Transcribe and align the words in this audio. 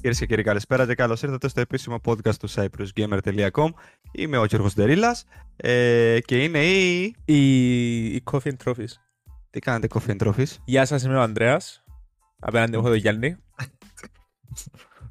Κυρίες 0.00 0.18
και 0.18 0.26
κύριοι, 0.26 0.42
καλησπέρα 0.42 0.86
και 0.86 0.94
καλώς 0.94 1.22
ήρθατε 1.22 1.48
στο 1.48 1.60
επίσημο 1.60 2.00
podcast 2.04 2.34
του 2.34 2.48
cyprusgamer.com. 2.50 3.68
Είμαι 4.12 4.38
ο 4.38 4.44
Γιώργος 4.44 4.74
Ντερίλας 4.74 5.24
ε, 5.56 6.18
και 6.24 6.42
είναι 6.42 6.64
η. 6.64 7.14
Η, 7.24 8.14
η 8.14 8.22
Coffee 8.30 8.48
and 8.48 8.56
Trophies. 8.64 8.92
Τι 9.50 9.58
κάνετε, 9.58 9.86
Coffee 9.94 10.10
and 10.10 10.26
Trophies; 10.26 10.56
Γεια 10.64 10.84
σας, 10.84 11.02
είμαι 11.02 11.16
ο 11.16 11.20
Ανδρέας. 11.20 11.84
Απέναντι 12.38 12.76
έχω 12.76 12.88
τον 12.88 12.94
Γιάννη. 12.94 13.36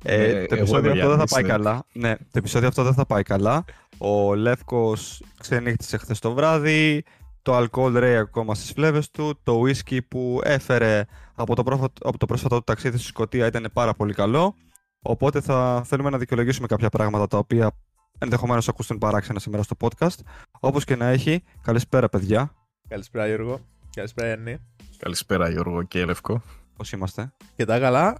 Ε, 0.03 0.23
Ε, 0.23 0.45
το 0.45 0.55
εγώ 0.55 0.61
επεισόδιο 0.61 0.91
είμαι 0.91 0.99
αυτό 1.01 1.15
δεν 1.15 1.17
θα 1.17 1.25
Γιάννης, 1.27 1.31
πάει 1.31 1.43
ναι. 1.43 1.49
καλά. 1.49 1.85
Ναι, 1.93 2.15
το 2.15 2.37
επεισόδιο 2.37 2.67
αυτό 2.67 2.83
δεν 2.83 2.93
θα 2.93 3.05
πάει 3.05 3.23
καλά. 3.23 3.65
Ο 3.97 4.35
Λεύκος 4.35 5.23
ξενύχτησε 5.39 5.97
χθες 5.97 6.19
το 6.19 6.33
βράδυ. 6.33 7.03
Το 7.41 7.55
αλκοόλ 7.55 7.97
ρέει 7.97 8.15
ακόμα 8.15 8.55
στις 8.55 8.71
φλέβες 8.71 9.11
του. 9.11 9.39
Το 9.43 9.61
whisky 9.61 9.99
που 10.07 10.39
έφερε 10.43 11.05
από 11.35 11.55
το, 11.55 11.63
πρόσφατο, 11.63 12.07
από 12.09 12.17
το 12.17 12.25
πρόσφατο 12.25 12.55
του 12.55 12.63
ταξίδι 12.63 12.97
στη 12.97 13.07
Σκωτία 13.07 13.45
ήταν 13.45 13.69
πάρα 13.73 13.93
πολύ 13.93 14.13
καλό. 14.13 14.55
Οπότε 15.01 15.41
θα 15.41 15.81
θέλουμε 15.85 16.09
να 16.09 16.17
δικαιολογήσουμε 16.17 16.67
κάποια 16.67 16.89
πράγματα 16.89 17.27
τα 17.27 17.37
οποία 17.37 17.71
ενδεχομένως 18.17 18.67
ακούσουν 18.67 18.97
παράξενα 18.97 19.39
σήμερα 19.39 19.63
στο 19.63 19.75
podcast. 19.79 20.19
Όπως 20.59 20.83
και 20.83 20.95
να 20.95 21.05
έχει, 21.05 21.43
καλησπέρα 21.61 22.09
παιδιά. 22.09 22.53
Καλησπέρα, 22.87 23.27
Γιώργο. 23.27 23.59
Καλησπέρα, 23.95 24.27
Γιάννη. 24.27 24.57
Καλησπέρα 24.97 25.49
Γιώργο 25.49 25.83
και 25.83 26.05
Λευκό. 26.05 26.41
Πώς 26.77 26.91
είμαστε; 26.91 27.33
Και 27.55 27.65
τα 27.65 27.79
καλά. 27.79 28.19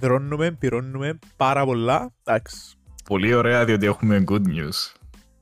Δρώνουμε, 0.00 0.50
πυρώνουμε 0.50 1.18
πάρα 1.36 1.64
πολλά. 1.64 2.12
Εντάξει. 2.24 2.76
Πολύ 3.04 3.34
ωραία 3.34 3.64
διότι 3.64 3.86
έχουμε 3.86 4.24
good 4.28 4.46
news. 4.46 4.94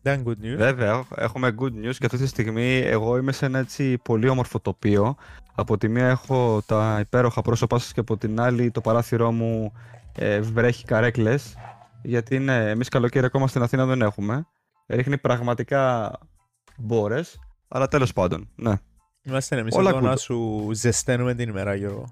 Δεν 0.02 0.22
good 0.26 0.44
news. 0.44 0.56
Βέβαια, 0.56 1.04
έχουμε 1.16 1.54
good 1.58 1.86
news 1.86 1.94
και 1.98 2.06
αυτή 2.06 2.18
τη 2.18 2.26
στιγμή 2.26 2.76
εγώ 2.76 3.16
είμαι 3.16 3.32
σε 3.32 3.46
ένα 3.46 3.58
έτσι 3.58 3.98
πολύ 3.98 4.28
όμορφο 4.28 4.60
τοπίο. 4.60 5.16
Από 5.54 5.78
τη 5.78 5.88
μία 5.88 6.06
έχω 6.06 6.62
τα 6.66 6.98
υπέροχα 7.00 7.42
πρόσωπά 7.42 7.78
σας 7.78 7.92
και 7.92 8.00
από 8.00 8.16
την 8.16 8.40
άλλη 8.40 8.70
το 8.70 8.80
παράθυρό 8.80 9.32
μου 9.32 9.72
ε, 10.18 10.40
βρέχει 10.40 10.84
καρέκλες. 10.84 11.56
Γιατί 12.02 12.38
ναι, 12.38 12.70
εμείς 12.70 12.88
καλοκαίρι 12.88 13.26
ακόμα 13.26 13.48
στην 13.48 13.62
Αθήνα 13.62 13.86
δεν 13.86 14.02
έχουμε. 14.02 14.46
Ρίχνει 14.88 15.18
πραγματικά 15.18 16.12
μπόρες, 16.78 17.38
αλλά 17.68 17.88
τέλος 17.88 18.12
πάντων, 18.12 18.48
ναι. 18.54 18.72
Είμαστε 19.22 19.58
εμείς 19.58 19.74
Όλα 19.74 19.88
εδώ 19.90 19.98
good. 19.98 20.02
να 20.02 20.16
σου 20.16 20.68
ζεσταίνουμε 20.72 21.34
την 21.34 21.48
ημέρα, 21.48 21.74
Γιώργο. 21.74 22.04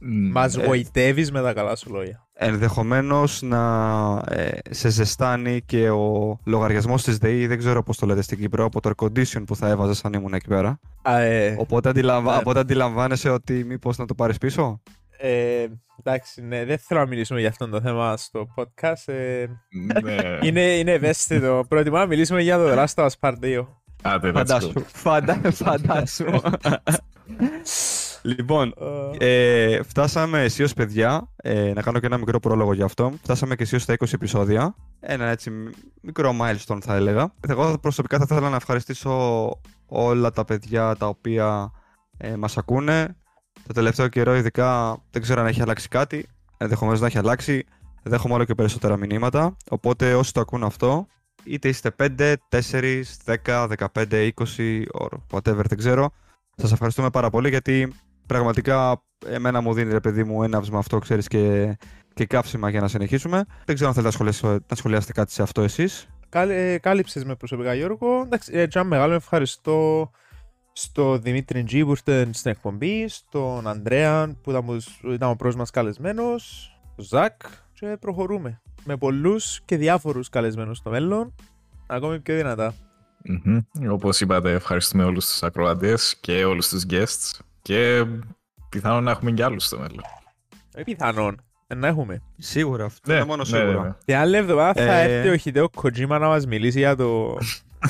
Μ, 0.00 0.30
Μας 0.30 0.56
ε. 0.56 0.64
γοητεύεις 0.66 1.32
με 1.32 1.42
τα 1.42 1.52
καλά 1.52 1.76
σου 1.76 1.90
λόγια. 1.92 2.28
Ενδεχομένως 2.32 3.42
να 3.42 4.22
ε, 4.28 4.58
σε 4.70 4.88
ζεστάνει 4.88 5.62
και 5.66 5.90
ο 5.90 6.38
λογαριασμός 6.44 7.02
της 7.02 7.18
ΔΕΗ, 7.18 7.46
δεν 7.46 7.58
ξέρω 7.58 7.82
πώς 7.82 7.96
το 7.96 8.06
λέτε 8.06 8.22
στην 8.22 8.38
Κύπρο, 8.38 8.64
από 8.64 8.80
το 8.80 8.90
air 8.90 9.04
condition 9.04 9.42
που 9.46 9.56
θα 9.56 9.68
έβαζες 9.68 10.04
αν 10.04 10.12
ήμουν 10.12 10.34
εκεί 10.34 10.46
πέρα. 10.46 10.80
Α, 11.02 11.18
ε, 11.18 11.56
Οπότε, 11.58 11.88
αντιλαμβα... 11.88 12.32
ναι. 12.32 12.38
οπότε 12.38 12.58
αντιλαμβάνεσαι 12.58 13.30
ότι 13.30 13.64
μήπως 13.64 13.98
να 13.98 14.04
το 14.06 14.14
πάρεις 14.14 14.38
πίσω; 14.38 14.82
Ε, 15.20 15.66
εντάξει, 16.04 16.42
ναι, 16.42 16.64
δεν 16.64 16.78
θέλω 16.78 17.00
να 17.00 17.06
μιλήσουμε 17.06 17.40
για 17.40 17.48
αυτό 17.48 17.68
το 17.68 17.80
θέμα 17.80 18.16
στο 18.16 18.46
podcast. 18.56 19.12
ε, 19.12 19.46
ναι. 20.02 20.38
είναι, 20.42 20.60
είναι 20.60 20.92
ευαίσθητο. 20.92 21.64
Προτιμώ 21.68 21.96
να 21.96 22.06
μιλήσουμε 22.06 22.42
για 22.42 22.56
το 22.56 22.64
The 22.72 22.76
Last 22.84 22.94
of 23.04 23.06
Us 23.08 23.12
Part 23.20 23.34
2. 23.44 23.66
Άντε, 24.02 24.28
let's 24.30 24.34
Φαντάσου. 24.34 24.72
go. 24.74 24.82
Φαντα... 24.86 25.40
Φαντάσου. 25.50 26.24
λοιπόν, 28.22 28.74
Ε, 29.18 29.72
ε, 29.74 29.82
φτάσαμε 29.82 30.42
αισίως 30.42 30.72
παιδιά, 30.74 31.28
ε, 31.36 31.72
να 31.74 31.82
κάνω 31.82 31.98
και 31.98 32.06
ένα 32.06 32.18
μικρό 32.18 32.40
πρόλογο 32.40 32.72
για 32.72 32.84
αυτό. 32.84 33.12
Φτάσαμε 33.22 33.54
και 33.56 33.62
αισίως 33.62 33.82
στα 33.82 33.94
20 33.98 34.12
επεισόδια. 34.12 34.74
Ένα 35.00 35.26
έτσι 35.26 35.50
μ- 35.50 35.68
μικρό 36.02 36.34
milestone 36.40 36.78
θα 36.80 36.94
έλεγα. 36.94 37.32
Εγώ 37.48 37.78
προσωπικά 37.78 38.18
θα 38.18 38.26
ήθελα 38.30 38.48
να 38.48 38.56
ευχαριστήσω 38.56 39.48
όλα 39.86 40.30
τα 40.30 40.44
παιδιά 40.44 40.96
τα 40.96 41.06
οποία 41.06 41.70
ε, 42.16 42.36
μας 42.36 42.56
ακούνε. 42.58 43.16
Το 43.66 43.72
τελευταίο 43.72 44.08
καιρό 44.08 44.36
ειδικά 44.36 44.98
δεν 45.10 45.22
ξέρω 45.22 45.40
αν 45.40 45.46
έχει 45.46 45.62
αλλάξει 45.62 45.88
κάτι. 45.88 46.26
Ενδεχομένως 46.56 47.00
να 47.00 47.06
έχει 47.06 47.18
αλλάξει. 47.18 47.64
Δέχομαι 48.02 48.34
όλο 48.34 48.44
και 48.44 48.54
περισσότερα 48.54 48.96
μηνύματα. 48.96 49.56
Οπότε 49.68 50.14
όσοι 50.14 50.32
το 50.32 50.40
ακούν 50.40 50.64
αυτό, 50.64 51.06
είτε 51.44 51.68
είστε 51.68 51.90
5, 51.98 52.34
4, 52.48 53.02
10, 53.24 53.68
15, 53.92 54.30
20, 54.56 54.84
or 55.00 55.08
whatever, 55.30 55.64
δεν 55.68 55.78
ξέρω. 55.78 56.10
Σας 56.56 56.72
ευχαριστούμε 56.72 57.10
πάρα 57.10 57.30
πολύ 57.30 57.48
γιατί 57.48 57.92
πραγματικά 58.26 59.02
εμένα 59.26 59.60
μου 59.60 59.72
δίνει 59.72 59.92
ρε 59.92 60.00
παιδί 60.00 60.24
μου 60.24 60.42
έναυσμα 60.42 60.78
αυτό, 60.78 60.98
ξέρεις, 60.98 61.28
και, 61.28 61.76
και 62.14 62.26
καύσιμα 62.26 62.70
για 62.70 62.80
να 62.80 62.88
συνεχίσουμε. 62.88 63.44
Δεν 63.64 63.74
ξέρω 63.74 63.88
αν 63.88 63.94
θέλετε 63.94 64.02
να 64.02 64.10
σχολιάσετε, 64.10 64.64
να 64.68 64.76
σχολιάσετε 64.76 65.12
κάτι 65.12 65.32
σε 65.32 65.42
αυτό 65.42 65.62
εσείς. 65.62 66.08
Κάλυ, 66.28 66.78
κάλυψες 66.82 67.24
με 67.24 67.34
προσωπικά 67.34 67.74
Γιώργο. 67.74 68.22
Εντάξει, 68.24 68.52
ε, 68.54 68.66
ένα 68.74 68.84
μεγάλο 68.84 69.14
ευχαριστώ 69.14 70.10
στο 70.82 71.18
Δημήτρη 71.18 71.64
Τζι 71.64 71.84
που 71.84 71.90
ήρθε 71.90 72.28
στην 72.32 72.50
εκπομπή, 72.50 73.08
στον 73.08 73.66
Ανδρέα 73.68 74.34
που 74.42 74.50
ήταν, 74.50 74.68
ο- 74.68 75.12
ήταν 75.12 75.30
ο 75.30 75.34
πρώτος 75.36 75.56
μας 75.56 75.70
καλεσμένος, 75.70 76.72
τον 76.96 77.04
Ζακ 77.04 77.40
και 77.72 77.96
προχωρούμε 78.00 78.60
με 78.84 78.96
πολλούς 78.96 79.60
και 79.64 79.76
διάφορους 79.76 80.28
καλεσμένους 80.28 80.78
στο 80.78 80.90
μέλλον, 80.90 81.34
ακόμη 81.86 82.20
πιο 82.20 82.36
δυνατά. 82.36 82.74
Μμμ. 83.24 83.58
Όπως 83.90 84.20
είπατε, 84.20 84.52
ευχαριστούμε 84.52 85.04
όλους 85.04 85.26
τους 85.26 85.42
ακροατές 85.42 86.16
και 86.20 86.44
όλους 86.44 86.68
τους 86.68 86.84
guests 86.90 87.38
και 87.62 88.04
πιθανόν 88.68 89.04
να 89.04 89.10
έχουμε 89.10 89.30
και 89.30 89.44
άλλους 89.44 89.64
στο 89.64 89.78
μέλλον. 89.78 90.00
Ε, 90.74 90.82
πιθανόν 90.82 91.40
ε, 91.66 91.74
να 91.74 91.86
έχουμε. 91.86 92.22
Σίγουρα, 92.38 92.84
αυτό 92.84 93.12
είναι 93.12 93.24
μόνο 93.24 93.44
σίγουρα. 93.44 93.82
ναι. 93.82 93.92
Την 94.04 94.14
άλλη 94.16 94.36
εβδομάδα 94.36 94.72
θα 94.84 94.92
Ε. 94.92 95.12
έρθει 95.16 95.28
ο 95.28 95.36
Χιδέο 95.36 95.68
Κοτζίμα 95.70 96.18
να 96.18 96.26
μας 96.28 96.46
μιλήσει 96.46 96.78
για 96.78 96.96
το... 96.96 97.36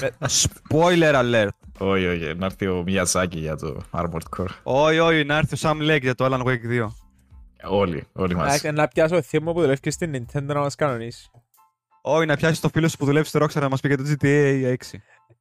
με- 0.01 0.11
Spoiler 0.43 1.15
alert. 1.15 1.49
Όχι, 1.83 2.07
όχι, 2.07 2.35
να 2.37 2.47
έρθει 2.47 2.67
ο 2.67 2.83
Μιαζάκη 2.87 3.39
για 3.39 3.57
το 3.57 3.83
Armored 3.91 4.39
Core. 4.39 4.55
Όχι, 4.63 4.99
όχι, 4.99 5.25
να 5.25 5.37
έρθει 5.37 5.55
ο 5.55 5.59
Sam 5.61 5.91
Lake 5.91 6.01
για 6.01 6.15
το 6.15 6.25
Alan 6.25 6.43
Wake 6.47 6.85
2. 6.85 6.87
Όλοι, 7.63 8.07
όλοι 8.13 8.35
μαζί. 8.35 8.67
να, 8.67 8.73
να 8.73 8.89
πιάσω 8.89 9.17
ο 9.17 9.23
θείο 9.23 9.43
μου 9.43 9.53
που 9.53 9.61
δουλεύει 9.61 9.81
και 9.81 9.91
στην 9.91 10.13
Nintendo 10.15 10.43
να 10.43 10.61
μας 10.61 10.75
κανονίσει. 10.75 11.31
Όχι, 12.03 12.27
να 12.27 12.37
πιάσει 12.37 12.61
το 12.61 12.69
φίλο 12.69 12.89
σου 12.89 12.97
που 12.97 13.05
δουλεύει 13.05 13.27
στο 13.27 13.41
Rockstar 13.43 13.61
να 13.61 13.69
μας 13.69 13.81
πει 13.81 13.89
για 13.89 13.97
το 13.97 14.03
GTA 14.07 14.75
6. 14.93 14.99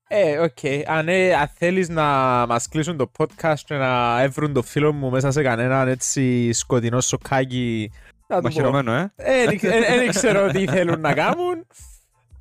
Ε, 0.07 0.37
οκ. 0.37 0.57
Αν, 0.87 1.07
ε, 1.07 1.33
αν 1.33 1.49
θέλεις 1.57 1.89
να 1.89 2.03
μας 2.47 2.67
κλείσουν 2.67 2.97
το 2.97 3.11
podcast 3.17 3.59
και 3.65 3.75
να 3.75 4.21
έβρουν 4.21 4.53
το 4.53 4.61
φίλο 4.61 4.93
μου 4.93 5.09
μέσα 5.09 5.31
σε 5.31 5.41
κανέναν 5.41 5.87
έτσι 5.87 6.53
σκοτεινό 6.53 7.01
σοκάκι... 7.01 7.91
θα 8.27 8.35
του 8.35 8.41
πω. 8.41 8.47
Μαχαιρωμένο, 8.47 8.93
ε. 8.93 9.11
Ε, 9.15 9.45
Δεν 9.45 9.59
ε, 9.61 9.97
δεν 9.97 10.09
ξέρω 10.09 10.51
τι 10.51 10.67
θέλουν 10.67 10.99
να 10.99 11.13
κάνουν. 11.13 11.67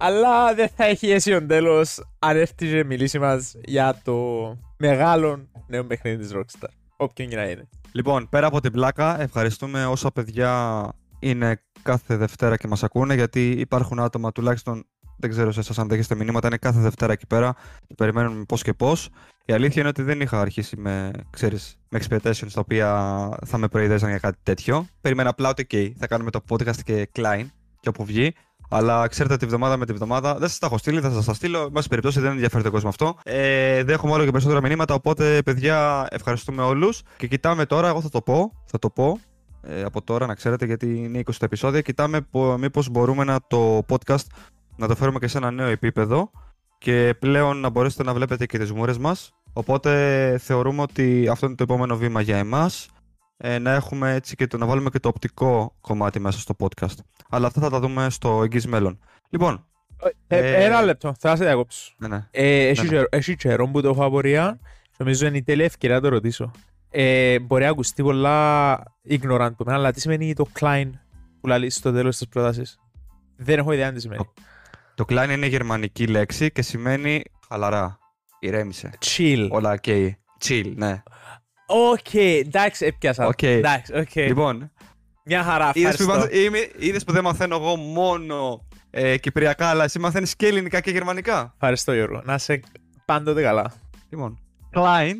Αλλά 0.00 0.54
δεν 0.54 0.68
θα 0.76 0.84
έχει 0.84 1.10
αίσιο 1.10 1.46
τέλο 1.46 1.86
αν 2.18 2.36
έρθει 2.36 2.54
και 2.54 2.84
μιλήσει 2.84 3.18
μας 3.18 3.54
για 3.64 4.00
το 4.04 4.14
μεγάλο 4.76 5.48
νέο 5.66 5.84
παιχνίδι 5.84 6.16
της 6.16 6.32
Rockstar. 6.34 6.68
Όποιον 6.96 7.28
και 7.28 7.36
να 7.36 7.44
είναι. 7.44 7.68
Λοιπόν, 7.92 8.28
πέρα 8.28 8.46
από 8.46 8.60
την 8.60 8.72
πλάκα, 8.72 9.20
ευχαριστούμε 9.20 9.86
όσα 9.86 10.10
παιδιά 10.10 10.82
είναι 11.18 11.62
κάθε 11.82 12.16
Δευτέρα 12.16 12.56
και 12.56 12.68
μας 12.68 12.82
ακούνε, 12.82 13.14
γιατί 13.14 13.50
υπάρχουν 13.50 14.00
άτομα 14.00 14.32
τουλάχιστον, 14.32 14.86
δεν 15.18 15.30
ξέρω 15.30 15.52
σε 15.52 15.60
εσάς 15.60 15.78
αν 15.78 15.88
δέχεστε 15.88 16.14
μηνύματα, 16.14 16.46
είναι 16.46 16.56
κάθε 16.56 16.80
Δευτέρα 16.80 17.12
εκεί 17.12 17.26
πέρα 17.26 17.54
και 17.86 17.94
περιμένουμε 17.94 18.44
πώς 18.44 18.62
και 18.62 18.72
πώς. 18.72 19.08
Η 19.44 19.52
αλήθεια 19.52 19.80
είναι 19.80 19.90
ότι 19.90 20.02
δεν 20.02 20.20
είχα 20.20 20.40
αρχίσει 20.40 20.76
με, 20.76 21.10
ξέρεις, 21.30 21.78
με 21.88 22.00
expectations 22.02 22.50
τα 22.52 22.60
οποία 22.60 22.90
θα 23.46 23.58
με 23.58 23.68
προειδέζαν 23.68 24.08
για 24.08 24.18
κάτι 24.18 24.38
τέτοιο. 24.42 24.86
Περίμενα 25.00 25.28
απλά 25.28 25.48
ότι 25.48 25.66
okay, 25.70 25.92
θα 25.98 26.06
κάνουμε 26.06 26.30
το 26.30 26.40
podcast 26.48 26.80
και 26.84 27.08
Klein 27.14 27.46
και 27.80 27.88
όπου 27.88 28.04
βγει. 28.04 28.34
Αλλά 28.68 29.06
ξέρετε 29.06 29.36
τη 29.36 29.46
βδομάδα 29.46 29.76
με 29.76 29.86
τη 29.86 29.92
βδομάδα 29.92 30.34
δεν 30.34 30.48
σας 30.48 30.58
τα 30.58 30.66
έχω 30.66 30.78
στείλει, 30.78 31.00
θα 31.00 31.10
σας 31.10 31.24
τα 31.24 31.34
στείλω. 31.34 31.62
Εν 31.62 31.70
πάση 31.72 31.88
περιπτώσει 31.88 32.20
δεν 32.20 32.30
ενδιαφέρεται 32.30 32.68
ο 32.68 32.70
κόσμο 32.70 32.88
αυτό. 32.88 33.16
Ε, 33.22 33.82
δέχομαι 33.82 34.12
όλο 34.12 34.24
και 34.24 34.30
περισσότερα 34.30 34.60
μηνύματα. 34.60 34.94
Οπότε, 34.94 35.42
παιδιά, 35.42 36.06
ευχαριστούμε 36.10 36.62
όλους. 36.62 37.02
Και 37.16 37.26
κοιτάμε 37.26 37.66
τώρα, 37.66 37.88
εγώ 37.88 38.00
θα 38.00 38.08
το 38.08 38.20
πω, 38.20 38.52
θα 38.64 38.78
το 38.78 38.90
πω 38.90 39.18
ε, 39.62 39.82
από 39.82 40.02
τώρα 40.02 40.26
να 40.26 40.34
ξέρετε, 40.34 40.66
γιατί 40.66 40.96
είναι 40.96 41.18
20 41.18 41.22
τα 41.38 41.44
επεισόδια. 41.44 41.80
Κοιτάμε 41.80 42.26
μήπως 42.58 42.88
μπορούμε 42.88 43.24
να 43.24 43.38
το 43.48 43.84
podcast 43.88 44.24
να 44.76 44.86
το 44.86 44.96
φέρουμε 44.96 45.18
και 45.18 45.26
σε 45.26 45.38
ένα 45.38 45.50
νέο 45.50 45.66
επίπεδο 45.66 46.30
και 46.78 47.14
πλέον 47.18 47.60
να 47.60 47.68
μπορέσετε 47.68 48.02
να 48.02 48.14
βλέπετε 48.14 48.46
και 48.46 48.58
τις 48.58 48.72
μούρες 48.72 48.98
μας. 48.98 49.32
Οπότε 49.52 50.38
θεωρούμε 50.40 50.82
ότι 50.82 51.28
αυτό 51.30 51.46
είναι 51.46 51.54
το 51.54 51.62
επόμενο 51.62 51.96
βήμα 51.96 52.20
για 52.20 52.36
εμάς. 52.36 52.88
Ε, 53.40 53.58
να 53.58 53.70
έχουμε 53.72 54.14
έτσι 54.14 54.34
και 54.36 54.46
το, 54.46 54.56
να 54.58 54.66
βάλουμε 54.66 54.90
και 54.90 55.00
το 55.00 55.08
οπτικό 55.08 55.74
κομμάτι 55.80 56.20
μέσα 56.20 56.38
στο 56.38 56.54
podcast. 56.58 56.94
Αλλά 57.30 57.46
αυτά 57.46 57.60
θα 57.60 57.70
τα 57.70 57.80
δούμε 57.80 58.10
στο 58.10 58.42
εγγύς 58.42 58.66
μέλλον. 58.66 58.98
Λοιπόν, 59.30 59.62
Ε, 60.26 60.38
Ε, 60.38 60.64
Ένα 60.64 60.82
λεπτό, 60.82 61.14
θα 61.18 61.36
σε 61.36 61.44
διακόψω. 61.44 61.92
ναι, 61.98 62.08
ναι. 62.08 62.26
Ε, 62.30 62.68
έχει 62.68 62.76
Ναι, 62.80 62.82
ναι. 62.82 62.88
καιρό- 62.94 63.08
Έχει 63.14 63.36
καιρό 63.36 63.68
που 63.68 63.80
το 63.82 63.88
έχω 63.88 64.04
απορία. 64.04 64.58
Νομίζω 64.96 65.26
είναι 65.26 65.36
η 65.36 65.42
τέλεια 65.42 65.64
ευκαιρία 65.64 65.96
να 65.96 66.02
το 66.02 66.08
ρωτήσω. 66.08 66.50
Ε, 66.90 67.38
μπορεί 67.38 67.64
να 67.64 67.70
ακουστεί 67.70 68.02
πολλά 68.02 68.76
ignorant 69.08 69.50
που 69.56 69.62
εμένα, 69.62 69.74
αλλά 69.78 69.92
τι 69.92 70.00
σημαίνει 70.00 70.32
το 70.34 70.46
Klein 70.60 70.90
που 71.40 71.46
λέει 71.46 71.70
στο 71.70 71.92
τέλος 71.92 72.16
της 72.16 72.28
πρότασης; 72.28 72.78
Δεν 73.36 73.58
έχω 73.58 73.72
ιδέα 73.72 73.92
τι 73.92 74.00
σημαίνει. 74.00 74.28
Το 74.94 75.04
klein 75.08 75.28
είναι 75.32 75.46
γερμανική 75.46 76.06
λέξη 76.06 76.50
και 76.52 76.62
σημαίνει 76.62 77.22
χαλαρά. 77.48 77.98
Ηρέμησε. 78.40 78.90
Chill. 79.04 79.48
Όλα 79.50 79.78
ok. 79.82 80.10
Chill, 80.44 80.72
ναι. 80.76 81.02
Οκ, 81.70 82.14
εντάξει, 82.14 82.86
έπιασα. 82.86 83.26
Οκ. 83.26 83.42
Εντάξει, 83.42 83.92
οκ. 83.96 84.14
Λοιπόν, 84.16 84.70
Μια 85.24 85.42
χαρά, 85.42 85.70
είδες 85.74 85.96
που, 85.96 86.02
ευχαριστώ. 86.02 86.28
μαθα- 86.30 86.40
είμαι- 86.44 86.70
είδες 86.78 87.04
που 87.04 87.12
δεν 87.12 87.24
μαθαίνω 87.24 87.54
εγώ 87.56 87.76
μόνο 87.76 88.66
ε, 88.90 89.16
κυπριακά, 89.18 89.66
αλλά 89.66 89.84
εσύ 89.84 89.98
μαθαίνεις 89.98 90.36
και 90.36 90.46
ελληνικά 90.46 90.80
και 90.80 90.90
γερμανικά. 90.90 91.52
Ευχαριστώ 91.54 91.92
Γιώργο. 91.92 92.22
Να 92.24 92.38
σε 92.38 92.60
πάντοτε 93.04 93.42
καλά. 93.42 93.72
Λοιπόν, 94.10 94.38
Klein, 94.74 95.14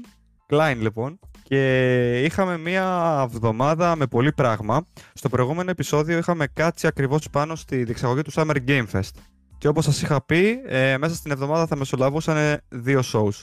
Klein 0.50 0.77
λοιπόν, 0.79 1.19
Και 1.43 2.23
είχαμε 2.25 2.59
μία 2.59 3.19
εβδομάδα 3.33 3.97
με 3.97 4.06
πολύ 4.06 4.33
πράγμα. 4.33 4.85
Στο 5.15 5.29
προηγούμενο 5.29 5.71
επεισόδιο 5.71 6.19
είχαμε 6.19 6.47
κάτσει 6.47 6.87
ακριβώς 6.87 7.29
πάνω 7.31 7.55
στη 7.55 7.85
διεξαγωγή 7.85 8.23
του 8.23 8.33
Summer 8.35 8.56
Game 8.67 8.85
Fest. 8.93 9.11
Και 9.59 9.69
όπως 9.69 9.85
σας 9.85 10.03
είχα 10.03 10.25
πει, 10.25 10.61
ε, 10.67 10.99
μέσα 10.99 11.15
στην 11.15 11.31
εβδομάδα 11.31 11.67
θα 11.67 11.77
μεσολαβούσαν 11.77 12.59
δύο 12.69 13.01
shows. 13.12 13.43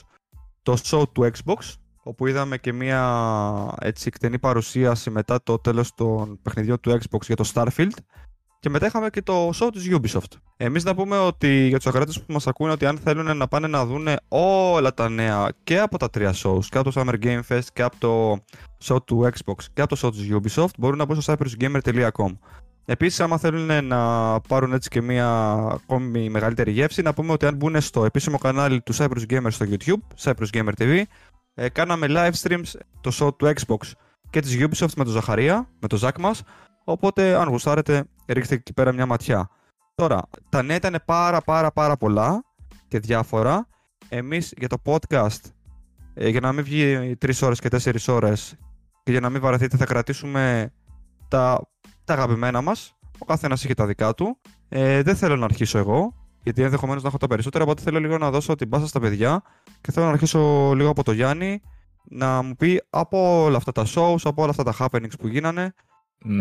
Το 0.62 0.76
show 0.84 1.02
του 1.12 1.30
Xbox, 1.32 1.56
όπου 2.06 2.26
είδαμε 2.26 2.58
και 2.58 2.72
μία 2.72 3.74
έτσι 3.80 4.04
εκτενή 4.06 4.38
παρουσίαση 4.38 5.10
μετά 5.10 5.42
το 5.42 5.58
τέλος 5.58 5.94
των 5.94 6.38
παιχνιδιών 6.42 6.80
του 6.80 6.90
Xbox 6.90 7.20
για 7.26 7.36
το 7.36 7.50
Starfield. 7.54 7.90
Και 8.60 8.68
μετά 8.68 8.86
είχαμε 8.86 9.10
και 9.10 9.22
το 9.22 9.48
show 9.48 9.68
της 9.72 9.88
Ubisoft. 9.90 10.38
Εμείς 10.56 10.84
να 10.84 10.94
πούμε 10.94 11.18
ότι 11.18 11.66
για 11.66 11.76
τους 11.76 11.86
αγράτες 11.86 12.20
που 12.20 12.32
μας 12.32 12.46
ακούνε 12.46 12.72
ότι 12.72 12.86
αν 12.86 12.98
θέλουν 12.98 13.36
να 13.36 13.48
πάνε 13.48 13.66
να 13.66 13.86
δούνε 13.86 14.16
όλα 14.28 14.94
τα 14.94 15.08
νέα 15.08 15.52
και 15.64 15.80
από 15.80 15.98
τα 15.98 16.10
τρία 16.10 16.34
shows, 16.34 16.64
και 16.64 16.78
από 16.78 16.90
το 16.90 17.00
Summer 17.00 17.24
Game 17.24 17.40
Fest 17.48 17.66
και 17.72 17.82
από 17.82 17.96
το 17.98 18.38
show 18.84 19.04
του 19.04 19.30
Xbox 19.32 19.64
και 19.72 19.82
από 19.82 19.96
το 19.96 20.06
show 20.06 20.12
της 20.12 20.28
Ubisoft, 20.32 20.74
μπορούν 20.78 20.98
να 20.98 21.04
μπουν 21.04 21.20
στο 21.20 21.32
cyprusgamer.com. 21.32 22.36
Επίσης, 22.84 23.20
άμα 23.20 23.38
θέλουν 23.38 23.86
να 23.86 24.40
πάρουν 24.40 24.72
έτσι 24.72 24.88
και 24.88 25.02
μια 25.02 25.28
ακόμη 25.72 26.30
μεγαλύτερη 26.30 26.70
γεύση, 26.70 27.02
να 27.02 27.14
πούμε 27.14 27.32
ότι 27.32 27.46
αν 27.46 27.56
μπουν 27.56 27.80
στο 27.80 28.04
επίσημο 28.04 28.38
κανάλι 28.38 28.80
του 28.80 28.94
Cyprus 28.94 29.26
Gamer 29.30 29.46
στο 29.48 29.66
YouTube, 29.68 30.22
Cyprus 30.24 30.48
Gamer 30.52 30.72
TV, 30.78 31.02
ε, 31.58 31.68
κάναμε 31.68 32.06
live 32.10 32.32
streams 32.42 32.78
το 33.00 33.10
show 33.20 33.36
του 33.36 33.52
Xbox 33.54 33.92
και 34.30 34.40
της 34.40 34.56
Ubisoft 34.58 34.92
με 34.96 35.04
τον 35.04 35.12
Ζαχαρία, 35.12 35.68
με 35.80 35.88
τον 35.88 35.98
Ζακ 35.98 36.18
μας, 36.18 36.42
οπότε 36.84 37.34
αν 37.34 37.48
γουστάρετε 37.48 38.04
ρίξτε 38.26 38.54
εκεί 38.54 38.72
πέρα 38.72 38.92
μια 38.92 39.06
ματιά. 39.06 39.48
Τώρα, 39.94 40.22
τα 40.48 40.62
νέα 40.62 40.76
ήταν 40.76 41.02
πάρα 41.04 41.40
πάρα 41.40 41.72
πάρα 41.72 41.96
πολλά 41.96 42.44
και 42.88 42.98
διάφορα. 42.98 43.68
Εμείς 44.08 44.54
για 44.56 44.68
το 44.68 44.76
podcast, 44.84 45.40
ε, 46.14 46.28
για 46.28 46.40
να 46.40 46.52
μην 46.52 46.64
βγει 46.64 47.16
3 47.20 47.42
ώρες 47.42 47.60
και 47.60 47.68
4 47.68 48.08
ώρες 48.08 48.56
και 49.02 49.10
για 49.10 49.20
να 49.20 49.30
μην 49.30 49.40
βαρεθείτε 49.40 49.76
θα 49.76 49.84
κρατήσουμε 49.84 50.72
τα, 51.28 51.60
τα 52.04 52.12
αγαπημένα 52.12 52.60
μας. 52.60 52.94
Ο 53.18 53.24
καθένας 53.24 53.64
έχει 53.64 53.74
τα 53.74 53.86
δικά 53.86 54.14
του. 54.14 54.40
Ε, 54.68 55.02
δεν 55.02 55.16
θέλω 55.16 55.36
να 55.36 55.44
αρχίσω 55.44 55.78
εγώ, 55.78 56.12
γιατί 56.46 56.62
ενδεχομένως 56.62 57.02
να 57.02 57.08
έχω 57.08 57.18
τα 57.18 57.26
περισσότερα, 57.26 57.64
οπότε 57.64 57.82
θέλω 57.82 58.00
λίγο 58.00 58.18
να 58.18 58.30
δώσω 58.30 58.54
την 58.54 58.68
πάσα 58.68 58.86
στα 58.86 59.00
παιδιά 59.00 59.42
και 59.80 59.92
θέλω 59.92 60.06
να 60.06 60.12
αρχίσω 60.12 60.72
λίγο 60.74 60.90
από 60.90 61.02
το 61.02 61.12
Γιάννη 61.12 61.60
να 62.04 62.42
μου 62.42 62.56
πει 62.56 62.82
από 62.90 63.42
όλα 63.44 63.56
αυτά 63.56 63.72
τα 63.72 63.86
shows, 63.94 64.20
από 64.24 64.42
όλα 64.42 64.50
αυτά 64.50 64.62
τα 64.62 64.74
happenings 64.78 65.18
που 65.18 65.26
γινανε 65.26 65.74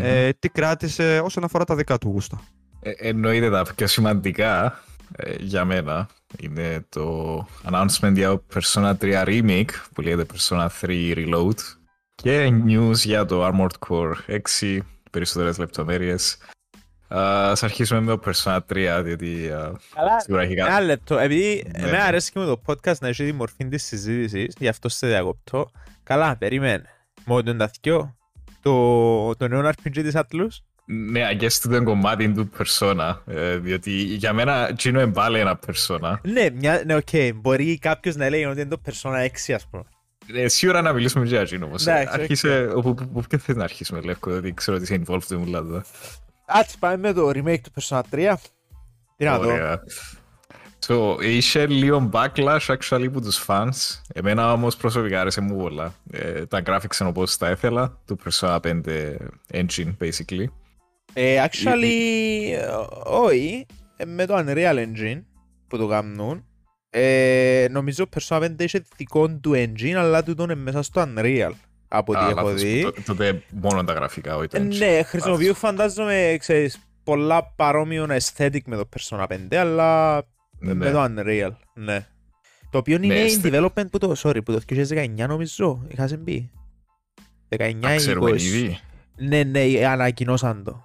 ε, 0.01 0.29
τι 0.39 0.49
κράτησε 0.49 1.21
όσον 1.23 1.43
αφορά 1.43 1.63
τα 1.63 1.75
δικά 1.75 1.97
του 1.97 2.07
γούστα. 2.07 2.41
Ε, 2.79 2.91
εννοείται 2.97 3.49
τα 3.49 3.65
πιο 3.75 3.87
σημαντικά 3.87 4.79
ε, 5.15 5.35
για 5.39 5.65
μένα 5.65 6.07
είναι 6.39 6.85
το 6.89 7.37
announcement 7.63 8.13
για 8.13 8.41
Persona 8.53 8.93
3 9.01 9.25
Remake 9.25 9.69
που 9.93 10.01
λέγεται 10.01 10.25
Persona 10.33 10.67
3 10.81 11.15
Reload 11.15 11.57
και 12.15 12.53
news 12.65 12.95
για 12.95 13.25
το 13.25 13.47
Armored 13.47 13.87
Core 13.87 14.39
6, 14.61 14.77
περισσότερες 15.11 15.57
λεπτομέρειες. 15.57 16.37
Ας 17.17 17.63
αρχίσουμε 17.63 17.99
με 17.99 18.17
το 18.17 18.19
Persona 18.25 18.57
3, 18.73 19.01
διότι 19.03 19.49
Καλά, 19.95 20.19
σίγουρα 20.19 20.41
έχει 20.43 20.53
ένα 20.53 20.67
κάτι. 20.69 20.85
λεπτό. 20.85 21.17
Επειδή 21.17 21.63
Ναι. 21.77 21.87
εμένα 21.87 22.03
αρέσει 22.03 22.31
και 22.31 22.39
με 22.39 22.45
το 22.45 22.61
podcast 22.65 22.97
να 22.99 23.07
έχει 23.07 23.25
τη 23.25 23.33
μορφή 23.33 23.65
της 23.67 23.83
συζήτησης, 23.83 24.55
γι' 24.59 24.67
αυτό 24.67 24.89
σε 24.89 25.07
διακοπτώ. 25.07 25.69
Καλά, 26.03 26.37
περίμενε. 26.37 26.83
Μόνο 27.25 27.43
τούτα 27.43 27.57
τα 27.57 27.67
θκυο, 27.67 28.15
το, 28.61 29.35
το 29.35 29.47
νέο 29.47 29.69
RPG 29.69 29.91
της 29.91 30.13
Atlus. 30.15 30.47
Ναι, 30.87 31.29
I 31.31 31.41
guess 31.43 31.51
το 31.69 31.83
κομμάτι 31.83 32.31
του 32.31 32.49
Persona, 32.57 33.17
ε, 33.25 33.57
διότι 33.57 33.91
για 33.91 34.33
μένα 34.33 34.67
εκείνο 34.69 35.01
είναι 35.01 35.11
πάλι 35.11 35.39
ένα 35.39 35.59
Persona. 35.67 36.15
Ναι, 36.21 36.49
μια, 36.49 36.81
ναι, 36.85 36.95
οκ. 36.95 37.09
Μπορεί 37.35 37.77
κάποιος 37.79 38.15
να 38.15 38.29
λέει 38.29 38.43
ότι 38.43 38.61
είναι 38.61 38.69
το 38.69 38.81
Persona 38.85 39.15
6, 39.47 39.53
ας 39.53 39.67
πούμε. 39.67 39.83
Ε, 40.33 40.47
σίγουρα 40.47 40.81
να 40.81 40.93
μιλήσουμε 40.93 41.25
για 41.25 41.39
εκείνο 41.41 41.65
όμως. 41.65 41.87
Εντάξει, 41.87 42.19
Άρχισε, 42.19 42.71
όπου 42.75 42.93
που- 42.93 43.07
που- 43.09 43.23
ποιο 43.29 43.37
θες 43.37 43.55
να 43.55 43.63
αρχίσουμε, 43.63 44.01
Λεύκο, 44.01 44.31
διότι 44.31 44.53
ξέρω 44.53 44.77
ότι 44.77 44.85
είσαι 44.93 45.01
involved 45.07 45.27
με 45.29 45.35
όλα 45.47 45.57
εδώ. 45.57 45.81
Ας 46.45 46.75
πάμε 46.79 46.97
με 46.97 47.13
το 47.13 47.29
remake 47.29 47.61
του 47.61 47.71
Persona 47.81 48.01
3. 48.11 48.33
Τι 49.17 49.25
να 49.25 49.39
δω. 49.39 49.51
Ωραία. 49.51 49.83
So, 50.87 51.17
είχε 51.21 51.67
λίγο 51.67 52.09
backlash 52.13 52.59
actually 52.67 53.05
από 53.07 53.21
τους 53.21 53.45
fans. 53.47 54.01
Εμένα 54.13 54.51
όμως 54.53 54.77
προσωπικά 54.77 55.21
άρεσε 55.21 55.41
μου 55.41 55.57
πολλά. 55.57 55.93
Ε, 56.11 56.45
τα 56.45 56.61
graphics 56.65 56.99
είναι 56.99 57.09
όπως 57.09 57.37
τα 57.37 57.49
ήθελα, 57.49 57.99
του 58.05 58.17
Persona 58.25 58.59
5 58.59 58.81
engine 59.53 59.95
basically. 59.99 60.45
Ε, 61.13 61.45
actually, 61.45 61.93
ε, 62.51 62.67
όχι. 63.03 63.65
Ε, 63.97 64.05
Με 64.05 64.25
το 64.25 64.35
Unreal 64.37 64.85
Engine 64.85 65.21
που 65.67 65.77
το 65.77 65.87
κάνουν. 65.87 66.45
Ε, 66.89 67.67
νομίζω 67.71 68.05
Persona 68.15 68.41
5 68.41 68.61
είχε 68.63 68.83
δικό 68.97 69.29
του 69.29 69.51
engine, 69.55 69.93
αλλά 69.95 70.23
τούτο 70.23 70.43
είναι 70.43 70.55
μέσα 70.55 70.81
στο 70.81 71.05
Unreal. 71.07 71.51
Από 71.87 72.11
ό,τι 72.13 72.21
Α, 72.21 72.27
έχω 72.29 72.35
λάθος, 72.41 72.61
δει. 72.61 72.81
το- 72.81 72.93
Τότε 73.05 73.41
μόνο 73.51 73.83
τα 73.83 73.93
γραφικά, 73.93 74.35
όχι 74.35 74.47
το 74.47 74.57
Ε, 74.57 74.61
engine. 74.61 74.77
Ναι, 74.77 75.03
χρησιμοποιούν 75.03 75.47
Λάθος. 75.47 75.57
φαντάζομαι, 75.69 76.35
ξέρεις, 76.39 76.79
πολλά 77.03 77.43
παρόμοιο 77.55 78.07
aesthetic 78.09 78.59
με 78.65 78.75
το 78.75 78.89
Persona 78.97 79.25
5, 79.27 79.55
αλλά 79.55 80.21
Ναι. 80.59 80.73
με 80.73 80.91
το 80.91 81.03
Unreal, 81.03 81.51
ναι. 81.73 82.07
Το 82.69 82.77
οποίο 82.77 82.97
Ναι, 82.97 83.05
είναι 83.05 83.15
in 83.15 83.25
αισθε- 83.25 83.53
development 83.55 83.89
που 83.91 83.97
το, 83.97 84.13
sorry, 84.17 84.43
που 84.45 84.51
το 84.51 84.59
2019 84.59 85.27
νομίζω, 85.27 85.85
είχα 85.87 86.07
σε 86.07 86.17
μπει. 86.17 86.51
19 87.49 87.87
Α, 87.87 87.93
ή 87.93 87.97
ξέρουμε 87.97 88.29
20. 88.31 88.41
ήδη. 88.41 88.79
Ναι, 89.17 89.43
ναι, 89.43 89.85
ανακοινώσαν 89.87 90.63
το. 90.63 90.83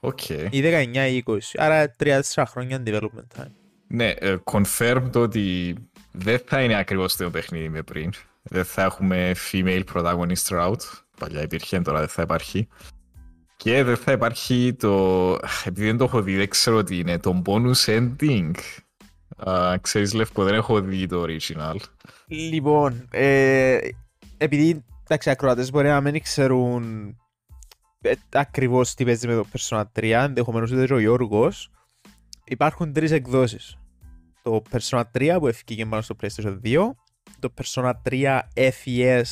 Οκ. 0.00 0.28
Ή 0.28 0.60
19 0.60 1.06
ή 1.08 1.16
20. 1.16 1.38
Άρα 1.56 1.90
3-4 1.98 2.44
χρόνια 2.46 2.82
development 2.86 3.40
time. 3.40 3.50
Ναι, 3.86 4.08
ε, 4.08 4.36
confirm 4.44 5.02
το 5.12 5.20
ότι 5.20 5.74
δεν 6.12 6.40
θα 6.46 6.62
είναι 6.62 6.76
ακριβώς 6.76 7.16
το 7.16 7.30
παιχνίδι 7.30 7.68
με 7.68 7.82
πριν. 7.82 8.10
Δεν 8.42 8.64
θα 8.64 8.82
έχουμε 8.82 9.34
female 9.52 9.82
protagonist 9.94 10.48
route. 10.48 10.84
Παλιά 11.18 11.42
υπήρχε, 11.42 11.80
τώρα 11.80 11.98
δεν 11.98 12.08
θα 12.08 12.22
υπάρχει. 12.22 12.68
Και 13.56 13.82
δεν 13.84 13.96
θα 13.96 14.12
υπάρχει 14.12 14.74
το... 14.78 15.32
Επειδή 15.64 15.86
δεν 15.86 15.96
το 15.96 16.04
έχω 16.04 16.22
δει, 16.22 16.36
δεν 16.36 16.48
ξέρω 16.48 16.82
τι 16.82 16.98
είναι. 16.98 17.18
Το 17.18 17.42
bonus 17.46 17.84
ending. 17.84 18.50
Α, 19.36 19.78
ξέρεις, 19.80 20.14
Λεύκο, 20.14 20.44
δεν 20.44 20.54
έχω 20.54 20.80
δει 20.80 21.06
το 21.06 21.24
original. 21.26 21.76
Λοιπόν, 22.26 23.08
ε, 23.10 23.78
επειδή 24.36 24.84
εντάξει, 25.04 25.30
ακροατές 25.30 25.70
μπορεί 25.70 25.88
να 25.88 26.00
μην 26.00 26.22
ξέρουν 26.22 27.14
ε, 28.00 28.12
ακριβώς 28.32 28.94
τι 28.94 29.04
παίζει 29.04 29.26
με 29.26 29.34
το 29.34 29.46
Persona 29.52 29.82
3, 29.96 30.02
ενδεχομένως 30.02 30.70
ούτε 30.70 30.86
και 30.86 30.92
ο 30.92 30.98
Γιώργος, 30.98 31.70
υπάρχουν 32.44 32.92
τρεις 32.92 33.10
εκδόσεις. 33.10 33.76
Το 34.42 34.62
Persona 34.70 35.02
3 35.12 35.36
που 35.38 35.46
έφυγε 35.46 35.86
πάνω 35.86 36.02
στο 36.02 36.16
PlayStation 36.20 36.58
2, 36.64 36.90
το 37.40 37.54
Persona 37.62 37.92
3 38.10 38.40
FES, 38.54 39.22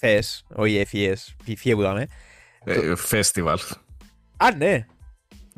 FES, 0.00 0.20
όχι 0.54 0.86
FES, 0.92 1.14
φιφίε 1.44 1.74
που 1.74 1.80
είδαμε. 1.80 2.06
Ε, 2.64 2.92
festival. 3.10 3.56
Α, 4.36 4.54
ναι, 4.56 4.86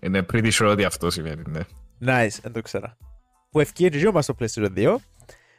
Είναι 0.02 0.26
pretty 0.32 0.52
sure 0.52 0.68
ότι 0.70 0.84
αυτό 0.84 1.10
σημαίνει, 1.10 1.42
ναι. 1.48 1.60
nice, 2.00 2.38
δεν 2.42 2.52
το 2.52 2.62
ξέρα. 2.62 2.96
Που 3.50 3.60
έφυγε 3.60 3.88
και 3.88 4.04
πάνω 4.04 4.22
στο 4.22 4.34
PlayStation 4.38 4.70
2 4.76 4.94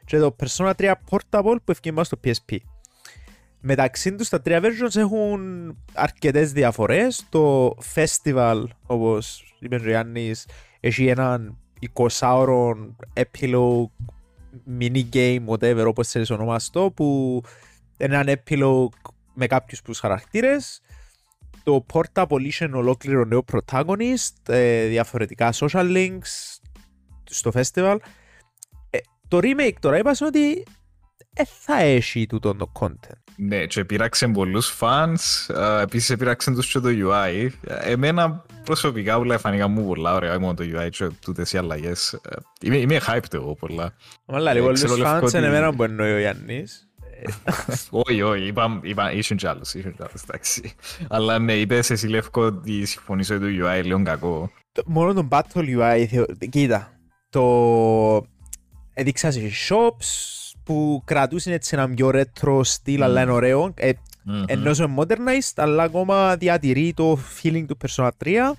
και 0.06 0.18
το 0.18 0.36
Persona 0.40 0.74
3 0.78 0.94
Portable 1.10 1.56
που 1.64 1.72
έφυγε 1.72 1.92
πάνω 1.92 2.04
στο 2.04 2.20
PSP. 2.24 2.58
Μεταξύ 3.68 4.16
τους 4.16 4.30
τα 4.30 4.42
τρία 4.42 4.62
versions 4.62 4.96
έχουν 4.96 5.42
αρκετές 5.94 6.52
διαφορές. 6.52 7.26
Το 7.30 7.76
Festival, 7.96 8.64
όπως 8.86 9.56
είπε 9.60 9.76
ο 9.76 9.78
Γιάννης, 9.78 10.48
έχει 10.80 11.08
έναν 11.08 11.58
20ωρο 11.94 12.74
epilogue 13.14 13.90
mini 14.80 15.10
game, 15.14 15.46
whatever, 15.46 15.86
όπως 15.88 16.08
θέλεις 16.08 16.30
ονομαστώ, 16.30 16.92
που 16.96 17.42
είναι 17.98 18.16
έναν 18.16 18.36
epilogue 18.38 19.12
με 19.34 19.48
κάποιους 19.48 19.82
τους 19.82 20.00
χαρακτήρες. 20.00 20.82
Το 21.64 21.86
Portable 21.94 22.40
είχε 22.40 22.70
ολόκληρο 22.74 23.26
νέο 23.26 23.44
protagonist, 23.52 24.54
ε, 24.54 24.88
διαφορετικά 24.88 25.54
social 25.54 25.96
links 25.96 26.58
στο 27.24 27.52
festival. 27.54 27.98
Ε, 28.90 28.98
το 29.28 29.40
remake 29.42 29.76
τώρα 29.80 29.98
είπα 29.98 30.16
ότι 30.22 30.64
ε, 31.34 31.44
θα 31.60 31.82
έχει 31.82 32.26
τούτο 32.26 32.56
το 32.56 32.72
content. 32.80 33.18
Ναι, 33.38 33.66
και 33.66 33.86
πειράξε 33.86 34.28
πολλούς 34.28 34.78
fans, 34.80 35.16
α, 35.56 35.80
επίσης 35.82 36.16
πειράξε 36.18 36.52
τους 36.52 36.72
και 36.72 36.80
το 36.80 36.90
UI. 36.90 37.50
Εμένα 37.82 38.46
προσωπικά 38.64 39.18
όλα 39.18 39.38
φανήκα 39.38 39.68
μου 39.68 39.86
πολλά 39.86 40.14
ωραία, 40.14 40.40
μόνο 40.40 40.54
το 40.54 40.64
UI 40.64 40.90
και 40.90 41.10
τούτες 41.22 41.54
οι 41.54 41.58
αλλαγές. 41.58 42.14
Ε, 42.14 42.20
Είμαι, 42.62 42.78
είμαι 42.78 43.00
hyped 43.08 43.34
εγώ 43.34 43.56
πολλά. 43.56 43.94
Αλλά 44.26 44.54
λίγο 44.54 44.72
ξέρω, 44.72 44.94
λίγους 44.94 45.04
Λευκό, 45.12 45.26
fans 45.26 45.28
ότι- 45.28 45.38
είναι 45.38 45.48
εμένα 45.48 45.74
που 45.76 45.84
εννοεί 45.84 46.12
ο 46.14 46.20
Γιάννης. 46.20 46.90
όχι, 47.90 48.22
όχι, 48.22 48.46
είπα, 48.46 48.80
είπα, 48.84 49.12
ήσουν 49.12 49.38
κι 49.38 49.48
άλλους, 49.48 49.74
ήσουν 49.74 49.96
κι 49.96 50.02
άλλους, 50.02 50.22
εντάξει. 50.24 50.74
Αλλά 51.10 51.40
ναι, 51.40 51.54
είπες 51.54 51.90
εσύ 51.90 52.08
Λεύκο 52.08 52.42
ότι 52.42 52.86
συμφωνήσω 52.86 53.36
ότι 53.36 53.58
το 53.58 53.68
UI 53.68 53.82
λίγο 53.84 54.04
κακό. 54.04 54.52
Το- 54.72 54.84
Μόνο 54.86 55.14
το 55.14 55.28
Battle 55.32 55.78
UI, 55.80 56.06
θεω... 56.10 56.26
κοίτα, 56.50 56.92
το 57.30 58.26
έδειξα 58.94 59.32
σε 59.32 59.52
shops 59.70 60.06
που 60.66 61.02
κρατούσαν 61.06 61.54
έτσι 61.54 61.76
ένα 61.76 61.90
πιο 61.90 62.12
retro 62.14 62.60
στυλ, 62.64 63.04
αλλά 63.04 63.22
είναι 63.22 63.32
ωραίο. 63.32 63.74
Ε, 63.76 63.92
Μμμ. 64.24 64.44
ενώ 64.48 64.72
είναι 64.72 64.94
modernized, 64.98 65.54
αλλά 65.56 65.84
ακόμα 65.84 66.36
διατηρεί 66.36 66.94
το 66.96 67.20
feeling 67.42 67.66
του 67.68 67.78
Persona 67.88 68.10
3. 68.24 68.54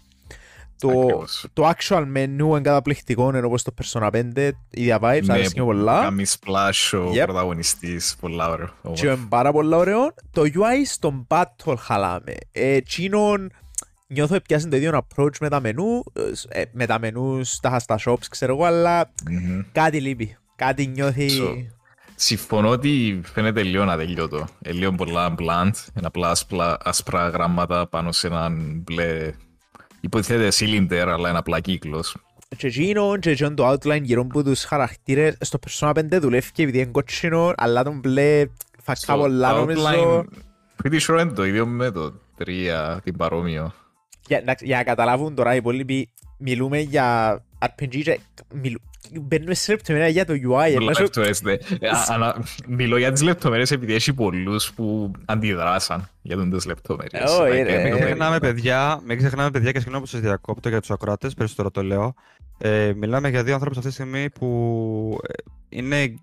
Το, 0.79 0.89
Ακριβώς. 1.01 1.47
το 1.53 1.69
actual 1.69 2.03
menu 2.17 2.39
είναι 2.39 2.61
καταπληκτικό, 2.61 3.29
ενώ 3.35 3.47
όπως 3.47 3.63
το 3.63 3.75
Persona 3.83 4.11
5, 4.11 4.51
ίδια 4.71 4.99
vibes, 5.03 5.23
Ναι, 5.25 5.33
αρέσκει 5.33 5.61
μου 5.61 5.67
πολλά. 5.67 6.01
Κάνει 6.03 6.25
splash 6.27 6.99
ο 6.99 7.11
Yep. 7.11 7.23
πρωταγωνιστής, 7.25 8.17
πολλά 8.21 8.49
ωραίο. 8.51 8.69
Και 8.93 9.07
είναι 9.07 9.19
πάρα 9.29 9.53
πολλά 9.53 9.77
ωραίο. 9.77 10.15
Το 10.31 10.43
UI 10.43 10.85
στον 10.85 11.27
Battle 11.29 11.75
χαλάμε. 11.79 12.35
Ε, 12.53 12.73
Εκείνον 12.75 13.51
νιώθω 14.07 14.35
επιάσουν 14.35 14.71
το 14.71 14.77
ίδιο 14.77 15.07
approach 15.07 15.37
με 15.41 15.49
τα 15.49 15.61
μενού, 15.61 16.03
ε, 16.49 16.63
με 16.73 16.87
τα 16.87 16.99
μενού 16.99 17.45
στα, 17.45 17.79
στα 17.79 17.99
shops, 18.05 18.25
ξέρω 18.31 18.55
εγώ, 18.55 18.65
αλλά 18.65 19.11
Μμμ. 19.31 19.61
κάτι 19.73 20.01
λείπει. 20.01 20.37
Κάτι 20.57 20.87
νιώθει... 20.87 21.29
So, 21.41 21.65
Συμφωνώ 22.19 22.69
ότι 22.69 23.21
φαίνεται 23.25 23.63
λίγο 23.63 23.83
ατελειώτο. 23.83 24.47
Ε, 24.63 24.73
λίγο 24.73 24.93
πολλά 24.93 25.35
blunt, 25.39 25.71
ένα 25.95 26.07
απλά 26.07 26.31
άσπρα, 26.31 26.77
άσπρα 26.83 27.29
γράμματα 27.29 27.87
πάνω 27.87 28.13
σε 28.13 28.27
έναν 28.27 28.83
μπλε. 28.85 29.33
Υποτίθεται 30.01 30.49
cylinder, 30.53 31.05
αλλά 31.09 31.29
είναι 31.29 31.39
απλά 31.39 31.61
κύκλος. 31.61 32.17
Και 32.57 32.67
εκείνο 32.67 33.17
και 33.17 33.31
εκείνο 33.31 33.55
το 33.55 33.71
outline 33.73 34.03
γύρω 34.03 34.21
από 34.21 34.43
τους 34.43 34.65
χαρακτήρες 34.65 35.37
στο 35.41 35.59
Persona 35.67 35.91
5 35.95 36.03
δουλεύει 36.21 36.53
και 36.53 36.63
επειδή 36.63 36.79
είναι 36.79 36.91
κότσινο, 36.91 37.53
αλλά 37.57 37.83
τον 37.85 37.99
μπλε 37.99 38.47
φακά 38.83 39.15
So, 39.15 39.19
πολλά 39.19 39.51
το 39.51 39.57
νομίζω. 39.57 39.87
outline, 39.87 40.25
Pretty 40.83 41.01
sure 41.01 41.21
είναι 41.21 41.33
το 41.33 41.45
ίδιο 41.45 41.67
με 41.67 41.91
το 41.91 42.13
3, 42.45 42.97
την 43.05 43.17
παρόμοιο. 43.17 43.73
Για, 44.27 44.39
εντάξει, 44.39 44.65
για 44.67 44.77
να 44.77 44.85
καταλάβουν 44.85 45.35
τώρα 45.35 45.55
οι 45.55 45.57
υπόλοιποι, 45.57 46.11
μιλούμε 46.39 46.79
για 46.79 47.39
RPG 47.59 48.01
και 48.03 48.21
μιλου... 48.55 48.81
μπαίνουμε 49.21 49.55
σε 49.55 49.73
λεπτομέρεια 49.73 50.09
για 50.09 50.25
το 50.25 50.33
UI. 50.33 50.39
Πολλά 50.49 50.71
ενώ- 50.75 50.93
λεπτομέρειες, 51.01 51.43
ναι. 51.43 51.53
Ε, 51.53 51.89
α- 51.89 52.05
ανα- 52.09 52.45
Μιλώ 52.67 52.97
για 52.97 53.13
τις 53.13 53.23
λεπτομέρειες 53.23 53.71
επειδή 53.71 53.95
έχει 53.95 54.13
πολλούς 54.13 54.73
που 54.73 55.11
αντιδράσαν 55.25 56.09
για 56.23 56.49
τις 56.51 56.67
λεπτομέρειες. 56.67 57.23
Ε, 57.23 57.25
όχι, 57.43 57.51
Like, 57.51 57.65
ρε. 57.65 57.73
είναι 57.73 57.83
Μην 57.83 57.93
το- 57.93 57.99
ξεχνάμε, 58.05 58.39
παιδιά, 58.39 59.01
μην 59.07 59.17
ξεχνάμε, 59.19 59.51
παιδιά, 59.51 59.73
και 59.73 59.79
συγγνώμη 59.79 60.03
που 60.05 60.11
σας 60.11 60.21
διακόπτω 60.21 60.69
για 60.69 60.81
τους 60.81 60.91
ακροατές, 60.91 61.35
περισσότερο 61.35 61.71
το 61.71 61.83
λέω. 61.83 62.15
Ε, 62.59 62.93
μιλάμε 62.97 63.29
για 63.29 63.43
δύο 63.45 63.53
ανθρώπους 63.55 63.77
αυτή 63.79 63.89
τη 63.89 63.95
στιγμή 63.95 64.31
που 64.31 65.19
ε, 65.29 65.33
είναι 65.69 66.15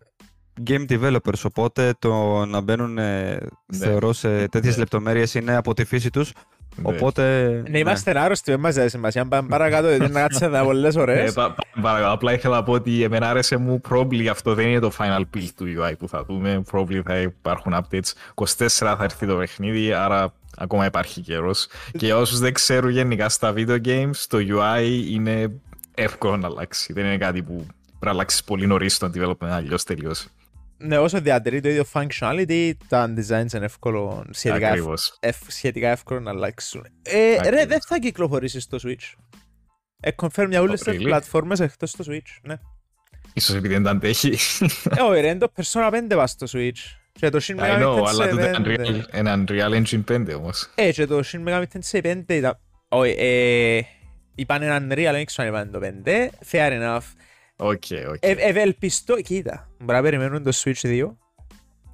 game 0.67 0.85
developers, 0.89 1.41
οπότε 1.43 1.93
το 1.99 2.45
να 2.45 2.61
μπαίνουν, 2.61 2.97
ε, 2.97 3.37
θεωρώ, 3.73 4.13
σε 4.13 4.47
τέτοιες 4.47 4.73
Ναι. 4.73 4.79
λεπτομέρειες 4.79 5.33
είναι 5.33 5.55
από 5.55 5.73
τη 5.73 5.85
φύση 5.85 6.09
τους. 6.09 6.31
Ναι. 6.75 6.89
Οπότε. 6.95 7.63
Ναι, 7.69 7.77
είμαστε 7.77 8.19
άρρωστοι, 8.19 8.51
δεν 8.51 8.59
μας 8.59 8.75
δίνει 8.75 8.89
σημασία. 8.89 9.25
Πάμε 9.25 9.47
παρακάτω, 9.49 9.89
γιατί 9.89 10.11
να 10.11 10.19
κάτσετε 10.21 10.45
εδώ 10.45 10.63
πολλές 10.63 10.95
Ε, 10.95 10.99
ώρες. 10.99 11.33
πα- 11.33 11.51
πα- 11.51 11.81
παρακαλώ, 11.81 12.11
απλά 12.13 12.33
ήθελα 12.33 12.55
να 12.55 12.63
πω 12.63 12.71
ότι 12.71 13.03
εμένα 13.03 13.29
άρεσε 13.29 13.57
μου 13.57 13.81
probably 13.89 14.25
αυτό 14.25 14.53
δεν 14.53 14.67
είναι 14.67 14.79
το 14.79 14.91
final 14.97 15.21
build 15.35 15.47
του 15.57 15.65
UI 15.77 15.93
που 15.99 16.07
θα 16.09 16.23
δούμε. 16.23 16.63
Probably 16.71 17.01
θα 17.05 17.17
υπάρχουν 17.17 17.73
updates. 17.75 18.13
24 18.33 18.95
θα 18.97 19.03
έρθει 19.03 19.25
το 19.25 19.35
παιχνίδι, 19.35 19.93
άρα 19.93 20.33
ακόμα 20.57 20.85
υπάρχει 20.85 21.21
καιρός. 21.21 21.67
Και 21.97 22.05
για 22.05 22.17
όσους 22.17 22.39
δεν 22.39 22.53
ξέρουν 22.53 22.89
γενικά 22.89 23.29
στα 23.29 23.53
video 23.57 23.77
games, 23.85 24.15
το 24.27 24.37
UI 24.37 25.07
είναι 25.09 25.51
εύκολο 25.95 26.37
να 26.37 26.47
αλλάξει. 26.47 26.93
Δεν 26.93 27.05
είναι 27.05 27.17
κάτι 27.17 27.41
που 27.43 27.55
πρέπει 27.55 28.05
να 28.05 28.09
αλλάξεις 28.11 28.43
πολύ 28.43 28.67
νωρίς 28.67 28.95
στο 28.95 29.09
development, 29.15 29.47
αλλιώς 29.49 29.83
τελειώσει. 29.83 30.27
Ναι, 30.85 30.97
όσο 30.97 31.21
διατηρεί 31.21 31.61
το 31.61 31.69
ίδιο 31.69 31.85
functionality, 31.93 32.71
τα 32.87 33.13
designs 33.17 33.53
είναι 33.53 33.65
εύκολο, 33.65 34.25
σχετικά, 34.29 34.65
ευ- 34.67 34.71
Ακριβώς. 34.73 35.17
ευ- 35.19 35.49
σχετικά 35.51 35.89
εύκολο 35.89 36.19
να 36.19 36.29
αλλάξουν. 36.31 36.85
Ε, 37.01 37.17
ρε, 37.29 37.37
Ακριβώς. 37.39 37.65
δεν 37.65 37.81
θα 37.81 37.97
κυκλοφορήσεις 37.99 38.63
στο 38.63 38.77
Switch. 38.83 39.13
Ε, 39.99 40.09
confirm 40.15 40.47
για 40.49 40.61
όλες 40.61 40.81
Oh, 40.81 40.83
τις 40.85 40.95
really? 40.99 41.03
πλατφόρμες 41.03 41.59
εκτός 41.59 41.89
στο 41.89 42.03
Switch, 42.07 42.37
ναι. 42.41 42.55
Ίσως 43.33 43.55
επειδή 43.55 43.73
δεν 43.73 43.83
τα 43.83 43.89
αντέχει. 43.89 44.37
Ε, 44.97 45.01
όχι 45.01 45.21
ρε, 45.21 45.27
είναι 45.29 45.37
το 45.37 45.51
Persona 45.55 45.91
5 45.91 46.15
πας 46.15 46.31
στο 46.31 46.45
Switch. 46.51 46.97
Και 47.11 47.29
το 47.29 47.39
Shin 47.41 47.55
I 47.55 47.59
Megami 47.59 47.83
know, 47.83 48.03
αλλά 48.07 48.25
Tensei 48.25 48.29
το 48.29 48.37
5. 48.37 48.55
Unreal- 48.57 49.03
ένα 49.11 49.43
Unreal 49.47 49.83
Engine 49.83 50.03
5 50.11 50.33
όμως. 50.35 50.69
Ε, 50.75 50.91
και 50.91 51.05
το 51.05 51.21
Shin 51.25 51.47
Megami 51.47 51.63
Tensei 51.73 52.01
5 52.03 52.23
ήταν... 52.33 52.59
Όχι, 52.89 53.15
ε, 53.17 53.81
είπαν 54.35 54.61
έναν 54.61 54.91
Unreal, 54.91 55.09
δεν 55.11 55.25
ξέρω 55.25 55.47
αν 55.47 55.53
είπαν 55.53 55.71
το 55.71 55.79
5. 55.79 56.29
Fair 56.51 56.71
enough. 56.81 57.01
Οκ, 57.55 57.83
οκ. 58.09 58.17
Ε, 58.19 58.31
ευελπιστώ, 58.37 59.21
κοίτα, 59.21 59.69
μπορεί 59.79 59.97
να 59.97 60.01
περιμένουν 60.03 60.43
το 60.43 60.51
Switch 60.53 60.81
2 60.81 61.07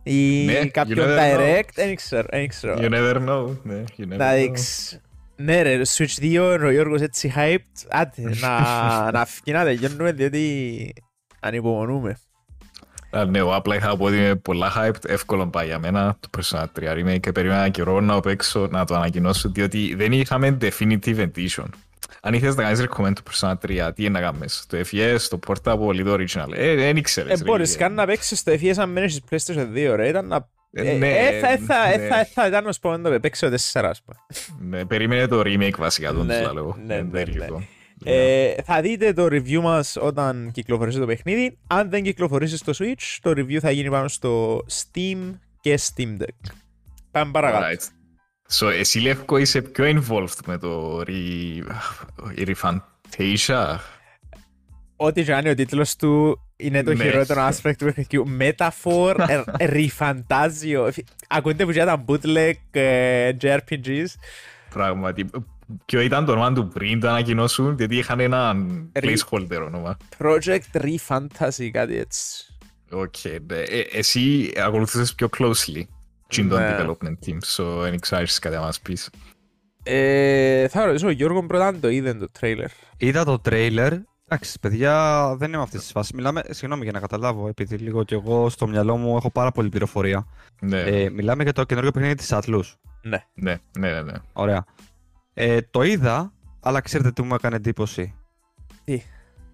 ή 0.03 0.45
Ναι, 0.45 0.65
κάποιον 0.65 1.07
you 1.07 1.09
never 1.09 1.37
know. 1.37 1.39
Direct, 1.39 1.69
δεν 1.73 1.95
ξέρω, 1.95 2.27
δεν 2.31 2.47
ξέρω. 2.47 2.75
You 2.77 2.89
never 2.93 3.15
know. 3.29 3.55
Ναι, 3.63 3.83
you 3.97 4.01
never 4.03 4.17
Να 4.17 4.31
know. 4.31 4.35
δείξει. 4.37 5.01
Ναι 5.35 5.61
ρε, 5.61 5.77
το 5.77 5.89
Switch 5.97 6.21
2, 6.21 6.59
ο 6.63 6.69
Γιώργος 6.71 7.01
έτσι 7.01 7.33
hyped, 7.35 7.85
άντε, 7.89 8.21
να, 8.41 8.59
να 9.13 9.25
φύγει 9.25 9.51
να 9.57 9.63
τελειώνουμε 9.63 10.11
διότι 10.11 10.93
ανυπομονούμε. 11.39 12.17
Α, 13.11 13.25
Ναι, 13.25 13.37
εγώ 13.37 13.55
απλά 13.55 13.75
είχα 13.75 13.97
πω 13.97 14.05
ότι 14.05 14.15
είμαι 14.15 14.35
πολλά 14.35 14.71
hyped, 14.77 15.05
εύκολο 15.09 15.47
πάει 15.47 15.65
για 15.65 15.79
μένα 15.79 16.17
το 16.19 16.29
Persona 16.37 16.65
3 16.79 16.97
Remake 16.97 17.19
και 17.19 17.31
περίμενα 17.31 17.59
ένα 17.59 17.69
καιρό 17.69 18.01
να 18.01 18.13
το 18.13 18.19
παίξω, 18.19 18.67
να 18.71 18.85
το 18.85 18.95
ανακοινώσω, 18.95 19.49
διότι 19.49 19.95
δεν 19.95 20.11
είχαμε 20.11 20.57
Definitive 20.61 21.27
Edition. 21.27 21.65
Αν 22.21 22.33
ήθελες 22.33 22.55
να 22.55 22.63
κάνεις 22.63 22.81
recommend 22.89 23.13
το 23.13 23.21
Persona 23.31 23.53
3, 23.87 23.91
τι 23.95 24.03
είναι 24.03 24.19
να 24.19 24.31
κάνεις, 24.31 24.65
το 24.67 24.77
FES, 24.91 25.17
το 25.29 25.39
Portable 25.47 25.95
ή 25.95 26.03
το 26.03 26.13
Original, 26.13 26.51
ε, 26.53 26.75
δεν 26.75 26.95
Ε, 26.95 26.99
ήξερες. 26.99 27.39
ρε, 27.39 27.45
μπορείς 27.45 27.69
κύριε. 27.71 27.85
καν 27.85 27.95
να 27.95 28.05
παίξεις 28.05 28.43
το 28.43 28.51
FES 28.51 28.73
αν 28.77 28.89
μένεις 28.89 29.13
στις 29.25 29.55
PlayStation 29.55 29.67
2 29.73 29.95
ρε, 29.95 30.07
ήταν 30.07 30.27
να... 30.27 30.49
Ε, 30.71 30.89
Ε, 30.89 30.93
ναι, 30.97 31.07
ε, 31.17 31.39
θα- 31.39 31.49
ε, 31.51 31.57
θα- 31.57 31.91
ε, 31.93 31.97
ναι. 31.97 32.07
θα- 32.07 32.19
ε, 32.19 32.23
θα 32.33 32.47
ήταν 32.47 32.63
να 32.63 32.71
σου 32.71 32.79
πω 32.79 32.97
να 32.97 33.09
το 33.11 33.19
παίξω 33.19 33.49
το 33.49 33.55
4 33.71 33.89
ας 33.89 34.01
πούμε. 34.03 34.17
Ναι, 34.77 34.85
περίμενε 34.85 35.27
το 35.27 35.39
remake 35.45 35.77
βασικά, 35.77 36.13
τον 36.13 36.25
Ναι, 36.25 36.41
τους 36.41 36.53
λέω. 36.53 36.77
ναι, 36.85 36.93
Ε, 36.95 37.01
ναι, 37.01 37.09
δεν 37.09 37.27
ναι. 37.35 37.43
λίγο. 37.45 37.63
Ε, 38.03 38.53
θα 38.63 38.81
δείτε 38.81 39.13
το 39.13 39.25
review 39.25 39.59
μας 39.61 39.95
όταν 40.01 40.51
κυκλοφορήσει 40.53 40.99
το 40.99 41.05
παιχνίδι. 41.05 41.57
Αν 41.67 41.89
δεν 41.89 42.03
κυκλοφορήσει 42.03 42.57
στο 42.57 42.71
Switch, 42.77 43.17
το 43.21 43.29
review 43.31 43.57
θα 43.57 43.71
γίνει 43.71 43.89
πάνω 43.89 44.07
στο 44.07 44.65
Steam 44.69 45.17
και 45.61 45.79
Steam 45.95 46.17
Deck. 46.21 46.51
Πάμε 47.11 47.31
παρακάτω. 47.31 47.65
Alright. 48.49 48.67
So, 48.67 48.67
εσύ 48.79 48.99
Λεύκο 48.99 49.37
είσαι 49.37 49.61
πιο 49.61 49.85
involved 49.85 50.37
με 50.45 50.57
το 50.57 51.01
re... 51.07 51.63
Refantasia; 52.37 53.75
Ό,τι 54.95 55.23
και 55.23 55.33
αν 55.33 55.39
είναι 55.39 55.49
ο 55.49 55.55
τίτλος 55.55 55.95
του 55.95 56.39
είναι 56.57 56.83
το 56.83 56.93
Ναι. 56.93 57.03
χειρότερο 57.03 57.47
aspect 57.47 57.73
του 57.77 57.85
παιχνιδιού. 57.85 58.25
Metaphor, 58.39 59.15
Refantazio. 59.59 60.89
Ακούτε 61.27 61.63
που 61.65 61.71
ήταν 61.71 62.05
bootleg 62.07 62.53
ε, 62.71 63.31
JRPGs. 63.41 64.05
Πράγματι. 64.69 65.25
Ποιο 65.85 66.01
ήταν 66.01 66.25
το 66.25 66.31
όνομα 66.31 66.53
του 66.53 66.67
πριν 66.67 66.99
το 66.99 67.09
ανακοινώσουν, 67.09 67.75
γιατί 67.77 67.97
είχαν 67.97 68.19
ένα 68.19 68.55
Re- 68.93 69.03
placeholder 69.03 69.61
όνομα. 69.65 69.97
Project 70.17 70.81
Refantasy, 70.81 71.69
κάτι 71.71 71.97
έτσι. 71.97 72.45
Οκ, 72.89 73.15
ναι. 73.47 73.57
Ε, 73.57 73.79
εσύ 73.91 74.51
ακολουθούσες 74.57 75.13
πιο 75.15 75.29
closely 75.37 75.81
τι 76.29 76.47
το 76.47 76.57
Ναι. 76.59 76.77
development 76.79 77.25
team, 77.25 77.37
so 77.55 77.63
δεν 77.81 77.99
ξέρεις 77.99 78.39
κάτι 78.39 78.55
να 78.55 78.61
μας 78.61 78.79
πεις. 78.79 79.09
Ε, 79.83 80.67
θα 80.67 80.85
ρωτήσω 80.85 81.07
ο 81.07 81.11
Γιώργο 81.11 81.45
πρώτα 81.45 81.67
αν 81.67 81.79
το 81.79 81.89
είδε 81.89 82.13
το 82.13 82.27
trailer. 82.39 82.65
Είδα 82.97 83.23
το 83.25 83.39
τρέιλερ. 83.39 83.93
Εντάξει, 84.31 84.59
παιδιά, 84.59 85.25
δεν 85.37 85.53
είμαι 85.53 85.61
αυτής 85.61 85.79
της 85.81 85.91
φάσης. 85.91 86.11
Μιλάμε, 86.11 86.41
συγγνώμη 86.49 86.83
για 86.83 86.91
να 86.91 86.99
καταλάβω, 86.99 87.47
επειδή 87.47 87.75
λίγο 87.77 88.03
κι 88.03 88.13
εγώ 88.13 88.49
στο 88.49 88.67
μυαλό 88.67 88.97
μου 88.97 89.15
έχω 89.17 89.31
πάρα 89.31 89.51
πολύ 89.51 89.69
πληροφορία. 89.69 90.27
Ναι, 90.61 90.81
Ε, 90.81 91.09
μιλάμε 91.09 91.43
για 91.43 91.53
το 91.53 91.63
καινούργιο 91.63 91.91
παιχνίδι 91.91 92.15
της 92.15 92.29
Atlus. 92.31 92.61
Ναι. 93.01 93.23
ναι, 93.33 93.57
ναι, 93.79 93.91
ναι, 93.91 94.01
ναι. 94.01 94.13
Ωραία. 94.33 94.65
Ε, 95.33 95.61
το 95.61 95.81
είδα, 95.83 96.33
αλλά 96.59 96.81
ξέρετε 96.81 97.11
τι 97.11 97.21
μου 97.21 97.33
έκανε 97.33 97.55
εντύπωση; 97.55 98.15
Τι; 98.83 99.01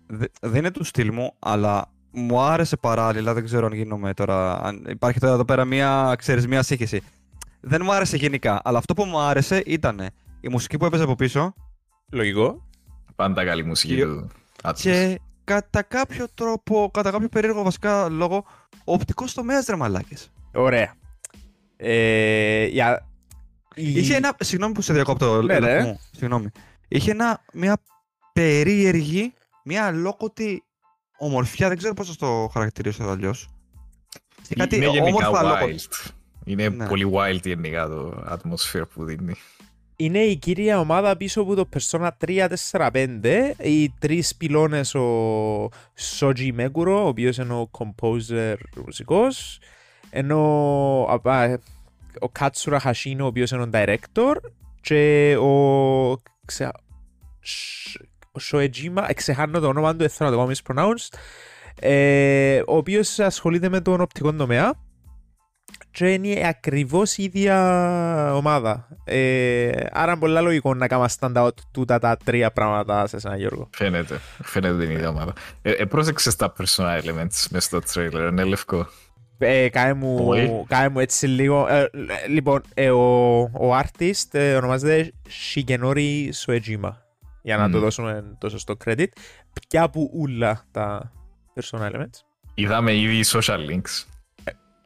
Δε- 0.07 0.25
δεν 0.41 0.55
είναι 0.55 0.71
του 0.71 0.83
στυλ 0.83 1.13
μου, 1.13 1.33
αλλά 1.39 1.91
μου 2.15 2.39
άρεσε 2.41 2.77
παράλληλα, 2.77 3.33
δεν 3.33 3.43
ξέρω 3.45 3.65
αν 3.65 3.73
γίνομαι 3.73 4.13
τώρα, 4.13 4.61
αν 4.63 4.85
υπάρχει 4.89 5.19
τώρα 5.19 5.33
εδώ 5.33 5.45
πέρα 5.45 5.65
μια, 5.65 6.15
ξέρεις, 6.17 6.47
μια 6.47 6.63
σύγχυση. 6.63 7.01
Δεν 7.61 7.81
μου 7.83 7.93
άρεσε 7.93 8.17
γενικά, 8.17 8.61
αλλά 8.63 8.77
αυτό 8.77 8.93
που 8.93 9.03
μου 9.05 9.19
άρεσε 9.19 9.63
ήταν 9.65 9.99
η 10.41 10.47
μουσική 10.49 10.77
που 10.77 10.85
έπαιζε 10.85 11.03
από 11.03 11.15
πίσω 11.15 11.53
Λογικό. 12.11 12.67
Πάντα 13.15 13.45
καλή 13.45 13.63
μουσική 13.65 13.95
Και- 13.95 14.03
του 14.03 14.29
Atlus. 14.63 14.73
και 14.75 15.19
κατά 15.43 15.81
κάποιο 15.81 16.25
τρόπο, 16.33 16.89
κατά 16.93 17.11
κάποιο 17.11 17.29
περίεργο 17.29 17.63
βασικά 17.63 18.09
λόγο, 18.09 18.45
ο 18.85 18.93
οπτικός 18.93 19.33
τομέας 19.33 19.65
ρε 19.65 19.75
μαλάκες. 19.75 20.31
Ωραία. 20.53 20.93
Ε, 21.77 22.65
για... 22.65 23.05
η- 23.75 23.91
Είχε 23.99 24.15
ένα, 24.15 24.35
συγγνώμη 24.39 24.73
που 24.73 24.81
σε 24.81 24.93
διακόπτω, 24.93 25.41
Ναι, 25.41 25.59
Λάκη 25.59 25.73
ρε. 25.73 25.83
μου, 25.83 25.99
συγγνώμη. 26.11 26.47
Είχε 26.87 27.11
ένα, 27.11 27.41
μια 27.53 27.77
περίεργη, 28.33 29.33
μια 29.63 29.85
αλόκοτη 29.85 30.63
ομορφιά, 31.17 31.67
δεν 31.67 31.77
ξέρω 31.77 31.93
πώς 31.93 32.07
θα 32.07 32.15
το 32.15 32.49
χαρακτηρίσω 32.53 33.03
αλλιώς. 33.03 33.47
Κάτι 34.55 34.75
είναι 34.75 34.85
γενικά 34.89 35.29
όμορφα 35.29 35.39
αλόκοτα. 35.39 35.65
wild. 35.65 36.11
Είναι 36.45 36.69
Ναι. 36.69 36.87
πολύ 36.87 37.11
wild 37.13 37.39
γενικά 37.43 37.87
το 37.87 38.23
atmosphere 38.29 38.83
που 38.93 39.03
δίνει. 39.05 39.33
είναι 39.95 40.19
η 40.19 40.35
κύρια 40.35 40.79
ομάδα 40.79 41.17
πίσω 41.17 41.41
από 41.41 41.55
το 41.55 41.69
Persona 41.75 42.09
3, 42.27 42.47
4, 42.71 42.89
5. 42.91 43.53
Οι 43.57 43.89
τρεις 43.89 44.35
πυλώνες 44.35 44.95
ο 44.95 45.69
Shoji 46.19 46.55
Meguro, 46.59 46.85
ο 46.87 47.07
οποίος 47.07 47.37
είναι 47.37 47.53
ο 47.53 47.69
composer 47.71 48.55
μουσικός. 48.85 49.59
Ενώ 50.09 50.39
α, 51.23 51.57
ο 52.21 52.31
Katsura 52.39 52.77
Hashino, 52.79 53.19
ο 53.21 53.25
οποίος 53.25 53.51
είναι 53.51 53.61
ο 53.61 53.69
director. 53.73 54.35
Και 54.81 55.35
ο... 55.37 56.21
Ξε... 56.45 56.71
Σ- 58.37 58.53
Ο 58.53 58.57
Shoejima, 58.57 59.03
εξεχάνω 59.07 59.59
το 59.59 59.67
όνομα 59.67 59.91
του, 59.91 59.97
δεν 59.97 60.09
θέλω 60.09 60.29
να 60.29 60.35
το 60.35 60.41
κάνω 60.41 60.51
mispronounced. 60.91 61.17
Ε, 61.79 62.59
ο 62.67 62.77
οποίος 62.77 63.19
ασχολείται 63.19 63.69
με 63.69 63.81
τον 63.81 64.01
οπτικό 64.01 64.33
τομέα. 64.33 64.73
και 65.91 66.13
είναι 66.13 66.47
ακριβώς 66.47 67.17
η 67.17 67.23
ίδια 67.23 67.55
ομάδα. 68.35 68.87
Ε, 69.03 69.69
άρα 69.91 70.11
είναι 70.11 70.19
πολύ 70.19 70.41
λογικό 70.41 70.73
να 70.73 70.87
κάνουμε 70.87 71.09
stand 71.19 71.33
out 71.37 71.49
τούτα 71.71 71.99
τα 71.99 72.17
τρία 72.23 72.51
πράγματα 72.51 73.07
σε 73.07 73.17
ένα 73.25 73.37
Γιώργο. 73.37 73.69
Φαίνεται. 73.73 74.19
Φαίνεται 74.43 74.77
την 74.85 74.91
ίδια 74.91 75.09
ομάδα. 75.09 75.33
Ε, 75.61 75.71
ε, 75.71 75.85
πρόσεξες 75.85 76.35
τα 76.35 76.53
personal 76.57 77.01
elements 77.03 77.45
μες 77.49 77.63
στο 77.63 77.79
trailer. 77.93 78.27
Είναι 78.31 78.43
λευκό. 78.43 78.87
Ε, 79.37 79.69
κάνε, 79.69 79.93
μου, 79.93 80.15
Πολύ. 80.25 80.63
κάνε 80.67 80.89
μου 80.89 80.99
έτσι 80.99 81.27
λίγο. 81.27 81.67
Ε, 81.67 81.89
λοιπόν, 82.27 82.61
ε, 82.73 82.89
ο, 82.89 83.35
ο 83.41 83.77
artist 83.83 84.23
ε, 84.31 84.55
ονομάζεται 84.55 85.11
Shigenori 85.29 86.29
Soejima. 86.45 86.91
Για 87.45 87.57
να 87.57 87.63
Μμμ. 87.63 87.71
το 87.71 87.79
δώσουμε 87.79 88.35
το 88.37 88.49
σωστό 88.49 88.77
credit. 88.85 89.07
Πια 89.67 89.83
από 89.83 90.09
ούλα 90.13 90.65
τα 90.71 91.11
personal 91.55 91.91
elements; 91.91 92.19
Είδαμε 92.53 92.95
ήδη 92.95 93.21
social 93.25 93.57
links. 93.69 94.03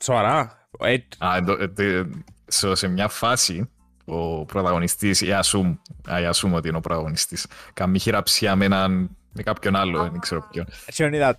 Σοβαρά. 0.01 0.67
Ε, 0.79 0.97
Α, 1.17 1.35
εντο- 1.35 1.61
ε, 1.61 1.67
τε- 1.67 2.05
σε, 2.47 2.75
σε 2.75 2.87
μια 2.87 3.07
φάση 3.07 3.69
ο 4.05 4.45
πρωταγωνιστής, 4.45 5.21
η 5.21 5.33
Ασούμ, 5.33 5.75
α, 6.11 6.21
η 6.21 6.25
Ασούμ 6.25 6.53
ότι 6.53 6.67
είναι 6.67 6.77
ο 6.77 6.79
πρωταγωνιστής, 6.79 7.47
κάνει 7.73 7.99
χειραψία 7.99 8.55
με, 8.55 8.65
έναν, 8.65 9.09
με 9.33 9.43
κάποιον 9.43 9.75
άλλο, 9.75 10.01
δεν 10.09 10.19
ξέρω 10.19 10.47
ποιον. 10.51 10.65
actually 10.91 11.21
that. 11.21 11.33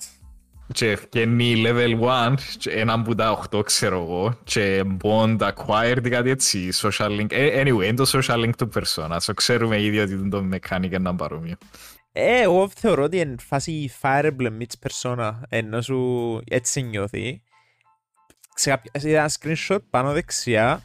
Και 0.73 0.91
ευκαινεί 0.91 1.62
level 1.67 2.00
1, 2.00 2.35
και 2.59 2.71
έναν 2.71 3.03
που 3.03 3.15
τα 3.15 3.47
8 3.53 3.65
ξέρω 3.65 4.03
εγώ, 4.03 4.39
και 4.45 4.85
bond 5.03 5.39
acquired 5.39 6.05
ή 6.05 6.09
κάτι 6.09 6.31
έτσι, 6.31 6.69
social 6.83 7.21
link. 7.21 7.33
Ε, 7.33 7.62
Anyway, 7.62 7.85
είναι 7.85 7.95
το 7.95 8.11
social 8.12 8.45
link 8.45 8.50
του 8.57 8.69
persona, 8.75 9.17
so 9.17 9.33
ξέρουμε 9.35 9.83
ήδη 9.83 9.99
ότι 9.99 10.29
το 10.29 10.49
mechanic 10.53 10.93
είναι 10.93 11.15
παρόμοιο. 11.15 11.57
Ε, 12.12 12.41
εγώ 12.41 12.69
θεωρώ 12.77 13.03
ότι 13.03 13.19
είναι 13.19 13.35
φάση 13.41 13.93
Fire 14.00 14.25
Emblem 14.25 14.59
meets 14.59 14.89
Persona, 14.89 15.33
ενώ 15.49 15.81
σου 15.81 16.41
έτσι 16.49 16.83
νιώθει. 16.83 17.43
Σε 18.55 18.71
κάποια, 18.71 19.11
είδα 19.11 19.19
ένα 19.19 19.31
screenshot 19.41 19.79
πάνω 19.91 20.12
δεξιά, 20.12 20.83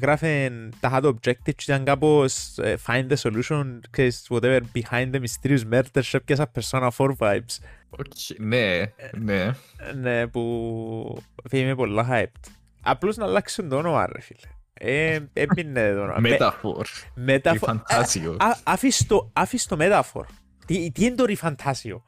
γράφει 0.00 0.50
τα 0.80 0.90
hard 0.92 1.04
objective 1.04 1.54
και 1.54 1.64
ήταν 1.66 1.84
κάπως 1.84 2.58
ε, 2.58 2.76
find 2.86 3.06
the 3.08 3.16
solution, 3.16 3.78
ξέρεις, 3.90 4.26
whatever, 4.30 4.60
behind 4.74 5.10
the 5.10 5.20
mysterious 5.20 5.60
murder, 5.72 6.00
σε 6.02 6.20
πιάσα 6.20 6.50
Persona 6.54 6.88
4 6.96 7.10
vibes. 7.18 7.58
Okay, 7.90 8.34
ναι, 8.38 8.82
ναι. 9.18 9.50
Ναι, 9.94 10.26
που 10.26 11.22
είμαι 11.50 11.74
πολλά 11.74 12.08
hyped. 12.10 12.50
Απλώς 12.82 13.16
να 13.16 13.24
αλλάξουν 13.24 13.68
το 13.68 13.76
όνομα, 13.76 14.06
ρε 14.06 14.20
φίλε. 14.20 14.38
Ε, 14.74 15.18
έμπινε 15.32 15.92
το 15.92 16.00
όνομα. 16.00 16.20
Metaphor. 16.28 16.84
Μεταφο... 17.14 17.66
Φαντάσιο. 17.66 18.36
Άφησε 18.62 19.06
το, 19.06 19.30
άφης 19.32 19.66
το 19.66 19.76
metaphor. 19.80 20.24
Τι, 20.66 20.90
τι 20.90 21.04
είναι 21.04 21.14
το 21.14 21.24
ριφαντάσιο. 21.24 22.02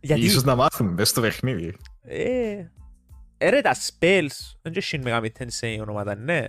Γιατί... 0.00 0.20
Ίσως 0.20 0.44
να 0.44 0.54
μάθουν 0.54 0.86
μες 0.86 1.08
στο 1.08 1.20
παιχνίδι. 1.20 1.76
Ε, 2.02 2.64
ε, 3.38 3.48
ρε, 3.48 3.60
τα 3.60 3.74
spells, 3.74 4.56
δεν 4.62 4.72
και 4.72 4.82
είναι 4.92 5.10
Megami 5.10 5.42
Tensei 5.42 5.78
ονόματα, 5.80 6.14
ναι. 6.14 6.46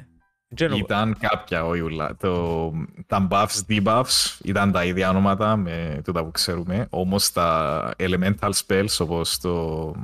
Δεν 0.54 0.68
ξέρω. 0.70 0.86
Ήταν 0.86 1.18
κάποια, 1.20 1.66
όχι 1.66 1.82
ούλα. 1.82 2.16
Το, 2.20 2.72
τα 3.08 3.28
buffs, 3.32 3.60
debuffs 3.70 4.40
ήταν 4.44 4.72
τα 4.72 4.86
ίδια 4.86 5.10
ονόματα 5.10 5.56
με 5.56 6.02
τούτα 6.04 6.24
που 6.24 6.32
ξέρουμε. 6.32 6.88
Όμως 6.90 7.32
τα 7.32 7.92
elemental 7.98 8.52
spells 8.66 8.98
όπως 9.00 9.40
το 9.40 9.96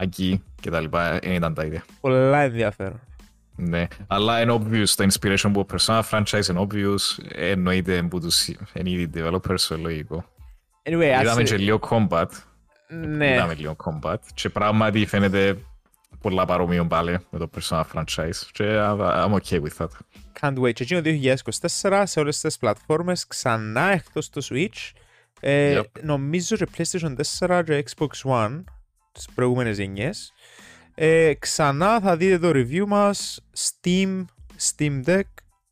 Aki 0.00 0.34
και 0.60 0.70
τα 0.70 0.80
λοιπά 0.80 1.18
δεν 1.22 1.32
ήταν 1.32 1.54
τα 1.54 1.64
ίδια. 1.64 1.84
Πολλά 2.00 2.40
ενδιαφέρον. 2.40 3.00
Ναι. 3.56 3.86
Αλλά 4.06 4.40
είναι 4.40 4.52
obvious, 4.52 4.88
το 4.96 5.06
inspiration 5.12 5.50
που 5.52 5.60
ο 5.60 5.66
Persona 5.72 6.02
franchise 6.10 6.46
είναι 6.50 6.66
obvious. 6.68 7.24
Εννοείται 7.28 8.02
που 8.02 8.20
τους 8.20 8.48
είναι 8.48 8.90
ήδη 8.90 9.10
developers, 9.14 9.68
so 9.68 9.78
λογικό. 9.80 10.24
Anyway, 10.82 11.04
ας... 11.04 11.22
Είδαμε 11.22 11.42
και 11.42 11.56
λίγο 11.56 11.78
combat. 11.90 12.28
Ναι, 12.88 13.32
Είδαμε 13.32 13.54
λίγο 13.54 13.76
combat. 13.84 14.18
Και 14.34 14.48
πράγματι 14.48 15.06
φαίνεται 15.06 15.58
πολλά 16.20 16.44
παρόμοιο 16.44 16.86
πάλι 16.86 17.18
με 17.30 17.38
το 17.38 17.50
Persona 17.56 17.82
franchise. 17.94 18.36
Και 18.52 18.64
I'm 18.98 19.32
okay 19.32 19.60
with 19.60 19.76
that. 19.78 19.88
can't 20.40 20.58
wait. 20.58 20.72
Και 20.72 20.82
εκείνο 20.82 21.00
2024 21.80 22.02
σε 22.06 22.20
όλες 22.20 22.40
τις 22.40 22.58
πλατφόρμες 22.58 23.26
ξανά 23.26 23.92
εκτός 23.92 24.30
το 24.30 24.46
Switch. 24.50 24.90
Ε, 25.40 25.80
Yep. 25.80 25.84
Νομίζω 26.02 26.56
και 26.56 26.66
PlayStation 26.76 27.14
4 27.38 27.62
και 27.64 27.84
Xbox 27.96 28.08
One 28.24 28.64
τις 29.12 29.28
προηγούμενες 29.34 29.78
γενιές. 29.78 30.32
Ε, 30.94 31.34
ξανά 31.34 32.00
θα 32.00 32.16
δείτε 32.16 32.38
το 32.38 32.50
review 32.54 32.84
μας 32.86 33.40
Steam, 33.58 34.24
Steam 34.60 35.04
Deck 35.04 35.22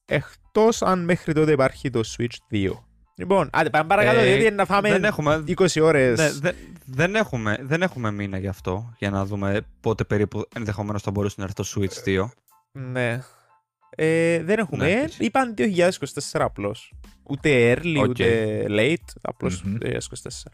εκτός 0.06 0.82
αν 0.82 1.04
μέχρι 1.04 1.32
τότε 1.32 1.52
υπάρχει 1.52 1.90
το 1.90 2.00
Switch 2.16 2.36
2. 2.50 2.70
Λοιπόν, 3.18 3.48
άντε 3.52 3.70
πάμε 3.70 3.88
παρακάτω 3.88 4.18
Ε, 4.18 4.24
διότι 4.24 4.40
είναι 4.40 4.50
να 4.50 4.64
φάμε 4.64 4.88
δεν 4.88 5.04
έχουμε, 5.04 5.44
20 5.46 5.66
ώρες. 5.82 6.18
Ναι, 6.18 6.30
δεν, 6.30 6.54
δεν, 6.84 7.14
έχουμε, 7.14 7.58
δεν 7.60 7.82
έχουμε 7.82 8.10
μήνα 8.10 8.38
γι' 8.38 8.48
αυτό, 8.48 8.94
για 8.98 9.10
να 9.10 9.24
δούμε 9.24 9.60
πότε 9.80 10.04
περίπου 10.04 10.44
ενδεχομένως 10.54 11.02
θα 11.02 11.10
μπορούσε 11.10 11.34
να 11.38 11.44
έρθει 11.44 11.54
το 11.54 11.64
Switch 11.74 12.20
2. 12.22 12.28
Ναι. 12.72 13.20
Ε, 14.00 14.42
δεν 14.42 14.58
έχουμε. 14.58 14.84
Ναι, 14.84 15.00
έτσι. 15.00 15.24
Είπαν 15.24 15.54
2024 15.58 15.90
απλώς. 16.32 16.92
Ούτε 17.22 17.74
early, 17.74 17.96
Οκ. 17.98 18.08
ούτε 18.08 18.66
late. 18.68 19.14
Απλώς 19.20 19.62
Μμμ. 19.62 19.76
2024. 19.82 20.52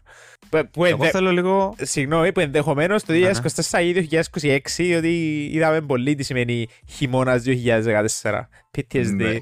Που, 0.49 0.67
που 0.71 0.85
Εγώ 0.85 0.95
ενδε... 0.95 1.09
θέλω 1.09 1.31
λίγο... 1.31 1.75
Συγγνώμη, 1.77 2.31
που 2.31 2.39
ενδεχομένως 2.39 3.03
το 3.03 3.13
Ναι, 3.13 3.19
ναι. 3.19 3.31
2024 3.69 3.81
ή 3.81 4.07
2026, 4.31 4.57
διότι 4.77 5.45
είδαμε 5.51 5.81
πολύ 5.81 6.15
τι 6.15 6.23
σημαίνει 6.23 6.67
χειμώνας 6.87 7.43
2014. 7.45 8.41
PTSD. 8.77 9.05
Ναι. 9.15 9.37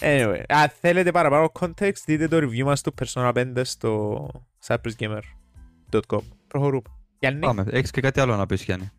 Anyway, 0.00 0.42
αν 0.48 0.68
θέλετε 0.80 1.10
παραπάνω 1.10 1.52
context, 1.60 2.02
δείτε 2.06 2.28
το 2.28 2.36
review 2.36 2.62
μας 2.62 2.80
του 2.82 2.94
Persona 3.02 3.32
5 3.32 3.46
στο 3.62 4.28
cypressgamer.com. 4.66 6.20
Προχωρούμε. 6.48 6.82
Γιάννη. 7.18 7.40
Πάμε, 7.40 7.64
έχεις 7.70 7.90
και 7.90 8.00
κάτι 8.00 8.20
άλλο 8.20 8.36
να 8.36 8.46
πεις 8.46 8.62
Γιάννη. 8.62 8.90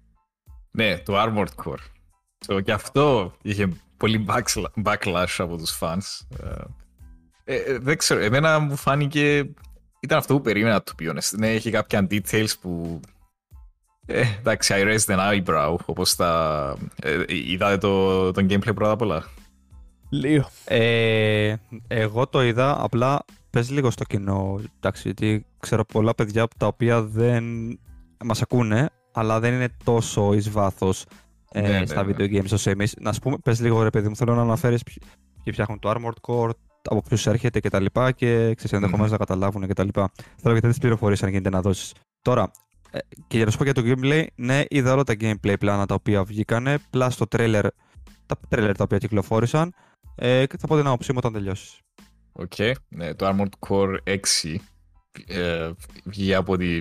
Ναι, 0.72 0.98
το 0.98 1.14
Armored 1.24 1.64
Core. 1.66 1.84
So, 2.48 2.64
και 2.64 2.72
αυτό 2.72 3.34
είχε 3.42 3.70
πολύ 3.98 4.26
backsla- 4.30 4.84
backlash 4.84 5.36
από 5.38 5.58
τους 5.58 5.80
fans. 5.82 6.38
Ε, 7.44 7.56
ε, 7.56 7.78
δεν 7.78 7.98
ξέρω, 7.98 8.20
εμένα 8.20 8.60
μου 8.60 8.76
φάνηκε... 8.76 9.50
Ήταν 10.00 10.18
αυτό 10.18 10.34
που 10.34 10.42
περίμενα, 10.42 10.84
to 10.84 11.02
be 11.02 11.12
honest. 11.12 11.38
Ναι, 11.38 11.50
έχει 11.50 11.70
κάποια 11.72 12.08
details 12.10 12.52
που... 12.62 13.00
Ε, 14.06 14.24
εντάξει, 14.40 14.74
I 14.78 14.84
raised 14.84 15.18
an 15.18 15.20
eyebrow, 15.20 15.76
όπως 15.86 16.16
τα... 16.16 16.76
Ε, 17.02 17.24
είδατε 17.28 17.78
το, 17.78 18.32
τον 18.32 18.48
gameplay 18.50 18.76
πρώτα 18.76 18.92
απ' 18.92 19.02
όλα; 19.02 19.26
Λίγο. 20.10 20.50
Ε, 20.66 21.56
εγώ 21.88 22.28
το 22.28 22.44
είδα, 22.44 22.84
απλά 22.84 23.26
πες 23.50 23.70
λίγο 23.70 23.92
στο 23.92 24.04
κοινό, 24.04 24.62
εντάξει, 24.78 25.02
γιατί 25.06 25.46
ξέρω 25.60 25.86
πολλά 25.86 26.16
παιδιά 26.16 26.48
τα 26.58 26.68
οποία 26.68 27.04
δεν 27.04 27.44
μας 28.26 28.42
ακούνε, 28.42 28.90
αλλά 29.14 29.40
δεν 29.40 29.54
είναι 29.54 29.70
τόσο 29.84 30.34
εις 30.34 30.50
βάθος 30.50 31.06
ε, 31.52 31.62
Ναι, 31.62 31.80
ναι, 31.80 31.86
στα 31.86 32.04
ναι. 32.04 32.14
video 32.14 32.34
games 32.34 32.52
όσο 32.54 32.70
εμείς. 32.70 32.96
Να 33.00 33.14
σου 33.14 33.20
πούμε, 33.20 33.38
πες 33.44 33.60
λίγο 33.60 33.84
ρε 33.84 33.90
παιδί 33.90 34.08
μου, 34.08 34.16
θέλω 34.16 34.36
να 34.36 34.42
αναφέρεις 34.42 34.84
ποιοι 34.84 34.96
ποιοι 35.44 35.54
φτιάχνουν 35.54 35.80
το 35.80 35.92
Armored 35.92 36.32
Core, 36.32 36.50
από 36.90 37.02
ποιους 37.02 37.28
έρχεται 37.28 37.60
και 37.60 37.70
τα 37.70 37.80
λοιπά 37.80 38.12
και 38.12 38.54
ξέρεις 38.56 38.72
ενδεχομένως 38.72 39.12
να 39.12 39.18
καταλάβουν 39.18 39.68
και 39.68 39.74
τα 39.74 39.84
λοιπά. 39.84 40.12
Θέλω 40.38 40.54
και 40.54 40.60
τέτοιες 40.60 40.78
πληροφορίες 40.78 41.24
αν 41.24 41.30
γίνεται 41.30 41.50
να 41.50 41.62
δώσεις. 41.62 41.94
Τώρα, 42.22 42.52
ε, 42.92 42.98
και 43.28 43.36
για 43.38 43.46
να 43.46 43.52
σου 43.52 43.58
πω 43.58 43.64
για 43.64 43.74
το 43.74 43.82
gameplay, 43.86 44.26
ναι, 44.36 44.64
είδα 44.68 44.94
όλα 44.94 45.04
τα 45.04 45.14
gameplay 45.20 45.56
πλάνα 45.60 45.86
τα 45.86 45.94
οποία 45.94 46.24
βγήκανε, 46.24 46.78
plus 46.90 47.16
το 47.16 47.26
trailer, 47.32 47.68
τα 48.26 48.40
trailer 48.50 48.74
τα 48.78 48.84
οποία 48.84 48.98
κυκλοφόρησαν, 48.98 49.74
ε, 50.16 50.46
και 50.46 50.58
θα 50.58 50.68
πω 50.68 50.78
την 50.78 50.88
άποψή 50.88 51.12
μου 51.12 51.18
όταν 51.18 51.34
τελειώσεις. 51.34 51.80
Οκ. 52.32 52.54
Ναι, 52.88 53.14
το 53.14 53.28
Armored 53.28 53.68
Core 53.70 53.98
6 54.04 54.56
ε, 55.28 55.72
βγήκε 56.04 56.36
από 56.36 56.58
τη... 56.58 56.80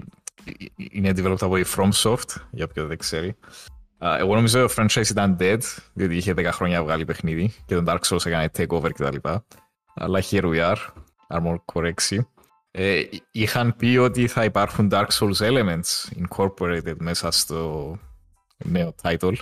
είναι 0.76 1.12
developed 1.16 1.40
από 1.40 1.56
η 1.56 1.64
FromSoft, 1.76 2.34
για 2.50 2.64
όποιον 2.64 2.86
δεν 2.86 2.98
ξέρει. 2.98 3.36
Α, 3.98 4.16
εγώ 4.18 4.34
νομίζω 4.34 4.62
ότι 4.64 4.74
το 4.74 4.82
franchise 4.82 5.10
ήταν 5.10 5.36
dead, 5.40 5.58
διότι 5.92 6.16
είχε 6.16 6.34
10 6.36 6.48
χρόνια 6.52 6.82
βγάλει 6.82 7.04
παιχνίδι 7.04 7.54
και 7.66 7.74
τον 7.74 7.84
Dark 7.88 8.00
Souls 8.00 8.26
έκανε 8.26 8.50
takeover 8.56 8.90
κτλ. 8.94 9.16
Αλλά 9.94 10.22
here 10.30 10.42
we 10.42 10.72
are, 10.72 10.76
Armored 11.28 11.64
Core 11.72 11.92
6. 12.08 12.18
Ε, 12.70 13.02
είχαν 13.30 13.76
πει 13.76 13.96
ότι 13.96 14.26
θα 14.26 14.44
υπάρχουν 14.44 14.88
Dark 14.92 15.06
Souls 15.06 15.38
elements 15.38 16.08
incorporated 16.16 16.94
μέσα 16.98 17.30
στο 17.30 17.92
νέο 18.64 18.94
title. 19.02 19.34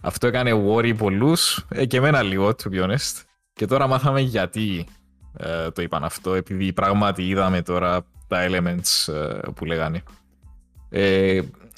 Αυτό 0.00 0.26
έκανε 0.26 0.64
worry 0.66 0.96
πολλούς, 0.96 1.66
ε, 1.68 1.86
και 1.86 1.96
εμένα 1.96 2.22
λίγο, 2.22 2.48
to 2.48 2.68
be 2.68 2.84
honest. 2.84 3.22
Και 3.52 3.66
τώρα 3.66 3.86
μάθαμε 3.86 4.20
γιατί 4.20 4.86
ε, 5.36 5.70
το 5.70 5.82
είπαν 5.82 6.04
αυτό, 6.04 6.34
επειδή 6.34 6.72
πράγματι 6.72 7.28
είδαμε 7.28 7.62
τώρα 7.62 8.06
τα 8.28 8.46
elements 8.48 9.12
ε, 9.12 9.38
που 9.54 9.64
λέγανε. 9.64 10.02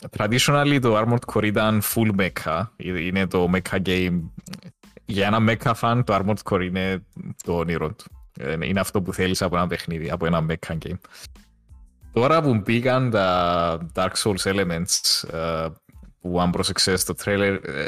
Ε, 0.03 0.07
traditionally 0.19 0.79
το 0.83 0.99
Armored 0.99 1.33
Core 1.35 1.45
ήταν 1.45 1.83
full 1.95 2.11
mecha, 2.19 2.63
Ε, 2.77 3.05
είναι 3.05 3.27
το 3.27 3.51
mecha 3.55 3.79
game. 3.87 4.21
Για 5.05 5.27
ένα 5.27 5.39
mecha 5.49 5.73
fan 5.81 6.03
το 6.05 6.15
Armored 6.15 6.51
Core 6.53 6.63
είναι 6.63 7.05
το 7.45 7.57
όνειρο 7.57 7.93
του. 7.93 8.05
Ε, 8.39 8.67
Είναι 8.67 8.81
αυτό 8.81 9.03
που 9.03 9.13
θέλεις 9.13 9.43
από 9.43 9.57
ένα 9.57 9.67
παιχνίδι, 9.67 10.11
από 10.11 10.27
ένα 10.27 10.47
mecha 10.49 10.73
game. 10.73 10.99
Τώρα 12.13 12.43
που 12.43 12.55
μπήκαν 12.55 13.11
τα 13.11 13.79
Dark 13.95 14.13
Souls 14.23 14.43
elements, 14.43 15.29
ε, 15.33 15.67
που 16.21 16.41
αν 16.41 16.51
πρόσεξες 16.51 17.01
στο 17.01 17.15
trailer, 17.25 17.59
ε, 17.63 17.87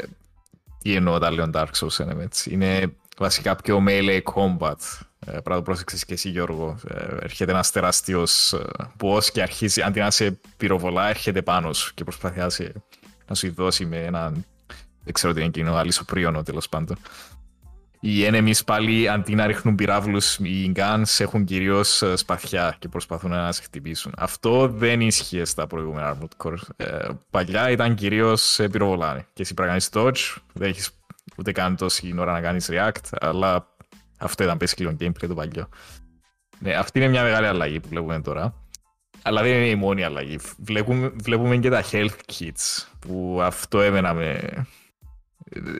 τι 0.77 0.95
εννοώ 0.95 1.17
τα 1.19 1.31
λέω 1.31 1.49
Dark 1.53 1.71
Souls 1.79 2.05
elements, 2.05 2.45
είναι 2.49 2.95
βασικά 3.17 3.55
πιο 3.55 3.83
melee 3.87 4.21
combat. 4.33 4.99
Ε, 5.25 5.31
Πράγμα 5.31 5.57
που 5.57 5.63
πρόσεξες 5.63 6.05
και 6.05 6.13
εσύ 6.13 6.29
Γιώργο. 6.29 6.79
Ε, 6.87 7.15
έρχεται 7.21 7.51
ένας 7.51 7.71
τεράστιος 7.71 8.53
ε, 8.53 8.65
boss 8.99 9.23
και 9.23 9.41
αρχίζει, 9.41 9.81
αντί 9.81 9.99
να 9.99 10.11
σε 10.11 10.39
πυροβολά, 10.57 11.09
έρχεται 11.09 11.41
πάνω 11.41 11.73
σου 11.73 11.93
και 11.93 12.03
προσπαθεί 12.03 12.39
να, 12.39 12.49
σε, 12.49 12.73
να 13.27 13.35
σου 13.35 13.53
δώσει 13.53 13.85
με 13.85 13.97
έναν 13.97 14.45
δεν 15.03 15.13
ξέρω 15.13 15.33
τι 15.33 15.39
είναι 15.39 15.47
εκείνο, 15.47 15.75
αλυσοπρίωνο 15.75 16.43
τέλος 16.43 16.69
πάντων. 16.69 16.97
Οι 17.99 18.27
enemies 18.31 18.65
πάλι 18.65 19.09
αντί 19.09 19.35
να 19.35 19.47
ρίχνουν 19.47 19.75
πυράβλους, 19.75 20.37
οι 20.37 20.71
guns 20.75 21.15
έχουν 21.17 21.45
κυρίως 21.45 22.01
ε, 22.01 22.15
σπαθιά 22.15 22.75
και 22.79 22.87
προσπαθούν 22.87 23.29
να 23.29 23.51
σε 23.51 23.61
χτυπήσουν. 23.61 24.13
Αυτό 24.17 24.67
δεν 24.67 25.01
ίσχυε 25.01 25.45
στα 25.45 25.67
προηγούμενα 25.67 26.17
Armored 26.17 26.45
Core. 26.45 26.57
Ε, 26.75 27.07
παλιά 27.29 27.69
ήταν 27.69 27.95
κυρίως 27.95 28.59
πυροβολάνε. 28.71 29.25
Και 29.33 29.41
εσύ 29.41 29.53
πρέπει 29.53 29.71
να 29.71 29.77
dodge, 29.91 30.35
δεν 30.53 30.69
έχεις 30.69 30.91
ούτε 31.37 31.51
καν 31.51 31.75
τόση 31.75 32.15
ώρα 32.17 32.31
να 32.31 32.41
κάνεις 32.41 32.69
react, 32.71 33.17
αλλά 33.19 33.67
αυτό 34.21 34.43
ήταν 34.43 34.57
basically 34.61 34.95
gameplay 34.99 35.27
το 35.27 35.33
παλιό. 35.33 35.69
Ναι, 36.59 36.73
αυτή 36.73 36.99
είναι 36.99 37.07
μια 37.07 37.23
μεγάλη 37.23 37.45
αλλαγή 37.45 37.79
που 37.79 37.87
βλέπουμε 37.87 38.21
τώρα. 38.21 38.55
Αλλά 39.21 39.41
δεν 39.41 39.51
είναι 39.51 39.67
η 39.67 39.75
μόνη 39.75 40.03
αλλαγή. 40.03 40.39
Βλέπουμε, 40.57 41.07
βλέπουμε 41.07 41.57
και 41.57 41.69
τα 41.69 41.83
health 41.91 42.15
kits, 42.25 42.85
που 42.99 43.39
αυτό 43.41 43.81
έμενα 43.81 44.13
με... 44.13 44.39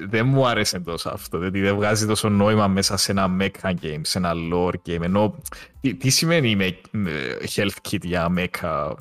Δεν 0.08 0.26
μου 0.26 0.48
άρεσε 0.48 0.80
τόσο 0.80 1.10
αυτό, 1.10 1.38
γιατί 1.38 1.62
δεν 1.62 1.76
βγάζει 1.76 2.06
τόσο 2.06 2.30
νόημα 2.30 2.68
μέσα 2.68 2.98
σε 2.98 3.12
ένα 3.12 3.38
mecha 3.40 3.74
game, 3.82 4.02
σε 4.02 4.18
ένα 4.18 4.34
lore 4.54 4.76
game. 4.88 5.02
Ενώ, 5.02 5.36
τι, 5.82 5.96
τι 5.96 6.10
σημαίνει 6.10 6.56
με, 6.92 7.22
health 7.56 7.90
kit 7.90 8.02
για 8.02 8.34
mecha, 8.38 8.94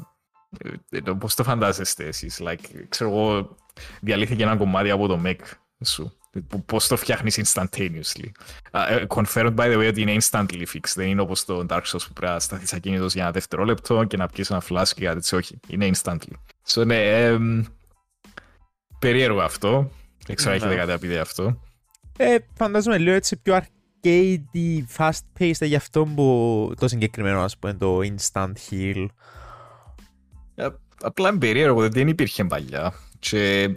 ε, 0.91 1.01
πώς 1.19 1.35
το 1.35 1.45
φαντάζεστε 1.45 2.05
εσείς, 2.05 2.41
like, 2.43 2.85
ξέρω 2.89 3.11
εγώ, 3.11 3.57
διαλύθηκε 4.01 4.43
ένα 4.43 4.57
κομμάτι 4.57 4.91
από 4.91 5.07
το 5.07 5.21
mech 5.25 5.41
σου. 5.85 6.13
Πώς 6.67 6.87
το 6.87 6.97
φτιάχνεις 6.97 7.41
instantaneously. 7.45 8.29
Uh, 8.71 9.07
confirmed 9.07 9.55
by 9.55 9.73
the 9.73 9.79
way 9.79 9.89
ότι 9.89 10.01
είναι 10.01 10.17
instantly 10.21 10.65
fixed. 10.75 10.93
Δεν 10.95 11.07
είναι 11.07 11.21
όπως 11.21 11.45
το 11.45 11.67
Dark 11.69 11.83
Souls 11.83 12.05
που 12.07 12.13
πρέπει 12.13 12.33
να 12.33 12.41
σταθείς 12.41 12.73
ακίνητος 12.73 13.13
για 13.13 13.23
ένα 13.23 13.31
δευτερόλεπτο 13.31 14.05
και 14.05 14.17
να 14.17 14.27
πιεις 14.27 14.51
ένα 14.51 14.63
flash 14.69 14.89
και 14.95 15.05
κάτι 15.05 15.17
έτσι. 15.17 15.37
Όχι. 15.37 15.61
Είναι 15.67 15.91
instantly. 15.95 16.33
So, 16.67 16.87
ναι, 16.87 17.29
um, 17.31 17.63
περίεργο 18.99 19.41
αυτό. 19.41 19.91
Δεν 20.27 20.37
ξέρω, 20.37 20.55
έχετε 20.55 20.75
κάτι 20.75 20.91
να 20.91 20.99
πείτε 20.99 21.19
αυτό. 21.19 21.61
Ε, 22.17 22.37
φαντάζομαι 22.55 22.99
λίγο 22.99 23.15
έτσι 23.15 23.37
πιο 23.37 23.61
arcade, 23.61 24.85
fast 24.97 25.21
paced 25.39 25.67
για 25.67 25.77
αυτό 25.77 26.05
που 26.05 26.73
το 26.81 26.89
συγκεκριμένο 26.89 27.43
ας 27.43 27.59
πούμε 27.59 27.75
το 27.75 27.99
instant 27.99 28.53
heal. 28.71 29.07
Ε, 30.55 30.69
απλά 31.01 31.29
είναι 31.29 31.39
περίεργο, 31.39 31.89
δεν 31.89 32.09
υπήρχε 32.09 32.45
παλιά. 32.45 32.93
Και 33.19 33.71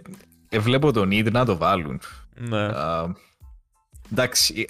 ε, 0.48 0.58
βλέπω 0.58 0.92
τον 0.92 1.08
need 1.12 1.30
να 1.30 1.44
το 1.44 1.56
βάλουν. 1.56 2.00
Ναι. 2.34 2.68
Uh, 2.74 3.10
εντάξει, 4.12 4.66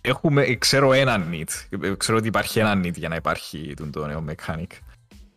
έχουμε, 0.00 0.54
ξέρω 0.54 0.92
έναν 0.92 1.30
need. 1.32 1.78
Ξέρω 1.96 2.18
ότι 2.18 2.26
υπάρχει 2.26 2.58
έναν 2.58 2.82
need 2.84 2.94
για 2.94 3.08
να 3.08 3.14
υπάρχει 3.14 3.74
το 3.92 4.06
νέο 4.06 4.24
mechanic. 4.28 4.66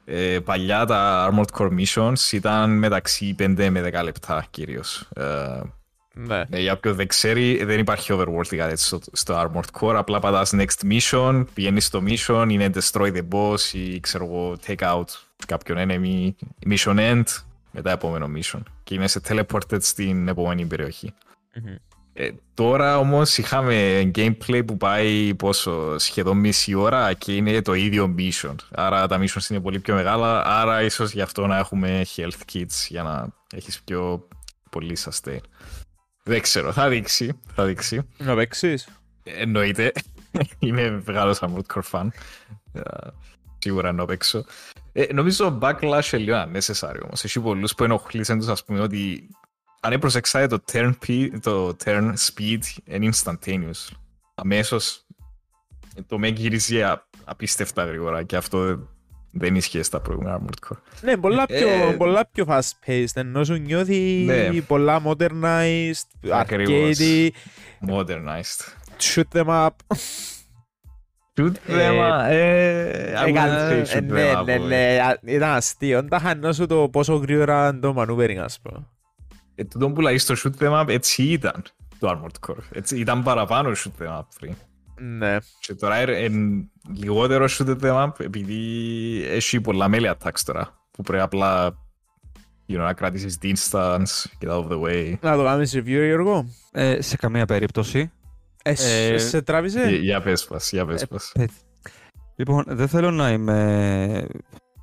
Ε, 0.06 0.40
παλιά 0.40 0.86
τα 0.86 1.30
Armored 1.30 1.60
Core 1.60 1.72
Missions 1.80 2.32
ήταν 2.32 2.78
μεταξύ 2.78 3.36
5 3.40 3.68
με 3.72 3.92
10 3.94 4.04
λεπτά 4.04 4.46
κυρίως. 4.50 5.08
Ε, 5.16 5.60
ναι. 6.14 6.44
Ε, 6.50 6.60
για 6.60 6.74
όποιον 6.74 6.96
δεν 6.96 7.08
ξέρει, 7.08 7.64
δεν 7.64 7.80
υπάρχει 7.80 8.14
overworld 8.16 8.56
κάτι 8.56 8.78
στο, 8.78 9.00
στο 9.12 9.36
Armored 9.42 9.80
Core. 9.80 9.96
Απλά 9.96 10.20
πατάς 10.20 10.54
next 10.56 10.92
mission, 10.92 11.46
πηγαίνεις 11.54 11.86
στο 11.86 12.04
mission, 12.08 12.48
είναι 12.50 12.70
destroy 12.74 13.14
the 13.16 13.28
boss 13.32 13.60
ή 13.74 14.00
ξέρω 14.00 14.26
εγώ 14.26 14.58
take 14.68 14.94
out 14.94 15.06
κάποιον 15.46 15.78
enemy, 15.80 16.32
mission 16.70 16.98
end, 16.98 17.24
μετά 17.72 17.92
επόμενο 17.92 18.30
mission. 18.36 18.60
Και 18.84 18.96
είμαι 18.96 19.08
σε 19.08 19.22
teleported 19.28 19.82
στην 19.82 20.28
επόμενη 20.28 20.66
περιοχή. 20.66 21.14
Mm-hmm. 21.56 21.78
Ε, 22.14 22.32
τώρα 22.54 22.98
όμως 22.98 23.38
είχαμε 23.38 24.02
gameplay 24.16 24.62
που 24.66 24.78
πάει 24.78 25.36
πόσο, 25.36 25.98
σχεδόν 25.98 26.38
μισή 26.38 26.74
ώρα 26.74 27.14
και 27.14 27.36
είναι 27.36 27.62
το 27.62 27.74
ίδιο 27.74 28.16
mission. 28.18 28.56
Άρα 28.72 29.08
τα 29.08 29.20
missions 29.20 29.50
είναι 29.50 29.60
πολύ 29.60 29.80
πιο 29.80 29.94
μεγάλα, 29.96 30.46
άρα 30.46 30.82
ίσως 30.82 31.12
γι' 31.12 31.22
αυτό 31.22 31.48
να 31.48 31.58
έχουμε 31.58 32.06
health 32.16 32.54
kits 32.54 32.86
για 32.88 33.04
να 33.04 33.28
έχεις 33.56 33.82
πιο 33.82 34.28
πολύ 34.70 34.98
sustain. 35.06 35.40
Δεν 36.24 36.42
ξέρω, 36.42 36.72
θα 36.72 36.90
δείξει. 36.90 37.40
Θα 37.54 37.66
δείξει. 37.66 38.02
Να 38.18 38.36
παίξεις. 38.36 38.88
Εννοείται. 39.24 39.92
Είμαι 40.60 41.02
μεγάλος 41.06 41.40
Armored 41.42 41.74
Core 41.74 41.92
fan. 41.92 42.08
Σίγουρα 43.58 43.92
να 43.92 44.06
παίξω. 44.06 44.46
Ε, 44.92 45.14
νομίζω 45.14 45.58
backlash 45.62 46.10
είναι 46.12 46.24
λίγο 46.24 46.46
unnecessary 46.46 47.00
όμως. 47.04 47.24
Έχει 47.24 47.40
πολλούς 47.40 47.76
που 47.76 47.84
ενοχλήσαν 47.84 48.38
τους 48.38 48.48
ας 48.48 48.64
πούμε 48.64 48.80
ότι 48.80 49.30
αν 49.84 50.00
προσεξάτε 50.00 50.48
το 50.48 50.64
turn, 50.72 50.94
το 51.42 51.76
turn 51.84 52.14
speed 52.14 52.60
είναι 52.84 53.10
instantaneous. 53.14 53.96
Αμέσως 54.36 55.06
το 56.08 56.20
με 56.20 56.28
γυρίζει 56.28 56.82
απίστευτα 57.24 57.86
γρήγορα 57.86 58.24
και 58.24 58.36
αυτό 58.36 58.88
δεν 59.32 59.56
ισχύει 59.56 59.84
στα 59.84 60.00
προηγούμενα 60.00 60.40
Armored 60.40 60.70
Core. 60.70 60.78
Ναι, 61.02 61.18
πολλά 61.18 61.46
πιο, 61.46 61.68
ε, 61.68 61.96
πολλά 61.98 62.26
πιο 62.32 62.46
fast 62.48 62.70
paced, 62.86 63.06
ενώ 63.14 63.44
σου 63.44 63.54
νιώθει 63.54 64.24
ναι. 64.26 64.62
πολλά 64.62 65.02
modernized, 65.06 66.32
arcade. 66.32 67.30
Modernized. 67.90 68.62
Shoot 69.00 69.24
them 69.34 69.48
up. 69.48 69.70
Shoot 71.36 71.54
them 71.68 72.00
up. 72.00 72.26
Ε, 72.28 73.14
ναι, 74.02 74.34
ναι, 74.46 74.58
ναι, 74.58 74.98
ήταν 75.24 75.50
αστείο. 75.50 76.06
Τα 76.06 76.20
χανώ 76.20 76.54
το 76.54 76.90
πόσο 76.90 77.16
γρήγορα 77.16 77.80
το 77.80 77.96
maneuvering, 77.98 78.36
ας 78.36 78.60
πούμε. 78.62 78.86
Ε, 79.56 79.64
τούτο 79.64 79.90
που 79.90 80.02
λέει 80.02 80.18
στο 80.18 80.36
shoot 80.38 80.64
them 80.64 80.82
up 80.82 80.88
έτσι 80.88 81.24
ήταν 81.24 81.64
το 82.00 82.10
Armored 82.10 82.50
Core. 82.50 82.64
Έτσι, 82.72 83.00
ήταν 83.00 83.24
παραπάνω 83.24 83.72
shoot 83.72 84.04
them 84.04 84.20
up 84.20 84.26
πριν. 84.40 84.54
Ναι. 85.18 85.38
Και 85.60 85.74
τώρα 85.74 86.20
είναι 86.20 86.70
λιγότερο 86.96 87.46
shoot 87.50 87.78
them 87.82 88.06
up 88.06 88.20
επειδή 88.20 89.24
έχει 89.28 89.62
πολλά 89.62 89.88
μέλη 89.88 90.12
attacks 90.18 90.40
τώρα 90.46 90.82
που 90.92 91.04
πρέπει 91.04 91.24
απλά 91.24 91.76
you 92.72 92.74
know, 92.74 92.78
να 92.78 92.94
κρατήσεις 92.94 93.38
distance, 93.42 94.26
get 94.40 94.50
out 94.50 94.64
of 94.64 94.68
the 94.68 94.82
way. 94.82 95.14
Να 95.22 95.36
το 95.36 95.44
κάνεις 95.44 95.76
review, 95.76 95.84
Γιώργο. 95.86 96.46
Ε, 96.72 97.02
σε 97.02 97.18
καμία 97.18 97.46
περίπτωση. 97.46 98.12
Ε, 98.64 98.74
ε, 99.14 99.18
σε 99.18 99.42
τράβησε; 99.42 99.80
Για, 99.80 99.98
για 99.98 100.22
πες 100.22 100.48
μας, 100.48 100.72
για 100.72 100.86
πες 100.86 101.08
μας. 101.10 101.32
Ε, 101.36 101.46
λοιπόν, 102.36 102.64
δεν 102.68 102.88
θέλω 102.88 103.12
να 103.12 103.32
είμαι 103.32 104.28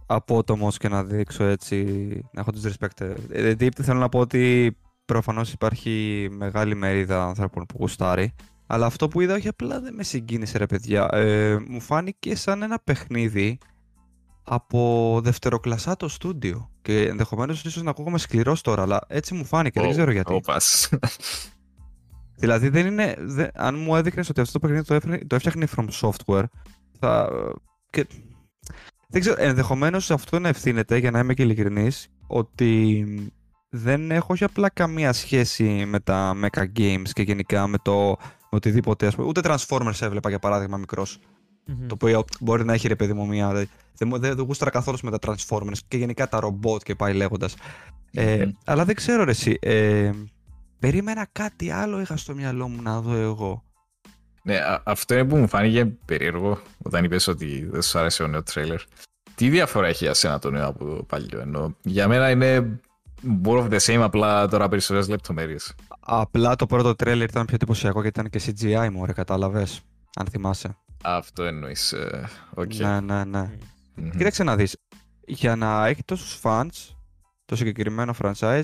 απότομος 0.09 0.77
και 0.77 0.89
να 0.89 1.05
δείξω 1.05 1.45
έτσι, 1.45 1.85
να 2.33 2.41
έχω 2.41 2.51
disrespect. 2.55 3.15
Δηλαδή 3.29 3.69
θέλω 3.83 3.99
να 3.99 4.09
πω 4.09 4.19
ότι 4.19 4.77
προφανώς 5.05 5.53
υπάρχει 5.53 6.29
μεγάλη 6.31 6.75
μερίδα 6.75 7.25
ανθρώπων 7.25 7.67
που 7.67 7.77
γουστάρει. 7.79 8.35
Αλλά 8.67 8.87
αυτό 8.87 9.09
που 9.09 9.21
είδα 9.21 9.35
όχι 9.35 9.49
απλά 9.49 9.81
δεν 9.81 9.95
με 9.95 10.03
συγκίνησε 10.03 10.59
ρε 10.59 10.67
παιδιά. 10.67 11.09
Ε, 11.13 11.59
μου 11.69 11.81
φάνηκε 11.81 12.37
σαν 12.37 12.63
ένα 12.63 12.79
παιχνίδι 12.85 13.59
από 14.43 15.21
δευτεροκλασσάτο 15.23 16.09
στούντιο. 16.09 16.71
Και 16.83 17.09
ενδεχομένως 17.09 17.65
ίσως 17.65 17.83
να 17.83 17.91
ακούγομαι 17.91 18.19
σκληρός 18.19 18.61
τώρα, 18.61 18.83
αλλά 18.83 19.01
έτσι 19.09 19.35
μου 19.35 19.45
φάνηκε. 19.45 19.81
Oh, 19.81 19.83
δεν 19.83 19.91
ξέρω 19.91 20.11
γιατί. 20.11 20.41
Oh, 20.45 20.59
δηλαδή 22.43 22.69
δεν 22.69 22.87
είναι. 22.87 23.15
Δεν, 23.19 23.51
αν 23.55 23.79
μου 23.79 23.97
έδειχνες 23.97 24.29
ότι 24.29 24.41
αυτό 24.41 24.53
το 24.53 24.59
παιχνίδι 24.59 24.85
το, 24.85 24.95
έφερε, 24.95 25.19
το 25.27 25.35
έφτιαχνε 25.35 25.67
From 25.77 25.89
Software, 26.01 26.45
θα. 26.99 27.31
Και 27.91 28.07
δεν 29.09 29.21
ξέρω, 29.21 29.37
ενδεχομένως 29.39 30.11
αυτό 30.11 30.39
να 30.39 30.49
ευθύνεται, 30.49 30.97
για 30.97 31.11
να 31.11 31.19
είμαι 31.19 31.35
και 31.35 31.43
ειλικρινής, 31.43 32.09
ότι 32.27 33.05
δεν 33.71 34.11
έχω 34.11 34.33
όχι 34.33 34.45
απλά 34.45 34.71
καμία 34.71 35.13
σχέση 35.13 35.85
με 35.87 36.01
τα 36.01 36.35
mecha 36.43 36.65
games 36.79 37.09
και 37.13 37.23
γενικά 37.23 37.67
με 37.67 37.79
το 37.83 38.17
με 38.51 38.57
οτιδήποτε. 38.57 39.07
Ας 39.07 39.15
πούμε. 39.15 39.27
Ούτε 39.27 39.41
Transformers 39.45 40.01
έβλεπα 40.01 40.29
για 40.29 40.39
παράδειγμα 40.39 40.81
Το 41.87 41.95
οποίο 41.95 42.25
μπορεί 42.41 42.65
να 42.65 42.73
έχει 42.73 42.89
ρε 42.89 42.97
παιδί 42.97 43.13
μου 43.13 43.27
μία. 43.27 43.53
Δεν, 43.53 43.69
δεν, 44.11 44.21
δεν 44.21 44.41
γούσταρα 44.41 44.71
καθόλου 44.71 44.99
με 45.03 45.19
τα 45.19 45.19
Transformers 45.27 45.79
και 45.89 45.97
γενικά 45.97 46.29
τα 46.29 46.41
ρομπότ 46.41 46.83
και 46.83 46.95
πάει 46.95 47.15
λέγοντας. 47.15 47.57
Ε, 48.13 48.49
αλλά 48.65 48.85
δεν 48.85 48.95
ξέρω 48.95 49.25
ρε 49.25 49.31
εσύ. 49.31 49.59
Ε, 49.61 50.11
περίμενα 50.79 51.27
κάτι 51.33 51.71
άλλο 51.71 52.01
είχα 52.01 52.17
στο 52.17 52.35
μυαλό 52.35 52.69
μου 52.69 52.83
να 52.83 53.01
δω 53.01 53.15
εγώ. 53.15 53.63
Ναι, 54.49 54.61
αυτό 54.85 55.15
είναι 55.15 55.25
που 55.25 55.37
μου 55.37 55.49
φάνηκε 55.49 55.87
περίεργο 55.87 56.63
όταν 56.83 57.05
είπες 57.05 57.27
ότι 57.27 57.69
δεν 57.71 57.83
σου 57.83 57.99
άρεσε 57.99 58.23
ο 58.23 58.27
νέο 58.27 58.43
τρέιλερ. 58.43 58.81
Τι 59.35 59.49
διαφορά 59.49 59.87
έχει 59.87 60.05
για 60.05 60.15
σένα 60.15 60.39
το 60.39 60.51
νέο 60.51 60.67
από 60.67 60.85
το 60.85 61.03
παλιό, 61.03 61.41
ενώ 61.41 61.77
για 61.83 62.09
μένα 62.09 62.31
είναι 62.31 62.81
more 63.45 63.69
of 63.69 63.71
the 63.71 63.79
same, 63.79 64.01
απλά 64.01 64.49
τώρα 64.49 64.69
περισσότερες 64.69 65.09
λεπτομέρειες. 65.09 65.75
Απλά 66.01 66.57
το 66.57 66.67
πρώτο 66.67 66.95
τρέλερ 66.95 67.29
ήταν 67.29 67.45
πιο 67.45 67.55
εντυπωσιακό 67.55 68.03
γιατί 68.03 68.21
ήταν 68.21 68.31
και 68.31 68.41
CGI 68.47 68.89
μου, 68.93 69.07
ρε, 69.07 69.13
κατάλαβες, 69.13 69.81
αν 70.17 70.27
θυμάσαι. 70.27 70.77
Αυτό 71.05 71.45
εννοείς, 71.45 71.95
okay. 72.55 72.81
Ε, 72.81 72.85
ναι, 72.85 73.01
ναι, 73.01 73.25
ναι. 73.25 73.51
Mm-hmm. 73.97 74.11
Κοίταξε 74.17 74.43
να 74.43 74.57
δεις, 74.57 74.77
για 75.27 75.57
να 75.57 75.87
έχει 75.87 76.05
τόσους 76.05 76.41
fans, 76.43 76.95
το 77.45 77.57
συγκεκριμένο 77.57 78.15
franchise, 78.23 78.63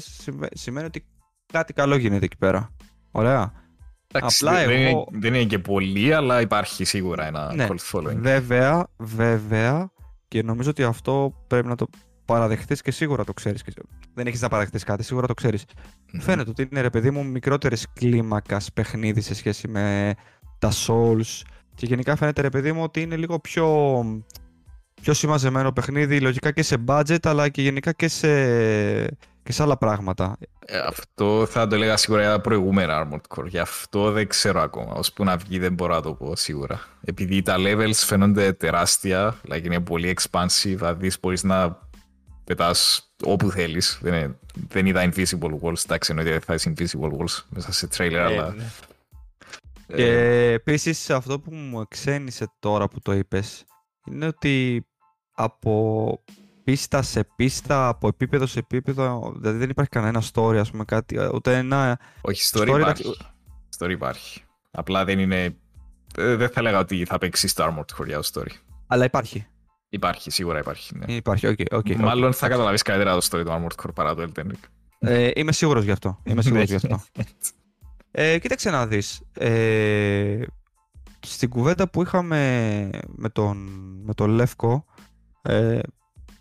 σημαίνει 0.53 0.87
ότι 0.87 1.05
κάτι 1.53 1.73
καλό 1.73 1.97
γίνεται 1.97 2.25
εκεί 2.25 2.37
πέρα. 2.37 2.70
Ωραία. 3.11 3.63
Εντάξει, 4.16 4.44
Απλά 4.44 4.59
δεν, 4.59 4.70
εγώ... 4.70 4.88
είναι, 4.88 5.05
δεν 5.20 5.35
είναι 5.35 5.44
και 5.44 5.59
πολύ, 5.59 6.12
αλλά 6.12 6.40
υπάρχει 6.40 6.85
σίγουρα 6.85 7.27
ένα 7.27 7.55
ναι, 7.55 7.66
cult 7.70 7.92
following. 7.92 8.16
Βέβαια, 8.16 8.87
βέβαια, 8.98 9.90
και 10.29 10.42
νομίζω 10.42 10.70
ότι 10.70 10.83
αυτό 10.83 11.44
πρέπει 11.46 11.68
να 11.68 11.74
το 11.74 11.87
παραδεχτείς 12.24 12.83
και 12.83 12.90
σίγουρα 12.90 13.24
το 13.24 13.33
ξέρεις. 13.33 13.64
Δεν 14.14 14.27
έχεις 14.27 14.40
να 14.40 14.48
παραδεχτείς 14.48 14.85
κάτι, 14.85 15.03
σίγουρα 15.03 15.27
το 15.27 15.35
ξέρεις. 15.35 15.64
Mm-hmm. 15.64 16.18
Φαίνεται 16.20 16.50
ότι 16.50 16.68
είναι 16.70 16.81
ρε 16.81 16.90
παιδί 16.90 17.11
μου 17.11 17.27
μικρότερης 17.27 17.87
κλίμακας 17.92 18.72
παιχνίδι 18.72 19.20
σε 19.20 19.35
σχέση 19.35 19.68
με 19.68 20.14
τα 20.59 20.72
Souls. 20.87 21.42
Και 21.74 21.87
γενικά 21.87 22.16
φαίνεται 22.16 22.40
ρε 22.40 22.48
παιδί 22.48 22.72
μου 22.72 22.83
ότι 22.83 23.00
είναι 23.00 23.16
λίγο 23.16 23.38
πιο, 23.38 24.05
πιο 25.03 25.14
συμμαζεμένο 25.14 25.72
παιχνίδι, 25.72 26.20
λογικά 26.20 26.50
και 26.50 26.62
σε 26.62 26.85
budget, 26.87 27.18
αλλά 27.22 27.48
και 27.48 27.62
γενικά 27.62 27.92
και 27.92 28.09
σε, 28.09 28.29
και 29.45 29.53
σε 29.53 29.63
άλλα 29.63 29.77
πράγματα. 29.77 30.37
Ε, 30.67 30.79
αυτό 30.79 31.47
θα 31.47 31.67
το 31.67 31.75
έλεγα 31.75 31.97
σίγουρα 31.97 32.23
για 32.23 32.31
τα 32.31 32.41
προηγούμενα 32.41 33.09
Armored 33.09 33.37
Core. 33.37 33.47
Γι' 33.47 33.59
αυτό 33.59 34.11
δεν 34.11 34.29
ξέρω 34.29 34.61
ακόμα. 34.61 34.93
Ώσπου 34.93 35.15
που 35.15 35.25
να 35.25 35.37
βγει 35.37 35.59
δεν 35.59 35.73
μπορώ 35.73 35.95
να 35.95 36.03
το 36.03 36.15
πω 36.15 36.37
σίγουρα. 36.37 36.81
Επειδή 37.05 37.43
τα 37.43 37.57
levels 37.59 37.95
φαίνονται 37.95 38.53
τεράστια, 38.53 39.37
like 39.51 39.65
είναι 39.65 39.81
πολύ 39.81 40.17
expansive, 40.19 40.77
θα 40.79 40.95
δεις 40.95 41.21
μπορείς 41.21 41.43
να 41.43 41.79
πετάς 42.45 43.11
όπου 43.25 43.51
θέλεις. 43.51 43.99
Δεν, 44.03 44.15
είναι, 44.15 44.39
δεν 44.69 44.87
είδα 44.87 45.11
invisible 45.13 45.59
walls, 45.61 45.85
εντάξει 45.85 46.11
εννοείται 46.11 46.31
δεν 46.31 46.41
θα 46.41 46.55
είσαι 46.55 46.73
invisible 46.77 47.11
walls 47.19 47.45
μέσα 47.49 47.73
σε 47.73 47.89
trailer, 47.97 48.13
Ε, 48.13 48.25
αλλά... 48.25 48.55
ναι. 48.55 48.65
Και 49.87 50.07
Ε, 50.07 50.53
επίσης 50.53 51.11
αυτό 51.11 51.41
που 51.41 51.55
μου 51.55 51.81
εξένισε 51.81 52.53
τώρα 52.59 52.89
που 52.89 53.01
το 53.01 53.13
είπες 53.13 53.65
είναι 54.07 54.27
ότι 54.27 54.87
από 55.35 56.25
πίστα 56.64 57.03
σε 57.03 57.27
πίστα, 57.37 57.88
από 57.88 58.09
επίπεδο 58.09 58.46
σε 58.46 58.59
επίπεδο, 58.59 59.35
δηλαδή 59.37 59.59
δεν 59.59 59.70
υπάρχει 59.70 59.90
κανένα 59.90 60.22
story, 60.33 60.57
ας 60.57 60.70
πούμε, 60.70 60.85
κάτι, 60.85 61.18
ούτε 61.35 61.57
ένα... 61.57 61.98
όχι, 62.20 62.50
story, 62.53 62.68
story 62.68 62.79
υπάρχει. 62.79 63.16
Story 63.79 63.90
υπάρχει. 63.90 64.42
Απλά 64.70 65.05
δεν 65.05 65.18
είναι... 65.18 65.57
ε, 66.16 66.37
Δεν 66.37 66.48
θα 66.48 66.61
έλεγα 66.61 66.79
ότι 66.79 67.05
θα 67.05 67.18
παίξει 67.18 67.48
στο 67.48 67.64
Armored 67.64 68.00
Core 68.00 68.07
για 68.07 68.20
το 68.20 68.31
story. 68.33 68.50
Αλλά 68.87 69.05
υπάρχει. 69.05 69.46
Υπάρχει, 69.88 70.31
σίγουρα 70.31 70.59
υπάρχει. 70.59 70.96
Ναι. 70.96 71.14
Υπάρχει, 71.14 71.46
οκ, 71.46 71.59
οκ. 71.72 71.87
οκ. 71.90 71.96
Μάλλον 71.96 72.33
θα 72.33 72.48
καταλαβείς 72.48 72.83
καλύτερα 72.83 73.14
το 73.14 73.27
story 73.31 73.44
του 73.44 73.50
Armored 73.50 73.85
Core 73.85 73.94
παρά 73.94 74.14
το 74.14 74.29
Elden 74.29 74.40
Ring. 74.40 74.68
Ε, 74.98 75.31
είμαι 75.35 75.53
σίγουρος 75.53 75.85
γι' 75.85 75.90
αυτό. 75.90 76.18
Είμαι 76.24 76.42
σίγουρος 76.42 76.68
γι' 76.68 76.74
αυτό. 76.74 77.03
Ναι. 77.18 77.24
Ε, 78.11 78.38
κοίταξε 78.38 78.70
να 78.70 78.87
δεις. 78.87 79.22
Ε, 79.33 80.42
στην 81.20 81.48
κουβέντα 81.48 81.88
που 81.88 82.03
είχαμε 82.03 82.90
με 83.07 83.29
τον, 83.29 83.57
με 84.05 84.14
τον 84.14 84.31
Λεύκο, 84.31 84.85
ε, 85.42 85.79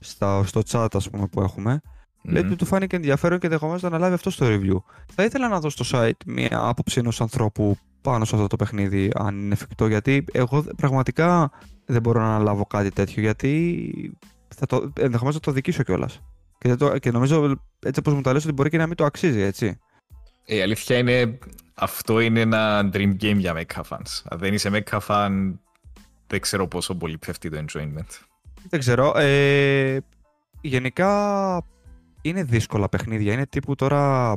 στα, 0.04 0.44
στο 0.46 0.62
chat 0.70 0.88
ας 0.94 1.10
πούμε 1.10 1.28
που 1.28 1.42
έχουμε, 1.42 1.82
λέει 2.24 2.42
Μμμ. 2.42 2.48
ότι 2.50 2.58
του 2.58 2.66
φάνηκε 2.66 2.96
ενδιαφέρον 2.96 3.40
και 3.40 3.46
ενδεχομένως 3.46 3.82
να 3.82 3.88
αναλάβει 3.88 4.14
αυτό 4.14 4.30
στο 4.30 4.46
review. 4.50 4.78
Θα 5.14 5.24
ήθελα 5.24 5.48
να 5.48 5.60
δω 5.60 5.70
στο 5.70 5.86
site 5.92 6.12
μια 6.26 6.60
άποψη 6.62 7.00
ενός 7.00 7.22
ανθρώπου 7.22 7.78
πάνω 8.02 8.26
σε 8.26 8.36
αυτό 8.36 8.48
το 8.48 8.56
παιχνίδι, 8.56 9.12
αν 9.16 9.38
είναι 9.38 9.54
εφικτό, 9.54 9.88
γιατί 9.88 10.26
εγώ 10.32 10.62
δε- 10.62 10.74
πραγματικά 10.74 11.52
δεν 11.86 12.02
μπορώ 12.02 12.20
να 12.22 12.26
αναλάβω 12.36 12.66
κάτι 12.66 12.90
τέτοιο, 12.92 13.22
γιατί 13.22 14.18
θα 14.56 14.66
το, 14.66 14.92
ενδεχομένως 15.00 15.34
θα 15.36 15.40
το 15.42 15.52
δικήσω 15.52 15.84
κιόλας. 15.84 16.20
Και, 16.58 16.70
δεν 16.70 16.78
το, 16.78 16.98
και 16.98 17.12
νομίζω 17.12 17.56
έτσι 17.86 18.00
όπως 18.00 18.14
μου 18.14 18.22
τα 18.22 18.34
λες 18.34 18.44
ότι 18.44 18.54
μπορεί 18.54 18.70
και 18.70 18.78
να 18.78 18.88
μην 18.88 18.96
το 18.96 19.06
αξίζει, 19.06 19.40
έτσι. 19.42 19.80
Ε, 20.46 20.56
Η 20.56 20.62
αλήθεια 20.62 20.98
είναι, 20.98 21.38
αυτό 21.74 22.20
είναι 22.20 22.40
ένα 22.40 22.90
dream 22.94 23.12
game 23.22 23.36
για 23.38 23.54
mecha 23.56 23.82
fans. 23.90 24.22
Αν 24.30 24.40
δεν 24.40 24.54
είσαι 24.54 24.70
mecha 24.74 25.00
fan, 25.08 25.54
δεν 26.28 26.40
ξέρω 26.42 26.68
πόσο 26.68 26.96
πολύ 26.96 27.18
πέφτει 27.18 27.50
το 27.50 27.66
enjoyment. 27.68 28.10
Δεν 28.70 28.80
ξέρω. 28.80 29.14
Ε, 29.18 29.98
γενικά 30.62 31.62
είναι 32.22 32.44
δύσκολα 32.44 32.90
παιχνίδια. 32.90 33.34
Είναι 33.34 33.46
τύπου 33.46 33.76
τώρα. 33.76 34.36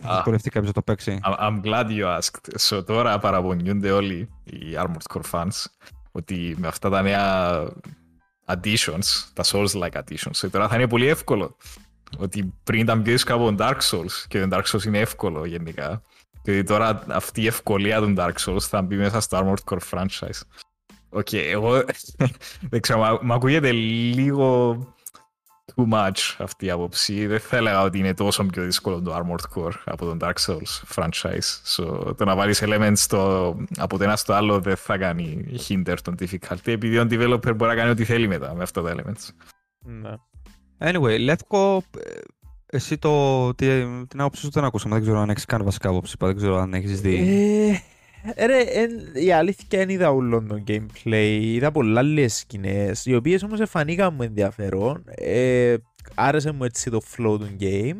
Θα 0.00 0.08
Α. 0.10 0.14
δυσκολευτεί 0.14 0.50
κάποιος 0.50 0.66
να 0.66 0.72
το 0.72 0.82
παίξει. 0.82 1.20
I'm, 1.22 1.36
I'm 1.38 1.60
glad 1.62 1.86
you 1.86 2.18
asked. 2.18 2.58
So, 2.58 2.86
τώρα 2.86 3.18
παραπονιούνται 3.18 3.90
όλοι 3.90 4.28
οι 4.44 4.58
Armored 4.78 5.14
Core 5.14 5.30
fans 5.30 5.64
ότι 6.12 6.54
με 6.58 6.66
αυτά 6.66 6.90
τα 6.90 7.02
νέα 7.02 7.64
additions, 8.46 9.04
τα 9.32 9.44
Souls-like 9.44 9.92
additions, 9.92 10.42
ε, 10.42 10.48
τώρα 10.48 10.68
θα 10.68 10.74
είναι 10.74 10.88
πολύ 10.88 11.06
εύκολο. 11.06 11.56
Ότι 12.18 12.54
πριν 12.64 12.80
ήταν 12.80 13.02
πιο 13.02 13.12
δύσκολο 13.12 13.38
από 13.38 13.56
τον 13.56 13.66
Dark 13.66 13.78
Souls 13.90 14.24
και 14.28 14.46
το 14.46 14.56
Dark 14.56 14.64
Souls 14.64 14.84
είναι 14.84 14.98
εύκολο 14.98 15.44
γενικά. 15.44 16.02
Και 16.42 16.50
ότι 16.50 16.62
τώρα 16.62 17.04
αυτή 17.08 17.42
η 17.42 17.46
ευκολία 17.46 18.00
των 18.00 18.14
Dark 18.18 18.34
Souls 18.46 18.60
θα 18.60 18.82
μπει 18.82 18.96
μέσα 18.96 19.20
στο 19.20 19.38
Armored 19.38 19.74
Core 19.74 19.90
franchise. 19.90 20.40
Οκ, 21.16 21.32
εγώ 21.32 21.84
δεν 22.70 22.80
ξέρω, 22.80 22.98
μα- 22.98 23.18
μου 23.22 23.32
ακούγεται 23.32 23.72
λίγο 23.72 24.78
too 25.74 25.92
much 25.92 26.34
αυτή 26.38 26.66
η 26.66 26.70
άποψη. 26.70 27.26
Δεν 27.26 27.40
θα 27.40 27.56
έλεγα 27.56 27.82
ότι 27.82 27.98
είναι 27.98 28.14
τόσο 28.14 28.44
πιο 28.44 28.64
δύσκολο 28.64 29.02
το 29.02 29.16
Armored 29.16 29.58
Core 29.62 29.74
από 29.84 30.04
τον 30.06 30.18
Dark 30.20 30.34
Souls 30.46 30.94
franchise. 30.94 31.76
So, 31.76 32.16
το 32.16 32.24
να 32.24 32.34
βάλεις 32.36 32.62
elements 32.64 32.92
στο, 32.96 33.54
από 33.76 33.98
το 33.98 34.04
ένα 34.04 34.16
στο 34.16 34.32
άλλο 34.32 34.60
δεν 34.60 34.76
θα 34.76 34.98
κάνει 34.98 35.44
hinder 35.68 35.96
τον 36.02 36.14
difficulty 36.20 36.56
επειδή 36.64 36.98
ο 36.98 37.06
developer 37.10 37.56
μπορεί 37.56 37.70
να 37.70 37.74
κάνει 37.74 37.90
ό,τι 37.90 38.04
θέλει 38.04 38.28
μετά 38.28 38.54
με 38.54 38.62
αυτά 38.62 38.82
τα 38.82 38.94
elements. 38.96 39.28
Ναι. 39.78 40.12
Anyway, 40.78 41.18
Λεύκο, 41.20 41.82
ε, 41.98 42.20
εσύ 42.66 42.98
το, 42.98 43.54
τι, 43.54 43.66
την 44.08 44.20
άποψη 44.20 44.40
σου 44.40 44.50
δεν 44.50 44.64
ακούσαμε. 44.64 44.94
Δεν 44.94 45.02
ξέρω 45.02 45.20
αν 45.20 45.30
έχεις 45.30 45.44
καν 45.44 45.64
βασικά 45.64 45.88
άποψη. 45.88 46.14
Δεν 46.18 46.36
ξέρω 46.36 46.56
αν 46.58 46.74
έχεις 46.74 47.00
δει. 47.00 47.80
Ε, 48.34 48.46
ρε, 48.46 48.60
εν- 48.60 49.10
η 49.14 49.32
αλήθεια 49.32 49.64
δεν 49.68 49.88
είδα 49.88 50.10
όλο 50.10 50.42
το 50.42 50.62
gameplay. 50.66 51.38
Είδα 51.40 51.70
πολλά 51.70 52.00
άλλες 52.00 52.36
σκηνές, 52.36 53.06
οι 53.06 53.14
οποίες 53.14 53.42
όμως 53.42 53.60
εφανήκαν 53.60 54.14
μου 54.14 54.22
ενδιαφέρον. 54.22 55.04
Ε, 55.06 55.74
άρεσε 56.14 56.52
μου 56.52 56.64
έτσι 56.64 56.90
το 56.90 57.00
flow 57.16 57.38
του 57.38 57.56
game. 57.60 57.96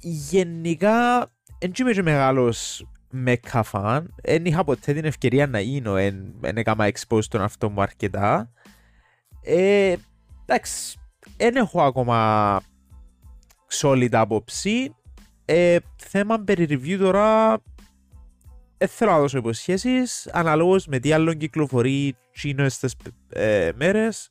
Γενικά, 0.00 1.18
δεν 1.58 1.72
είμαι 1.80 1.92
και 1.92 2.02
μεγάλος 2.02 2.86
mecha 3.24 3.62
fan. 3.72 4.02
Δεν 4.22 4.44
είχα 4.44 4.64
ποτέ 4.64 4.92
την 4.92 5.04
ευκαιρία 5.04 5.46
να 5.46 5.60
γίνω, 5.60 5.92
δεν 6.40 6.56
έκανα 6.56 6.90
expose 6.92 7.24
τον 7.24 7.40
αυτό 7.42 7.70
μου 7.70 7.82
αρκετά. 7.82 8.50
Ε, 9.42 9.94
εντάξει, 10.46 10.98
δεν 11.36 11.56
έχω 11.56 11.82
ακόμα 11.82 12.60
solid 13.80 14.12
άποψη. 14.12 14.94
Ε, 15.44 15.76
θέμα 15.96 16.38
περί 16.38 16.66
review 16.70 16.96
τώρα 16.98 17.58
δεν 18.78 18.88
θέλω 18.88 19.10
να 19.10 19.18
δώσω 19.18 19.38
υποσχέσεις 19.38 20.28
αναλόγως 20.32 20.86
με 20.86 20.98
τι 20.98 21.12
άλλο 21.12 21.34
κυκλοφορεί 21.34 22.16
τσίνο 22.32 22.68
στις 22.68 22.94
ε, 23.28 23.70
μέρες. 23.74 24.30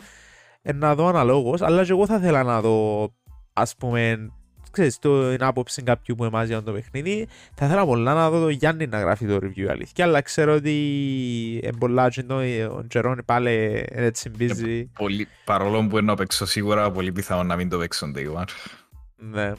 Ε, 0.62 0.74
να 0.74 0.96
δω 0.96 1.08
αναλόγως 1.08 1.62
αλλά 1.62 1.84
και 1.84 1.92
εγώ 1.92 2.06
θα 2.06 2.16
ήθελα 2.16 2.44
να 2.44 2.62
δω 2.62 3.10
ας 3.54 3.76
πούμε 3.76 4.30
ξέρεις 4.72 5.00
το 5.00 5.32
είναι 5.32 5.46
άποψη 5.46 5.82
κάποιου 5.82 6.16
που 6.16 6.24
εμάς 6.24 6.48
για 6.48 6.64
το 6.64 6.72
παιχνίδι. 6.72 7.28
Θα 7.54 7.66
ήθελα 7.66 7.86
πολλά 7.86 8.14
να 8.14 8.30
δω 8.30 8.40
το 8.40 8.50
Γιάννη 8.50 8.88
να 8.88 9.00
γράφει 9.00 9.26
το 9.26 9.36
review 9.36 9.66
αλήθεια 9.70 10.06
αλλά 10.06 10.22
ξέρω 10.22 10.54
ότι 10.54 10.72
είναι 11.64 11.74
πολλά 11.80 12.10
και 12.10 12.24
το, 12.24 12.36
ο 12.78 12.88
Τζερόνι 12.88 13.24
πάλι 13.24 13.54
είναι 13.96 14.06
έτσι 14.06 14.32
busy 14.40 14.84
Πολύ, 14.98 15.28
παρόλο 15.46 15.88
που 15.88 15.98
εννοώ 15.98 16.16
παίξω 16.16 16.46
σίγουρα, 16.46 16.92
πολύ 16.92 17.12
πιθανό 17.12 17.44
να 17.44 17.56
μην 17.56 17.70
το 17.70 17.78
παίξω 17.78 18.12
day 18.16 18.34
one. 18.34 18.44
ναι. 19.16 19.54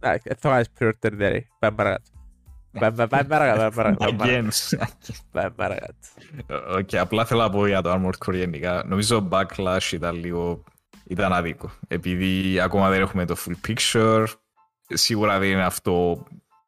Εντάξει, 0.00 0.30
θα 0.38 0.48
κάνεις 0.48 0.66
pre-order 0.78 1.20
there 1.20 1.40
πάμε 1.58 1.76
παρακάτω 1.76 2.17
Πάμε 2.72 3.06
πάμε 3.06 3.24
παρακάτω 3.24 3.58
πάμε 3.58 3.70
παρακάτω, 3.70 4.04
πάμε 4.04 4.16
παρακάτω, 4.16 4.50
Again. 4.70 4.88
πάμε 5.32 5.50
παρακάτω 5.50 5.94
Οκ, 6.78 6.94
απλά 6.94 7.24
θέλω 7.24 7.40
να 7.40 7.50
πω 7.50 7.66
για 7.66 7.82
το 7.82 7.92
Armored 7.92 8.26
Core 8.26 8.34
γενικά. 8.34 8.84
Νομίζω 8.86 9.16
το 9.16 9.28
backlash 9.30 9.92
ήταν 9.92 10.14
λίγο... 10.16 10.64
ήταν 11.04 11.32
άδικο. 11.32 11.70
Επειδή 11.88 12.60
ακόμα 12.60 12.88
δεν 12.90 13.00
έχουμε 13.00 13.24
το 13.24 13.36
full 13.38 13.68
picture, 13.68 14.24
σίγουρα 14.88 15.38
δεν 15.38 15.48
είναι 15.50 15.64
αυτό 15.64 16.26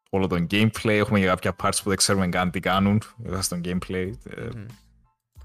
όλο 0.09 0.27
το 0.27 0.45
gameplay. 0.51 0.89
Έχουμε 0.89 1.19
και 1.19 1.25
κάποια 1.25 1.55
parts 1.63 1.77
που 1.83 1.89
δεν 1.89 1.97
ξέρουμε 1.97 2.27
καν 2.27 2.51
τι 2.51 2.59
κάνουν 2.59 3.01
μέσα 3.17 3.41
στο 3.41 3.59
gameplay. 3.63 4.11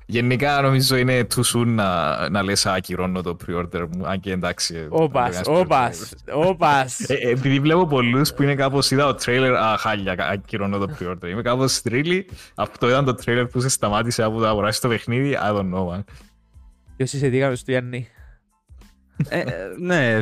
Ε, 0.08 0.12
Μμ. 0.12 0.18
Γενικά 0.18 0.60
νομίζω 0.60 0.96
είναι 0.96 1.26
too 1.34 1.42
soon 1.54 1.66
να, 1.66 2.28
να 2.28 2.42
λες 2.42 2.66
«Α, 2.66 2.72
ακυρώνω 2.72 3.22
το 3.22 3.36
pre-order 3.46 3.86
μου. 3.96 4.06
Αν 4.06 4.20
και 4.20 4.32
εντάξει. 4.32 4.86
Όπας, 4.88 5.34
δεν 5.34 5.44
κάνεις 5.44 5.60
όπας, 5.62 6.14
όπας. 6.32 7.00
ε, 7.00 7.14
ε, 7.14 7.30
επειδή 7.30 7.60
βλέπω 7.60 7.86
πολλούς 7.86 8.34
που 8.34 8.42
είναι 8.42 8.54
κάπως 8.54 8.90
είδα 8.90 9.14
το 9.14 9.22
trailer, 9.24 9.54
α, 9.58 9.76
χάλια, 9.78 10.14
ακυρώνω 10.18 10.78
το 10.78 10.96
pre-order. 10.98 11.28
Είμαι 11.28 11.42
κάπως 11.42 11.82
really, 11.88 12.20
αυτό 12.54 12.88
ήταν 12.88 13.04
το 13.04 13.14
trailer 13.24 13.46
που 13.50 13.60
σε 13.60 13.68
σταμάτησε 13.68 14.22
από 14.22 14.38
το 14.38 14.46
αγοράσει 14.46 14.80
το 14.80 14.88
παιχνίδι, 14.88 15.38
I 15.42 15.52
don't 15.52 15.72
know, 15.74 15.88
man. 15.94 16.04
Ποιος 16.96 17.12
είσαι 17.12 17.28
τι 17.28 17.36
έκανες 17.36 17.64
του 17.64 17.70
Γιάννη. 17.70 18.08
Ε, 19.28 19.38
ε, 19.40 19.44
ναι. 19.78 20.20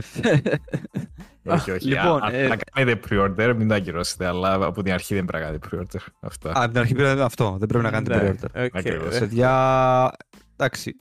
Όχι, 1.44 1.70
όχι. 1.70 1.86
Λοιπόν, 1.88 2.22
αν 2.24 2.34
ε, 2.34 2.46
θα 2.46 2.56
κάνετε 2.72 3.00
pre-order, 3.10 3.54
μην 3.56 3.68
το 3.68 3.74
ακυρώσετε, 3.74 4.26
αλλά 4.26 4.52
από 4.54 4.82
την 4.82 4.92
αρχή 4.92 5.14
δεν 5.14 5.24
πρέπει 5.24 5.42
να 5.44 5.50
κάνετε 5.50 5.68
pre-order. 5.72 6.00
Αυτά. 6.20 6.48
Α, 6.50 6.52
από 6.62 6.68
την 6.72 6.78
αρχή 6.80 6.94
πρέπει 6.94 7.18
να 7.18 7.24
αυτό. 7.24 7.56
Δεν 7.58 7.68
πρέπει 7.68 7.84
να 7.84 7.90
κάνετε 7.90 8.16
Ναι, 8.22 8.30
pre-order. 8.30 8.64
οκ, 8.64 8.76
Ακριβώς. 8.76 9.14
ε. 9.14 9.18
Παιδιά, 9.18 10.10
εντάξει. 10.56 10.96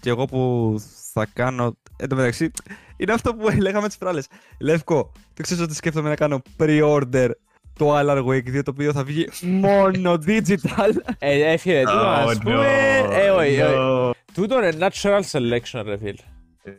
Και 0.00 0.10
εγώ 0.10 0.24
που 0.24 0.74
θα 1.12 1.26
κάνω. 1.32 1.76
Εν 1.96 2.08
τω 2.08 2.16
μεταξύ, 2.16 2.50
είναι 2.96 3.12
αυτό 3.12 3.34
που 3.34 3.48
λέγαμε 3.60 3.86
τις 3.86 3.96
προάλλες. 3.98 4.26
Λεύκο, 4.60 5.12
το 5.34 5.42
ξέρεις 5.42 5.62
ότι 5.62 5.74
σκέφτομαι 5.74 6.08
να 6.08 6.14
κάνω 6.14 6.42
pre-order 6.58 7.30
το 7.78 7.98
Alan 7.98 8.24
Wake 8.24 8.56
2 8.58 8.62
το 8.64 8.70
οποίο 8.70 8.92
θα 8.92 9.04
βγει 9.04 9.28
μόνο 9.64 10.18
digital. 10.26 10.90
Ε, 11.18 11.52
ε, 11.52 11.56
φίλε, 11.56 11.80
τούτο 11.80 12.00
Oh, 12.02 12.28
ας 12.28 12.36
no, 12.36 12.40
πούμε, 12.42 12.66
ε, 13.12 13.28
όχι, 13.30 13.60
όχι. 13.60 13.74
no. 13.78 14.10
Τούτο 14.34 14.58
είναι 14.64 14.72
natural 14.78 15.20
selection, 15.30 15.82
ρε 15.84 15.96
φίλε. 15.98 16.14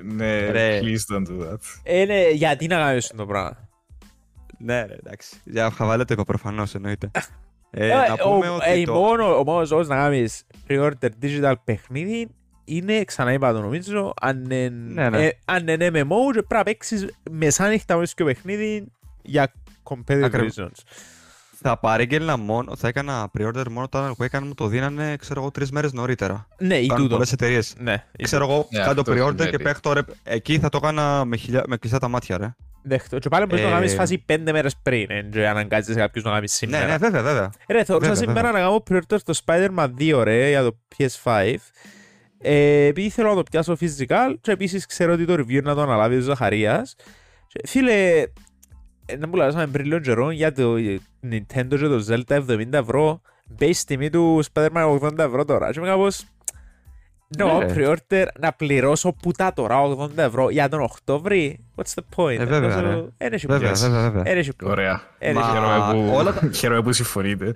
Ναι, 0.04 0.50
Ρε. 0.52 0.80
please 0.84 1.16
don't 1.16 1.28
do 1.30 1.50
that. 1.52 1.58
Είναι, 1.84 2.30
γιατί 2.30 2.68
να 2.68 2.76
κάνεις 2.76 3.08
το 3.16 3.26
πράγμα. 3.26 3.70
ναι, 4.58 4.84
ρε, 4.86 4.94
εντάξει. 4.94 5.42
Για 5.44 5.70
χαβαλέ 5.72 6.04
το 6.06 6.14
είπα 6.14 6.24
προφανώς 6.24 6.76
εννοείται. 6.76 7.12
Ε, 7.72 7.90
Ε, 7.90 7.94
να 7.94 8.14
ο- 8.14 8.30
πούμε 8.34 8.46
ε, 8.46 8.50
ότι. 8.50 8.80
η 8.80 8.86
Το... 8.86 8.94
μόνο- 8.94 9.40
Ο 9.40 9.44
μόνος 9.44 9.70
τρόπος 9.70 9.88
να 9.88 9.96
κάνεις 9.96 10.44
pre-order 10.68 11.10
digital 11.22 11.54
παιχνίδι 11.64 12.28
είναι, 12.66 13.04
ξαναείπα 13.04 13.54
το 13.54 13.62
νομίζω, 13.62 14.14
αν 14.22 14.44
είναι, 14.44 14.70
Ναι, 14.70 15.10
ναι. 15.10 15.26
ε, 15.26 15.32
αν 15.46 15.68
είναι 15.68 15.88
MMO 15.94 16.32
και 16.32 16.32
πρέπει 16.32 16.48
να 16.54 16.64
παίξεις 16.64 17.08
μεσάνυχτα 17.32 17.96
μέσα 17.98 18.12
στο 18.12 18.24
παιχνίδι 18.26 18.92
για 19.22 19.52
competitive 19.84 20.22
Ακριβώς. 20.24 20.56
reasons. 20.60 20.82
Θα 21.68 21.78
παρήγγελνα 21.78 22.38
μόνο, 22.38 22.76
θα 22.76 22.88
έκανα 22.88 23.32
pre-order 23.38 23.66
μόνο 23.70 23.88
το 23.90 24.06
Alan 24.06 24.24
Wake 24.24 24.28
αν 24.32 24.48
μου 24.48 24.54
το 24.54 24.68
δίνανε, 24.68 25.16
ξέρω 25.20 25.42
εγώ, 25.42 25.52
τρεις 25.52 25.72
μέρες 25.72 25.94
νωρίτερα. 25.94 26.48
Ναι, 26.58 26.76
ή 26.78 26.86
Κάνουν 26.88 27.04
τούτο. 27.04 27.14
πολλές 27.14 27.32
εταιρείες. 27.32 27.74
Ναι, 27.80 28.04
ή 28.18 28.24
Ξέρω 28.24 28.44
εγώ, 28.46 28.68
Ναι, 28.72 28.80
κάνω 28.80 28.94
το 28.94 29.12
αυτό 29.12 29.14
pre-order 29.14 29.36
και 29.36 29.42
συμβαίνει. 29.42 29.64
παίχτω 29.64 29.94
ρε. 29.94 30.02
Εκεί 30.24 30.60
θα 30.60 30.70
το 30.70 30.80
έκανα 30.84 31.26
με, 31.26 31.38
χιλιά... 31.38 31.64
με 31.68 31.78
κλειστά 31.78 32.00
τα 32.00 32.08
μάτια, 32.08 32.38
ρε. 32.38 32.56
Δέχτω. 32.84 33.20
Και 33.20 33.30
πάλι 33.30 33.46
μπορείς 33.46 33.64
να 33.64 33.70
Ε, 33.70 33.74
κάνεις 33.74 33.94
φάση 33.94 34.18
πέντε 34.18 34.52
μέρες 34.52 34.76
πριν, 34.84 35.06
ε, 35.10 35.22
και 35.32 35.48
αναγκάζεσαι 35.48 36.00
κάποιους 36.00 36.24
να 36.24 36.32
κάνεις 36.32 36.52
Ναι, 36.62 36.68
σήμερα. 36.68 36.86
ναι, 36.92 36.98
βέβαια, 36.98 37.22
βέβαια. 37.22 37.50
Ρε, 37.70 37.84
θεωρούσα 37.84 38.10
Βέβαια, 38.10 38.16
σήμερα 38.16 38.52
βέβαια. 38.52 38.52
να 38.52 38.60
κάνω 38.68 38.84
pre-order 38.90 39.18
στο 39.20 39.34
Spider-Man 39.46 39.90
2, 40.20 40.24
ρε, 40.24 40.50
για 40.50 40.64
το 40.64 40.78
PS5. 40.98 41.56
Ε, 42.42 42.86
επειδή 42.86 43.10
θέλω 43.10 43.30
να 43.30 43.36
το 43.36 43.44
πιάσω 43.44 43.78
physical 43.80 44.36
και 44.42 44.52
επίσης 44.52 44.86
ξέρω 44.86 45.14
ότι 45.14 45.26
το 45.26 45.34
review 45.34 45.64
να 45.64 45.76
το 45.76 45.82
αναλάβει 45.82 46.16
ο 46.16 46.20
Ζαχαρίας. 46.20 46.96
Και, 47.48 47.62
φίλε, 47.68 48.20
ε, 48.20 48.26
να 49.20 49.28
μου 49.28 49.36
λάζαμε 49.36 49.68
πριν 49.68 49.86
λίγο 49.86 50.00
καιρό 50.00 50.32
για 50.32 50.52
το 50.52 50.74
Nintendo 51.32 51.68
και 51.70 51.78
το 51.88 52.06
Zelda 52.10 52.46
70 52.50 52.74
ευρώ. 52.74 53.22
Base 53.60 53.78
τιμή 53.88 54.10
του 54.10 54.44
Spider-Man 54.54 55.00
80 55.02 55.18
ευρώ 55.18 55.46
τώρα. 55.46 55.72
Και 55.72 55.80
είμαι 55.80 55.88
κάπως... 55.88 56.24
No, 57.38 57.46
Ναι. 57.46 57.74
pre-order 57.76 58.26
να 58.40 58.54
πληρώσω 58.54 59.14
πουτά 59.22 59.54
τώρα 59.54 59.82
80 59.98 60.18
ευρώ 60.18 60.50
για 60.50 60.70
τον 60.70 60.82
Οκτώβρη. 60.82 61.66
What's 61.76 61.94
the 62.02 62.04
point? 62.16 62.40
Ε, 62.40 62.46
βέβαια, 62.46 62.78
Ενώ, 62.78 62.90
ρε. 62.92 63.06
εν 63.18 63.34
έχει 63.34 63.46
Βέβαια, 63.46 63.60
πληρώσει. 63.62 63.84
βέβαια, 63.90 64.02
βέβαια. 64.02 64.24
Εν 64.32 64.38
έχει 64.38 64.54
πληρώσει. 64.56 64.80
Ωραία. 64.80 65.02
Ε, 65.20 65.34
Μα- 65.34 65.42
Χαίρομαι 65.52 65.78
που, 66.08 66.16
όλα 66.16 66.34
τα- 66.34 66.50
χαίρομαι 66.54 66.82
που 66.82 66.94
συμφωνείτε. 66.94 67.54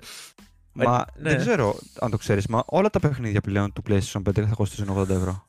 Μα 0.72 1.04
ναι. 1.16 1.30
δεν 1.30 1.38
ξέρω 1.38 1.74
αν 2.00 2.10
το 2.10 2.16
ξέρεις, 2.16 2.46
μα 2.46 2.62
όλα 2.66 2.90
τα 2.90 3.00
παιχνίδια 3.00 3.40
πλέον 3.40 3.72
του 3.72 3.82
PlayStation 3.88 4.22
5 4.28 4.32
θα 4.46 4.54
κοστίζουν 4.54 4.98
80 4.98 5.08
ευρώ. 5.10 5.44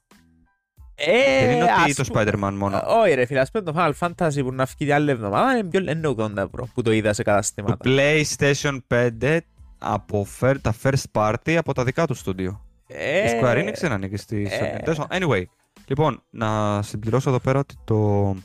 Ε, 1.06 1.46
δεν 1.46 1.56
είναι 1.56 1.64
ότι 1.64 1.72
ας 1.72 1.94
το 1.96 2.04
πούμε- 2.04 2.24
Spider-Man 2.26 2.54
μόνο. 2.58 2.78
Ε, 2.78 2.82
Όχι 2.86 3.14
ρε 3.14 3.26
φίλε, 3.26 3.40
ας 3.40 3.52
πούμε 3.52 3.64
το 3.64 3.74
Final 3.78 3.92
Fantasy 4.00 4.40
που 4.44 4.54
να 4.54 4.66
φύγει 4.66 4.86
την 4.86 4.94
άλλη 4.94 5.12
εβδομάδα 5.12 5.52
είναι 5.58 5.64
πιο 5.70 5.80
είναι 5.80 6.08
80 6.08 6.38
ευρώ 6.38 6.68
που 6.74 6.82
το 6.82 6.92
είδα 6.92 7.14
σε 7.14 7.24
Το 7.24 7.30
καταστήματα. 7.30 7.78
PlayStation 7.84 8.78
5 8.88 9.38
αποφέρει 9.80 10.60
τα 10.60 10.74
first 10.84 11.04
party 11.12 11.54
από 11.58 11.74
τα 11.74 11.84
δικά 11.84 12.08
του 12.08 12.14
στούντιο. 12.14 12.66
Ε, 12.88 13.30
Η 13.30 13.40
Square 13.42 13.58
Enix 13.58 13.74
δεν 13.80 13.92
ανήκει 13.92 14.18
στη 14.18 14.48
ε. 14.52 14.76
Sony. 14.78 14.82
Τέλος 14.84 14.98
πάντων, 14.98 15.30
Anyway, 15.30 15.44
λοιπόν, 15.88 16.24
να 16.30 16.82
συμπληρώσω 16.82 17.30
εδώ 17.30 17.40
πέρα 17.40 17.60
ότι 17.60 17.76
το 17.84 18.36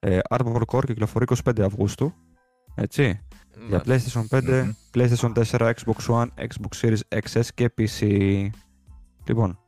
ε, 0.00 0.18
Armored 0.30 0.62
Core 0.72 0.84
κυκλοφορεί 0.86 1.24
25 1.44 1.60
Αυγούστου. 1.60 2.14
Έτσι. 2.74 3.20
Για 3.68 3.82
PlayStation 3.86 4.24
5, 4.30 4.42
Μμμ. 4.42 4.72
PlayStation 4.94 5.32
4, 5.50 5.70
Xbox 5.72 6.06
One, 6.08 6.26
Xbox 6.38 6.80
Series 6.80 7.18
XS 7.32 7.46
και 7.54 7.72
PC. 7.78 8.06
Λοιπόν, 9.26 9.58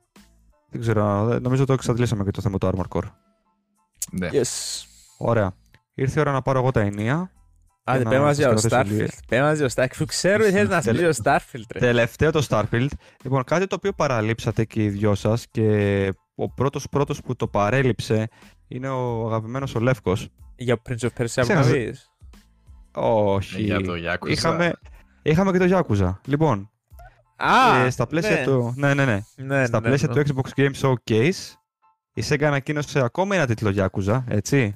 δεν 0.70 0.80
ξέρω, 0.80 1.24
δεν- 1.24 1.42
νομίζω 1.42 1.64
το 1.64 1.72
εξαντλήσαμε 1.72 2.24
και 2.24 2.30
το 2.30 2.40
θέμα 2.40 2.58
του 2.58 2.70
Armored 2.74 2.96
Core. 2.98 3.10
Ναι. 4.10 4.28
Yes. 4.32 4.82
Ωραία. 5.18 5.52
Ήρθε 5.94 6.18
η 6.18 6.20
ώρα 6.20 6.32
να 6.32 6.42
πάρω 6.42 6.58
εγώ 6.58 6.70
τα 6.70 6.80
ενία. 6.80 7.30
Άντε, 7.84 8.02
να 8.04 8.10
πέ 8.10 8.18
μας 8.20 8.36
για 8.36 8.48
το 8.50 8.56
σας 8.56 8.70
κρατήσω 8.70 8.94
λίγο. 8.94 9.06
Starfield. 9.08 9.18
Πέ 9.28 9.40
μας 9.40 9.58
για 9.58 9.68
το 9.68 9.74
Starfield. 9.76 9.94
Που 9.98 10.04
ξέρω 10.04 10.42
ότι 10.44 10.52
θέλεις 10.52 10.68
να 10.68 10.80
Τελε- 10.80 11.00
σπίσεις 11.02 11.22
το 11.22 11.30
Starfield, 11.30 11.62
ρε. 11.72 11.78
Τελευταίο 11.80 12.30
το 12.30 12.46
Starfield. 12.48 12.88
Λοιπόν, 13.24 13.44
κάτι 13.44 13.66
το 13.66 13.74
οποίο 13.74 13.92
παραλείψατε 13.92 14.64
και 14.64 14.82
οι 14.84 14.88
δυο 14.88 15.14
σας 15.14 15.46
και 15.50 16.08
ο 16.34 16.48
πρώτος 16.54 16.88
πρώτος 16.90 17.20
που 17.20 17.36
το 17.36 17.48
παρέλειψε 17.48 18.28
είναι 18.68 18.88
ο 18.88 19.26
αγαπημένος 19.26 19.74
ο 19.74 19.80
Λεύκος. 19.80 20.28
Για 20.56 20.76
Prince 20.88 20.98
of 21.04 21.06
Persia 21.06 21.10
που 21.16 21.24
Ξέρω, 21.40 21.58
να 21.58 21.62
δε- 21.66 21.84
πεις. 21.90 22.10
Όχι. 22.94 23.56
Ναι, 23.56 23.62
Για 23.62 23.80
το 23.80 23.92
Yakuza. 23.92 24.28
Είχαμε, 24.30 24.72
είχαμε 25.22 25.58
και 25.58 25.68
το 25.68 25.78
Yakuza. 25.88 26.14
Λοιπόν, 26.26 26.70
Α, 27.36 27.76
ε, 27.84 27.90
στα 27.90 28.06
πλαίσια 28.06 28.36
ναι. 28.36 28.44
του... 28.44 28.74
Ναι, 28.76 28.94
ναι, 28.94 29.04
ναι. 29.04 29.20
Ναι, 29.36 29.64
στα 29.66 29.80
ναι, 29.80 29.86
πλαίσια 29.86 30.08
ναι. 30.08 30.22
του 30.24 30.32
Xbox 30.34 30.60
Game 30.60 30.72
Showcase, 30.80 31.54
η 32.14 32.22
Sega 32.28 32.42
ανακοίνωσε 32.44 33.00
ακόμα 33.04 33.34
ένα 33.36 33.46
τίτλο 33.46 33.72
Yakuza, 33.76 34.22
έτσι. 34.28 34.74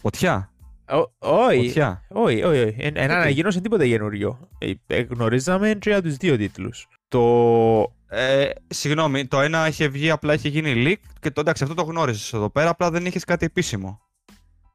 Φωτιά. 0.00 0.46
Ω- 0.92 1.12
Όχι, 1.18 1.66
Φωτιά. 1.66 2.02
όχι, 2.08 2.42
όχι. 2.42 2.58
όχι. 2.60 2.60
Εν- 2.60 2.74
Εν 2.78 2.92
Γιατί; 2.94 3.12
ανακοίνωσε 3.12 3.60
τίποτα 3.60 3.86
καινούριο. 3.86 4.48
Ε, 4.58 4.72
ε, 4.86 5.00
Γνωρίζαμε 5.00 5.74
και 5.80 5.90
για 5.90 6.02
τους 6.02 6.16
δύο 6.16 6.36
τίτλους. 6.36 6.86
Το... 7.08 7.92
Ε, 8.08 8.50
συγγνώμη, 8.68 9.26
το 9.26 9.40
ένα 9.40 9.68
είχε 9.68 9.88
βγει, 9.88 10.10
απλά 10.10 10.34
είχε 10.34 10.48
γίνει 10.48 10.72
leak 10.86 11.08
και 11.20 11.30
το 11.30 11.40
εντάξει, 11.40 11.62
αυτό 11.62 11.74
το 11.74 11.82
γνώριζες 11.82 12.32
εδώ 12.32 12.50
πέρα, 12.50 12.70
απλά 12.70 12.90
δεν 12.90 13.06
είχες 13.06 13.24
κάτι 13.24 13.44
επίσημο. 13.44 14.00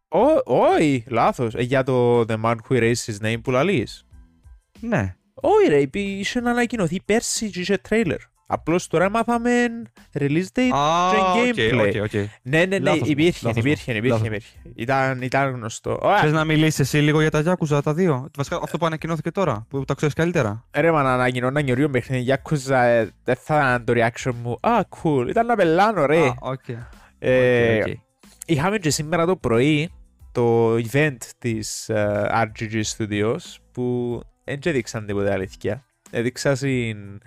Ω- 0.08 0.42
Όχι, 0.56 1.04
λάθος. 1.08 1.56
Ε, 1.56 1.62
Για 1.62 1.84
το 1.84 2.20
The 2.22 2.42
Man 2.44 2.56
Who 2.70 2.74
Erased 2.78 3.06
His 3.06 3.26
Name 3.26 3.38
που 3.44 3.52
λαλείς. 3.52 4.06
Ναι. 4.80 5.16
Όχι 5.42 5.68
ρε, 5.70 5.80
είπε- 5.82 5.98
είχε 6.00 6.40
να 6.40 6.52
ανακοινωθεί 6.52 7.02
πέρσι 7.06 7.50
και 7.50 7.60
είχε 7.60 7.78
τρέιλερ. 7.78 8.18
Απλώς 8.50 8.88
τώρα 8.88 9.10
μάθαμε 9.10 9.52
release 10.20 10.46
date 10.56 10.70
Α, 10.76 11.12
και 11.12 11.18
ok, 11.18 11.56
gameplay. 11.56 11.88
ok, 11.98 12.04
ok. 12.04 12.14
Ναι, 12.14 12.30
ναι, 12.42 12.66
ναι, 12.66 12.80
Λάθος 12.80 13.00
μου, 13.02 13.06
υπήρχε, 13.10 13.46
λάθος 13.48 13.64
μου, 13.64 13.70
υπήρχε, 13.70 13.92
υπήρχε, 13.92 14.08
λάθος 14.10 14.28
μου. 14.28 14.34
υπήρχε. 14.34 14.58
Ήταν, 14.76 15.22
ήταν 15.22 15.50
γνωστό. 15.54 16.00
Ωραία, 16.02 16.18
Θες 16.20 16.32
να 16.32 16.44
μιλήσεις 16.44 16.80
εσύ 16.80 16.98
λίγο 16.98 17.22
για 17.22 17.32
τα 17.32 17.44
Yakuza 17.46 17.80
τα 17.84 17.94
δύο; 17.94 18.30
Βασικά 18.38 18.60
αυτό 18.64 18.78
που 18.78 18.86
ανακοινώθηκε 18.86 19.32
τώρα, 19.32 19.66
που 19.70 19.86
τα 19.86 19.94
ξέρεις 19.94 20.14
καλύτερα. 20.16 20.66
ρε 20.76 20.92
μα 20.92 21.04
αν 21.04 21.14
ανακοινώναν 21.14 21.62
καινούριο 21.62 21.90
παιχνίδι, 21.90 22.34
Yakuza, 22.44 22.72
ε, 22.74 23.08
δεν 23.24 23.36
θα 23.36 23.56
ήταν 23.58 23.84
το 23.86 23.94
reaction 23.96 24.32
μου. 24.44 24.58
Α, 24.62 24.80
cool, 25.04 25.26
ήταν 25.30 25.46
να 25.46 25.56
πελλάνω 25.56 26.06
ρε. 26.06 26.26
Α, 26.28 26.34
οκ. 26.40 26.64
Ε, 27.20 27.78
Ok, 27.78 27.88
ok. 27.88 27.94
Είχαμε 28.46 28.78
και 28.78 28.90
σήμερα 28.90 29.26
το 29.26 29.36
πρωί 29.36 29.90
το 30.32 30.74
event 30.76 31.18
της 31.40 31.90
ε, 31.90 32.30
RGG 32.34 32.82
Studios 32.98 33.38
που 33.72 34.20
δεν 34.48 34.60
και 34.60 34.70
έδειξαν 34.70 35.06
τίποτα 35.06 35.34
αλήθεια. 35.34 35.86
Έδειξαν 36.12 36.56
στην... 36.56 37.20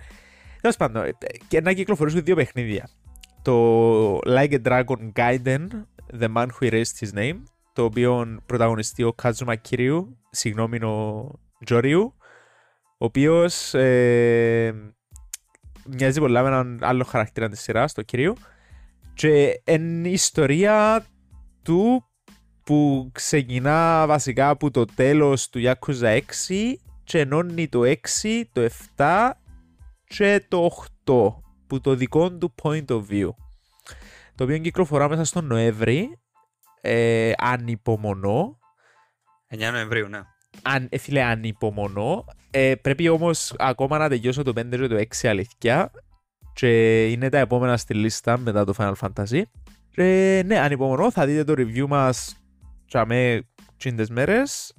Τέλος 0.61 0.77
πάντων, 0.77 1.05
ε, 1.05 1.11
και 1.47 1.61
να 1.61 1.73
κυκλοφορήσουν 1.73 2.23
δύο 2.23 2.35
παιχνίδια. 2.35 2.89
Το 3.41 4.17
Like 4.17 4.51
a 4.51 4.61
Dragon 4.63 5.11
Gaiden, 5.15 5.67
The 6.19 6.27
Man 6.35 6.47
Who 6.47 6.71
Erased 6.71 6.99
His 6.99 7.13
Name, 7.15 7.37
το 7.73 7.83
οποίο 7.83 8.39
πρωταγωνιστεί 8.45 9.03
ο 9.03 9.15
Kazuma 9.23 9.53
Kiryu, 9.69 10.05
συγγνώμη 10.29 10.83
ο 10.83 11.29
Joryu, 11.65 12.13
ο 12.97 13.05
οποίος 13.05 13.73
ε, 13.73 14.93
μοιάζει 15.85 16.19
πολλά 16.19 16.41
με 16.41 16.47
έναν 16.47 16.79
άλλο 16.81 17.03
χαρακτήρα 17.03 17.49
της 17.49 17.61
σειράς, 17.61 17.93
το 17.93 18.03
Kiryu, 18.11 18.33
και 19.13 19.61
είναι 19.65 20.07
η 20.07 20.11
ιστορία 20.11 21.05
του 21.63 22.05
που 22.63 23.09
ξεκινά 23.11 24.07
βασικά 24.07 24.49
από 24.49 24.71
το 24.71 24.85
τέλος 24.85 25.49
του 25.49 25.61
Yakuza 25.63 26.19
6 26.47 26.73
και 27.11 27.19
ενώνει 27.19 27.67
το 27.67 27.81
6, 27.83 28.43
το 28.51 28.69
7 28.95 29.29
και 30.07 30.45
το 30.47 30.69
8 31.05 31.33
που 31.67 31.81
το 31.81 31.95
δικό 31.95 32.31
του 32.31 32.53
point 32.63 32.85
of 32.85 33.01
view. 33.09 33.29
Το 34.35 34.43
οποίο 34.43 34.57
κυκλοφορά 34.57 35.09
μέσα 35.09 35.23
στον 35.23 35.45
Νοέμβρη. 35.45 36.19
Ε, 36.81 37.31
ανυπομονώ. 37.37 38.59
9 39.49 39.71
Νοεμβρίου, 39.71 40.07
ναι. 40.07 40.21
Αν, 40.61 40.87
ε, 40.89 40.97
φίλε, 40.97 41.23
ανυπομονώ. 41.23 42.25
Ε, 42.51 42.75
πρέπει 42.75 43.09
όμως 43.09 43.53
ακόμα 43.57 43.97
να 43.97 44.09
τελειώσω 44.09 44.43
το 44.43 44.53
5 44.55 44.69
και 44.69 44.87
το 44.87 44.95
6 44.95 45.27
αλήθεια. 45.27 45.91
Και 46.53 47.05
είναι 47.07 47.29
τα 47.29 47.37
επόμενα 47.37 47.77
στη 47.77 47.93
λίστα 47.93 48.37
μετά 48.37 48.65
το 48.65 48.73
Final 48.77 48.93
Fantasy. 48.99 49.41
Και 49.89 50.43
ναι, 50.45 50.59
ανυπομονώ. 50.59 51.11
Θα 51.11 51.25
δείτε 51.25 51.43
το 51.43 51.53
review 51.57 51.87
μας 51.87 52.35
τσαμέ 52.87 53.47
τσίντες 53.77 54.09
μέρες. 54.09 54.73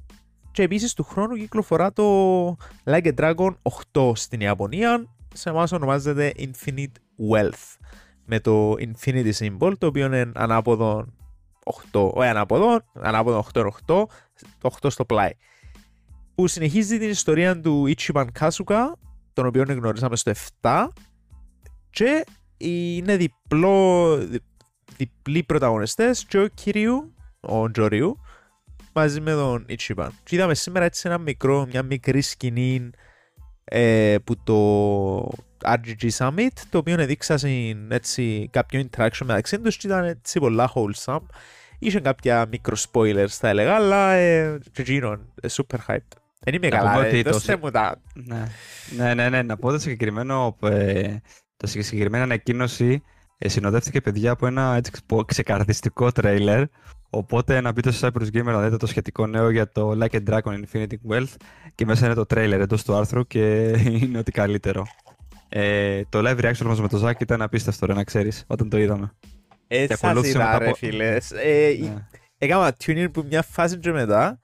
Και 0.52 0.62
επίσης 0.62 0.94
του 0.94 1.04
χρόνου 1.04 1.36
κυκλοφορά 1.36 1.92
το 1.92 2.56
Like 2.84 3.06
a 3.06 3.14
Dragon 3.14 3.54
8 3.92 4.12
στην 4.14 4.40
Ιαπωνία. 4.40 5.06
Σε 5.34 5.50
εμάς 5.50 5.72
ονομάζεται 5.72 6.32
Infinite 6.38 6.92
Wealth. 7.32 7.76
Με 8.24 8.40
το 8.40 8.72
Infinity 8.72 9.32
Symbol, 9.32 9.72
το 9.78 9.86
οποίο 9.86 10.06
είναι 10.06 10.30
ανάποδο 10.34 11.06
8. 11.92 12.10
Όχι 12.12 12.28
ανάποδο, 12.28 12.80
ανάποδο 12.92 13.44
8 13.54 13.56
είναι 13.56 13.70
8, 13.86 14.04
το 14.58 14.70
8 14.82 14.90
στο 14.90 15.04
πλάι. 15.04 15.30
Που 16.34 16.46
συνεχίζει 16.46 16.98
την 16.98 17.10
ιστορία 17.10 17.60
του 17.60 17.94
Ichiban 17.96 18.26
Kasuga, 18.38 18.92
τον 19.32 19.46
οποίο 19.46 19.64
γνωρίσαμε 19.68 20.16
στο 20.16 20.32
7. 20.60 20.86
Και 21.90 22.24
είναι 22.56 23.16
διπλό, 23.16 24.16
δι, 24.16 24.38
διπλοί 24.96 25.42
πρωταγωνιστές 25.42 26.24
και 26.24 26.38
ο 26.38 26.48
Kiryu, 26.64 26.94
ο 27.40 27.70
Τζορίου, 27.70 28.20
μαζί 28.92 29.20
με 29.20 29.32
τον 29.32 29.66
Ichiban. 29.68 30.08
Και 30.24 30.36
είδαμε 30.36 30.54
σήμερα 30.54 30.84
έτσι 30.84 31.02
ένα 31.08 31.18
μικρό, 31.18 31.66
μια 31.70 31.82
μικρή 31.82 32.20
σκηνή 32.20 32.90
ε, 33.64 34.16
που 34.24 34.36
το 34.44 35.28
RGG 35.64 36.08
Summit, 36.16 36.48
το 36.70 36.78
οποίο 36.78 37.00
έδειξαν 37.00 37.40
έτσι 37.90 38.48
κάποιο 38.52 38.84
interaction 38.90 39.24
μεταξύ 39.24 39.60
τους 39.60 39.76
και 39.76 39.86
ήταν 39.86 40.04
έτσι 40.04 40.38
πολλά 40.38 40.72
wholesome. 40.74 41.20
Είχε 41.78 42.00
κάποια 42.00 42.46
μικρο 42.50 42.76
spoilers 42.92 43.26
θα 43.28 43.48
έλεγα, 43.48 43.74
αλλά 43.74 44.10
ε, 44.12 44.58
και 44.72 44.82
εκείνον, 44.82 45.32
ε, 45.42 45.48
super 45.50 45.76
hyped. 45.86 46.16
Δεν 46.44 46.54
είμαι 46.54 46.68
Να 46.68 46.76
καλά, 46.76 46.92
πούμε 46.92 47.04
ε, 47.04 47.08
ότι 47.08 47.22
το 47.22 47.30
δώστε 47.30 47.52
σε- 47.52 47.58
μου 47.62 47.70
τα... 47.70 48.00
Ναι, 48.14 48.46
ναι, 48.96 49.14
ναι, 49.14 49.28
ναι. 49.28 49.42
να 49.42 49.56
πω 49.56 49.70
το 49.70 49.78
συγκεκριμένο, 49.78 50.56
ε, 50.62 51.16
το 51.56 51.66
συγκεκριμένη 51.66 52.22
ανακοίνωση 52.24 53.02
ε, 53.38 53.48
συνοδεύτηκε 53.48 54.00
παιδιά 54.00 54.30
από 54.30 54.46
ένα 54.46 54.74
έτσι 54.76 54.90
ξε- 54.90 55.24
ξεκαρδιστικό 55.26 56.12
τρέιλερ. 56.12 56.64
Οπότε 57.14 57.60
να 57.60 57.72
μπείτε 57.72 57.90
στο 57.90 58.08
Cyprus 58.08 58.26
Gamer 58.36 58.44
να 58.44 58.62
δείτε 58.62 58.76
το 58.76 58.86
σχετικό 58.86 59.26
νέο 59.26 59.50
για 59.50 59.68
το 59.72 59.98
Like 60.00 60.14
a 60.14 60.20
Dragon 60.30 60.62
Infinity 60.64 60.94
Wealth 61.10 61.34
και 61.74 61.84
μέσα 61.86 62.06
είναι 62.06 62.14
το 62.14 62.26
τρέιλερ 62.26 62.60
εντός 62.60 62.84
του 62.84 62.94
άρθρου 62.94 63.26
και 63.26 63.68
είναι 64.02 64.18
ό,τι 64.18 64.30
καλύτερο. 64.32 64.86
Ε, 65.48 66.02
το 66.08 66.18
live 66.24 66.40
reaction 66.40 66.64
μας 66.64 66.80
με 66.80 66.88
το 66.88 66.96
Ζάκ 66.96 67.20
ήταν 67.20 67.42
απίστευτο, 67.42 67.86
ρε, 67.86 67.92
να 67.94 68.04
ξέρεις, 68.04 68.44
όταν 68.46 68.68
το 68.68 68.78
είδαμε. 68.78 69.12
Έτσι 69.66 69.86
Και 69.86 69.94
σας 69.94 70.02
ακολούθησε 70.04 70.36
είδα 70.38 70.46
μετά 70.46 70.58
ρε 70.58 70.66
από- 70.66 70.74
φίλες. 70.76 71.30
Ε, 71.30 71.76
Ναι. 71.80 72.06
Έκανα 72.38 72.76
tuning 72.84 73.06
που 73.12 73.24
μια 73.28 73.42
φάση 73.42 73.78
και 73.78 73.92
μετά 73.92 74.40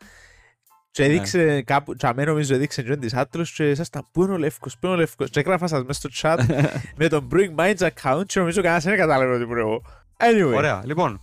και 0.91 1.03
Ναι. 1.07 1.09
έδειξε 1.09 1.63
κάπου, 1.63 1.95
και 1.95 2.07
αμέ 2.07 2.25
νομίζω 2.25 2.55
έδειξε 2.55 2.83
και 2.83 2.97
της 2.97 3.15
άτλους 3.15 3.53
και 3.55 3.71
ήσασταν 3.71 4.07
πού 4.13 4.23
είναι 4.23 4.33
ο 4.33 4.37
Λεύκος, 4.37 4.73
πού 4.79 4.87
είναι 4.87 4.95
ο 4.95 4.99
Λεύκος; 4.99 5.31
Και 5.31 5.41
έγραφα 5.41 5.67
σας 5.67 5.85
μέσα 5.85 6.01
στο 6.01 6.09
chat 6.23 6.39
με 6.99 7.09
τον 7.09 7.29
Bring 7.33 7.55
Minds 7.61 7.89
account 7.89 8.23
και 8.27 8.39
νομίζω 8.39 8.63
κανένας 8.63 8.85
δεν 8.85 8.97
κατάλαβε 8.97 9.35
ότι 9.35 9.45
πρέπει 9.45 9.61
εγώ. 9.61 9.83
Anyway, 10.17 10.57
Ωραία, 10.57 10.83
λοιπόν. 10.85 11.21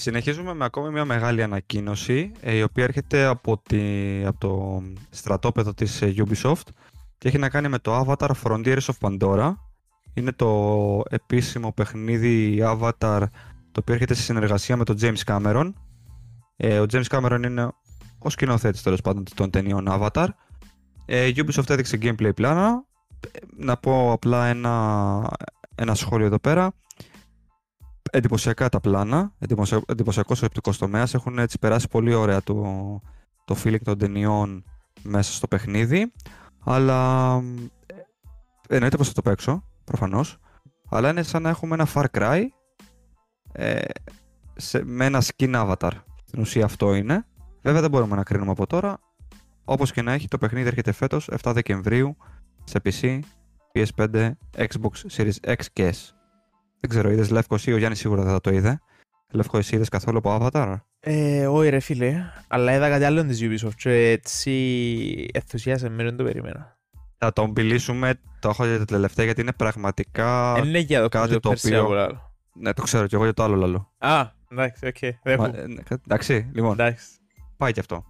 Συνεχίζουμε 0.00 0.54
με 0.54 0.64
ακόμη 0.64 0.90
μια 0.90 1.04
μεγάλη 1.04 1.42
ανακοίνωση, 1.42 2.32
ε, 2.40 2.54
η 2.54 2.62
οποία 2.62 2.84
έρχεται 2.84 3.24
από, 3.24 3.62
τη, 3.62 3.80
από 4.24 4.38
το 4.38 4.82
στρατόπεδο 5.10 5.74
της 5.74 6.02
ε, 6.02 6.14
Ubisoft 6.16 6.62
και 7.18 7.28
έχει 7.28 7.38
να 7.38 7.48
κάνει 7.48 7.68
με 7.68 7.78
το 7.78 8.00
Avatar 8.00 8.30
Frontiers 8.44 8.78
of 8.80 8.94
Pandora. 9.00 9.54
Είναι 10.14 10.32
το 10.32 11.02
επίσημο 11.10 11.72
παιχνίδι 11.72 12.58
Avatar, 12.62 13.22
το 13.72 13.80
οποίο 13.80 13.94
έρχεται 13.94 14.14
σε 14.14 14.22
συνεργασία 14.22 14.76
με 14.76 14.84
τον 14.84 14.96
James 15.00 15.24
Cameron. 15.24 15.72
Ε, 16.56 16.80
ο 16.80 16.84
James 16.90 17.06
Cameron 17.08 17.42
είναι 17.44 17.70
ο 18.18 18.30
σκηνοθέτης 18.30 18.82
τέλος 18.82 19.00
πάντων 19.00 19.24
των 19.34 19.50
ταινιών 19.50 19.86
Avatar. 19.88 20.28
Ε, 21.06 21.30
Ubisoft 21.34 21.70
έδειξε 21.70 21.98
gameplay 22.02 22.34
πλάνα. 22.34 22.84
Ε, 23.32 23.38
Να 23.56 23.76
πω 23.76 24.12
απλά 24.12 24.46
ένα, 24.46 25.36
ένα 25.74 25.94
σχόλιο 25.94 26.26
εδώ 26.26 26.38
πέρα 26.38 26.72
εντυπωσιακά 28.10 28.68
τα 28.68 28.80
πλάνα, 28.80 29.32
εντυπωσιακό, 29.38 29.84
εντυπωσιακός 29.88 30.42
ο 30.42 30.46
οπτικός 30.46 30.78
τομέας, 30.78 31.14
έχουν 31.14 31.38
έτσι 31.38 31.58
περάσει 31.58 31.88
πολύ 31.88 32.14
ωραία 32.14 32.42
το, 32.42 32.64
το 33.44 33.56
feeling 33.64 33.82
των 33.84 33.98
ταινιών 33.98 34.64
μέσα 35.02 35.32
στο 35.32 35.46
παιχνίδι, 35.46 36.12
αλλά 36.64 37.34
ε, 37.86 37.94
εννοείται 38.68 38.96
πως 38.96 39.08
θα 39.08 39.12
το 39.12 39.22
παίξω, 39.22 39.64
προφανώς, 39.84 40.38
αλλά 40.88 41.10
είναι 41.10 41.22
σαν 41.22 41.42
να 41.42 41.48
έχουμε 41.48 41.74
ένα 41.74 41.88
Far 41.94 42.04
Cry 42.18 42.44
ε, 43.52 43.80
σε, 44.56 44.84
με 44.84 45.04
ένα 45.04 45.22
skin 45.22 45.54
avatar. 45.54 45.90
Στην 46.24 46.40
ουσία 46.40 46.64
αυτό 46.64 46.94
είναι. 46.94 47.26
Βέβαια 47.62 47.80
δεν 47.80 47.90
μπορούμε 47.90 48.16
να 48.16 48.22
κρίνουμε 48.22 48.50
από 48.50 48.66
τώρα. 48.66 48.98
Όπως 49.64 49.92
και 49.92 50.02
να 50.02 50.12
έχει, 50.12 50.28
το 50.28 50.38
παιχνίδι 50.38 50.68
έρχεται 50.68 50.92
φέτος 50.92 51.28
7 51.42 51.52
Δεκεμβρίου 51.54 52.16
σε 52.64 52.80
PC, 52.84 53.20
PS5, 53.72 54.30
Xbox 54.56 55.16
Series 55.16 55.32
X 55.46 55.62
και 55.72 55.94
S. 55.94 56.17
Δεν 56.80 56.90
ξέρω, 56.90 57.10
είδες 57.10 57.30
Λεύκος 57.30 57.66
ή 57.66 57.72
ο 57.72 57.76
Γιάννης 57.76 57.98
σίγουρα 57.98 58.22
δεν 58.22 58.32
θα 58.32 58.40
το 58.40 58.50
είδε. 58.50 58.80
Λεύκος, 59.32 59.58
εσύ 59.58 59.74
είδες 59.74 59.88
καθόλου 59.88 60.18
από 60.18 60.38
Avatar; 60.40 60.76
Ε, 61.00 61.46
όχι 61.46 61.68
ρε 61.68 61.80
φίλε, 61.80 62.24
αλλά 62.48 62.74
είδα 62.74 62.88
κάτι 62.88 63.04
άλλο 63.04 63.24
της 63.24 63.40
Ubisoft 63.42 63.74
και 63.76 63.90
έτσι 64.10 64.52
ενθουσιάσε 65.32 65.88
με, 65.88 66.02
δεν 66.02 66.16
το 66.16 66.24
περίμενα. 66.24 66.76
Θα 67.18 67.32
τον 67.32 67.52
μιλήσουμε, 67.56 68.14
το 68.40 68.48
έχω 68.48 68.66
για 68.66 68.78
τα 68.78 68.84
τελευταία 68.84 69.24
γιατί 69.24 69.40
είναι 69.40 69.52
πραγματικά. 69.52 70.54
Δεν 70.54 70.64
είναι 70.64 70.78
για 70.78 71.00
το 71.02 71.08
κάτι 71.08 71.28
κάτι 71.28 71.40
το 71.40 71.48
το 71.48 71.54
οποίο- 71.58 71.84
οποίο... 71.84 72.20
Ναι, 72.60 72.72
το 72.72 72.82
ξέρω 72.82 73.06
κι 73.06 73.14
εγώ 73.14 73.24
για 73.24 73.32
το 73.34 73.42
άλλο 73.42 73.54
λαλώ. 73.56 73.92
Α, 73.98 74.26
εντάξει, 74.50 74.86
οκ, 74.86 74.98
δεν 75.00 75.16
Μα, 75.24 75.32
έχω. 75.32 75.44
ε, 75.44 75.66
ναι, 75.66 75.80
Εντάξει, 76.04 76.50
λοιπόν, 76.52 76.72
Εντάξει. 76.72 77.06
πάει 77.56 77.72
και 77.72 77.80
αυτό. 77.80 78.04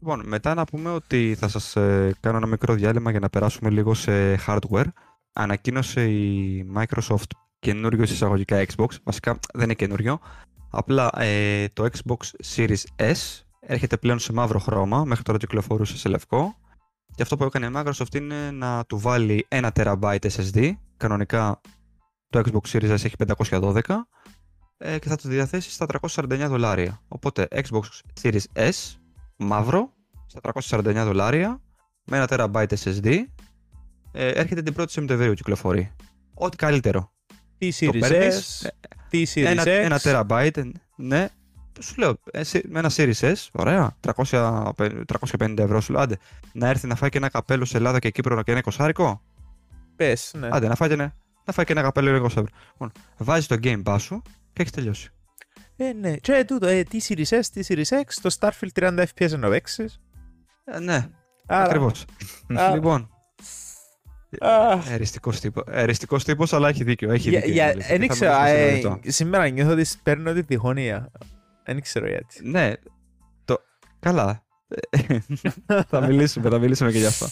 Λοιπόν, 0.00 0.22
μετά 0.26 0.54
να 0.54 0.64
πούμε 0.64 0.90
ότι 0.90 1.34
θα 1.38 1.48
σας 1.48 1.76
ε, 1.76 2.14
κάνω 2.20 2.36
ένα 2.36 2.46
μικρό 2.46 2.74
διάλειμμα 2.74 3.10
για 3.10 3.20
να 3.20 3.28
περάσουμε 3.30 3.70
λίγο 3.70 3.94
σε 3.94 4.34
hardware. 4.46 4.86
Ανακοίνωσε 5.32 6.04
η 6.10 6.66
Microsoft 6.76 7.30
καινούριο 7.64 8.02
εισαγωγικά 8.02 8.66
Xbox. 8.66 8.88
Βασικά 9.02 9.38
δεν 9.52 9.64
είναι 9.64 9.74
καινούριο. 9.74 10.18
Απλά 10.70 11.10
ε, 11.16 11.68
το 11.72 11.86
Xbox 11.92 12.16
Series 12.54 12.82
S 12.96 13.42
έρχεται 13.60 13.96
πλέον 13.96 14.18
σε 14.18 14.32
μαύρο 14.32 14.58
χρώμα. 14.58 15.04
Μέχρι 15.04 15.24
τώρα 15.24 15.38
κυκλοφορούσε 15.38 15.96
σε 15.96 16.08
λευκό. 16.08 16.56
Και 17.14 17.22
αυτό 17.22 17.36
που 17.36 17.44
έκανε 17.44 17.66
η 17.66 17.70
Microsoft 17.74 18.14
είναι 18.14 18.50
να 18.50 18.84
του 18.84 18.98
βάλει 18.98 19.46
1 19.48 19.68
TB 19.74 20.18
SSD. 20.18 20.72
Κανονικά 20.96 21.60
το 22.28 22.42
Xbox 22.44 22.72
Series 22.72 22.90
S 22.90 23.04
έχει 23.04 23.14
512 23.50 23.80
ε, 24.76 24.98
και 24.98 25.08
θα 25.08 25.16
το 25.16 25.28
διαθέσει 25.28 25.70
στα 25.70 25.86
349 26.08 26.46
δολάρια. 26.48 27.02
Οπότε 27.08 27.48
Xbox 27.50 27.82
Series 28.22 28.44
S 28.52 28.96
μαύρο 29.36 29.92
στα 30.26 30.40
349 30.68 31.02
δολάρια 31.04 31.60
με 32.04 32.24
1 32.28 32.36
TB 32.38 32.66
SSD 32.66 33.18
ε, 34.12 34.28
έρχεται 34.28 34.62
την 34.62 34.74
1η 34.78 34.84
Σεπτεμβρίου 34.88 35.34
κυκλοφορεί. 35.34 35.92
Ό,τι 36.34 36.56
καλύτερο. 36.56 37.13
Τι 37.58 37.70
Το 37.70 37.76
Series 37.92 37.98
παίρνεις, 38.00 38.66
S, 38.66 38.70
τι 39.08 39.22
Series 39.34 39.44
ένα, 39.44 39.62
X. 39.62 39.66
ένα 39.66 40.00
terabyte, 40.02 40.70
ναι. 40.96 41.28
Σου 41.80 41.94
λέω, 41.96 42.14
ε, 42.30 42.42
σε- 42.44 42.62
με 42.68 42.78
ένα 42.78 42.90
Series 42.96 43.12
S, 43.20 43.34
ωραία, 43.52 43.96
300, 44.00 44.72
350 45.06 45.58
ευρώ 45.58 45.80
σου 45.80 45.92
λέω, 45.92 46.00
άντε, 46.02 46.16
να 46.52 46.68
έρθει 46.68 46.86
να 46.86 46.94
φάει 46.94 47.08
και 47.10 47.18
ένα 47.18 47.28
καπέλο 47.28 47.64
σε 47.64 47.76
Ελλάδα 47.76 47.98
και 47.98 48.10
Κύπρο 48.10 48.42
και 48.42 48.50
ένα 48.50 48.60
εικοσάρικο. 48.60 49.22
Πες, 49.96 50.30
ναι. 50.38 50.48
Άντε, 50.52 50.68
να 50.68 50.74
φάει 50.74 50.88
και 50.88 50.94
ένα, 50.94 51.14
να 51.44 51.52
φάει 51.52 51.64
και 51.64 51.72
ένα 51.72 51.82
καπέλο 51.82 52.16
20 52.16 52.24
ευρώ. 52.26 52.46
Λοιπόν, 52.72 52.92
βάζεις 53.16 53.46
το 53.46 53.56
Game 53.62 53.82
Pass 53.82 53.96
σου 54.00 54.22
και 54.52 54.60
έχεις 54.60 54.72
τελειώσει. 54.72 55.08
Ε, 55.76 55.92
ναι. 55.92 56.16
Και 56.16 56.44
τούτο, 56.46 56.66
ε, 56.66 56.82
τι 56.82 56.98
Series 57.08 57.38
S, 57.40 57.46
τι 57.52 57.60
Series 57.68 58.00
X, 58.00 58.12
το 58.22 58.36
Starfield 58.40 58.68
30 58.74 59.04
FPS 59.16 59.38
να 59.38 59.48
παίξεις. 59.48 60.00
Ε, 60.64 60.78
ναι, 60.78 61.08
Άρα- 61.46 61.64
ακριβώς. 61.64 62.04
Α, 62.58 62.70
λοιπόν, 62.74 63.10
α, 64.40 64.78
εριστικός 64.92 65.40
τύπος, 65.40 65.64
εριστικός 65.70 66.24
τύπος, 66.24 66.52
αλλά 66.52 66.68
έχει 66.68 66.84
δίκιο. 66.84 67.10
Έχει 67.12 67.28
για- 67.28 67.40
δίκιο 67.40 67.52
για- 67.54 67.70
η 67.72 67.76
Μελίσσα. 67.76 67.92
Εν 67.92 67.98
Θα 67.98 68.04
ήξερα, 68.04 68.38
μιλήσουμε 68.42 68.48
σε 68.48 68.56
ε, 68.56 68.68
ένα 68.68 68.72
λεπτό. 68.90 69.10
σήμερα 69.10 69.48
νιώθω 69.48 69.72
ότι 69.72 69.84
παίρνω 70.02 70.32
τη 70.32 70.40
διχόνοια. 70.40 71.10
Δεν 71.64 71.80
ξέρω 71.80 72.06
γιατί. 72.08 72.48
Ναι, 72.48 72.72
το... 73.44 73.56
καλά. 74.00 74.42
θα 75.90 76.06
μιλήσουμε, 76.06 76.48
θα 76.50 76.58
μιλήσουμε 76.58 76.90
και 76.92 76.98
γι' 76.98 77.06
αυτό. 77.06 77.26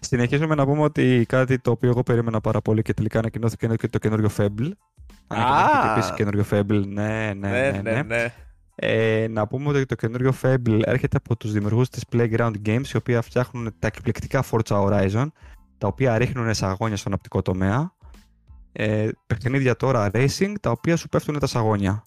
Συνεχίζουμε 0.00 0.54
να 0.54 0.64
πούμε 0.66 0.82
ότι 0.82 1.24
κάτι 1.28 1.58
το 1.58 1.70
οποίο 1.70 1.88
εγώ 1.88 2.02
περίμενα 2.02 2.40
πάρα 2.40 2.60
πολύ 2.60 2.82
και 2.82 2.94
τελικά 2.94 3.18
ανακοινώθηκε 3.18 3.66
είναι 3.66 3.76
και 3.76 3.88
το 3.88 3.98
καινούριο 3.98 4.30
Fable. 4.36 4.70
Ανακοινώθηκε 5.26 5.78
και 5.80 5.88
Α! 5.88 5.92
επίσης 5.92 6.12
καινούριο 6.14 6.44
Fable, 6.50 6.86
ναι, 6.86 7.32
ναι, 7.36 7.70
ναι. 7.70 7.80
ναι. 7.82 8.02
ναι. 8.02 8.32
Ε, 8.80 9.26
να 9.30 9.46
πούμε 9.46 9.68
ότι 9.68 9.86
το 9.86 9.94
καινούριο 9.94 10.34
Fable 10.42 10.80
έρχεται 10.84 11.16
από 11.16 11.36
τους 11.36 11.52
δημιουργούς 11.52 11.88
της 11.88 12.04
Playground 12.12 12.52
Games, 12.66 12.86
οι 12.92 12.96
οποίοι 12.96 13.18
φτιάχνουν 13.22 13.74
τα 13.78 13.86
εκπληκτικά 13.86 14.44
Forza 14.50 14.84
Horizon, 14.84 15.26
τα 15.78 15.86
οποία 15.86 16.18
ρίχνουν 16.18 16.54
σαγόνια 16.54 16.96
στον 16.96 17.12
οπτικό 17.12 17.42
τομέα. 17.42 17.92
Ε, 18.72 19.08
παιχνίδια 19.26 19.76
τώρα 19.76 20.10
racing, 20.12 20.52
τα 20.60 20.70
οποία 20.70 20.96
σου 20.96 21.08
πέφτουν 21.08 21.38
τα 21.38 21.46
σαγόνια. 21.46 22.04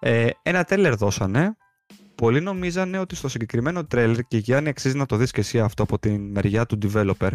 Ε, 0.00 0.28
ένα 0.42 0.64
τρέιλερ 0.64 0.96
δώσανε. 0.96 1.56
Πολλοί 2.14 2.40
νομίζανε 2.40 2.98
ότι 2.98 3.14
στο 3.16 3.28
συγκεκριμένο 3.28 3.84
τρέιλερ, 3.84 4.22
και 4.22 4.36
Γιάννη 4.36 4.68
αξίζει 4.68 4.96
να 4.96 5.06
το 5.06 5.16
δεις 5.16 5.30
και 5.30 5.40
εσύ 5.40 5.60
αυτό 5.60 5.82
από 5.82 5.98
την 5.98 6.30
μεριά 6.30 6.66
του 6.66 6.78
developer, 6.82 7.30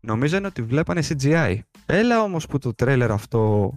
νομίζανε 0.00 0.46
ότι 0.46 0.62
βλέπανε 0.62 1.02
CGI. 1.08 1.58
Έλα 1.86 2.22
όμως 2.22 2.46
που 2.46 2.58
το 2.58 2.74
τρέιλερ 2.74 3.10
αυτό 3.10 3.72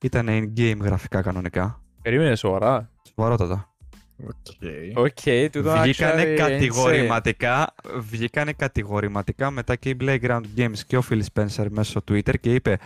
ήταν 0.00 0.26
in-game 0.28 0.78
γραφικά 0.80 1.22
κανονικά. 1.22 1.82
Περίμενε 2.02 2.36
σοβαρά. 2.36 2.90
Σοβαρότατα. 3.14 3.69
Ok. 4.26 5.04
Ok, 5.04 5.50
τούτο 5.52 5.80
Βγήκανε 5.82 6.22
actually 6.22 6.36
κατηγορηματικά, 6.36 7.74
βγήκανε 7.98 8.52
κατηγορηματικά 8.52 9.50
μετά 9.50 9.76
και 9.76 9.88
η 9.88 9.96
Playground 10.00 10.42
Games 10.56 10.78
και 10.86 10.96
ο 10.96 11.02
Phil 11.10 11.20
Spencer 11.34 11.66
μέσω 11.70 12.04
Twitter 12.10 12.40
και 12.40 12.54
είπε 12.54 12.78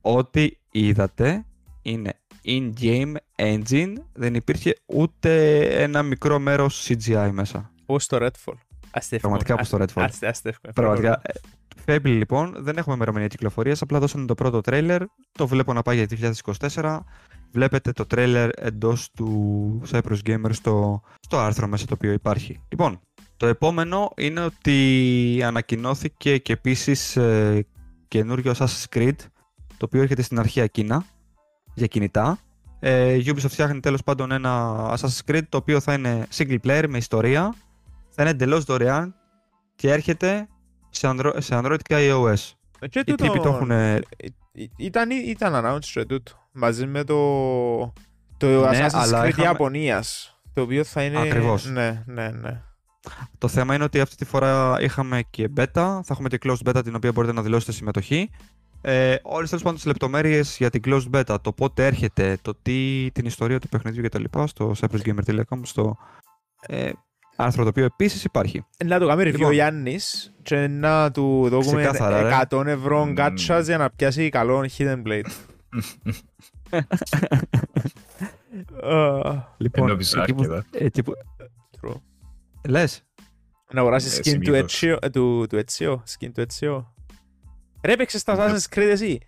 ότι 0.00 0.58
είδατε 0.70 1.44
είναι 1.82 2.12
in-game 2.44 3.12
engine, 3.36 3.92
δεν 4.12 4.34
υπήρχε 4.34 4.76
ούτε 4.86 5.60
ένα 5.82 6.02
μικρό 6.02 6.38
μέρος 6.38 6.88
CGI 6.88 7.30
μέσα. 7.32 7.70
Πώς 7.86 8.06
το 8.06 8.16
Redfall. 8.20 8.54
Αστεύκομαι. 8.90 9.36
Πραγματικά 9.38 9.54
όπως 9.54 9.68
το 9.68 9.76
Redfall. 9.80 10.06
Άστε, 10.08 10.26
αστεύκομαι. 10.26 10.72
Πραγματικά. 10.72 11.20
ε, 11.24 11.32
Fable 11.86 12.02
λοιπόν, 12.04 12.54
δεν 12.58 12.76
έχουμε 12.76 12.94
ημερομηνία 12.94 13.26
κυκλοφορίας, 13.26 13.82
απλά 13.82 13.98
δώσανε 13.98 14.26
το 14.26 14.34
πρώτο 14.34 14.60
τρέιλερ, 14.60 15.02
το 15.32 15.46
βλέπω 15.46 15.72
να 15.72 15.82
πάει 15.82 15.96
για 15.96 16.32
2024. 16.74 16.98
Βλέπετε 17.54 17.92
το 17.92 18.06
τρέιλερ 18.06 18.50
εντός 18.54 19.10
του 19.10 19.82
Cyprus 19.90 20.18
Gamer 20.26 20.50
στο, 20.50 21.02
στο 21.20 21.38
άρθρο 21.38 21.66
μέσα 21.66 21.86
το 21.86 21.94
οποίο 21.94 22.12
υπάρχει. 22.12 22.60
Λοιπόν, 22.68 23.00
το 23.36 23.46
επόμενο 23.46 24.12
είναι 24.16 24.40
ότι 24.40 25.40
ανακοινώθηκε 25.44 26.38
και 26.38 26.52
επίσης 26.52 27.16
ε, 27.16 27.66
καινούριο 28.08 28.52
Assassin's 28.56 28.84
Creed, 28.94 29.16
το 29.76 29.84
οποίο 29.84 30.02
έρχεται 30.02 30.22
στην 30.22 30.38
αρχαία 30.38 30.66
Κίνα 30.66 31.04
για 31.74 31.86
κινητά. 31.86 32.38
Ε, 32.80 33.12
η 33.12 33.24
Ubisoft 33.26 33.48
φτιάχνει 33.48 33.80
τέλος 33.80 34.02
πάντων 34.02 34.30
ένα 34.30 34.74
Assassin's 34.96 35.30
Creed 35.30 35.42
το 35.48 35.56
οποίο 35.56 35.80
θα 35.80 35.92
είναι 35.92 36.26
single 36.36 36.58
player 36.66 36.84
με 36.88 36.98
ιστορία, 36.98 37.54
θα 38.10 38.22
είναι 38.22 38.30
εντελώς 38.30 38.64
δωρεάν 38.64 39.14
και 39.74 39.90
έρχεται 39.90 40.48
σε, 40.90 41.08
Andro- 41.10 41.36
σε 41.38 41.60
Android 41.62 41.78
και 41.82 42.10
iOS. 42.10 42.52
Και 42.88 42.98
Οι 42.98 43.14
τύποι 43.14 43.40
το 43.40 43.48
έχουν... 43.48 43.70
Ε, 43.70 44.00
Ήταν, 44.76 45.10
ήταν 45.10 45.52
announced 45.54 45.84
και 45.92 46.04
τούτο. 46.04 46.32
Μαζί 46.54 46.86
με 46.86 47.04
το, 47.04 47.16
το 48.36 48.46
Ναι, 48.46 48.86
Assassin's 48.86 48.88
αλλά 48.92 49.24
Creed 49.24 49.28
είχαμε- 49.28 49.46
Ιαπωνίας. 49.48 50.38
Το 50.52 50.62
οποίο 50.62 50.84
θα 50.84 51.02
είναι... 51.02 51.20
Ακριβώς. 51.20 51.64
Ναι, 51.70 52.02
ναι, 52.06 52.28
ναι. 52.30 52.60
Το 53.38 53.48
θέμα 53.48 53.74
είναι 53.74 53.84
ότι 53.84 54.00
αυτή 54.00 54.16
τη 54.16 54.24
φορά 54.24 54.76
είχαμε 54.80 55.22
και 55.30 55.48
beta, 55.56 55.66
θα 55.74 56.04
έχουμε 56.10 56.28
και 56.28 56.38
closed 56.42 56.68
beta 56.70 56.80
την 56.84 56.94
οποία 56.94 57.12
μπορείτε 57.12 57.32
να 57.32 57.42
δηλώσετε 57.42 57.72
συμμετοχή. 57.72 58.30
Ε, 58.80 59.14
Όλες 59.22 59.48
τέλος 59.48 59.62
πάντων 59.62 59.78
τις 59.78 59.86
λεπτομέρειες 59.86 60.56
για 60.56 60.70
την 60.70 60.80
closed 60.84 61.10
beta, 61.14 61.36
το 61.42 61.52
πότε 61.52 61.86
έρχεται, 61.86 62.38
το 62.42 62.54
τι, 62.62 63.08
την 63.12 63.26
ιστορία 63.26 63.58
του 63.58 63.68
παιχνιδιού 63.68 64.02
κτλ. 64.02 64.24
στο 64.44 64.72
cyprusgamer.com, 64.80 65.60
στο 65.62 65.96
ε, 66.66 66.90
άρθρο 67.36 67.62
το 67.62 67.68
οποίο 67.68 67.84
επίσης 67.84 68.24
υπάρχει. 68.24 68.64
Να 68.84 68.98
το 68.98 69.06
κάνει 69.06 69.22
review 69.22 69.26
Λοιπόν. 69.32 69.46
ο 69.48 69.52
Γιάννης 69.52 70.34
και 70.42 70.66
να 70.66 71.10
του 71.10 71.48
δώσουμε 71.48 71.80
Ξεκάθαρα, 71.82 72.22
ρε. 72.22 72.56
100 72.58 72.66
ευρώ 72.66 73.04
Μμμ. 73.04 73.12
γκάτσας 73.12 73.66
για 73.66 73.78
να 73.78 73.90
πιάσει 73.90 74.28
καλό 74.28 74.66
Hidden 74.78 75.02
Blade. 75.06 75.30
Α, 78.82 79.54
Λοιπόν, 79.56 79.88
Ενώ 79.88 79.96
πεις 79.96 80.14
εκεί 80.14 80.34
που, 80.34 80.42
άρκεδα. 80.42 80.64
εκεί 80.72 81.02
που, 81.02 81.12
true. 81.80 81.94
λες, 82.68 83.02
Να 83.72 83.80
αγοράσεις 83.80 84.18
Ε, 84.18 84.20
skin 84.20 84.22
του 84.22 84.44
συνήθως. 84.54 84.82
Ezio, 84.82 84.96
ε, 85.00 85.10
του, 85.10 85.46
του 85.48 85.62
Ezio, 85.66 85.92
skin 85.94 86.30
του 86.34 86.46
Ezio. 86.48 86.84
Ρε 87.84 87.92
έπαιξες 87.92 88.22
τα 88.22 88.34
Assassin's 88.38 88.76
Creed 88.76 88.88
εσύ; 88.90 89.18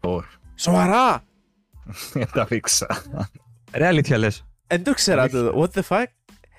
Όχι. 0.00 0.28
Σοβαρά! 0.54 1.24
Τα 2.32 2.44
δείξα. 2.44 3.02
ρε 3.72 3.86
αλήθεια 3.86 4.18
λες. 4.18 4.44
Δεν 4.66 4.84
το 4.84 4.94
ξέρα 4.94 5.22
Αλήθεια. 5.22 5.40
το. 5.40 5.60
What 5.74 5.78
the 5.78 5.82
fuck; 5.88 6.04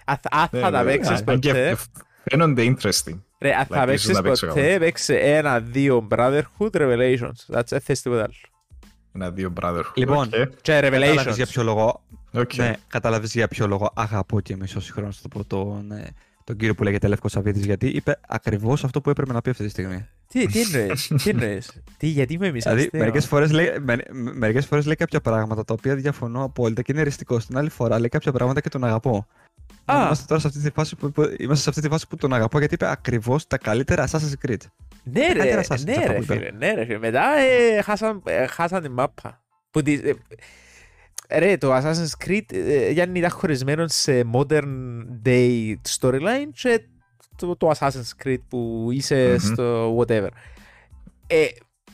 Α, 0.06 0.14
α, 0.32 0.48
Ναι, 0.52 0.60
θα 0.60 0.72
τα 0.72 0.84
ναι, 0.84 0.92
παίξεις 0.92 1.22
ναι, 1.24 1.38
και 1.38 1.48
ποτέ. 1.50 1.78
Φαίνονται 2.24 2.64
interesting. 2.78 3.20
Ρε, 3.40 3.54
αν 3.56 3.66
Like, 3.70 3.74
θα 3.76 3.82
ίσως 3.82 3.86
παίξεις 3.86 4.10
να 4.10 4.22
παίξω 4.22 4.48
ποτέ, 4.48 4.78
παίξε 4.80 5.16
ένα-δύο 5.20 6.08
Brotherhood 6.12 6.70
Revelations. 6.72 7.46
That's 7.56 7.64
it, 7.76 7.80
θες 7.82 8.02
τίποτα 8.02 8.24
άλλο. 8.24 8.34
Ένα-δύο 9.14 9.54
brotherhood. 9.62 9.94
Λοιπόν, 9.96 10.28
Okay. 10.34 10.48
Και 10.62 10.72
Καταλάβεις 10.72 11.20
Revelations. 11.32 11.36
για 11.36 11.46
ποιο 11.46 11.64
λόγο. 11.64 12.02
Okay. 12.34 12.56
Ναι, 12.56 12.74
καταλάβεις 12.88 13.34
για 13.34 13.48
ποιο 13.48 13.68
λόγο 13.68 13.92
αγαπώ 13.96 14.40
και 14.40 14.54
εμείς 14.54 14.76
όσοι 14.76 14.92
χρόνος 14.92 15.22
το 15.22 15.28
πω 15.28 15.46
τον, 15.46 15.92
ε, 15.92 16.08
τον 16.44 16.56
κύριο 16.56 16.76
που 16.76 16.84
λέγεται 16.84 17.08
Λεύκος 17.08 17.32
Σαββίδης 17.32 17.66
γιατί 17.66 17.88
είπε 17.88 18.20
ακριβώς 18.28 18.84
αυτό 18.84 19.02
που 19.02 19.10
έπρεπε 19.10 19.34
να 19.34 19.42
πει 19.42 19.50
αυτή 19.50 19.64
τη 19.64 19.70
στιγμή. 19.70 20.08
Τι, 20.28 20.46
τι 20.46 20.60
εννοείς, 20.62 21.08
τι 21.24 21.30
εννοείς; 21.30 21.82
Τι, 21.98 22.08
γιατί 22.08 22.38
με 22.38 22.48
εμείς 22.48 22.64
Δηλαδή, 22.64 22.82
αστείο. 22.82 23.00
μερικές 23.00 23.26
φορές, 23.26 23.52
λέει, 23.52 23.66
με, 23.80 23.96
με- 24.12 24.34
μερικές 24.34 24.66
φορές 24.66 24.86
λέει 24.86 24.96
κάποια 24.96 25.22
πράγματα 25.22 25.66
τα 25.66 25.74
οποία 25.74 25.96
διαφωνώ 25.96 26.44
απόλυτα 26.44 26.82
και 26.82 26.92
είναι 26.92 27.02
εριστικό. 27.02 27.40
Στην 27.40 27.58
άλλη 27.58 27.70
φορά 27.70 28.00
λέει 28.00 28.10
κάποια 28.10 28.32
πράγματα 28.32 28.62
και 28.62 28.70
τον 28.70 28.84
αγαπώ. 28.84 29.28
Α. 29.86 30.04
Είμαστε 30.06 30.26
τώρα 30.28 30.42
σε 30.42 30.48
αυτή, 30.48 30.60
τη 30.60 30.70
φάση 30.70 30.96
που, 30.96 31.12
που, 31.12 31.22
είμαστε 31.22 31.64
σε 31.64 31.70
αυτή 31.70 31.82
τη 31.82 31.88
φάση 31.88 32.08
που 32.08 32.16
τον 32.16 32.34
αγαπώ 32.34 32.60
γιατί 32.60 32.74
είπε 32.74 32.92
ακριβώς 32.92 33.48
τα 33.48 33.58
καλύτερα 33.58 34.08
Assassin's 34.08 34.48
Creed. 34.48 34.58
Ναι 35.04 35.28
ρε, 35.28 35.34
Καλύτερα 35.34 35.64
σας, 35.64 35.84
ναι 35.84 35.94
αυτά 35.94 36.12
ρε 36.12 36.18
που 36.18 36.24
είπε. 36.24 36.34
φίλε, 36.34 36.52
ναι 36.52 36.74
ρε 36.74 36.86
φίλε. 36.86 36.98
Μετά 36.98 37.38
ε, 37.38 37.82
χάσαν, 37.82 38.22
ε, 38.26 38.48
χάσαν 38.48 38.82
την 38.82 38.92
μάπα. 38.92 39.44
Που 39.72 39.82
τη, 39.82 39.94
ε, 41.28 41.40
ρε, 41.40 41.58
το 41.58 41.76
Assassin's 41.76 42.26
Creed 42.26 42.54
ε, 42.54 42.90
Γιάννη 42.90 43.20
ήταν 43.20 43.32
χωρισμένο 43.32 43.88
σε 43.88 44.26
modern 44.34 45.02
day 45.26 45.76
storyline 46.00 46.50
και 46.54 46.82
το, 47.36 47.56
το 47.56 47.72
Assassin's 47.78 48.24
Creed 48.24 48.42
που 48.48 48.88
είσαι 48.92 49.30
Μμμ. 49.30 49.54
στο 49.54 49.98
whatever. 49.98 50.30
Ε, 51.28 51.46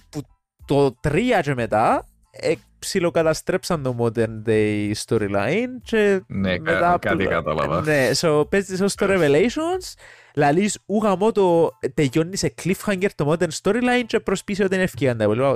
που 0.09 0.21
το 0.65 0.95
3 1.07 1.19
και 1.41 1.53
μετά 1.53 2.07
ε, 2.31 2.53
ψιλοκαταστρέψαν 2.79 3.83
το 3.83 3.95
modern 3.99 4.49
day 4.49 4.91
storyline 5.05 5.69
και 5.83 6.21
Ναι, 6.27 6.57
κα- 6.57 6.61
μετά 6.71 6.97
κάτι 7.01 7.23
που- 7.23 7.29
κατάλαβα. 7.29 7.81
Ναι, 7.81 8.09
so 8.15 8.49
παίζεις 8.49 8.81
ως 8.81 8.95
το 8.95 9.05
Revelations 9.09 9.93
λαλείς 10.35 10.79
ούγα 10.85 11.15
μου 11.15 11.31
το 11.31 11.77
τελειώνεις 11.93 12.39
σε 12.39 12.53
cliffhanger 12.63 13.09
το 13.15 13.31
modern 13.31 13.49
storyline 13.63 14.03
και 14.05 14.19
προς 14.19 14.43
πίσω 14.43 14.67
δεν 14.67 14.79
ευκαιρία 14.79 15.15
τα 15.15 15.23
υπόλοιπα 15.23 15.55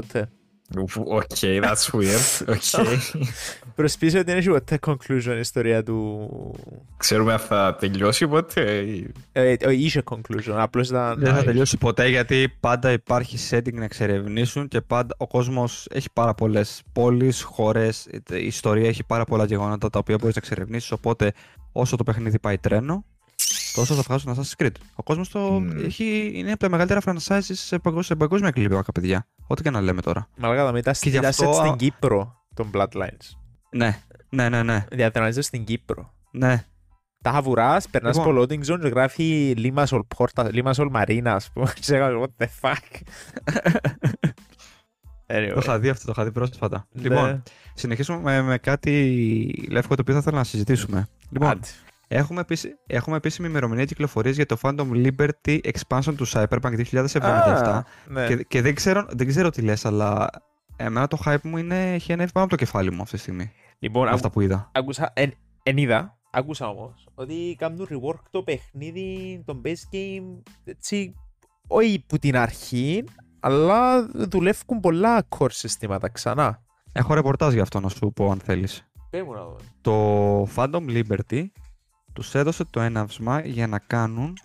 ποτέ. 0.76 0.82
Ουφ, 0.82 0.98
Okay, 0.98 1.64
that's 1.64 1.90
weird. 2.00 2.56
Okay. 2.56 2.98
Προς 3.76 3.98
πίσω 3.98 4.24
δεν 4.24 4.38
έχει 4.38 4.50
ποτέ 4.50 4.80
conclusion 4.88 5.34
η 5.36 5.40
ιστορία 5.40 5.84
του... 5.84 6.30
Ξέρουμε 6.98 7.34
αν 7.34 7.40
θα 7.40 7.76
τελειώσει 7.80 8.28
ποτέ. 8.28 8.78
ή- 8.78 9.12
Ε, 9.32 9.52
ε, 9.60 9.74
είχε 9.74 10.04
conclusion, 10.12 10.54
απλώς 10.56 10.90
ήταν... 10.90 11.20
Δεν 11.20 11.34
θα 11.34 11.42
Nice. 11.42 11.46
τελειώσει 11.46 11.78
ποτέ 11.78 12.08
γιατί 12.08 12.54
πάντα 12.60 12.92
υπάρχει 12.92 13.38
setting 13.50 13.74
να 13.74 13.84
εξερευνήσουν 13.84 14.68
και 14.68 14.82
πάντα 14.82 15.16
ο 15.18 15.28
κόσμος 15.28 15.88
έχει 15.92 16.08
πάρα 16.14 16.34
πολλές 16.34 16.82
πόλεις, 16.94 17.42
χώρες, 17.42 18.08
η 18.32 18.46
ιστορία 18.46 18.88
έχει 18.88 19.04
πάρα 19.04 19.24
πολλά 19.26 19.46
γεγονότα 19.46 19.90
τα 19.90 20.00
οποία 20.00 20.18
μπορείς 20.20 20.36
να 20.36 20.42
εξερευνήσεις 20.44 20.92
οπότε 20.92 21.32
όσο 21.72 21.96
το 21.96 22.04
παιχνίδι 22.04 22.40
πάει 22.40 22.58
τρένο 22.58 23.06
τόσο 23.74 23.96
θα 23.96 24.02
βγάζουν 24.02 24.36
Assassin's 24.36 24.64
Creed. 24.64 24.72
Ο 24.96 25.04
κόσμος 25.04 25.30
το 25.30 25.40
Μμμ. 25.40 25.70
έχει, 25.86 26.32
είναι 26.34 26.50
από 26.52 26.60
τα 26.60 26.70
μεγαλύτερα 26.70 27.02
franchises 27.06 27.40
σε, 27.42 27.78
παγκόσμια, 27.80 28.04
σε 28.04 28.16
παγκόσμια 28.16 28.52
κλίμακα, 28.52 28.92
παιδιά. 28.92 29.28
Ό,τι 29.48 29.62
και 29.64 29.70
να 29.70 29.82
λέμε 29.82 30.02
τώρα. 30.02 30.28
Μαλάκα 30.38 30.66
τα 30.66 30.72
μετά 30.72 30.92
Και 30.92 31.10
γι' 31.10 31.16
ήταν 31.16 31.30
αυτό- 31.30 31.52
set 31.52 31.54
στην 31.66 31.76
Κύπρο 31.76 32.42
των 32.54 32.72
Bloodlines. 32.74 33.36
Ναι, 33.72 34.00
ναι, 34.30 34.50
ναι, 34.50 34.64
ναι. 34.64 34.86
Διαδραματίζεται 34.92 35.46
στην 35.46 35.64
Κύπρο. 35.64 36.14
ναι. 36.32 36.66
Τα 37.24 37.32
χαβουράς, 37.32 37.88
περνάς 37.90 38.18
Λοιπόν. 38.18 38.38
από 38.38 38.42
loading 38.42 38.66
zone 38.72 38.80
και 38.82 38.88
γράφει 38.88 39.54
Limassol 39.58 40.00
Porta, 40.18 40.50
Limassol 40.54 40.92
Marina, 40.96 41.22
ας 41.28 41.50
πούμε. 41.54 41.74
Και 41.82 41.96
έκανα, 41.96 42.20
what 42.20 42.44
the 42.44 42.48
fuck. 42.62 42.76
Anyway. 45.34 45.52
Το 45.54 45.60
είχα 45.64 45.80
δει 45.80 45.90
αυτό, 45.90 46.06
το 46.06 46.12
είχα 46.16 46.24
δει 46.24 46.32
πρόσφατα. 46.32 46.88
Ναι. 46.92 47.02
Λοιπόν, 47.02 47.44
συνεχίσουμε 47.74 48.20
με, 48.20 48.42
με 48.42 48.58
κάτι 48.58 49.68
λεύκο 49.70 49.96
το 49.96 50.02
οποίο 50.02 50.14
θα 50.14 50.20
ήθελα 50.20 50.38
να 50.38 50.44
συζητήσουμε. 50.44 51.08
Λοιπόν, 51.30 51.50
Άντε. 51.50 51.68
Έχουμε, 52.14 52.42
επίση, 52.42 52.78
έχουμε 52.88 53.16
επίσημη 53.16 53.48
ημερομηνία 53.48 53.86
κυκλοφορίας 53.86 54.36
για 54.36 54.46
το 54.46 54.58
Phantom 54.62 54.88
Liberty 54.92 55.60
Expansion 55.62 56.14
του 56.16 56.28
Cyberpunk 56.28 56.84
2077 56.92 57.22
Α, 57.22 57.84
ναι. 58.08 58.28
και, 58.28 58.44
και 58.44 58.62
δεν, 58.62 58.76
ξέρω, 58.76 59.06
δεν 59.10 59.28
ξέρω 59.28 59.50
τι 59.50 59.62
λες, 59.62 59.86
αλλά 59.86 60.30
εμένα 60.76 61.08
το 61.08 61.18
hype 61.26 61.42
μου 61.44 61.58
είναι, 61.58 61.94
έχει 61.94 62.14
ανέβει 62.14 62.32
πάνω 62.32 62.46
από 62.46 62.56
το 62.58 62.64
κεφάλι 62.64 62.92
μου 62.92 63.02
αυτή 63.02 63.16
τη 63.16 63.22
στιγμή. 63.22 63.52
Λοιπόν, 63.80 64.06
με 64.06 64.12
αυτά 64.14 64.30
που 64.30 64.42
είδα. 64.42 64.72
άκουσα, 64.74 65.12
εν, 65.16 65.34
εν 65.64 65.78
είδα, 65.78 66.18
άκουσα 66.32 66.68
όμως, 66.68 67.08
ότι 67.14 67.56
κάνουν 67.58 67.88
rework 67.90 68.22
το 68.30 68.44
παιχνίδι, 68.44 69.42
το 69.46 69.62
base 69.66 69.96
game, 69.96 70.42
έτσι, 70.64 71.14
όχι 71.68 72.06
που 72.08 72.18
την 72.18 72.38
αρχή, 72.38 73.04
αλλά 73.40 74.08
δουλεύουν 74.14 74.80
πολλά 74.80 75.28
core 75.38 75.52
συστήματα 75.52 76.10
ξανά. 76.10 76.64
Έχω 76.92 77.14
ρεπορτάζ 77.14 77.54
για 77.54 77.62
αυτό 77.62 77.80
να 77.80 77.90
σου 77.90 78.12
πω 78.16 78.32
αν 78.32 78.40
θέλεις. 78.40 78.86
Πες 79.10 79.22
μου 79.22 79.34
να 79.34 79.44
δω. 79.44 79.56
Το 79.82 80.44
Phantom 80.56 81.04
Liberty 81.04 81.46
τους 82.14 82.36
έδωσε 82.36 82.66
το 82.66 82.82
έναυσμα 82.82 83.42
για 83.46 83.68
να 83.68 83.80
κάνουν 83.80 84.38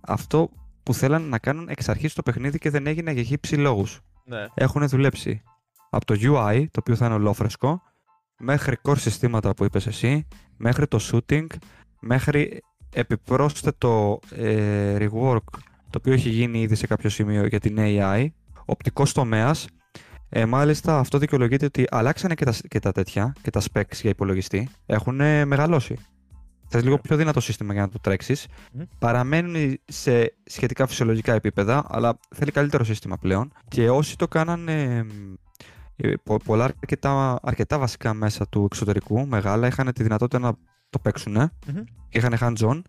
αυτό 0.00 0.50
που 0.82 0.94
θέλανε 0.94 1.26
να 1.26 1.38
κάνουν 1.38 1.68
εξ 1.68 1.88
αρχής 1.88 2.14
το 2.14 2.22
παιχνίδι 2.22 2.58
και 2.58 2.70
δεν 2.70 2.86
έγινε 2.86 3.10
για 3.10 3.22
χύψη 3.22 3.56
λόγους. 3.56 4.00
Ναι. 4.24 4.46
έχουν 4.54 4.88
δουλέψει 4.88 5.42
από 5.90 6.04
το 6.04 6.14
UI, 6.20 6.64
το 6.70 6.80
οποίο 6.80 6.96
θα 6.96 7.06
είναι 7.06 7.14
ολόφρεσκο, 7.14 7.82
μέχρι 8.38 8.76
core 8.82 8.98
συστήματα 8.98 9.54
που 9.54 9.64
είπες 9.64 9.86
εσύ, 9.86 10.26
μέχρι 10.56 10.86
το 10.86 10.98
shooting, 11.12 11.46
μέχρι 12.00 12.62
επιπρόσθετο 12.92 14.20
ε, 14.36 14.96
rework, 14.98 15.44
το 15.90 15.98
οποίο 15.98 16.12
έχει 16.12 16.28
γίνει 16.28 16.60
ήδη 16.60 16.74
σε 16.74 16.86
κάποιο 16.86 17.10
σημείο 17.10 17.46
για 17.46 17.60
την 17.60 17.76
AI, 17.78 18.26
οπτικός 18.64 19.12
τομέας, 19.12 19.66
ε, 20.28 20.44
μάλιστα 20.44 20.98
αυτό 20.98 21.18
δικαιολογείται 21.18 21.64
ότι 21.64 21.86
αλλάξανε 21.90 22.34
και 22.34 22.44
τα, 22.44 22.54
και 22.68 22.78
τα 22.78 22.92
τέτοια 22.92 23.32
και 23.42 23.50
τα 23.50 23.62
specs 23.72 23.94
για 24.00 24.10
υπολογιστή, 24.10 24.68
έχουν 24.86 25.14
μεγαλώσει. 25.46 25.96
Θες 26.68 26.82
λίγο 26.84 26.98
πιο 26.98 27.16
δυνατό 27.16 27.40
σύστημα 27.40 27.72
για 27.72 27.82
να 27.82 27.88
το 27.88 27.98
τρέξεις. 28.00 28.46
Μμ. 28.72 28.82
Παραμένουν 28.98 29.78
σε 29.84 30.34
σχετικά 30.44 30.86
φυσιολογικά 30.86 31.32
επίπεδα, 31.32 31.84
αλλά 31.88 32.18
θέλει 32.34 32.50
καλύτερο 32.50 32.84
σύστημα 32.84 33.16
πλέον. 33.18 33.52
Και 33.68 33.90
όσοι 33.90 34.16
το 34.16 34.28
κάνανε 34.28 35.06
ε, 35.96 36.12
πο- 36.22 36.40
πολλά 36.44 36.64
αρκετά, 36.64 37.38
αρκετά 37.42 37.78
βασικά 37.78 38.14
μέσα 38.14 38.48
του 38.48 38.64
εξωτερικού, 38.64 39.26
μεγάλα, 39.26 39.66
είχαν 39.66 39.92
τη 39.92 40.02
δυνατότητα 40.02 40.38
να 40.38 40.52
το 40.90 40.98
παίξουν 40.98 41.32
Μμμ. 41.32 41.82
και 42.08 42.18
είχαν 42.18 42.36
hands-on, 42.40 42.80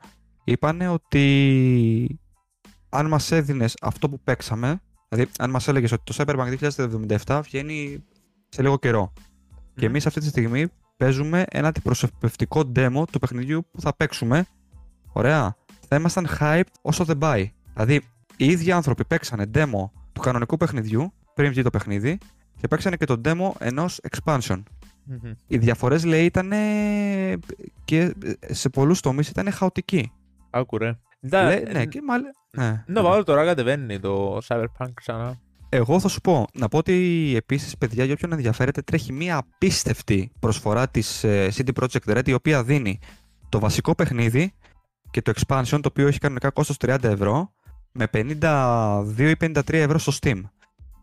είπανε 0.43 0.88
ότι 0.89 2.19
αν 2.89 3.07
μας 3.07 3.32
έδινες 3.32 3.75
αυτό 3.82 4.09
που 4.09 4.19
παίξαμε, 4.23 4.82
δηλαδή 5.09 5.32
αν 5.39 5.49
μας 5.49 5.67
έλεγες 5.67 5.91
ότι 5.91 6.03
το 6.03 6.13
Cyberpunk 6.17 6.69
2077 7.25 7.39
βγαίνει 7.43 8.03
σε 8.49 8.61
λίγο 8.61 8.77
καιρό 8.77 9.13
και 9.75 9.86
Μμμ. 9.86 9.89
εμείς 9.89 10.05
αυτή 10.05 10.19
τη 10.19 10.27
στιγμή 10.27 10.67
παίζουμε 11.03 11.43
ένα 11.49 11.67
αντιπροσωπευτικό 11.67 12.71
demo 12.75 13.03
του 13.11 13.19
παιχνιδιού 13.19 13.65
που 13.71 13.81
θα 13.81 13.95
παίξουμε. 13.95 14.45
Ωραία. 15.11 15.55
Θα 15.87 15.95
ήμασταν 15.95 16.27
hyped 16.39 16.63
όσο 16.81 17.03
δεν 17.03 17.17
πάει. 17.17 17.51
Δηλαδή, 17.73 18.01
οι 18.37 18.45
ίδιοι 18.45 18.71
άνθρωποι 18.71 19.05
παίξανε 19.05 19.45
demo 19.53 19.89
του 20.13 20.21
κανονικού 20.21 20.57
παιχνιδιού 20.57 21.13
πριν 21.33 21.49
βγει 21.49 21.61
το 21.61 21.69
παιχνίδι 21.69 22.17
και 22.61 22.67
παίξανε 22.67 22.95
και 22.95 23.05
το 23.05 23.21
demo 23.25 23.51
ενός 23.59 23.99
expansion. 24.09 24.63
Μμμ. 25.03 25.31
Οι 25.47 25.57
διαφορές 25.57 26.05
λέει 26.05 26.25
ήταν 26.25 26.51
και 27.85 28.13
σε 28.49 28.69
πολλούς 28.69 28.99
τομείς 28.99 29.29
ήταν 29.29 29.51
χαοτικοί. 29.51 30.11
Άκου 30.49 30.77
ρε. 30.77 30.97
Ντα- 31.27 31.43
Λέει- 31.43 31.63
ναι, 31.71 31.85
και 31.85 32.01
μάλιστα. 32.01 32.31
Ναι, 32.57 32.63
Να 32.65 33.01
ναι. 33.01 33.01
βάλω 33.01 33.23
τώρα 33.23 33.45
κατεβαίνει 33.45 33.99
το 33.99 34.37
Cyberpunk 34.47 34.87
ξανά. 34.93 35.37
Εγώ 35.70 35.99
θα 35.99 36.07
σου 36.07 36.22
πω, 36.22 36.47
να 36.53 36.67
πω 36.67 36.78
ότι 36.78 37.34
επίσης 37.36 37.78
παιδιά 37.78 38.03
για 38.03 38.13
όποιον 38.13 38.32
ενδιαφέρεται 38.32 38.82
τρέχει 38.82 39.13
μια 39.13 39.38
απίστευτη 39.38 40.32
προσφορά 40.39 40.88
της 40.88 41.24
ε, 41.24 41.51
CD 41.55 41.70
Projekt 41.82 42.17
Red 42.17 42.28
η 42.28 42.34
οποία 42.34 42.63
δίνει 42.63 42.99
το 43.49 43.59
βασικό 43.59 43.95
παιχνίδι 43.95 44.53
και 45.11 45.22
το 45.22 45.32
expansion 45.36 45.80
το 45.82 45.89
οποίο 45.89 46.07
έχει 46.07 46.20
κανονικά 46.20 46.49
κόστος 46.49 46.76
30 46.80 47.03
ευρώ 47.03 47.53
με 47.91 48.07
52 48.13 49.05
ή 49.17 49.36
53 49.39 49.74
ευρώ 49.74 49.97
στο 49.97 50.11
Steam. 50.22 50.41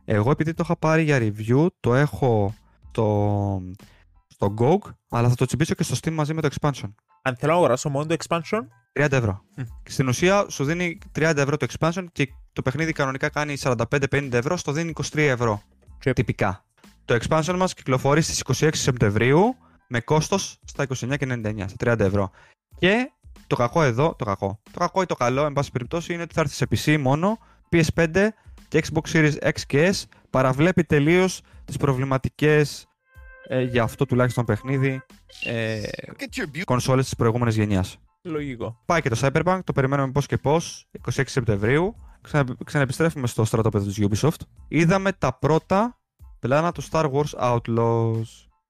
Εγώ 0.05 0.31
επειδή 0.31 0.55
το 0.55 0.63
είχα 0.65 0.77
πάρει 0.77 1.03
για 1.03 1.19
review 1.21 1.67
το 1.81 1.95
έχω 1.95 2.55
στο, 2.89 3.63
στο 4.27 4.55
GOG 4.59 4.91
αλλά 5.09 5.29
θα 5.29 5.35
το 5.35 5.45
τσιμπήσω 5.45 5.75
και 5.75 5.83
στο 5.83 5.97
Steam 6.03 6.13
μαζί 6.13 6.35
με 6.35 6.41
το 6.41 6.49
expansion. 6.53 6.93
Αν 7.23 7.37
θέλω 7.37 7.53
να 7.53 7.59
αγοράσω 7.59 7.89
μόνο 7.89 8.07
το 8.07 8.17
expansion, 8.19 8.61
30 8.97 9.13
ευρώ. 9.13 9.43
Μμ. 9.57 9.63
Και 9.83 9.91
Στην 9.91 10.09
ουσία 10.09 10.47
σου 10.49 10.65
δίνει 10.65 10.99
30 11.19 11.33
ευρώ 11.37 11.57
το 11.57 11.67
expansion 11.71 12.05
και 12.13 12.29
το 12.53 12.63
παιχνίδι 12.63 12.93
κανονικά 12.93 13.29
κάνει 13.29 13.57
45-50 13.61 14.33
ευρώ, 14.33 14.57
στο 14.57 14.73
δίνει 14.73 14.93
23 15.13 15.19
ευρώ. 15.19 15.63
Και- 15.99 16.13
Τυπικά. 16.13 16.65
Το 17.05 17.19
expansion 17.21 17.55
μας 17.57 17.75
κυκλοφορεί 17.75 18.23
στις 18.23 18.41
26 18.41 18.69
Σεπτεμβρίου 18.73 19.57
με 19.89 20.01
κόστος 20.01 20.59
στα 20.65 20.83
29,99, 20.83 21.65
στα 21.69 21.77
30 21.77 22.01
ευρώ. 22.01 22.31
Και 22.79 23.11
το 23.47 23.57
κακό 23.57 23.83
εδώ, 23.83 24.15
το 24.19 24.25
κακό, 24.25 24.61
το 24.73 24.79
κακό 24.79 25.03
ή 25.03 25.07
το 25.07 25.15
καλό, 25.15 25.45
εν 25.45 25.53
πάση 25.53 25.71
περιπτώσει, 25.71 26.13
είναι 26.13 26.23
ότι 26.23 26.35
θα 26.35 26.41
έρθεις 26.41 26.57
σε 26.57 26.67
PC 26.71 26.99
μόνο, 27.01 27.39
PS5 27.73 28.29
και 28.69 28.85
Xbox 28.87 29.13
Series 29.13 29.33
X 29.43 29.61
και 29.67 29.93
S, 29.95 30.03
παραβλέπει 30.31 30.85
τελείως 30.85 31.41
τις 31.65 31.77
προβληματικές 31.77 32.87
ε, 33.49 33.61
για 33.63 33.83
αυτό 33.83 34.07
τουλάχιστον 34.07 34.45
παιχνίδι 34.45 35.03
ε, 35.45 35.81
κονσόλες 36.65 37.05
της 37.05 37.15
προηγούμενης 37.15 37.57
γενιάς. 37.57 37.99
Λογικό. 38.29 38.83
Πάει 38.85 39.01
και 39.01 39.09
το 39.09 39.19
Cyberpunk, 39.21 39.59
το 39.65 39.73
περιμένουμε 39.73 40.13
πώς 40.13 40.27
και 40.27 40.37
πώς, 40.37 40.89
26 41.15 41.23
Σεπτεμβρίου. 41.27 41.97
Ξανα, 42.21 42.57
ξαναεπιστρέφουμε 42.65 43.27
στο 43.27 43.45
στρατόπεδο 43.45 43.87
της 43.87 43.99
Ubisoft. 44.01 44.41
Είδαμε 44.69 45.13
τα 45.13 45.39
πρώτα 45.39 45.99
πλάνα 46.39 46.73
του 46.73 46.83
Star 46.91 47.11
Wars 47.13 47.31
Outlaws. 47.41 48.27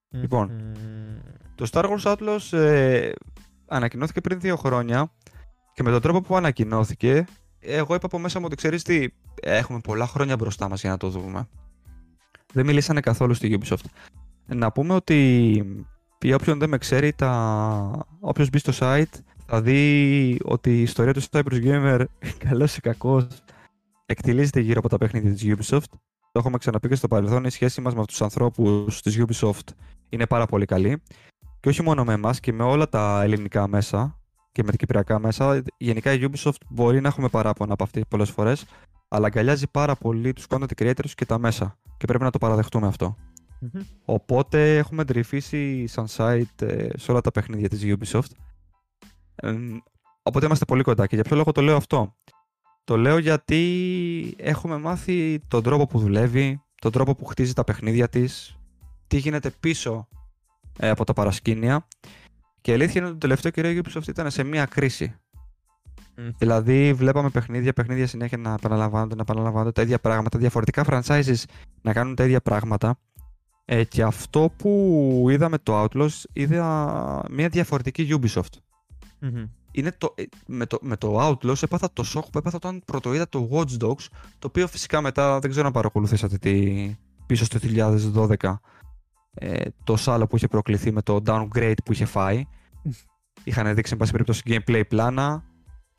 Λοιπόν. 0.09 0.51
Μμμ. 0.51 1.17
Το 1.55 1.69
Star 1.71 1.85
Wars 1.85 2.15
Outlaws 2.15 2.57
ε, 2.57 3.11
ανακοινώθηκε 3.67 4.21
πριν 4.21 4.39
δύο 4.39 4.55
χρόνια 4.55 5.11
και 5.73 5.83
με 5.83 5.91
τον 5.91 6.01
τρόπο 6.01 6.21
που 6.21 6.35
ανακοινώθηκε, 6.35 7.25
εγώ 7.59 7.95
είπα 7.95 8.05
από 8.05 8.19
μέσα 8.19 8.39
μου 8.39 8.45
ότι 8.47 8.55
ξέρεις 8.55 8.83
τι, 8.83 9.07
έχουμε 9.41 9.79
πολλά 9.79 10.07
χρόνια 10.07 10.35
μπροστά 10.35 10.69
μας 10.69 10.81
για 10.81 10.89
να 10.89 10.97
το 10.97 11.09
δούμε. 11.09 11.47
Δεν 12.53 12.65
μιλήσανε 12.65 12.99
καθόλου 12.99 13.33
στη 13.33 13.59
Ubisoft. 13.61 13.85
Να 14.45 14.71
πούμε 14.71 14.93
ότι 14.93 15.61
για 16.21 16.35
όποιον 16.35 16.59
δεν 16.59 16.69
με 16.69 16.77
ξέρει, 16.77 17.13
τα... 17.13 18.05
όποιος 18.19 18.49
μπει 18.49 18.57
στο 18.57 18.73
site 18.79 19.19
θα 19.47 19.61
δει 19.61 20.39
ότι 20.43 20.77
η 20.77 20.81
ιστορία 20.81 21.13
του 21.13 21.21
Cyprus 21.21 21.63
Gamer, 21.63 22.05
καλός 22.47 22.77
ή 22.77 22.81
κακός, 22.81 23.27
εκτιλίζεται 24.05 24.59
γύρω 24.59 24.79
από 24.79 24.89
τα 24.89 24.97
παιχνίδια 24.97 25.31
της 25.31 25.43
Ubisoft. 25.45 25.89
Το 26.31 26.39
έχουμε 26.39 26.57
ξαναπεί 26.57 26.87
και 26.87 26.95
στο 26.95 27.07
παρελθόν, 27.07 27.43
η 27.43 27.49
σχέση 27.49 27.81
μας 27.81 27.95
με 27.95 28.05
τους 28.05 28.21
ανθρώπους 28.21 29.01
της 29.01 29.23
Ubisoft 29.25 29.73
είναι 30.09 30.25
πάρα 30.25 30.45
πολύ 30.45 30.65
καλή. 30.65 31.01
Και 31.59 31.69
όχι 31.69 31.83
μόνο 31.83 32.03
με 32.03 32.13
εμάς 32.13 32.39
και 32.39 32.53
με 32.53 32.63
όλα 32.63 32.89
τα 32.89 33.21
ελληνικά 33.23 33.67
μέσα 33.67 34.19
και 34.51 34.63
με 34.63 34.71
τα 34.71 34.77
κυπριακά 34.77 35.19
μέσα. 35.19 35.63
Γενικά 35.77 36.13
η 36.13 36.19
Ubisoft 36.21 36.61
μπορεί 36.69 37.01
να 37.01 37.07
έχουμε 37.07 37.27
παράπονα 37.27 37.73
από 37.73 37.83
αυτή 37.83 38.05
πολλές 38.09 38.29
φορές, 38.29 38.65
αλλά 39.07 39.25
αγκαλιάζει 39.25 39.67
πάρα 39.71 39.95
πολύ 39.95 40.33
τους 40.33 40.45
content 40.49 40.71
creators 40.77 41.11
και 41.15 41.25
τα 41.25 41.37
μέσα. 41.37 41.77
Και 41.97 42.05
πρέπει 42.05 42.23
να 42.23 42.29
το 42.29 42.37
παραδεχτούμε 42.37 42.87
αυτό. 42.87 43.15
Μμμ. 43.59 43.81
Οπότε 44.05 44.77
έχουμε 44.77 45.03
ντρυφήσει 45.03 45.87
σαν 45.87 46.05
site 46.09 46.61
ε, 46.61 46.87
σε 46.97 47.11
όλα 47.11 47.21
τα 47.21 47.31
παιχνίδια 47.31 47.69
της 47.69 47.81
Ubisoft. 47.85 48.31
Ε, 49.39 49.55
οπότε 50.23 50.45
είμαστε 50.45 50.65
πολύ 50.65 50.83
κοντά. 50.83 51.07
Και 51.07 51.15
για 51.15 51.23
ποιο 51.23 51.35
λόγο 51.35 51.51
το 51.51 51.61
λέω 51.61 51.75
αυτό. 51.75 52.15
Το 52.83 52.97
λέω 52.97 53.17
γιατί 53.17 54.35
έχουμε 54.37 54.77
μάθει 54.77 55.39
τον 55.47 55.63
τρόπο 55.63 55.87
που 55.87 55.99
δουλεύει, 55.99 56.61
τον 56.81 56.91
τρόπο 56.91 57.15
που 57.15 57.25
χτίζει 57.25 57.53
τα 57.53 57.63
παιχνίδια 57.63 58.09
της, 58.09 58.57
τι 59.07 59.17
γίνεται 59.17 59.49
πίσω 59.49 60.07
ε, 60.79 60.89
από 60.89 61.03
τα 61.03 61.13
παρασκήνια. 61.13 61.87
Και 62.61 62.71
η 62.71 62.73
αλήθεια 62.73 62.93
είναι 62.95 63.09
ότι 63.09 63.13
το 63.13 63.27
τελευταίο 63.27 63.51
καιρό 63.51 63.69
η 63.69 63.81
Ubisoft 63.83 64.07
ήταν 64.07 64.31
σε 64.31 64.43
μια 64.43 64.65
κρίση. 64.65 65.15
Μμ. 66.15 66.29
Δηλαδή, 66.37 66.93
βλέπαμε 66.93 67.29
παιχνίδια, 67.29 67.73
παιχνίδια 67.73 68.07
συνέχεια 68.07 68.37
να 68.37 68.53
επαναλαμβάνονται, 68.53 69.15
να 69.15 69.21
επαναλαμβάνονται 69.21 69.71
τα 69.71 69.81
ίδια 69.81 69.99
πράγματα, 69.99 70.37
διαφορετικά 70.37 70.85
franchises 70.87 71.43
να 71.81 71.93
κάνουν 71.93 72.15
τα 72.15 72.23
ίδια 72.23 72.41
πράγματα. 72.41 72.99
Ε, 73.65 73.83
και 73.83 74.03
αυτό 74.03 74.51
που 74.57 75.25
είδαμε 75.29 75.57
το 75.57 75.83
Outlaws, 75.83 76.23
είδα 76.33 77.25
μια 77.29 77.49
διαφορετική 77.49 78.19
Ubisoft. 78.21 78.66
Μμμ. 79.19 79.45
Είναι 79.71 79.91
το, 79.97 80.13
ε, 80.17 80.23
με, 80.45 80.65
το, 80.65 80.77
με 80.81 80.97
το 80.97 81.27
Outlaws 81.27 81.63
έπαθα 81.63 81.89
το 81.93 82.03
σοκ 82.03 82.29
που 82.29 82.37
έπαθα 82.37 82.55
όταν 82.57 82.81
πρωτοείδα 82.85 83.29
το 83.29 83.49
Watch 83.51 83.83
Dogs, 83.83 84.05
το 84.39 84.47
οποίο 84.47 84.67
φυσικά 84.67 85.01
μετά 85.01 85.39
δεν 85.39 85.49
ξέρω 85.49 85.65
αν 85.67 85.73
παρακολουθήσατε 85.73 86.37
τι, 86.37 86.95
πίσω 87.25 87.45
στο 87.45 87.59
2012 88.41 88.55
ε, 89.33 89.63
το 89.83 89.95
σάλο 89.95 90.27
που 90.27 90.35
είχε 90.35 90.47
προκληθεί 90.47 90.91
με 90.91 91.01
το 91.01 91.21
downgrade 91.25 91.77
που 91.85 91.91
είχε 91.91 92.05
φάει. 92.05 92.45
Είχαν 93.43 93.75
δείξει, 93.75 93.91
εν 93.91 93.97
πάση 93.99 94.11
περιπτώσει, 94.11 94.41
gameplay 94.45 94.81
πλάνα, 94.87 95.43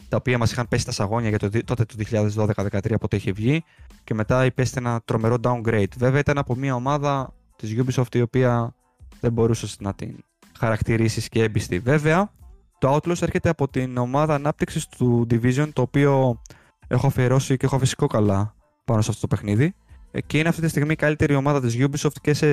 τα 0.09 0.17
οποία 0.17 0.39
μας 0.39 0.53
είχαν 0.53 0.69
πέσει 0.69 0.85
τα 0.85 0.93
σαγόνια 0.93 1.29
για 1.29 1.39
το, 1.39 1.49
δι- 1.49 1.65
τότε 1.65 1.85
το 1.85 1.95
2012-2013 2.11 2.95
πότε 3.01 3.17
είχε 3.17 3.33
βγει 3.33 3.65
και 4.05 4.15
μετά 4.15 4.45
υπέστη 4.45 4.79
ένα 4.79 5.01
τρομερό 5.05 5.37
downgrade. 5.43 5.97
Βέβαια 5.97 6.21
ήταν 6.21 6.39
από 6.39 6.55
μια 6.55 6.75
ομάδα 6.75 7.35
της 7.57 7.77
Ubisoft 7.77 8.15
η 8.15 8.21
οποία 8.21 8.75
δεν 9.21 9.33
μπορούσες 9.33 9.77
να 9.81 9.95
την 9.95 10.25
χαρακτηρίσεις 10.59 11.29
και 11.29 11.43
έμπιστη. 11.43 11.79
Βέβαια, 11.79 12.33
το 12.79 12.95
Outlaws 12.95 13.23
έρχεται 13.23 13.49
από 13.49 13.69
την 13.69 13.97
ομάδα 13.97 14.35
ανάπτυξης 14.35 14.87
του 14.87 15.27
Division, 15.31 15.69
το 15.73 15.83
οποίο 15.83 16.43
έχω 16.89 17.07
αφιερώσει 17.07 17.57
και 17.57 17.67
έχω 17.67 17.79
φυσικό 17.79 18.07
καλά 18.07 18.55
πάνω 18.85 19.01
σε 19.01 19.11
αυτό 19.11 19.27
το 19.27 19.35
παιχνίδι. 19.37 19.75
Ε, 20.11 20.21
Και 20.21 20.39
είναι 20.39 20.49
αυτή 20.49 20.61
τη 20.61 20.69
στιγμή 20.69 20.93
η 20.93 20.97
καλύτερη 20.97 21.35
ομάδα 21.35 21.61
της 21.61 21.77
Ubisoft 21.79 22.17
και 22.21 22.35
σε 22.35 22.49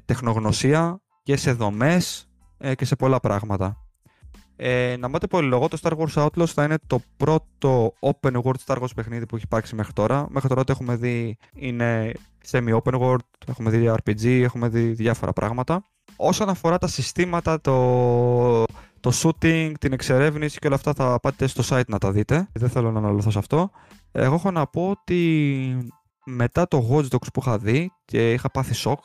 τεχνογνωσία 0.00 1.00
και 1.22 1.36
σε 1.36 1.52
δομές 1.52 2.28
ε, 2.58 2.74
και 2.74 2.84
σε 2.84 2.96
πολλά 2.96 3.20
πράγματα. 3.20 3.78
Ε, 4.56 4.96
να 4.98 5.08
μάτε 5.08 5.26
πολύ 5.26 5.48
λόγο, 5.48 5.68
το 5.68 5.78
Star 5.82 5.92
Wars 5.96 6.26
Outlaws 6.26 6.46
θα 6.46 6.64
είναι 6.64 6.76
το 6.86 7.00
πρώτο 7.16 7.92
open 8.00 8.42
world 8.42 8.54
Star 8.66 8.76
Wars 8.76 8.94
παιχνίδι 8.94 9.26
που 9.26 9.36
έχει 9.36 9.44
υπάρξει 9.44 9.74
μέχρι 9.74 9.92
τώρα. 9.92 10.26
Μέχρι 10.30 10.48
τώρα 10.48 10.64
το 10.64 10.72
έχουμε 10.72 10.96
δει 10.96 11.38
είναι 11.54 12.12
semi-open 12.50 13.00
world, 13.00 13.18
έχουμε 13.46 13.70
δει 13.70 13.92
RPG, 14.04 14.24
έχουμε 14.42 14.68
δει 14.68 14.82
διάφορα 14.82 15.32
πράγματα. 15.32 15.84
Όσον 16.16 16.48
αφορά 16.48 16.78
τα 16.78 16.86
συστήματα, 16.86 17.60
το, 17.60 18.64
το 19.04 19.12
shooting, 19.22 19.72
την 19.80 19.92
εξερεύνηση 19.92 20.58
και 20.58 20.66
όλα 20.66 20.76
αυτά 20.76 20.94
θα 20.94 21.20
πάτε 21.20 21.46
στο 21.46 21.62
site 21.68 21.86
να 21.88 21.98
τα 21.98 22.12
δείτε. 22.12 22.48
Δεν 22.52 22.68
θέλω 22.68 22.90
να 22.90 22.98
αναλωθώ 22.98 23.30
σε 23.30 23.38
αυτό. 23.38 23.70
Εγώ 24.12 24.34
έχω 24.34 24.50
να 24.50 24.66
πω 24.66 24.90
ότι 24.90 25.90
μετά 26.24 26.68
το 26.68 26.88
Watch 26.90 27.08
Dogs 27.08 27.32
που 27.32 27.40
είχα 27.40 27.58
δει 27.58 27.90
και 28.04 28.32
είχα 28.32 28.50
πάθει 28.50 28.74
σοκ 28.74 29.04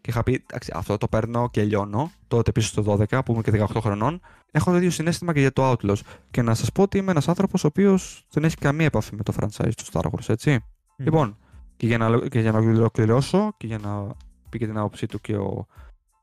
και 0.00 0.10
είχα 0.10 0.22
πει 0.22 0.44
εντάξει, 0.46 0.72
αυτό 0.74 0.96
το 0.96 1.08
παίρνω 1.08 1.48
και 1.50 1.62
λιώνω 1.62 2.10
τότε 2.28 2.52
πίσω 2.52 2.68
στο 2.68 2.96
12 3.10 3.20
που 3.24 3.32
είμαι 3.32 3.42
και 3.42 3.66
18 3.74 3.80
χρονών 3.80 4.20
έχω 4.50 4.70
το 4.70 4.76
ίδιο 4.76 4.90
συνέστημα 4.90 5.32
και 5.32 5.40
για 5.40 5.52
το 5.52 5.70
Outlaws 5.70 6.00
και 6.30 6.42
να 6.42 6.54
σας 6.54 6.72
πω 6.72 6.82
ότι 6.82 6.98
είμαι 6.98 7.10
ένας 7.10 7.28
άνθρωπος 7.28 7.64
ο 7.64 7.66
οποίος 7.66 8.26
δεν 8.30 8.44
έχει 8.44 8.56
καμία 8.56 8.86
επαφή 8.86 9.16
με 9.16 9.22
το 9.22 9.32
franchise 9.40 9.70
του 9.76 9.84
Star 9.92 10.02
Wars 10.02 10.28
έτσι 10.28 10.64
Λοιπόν, 10.96 11.36
και 11.76 11.86
για, 11.86 11.98
να, 11.98 12.28
και 12.28 12.40
για 12.40 12.52
να 12.52 12.58
ολοκληρώσω 12.58 13.52
και 13.56 13.66
για 13.66 13.78
να 13.78 14.06
πει 14.48 14.58
και 14.58 14.66
την 14.66 14.78
άποψή 14.78 15.06
του 15.06 15.20
και 15.20 15.36
ο, 15.36 15.66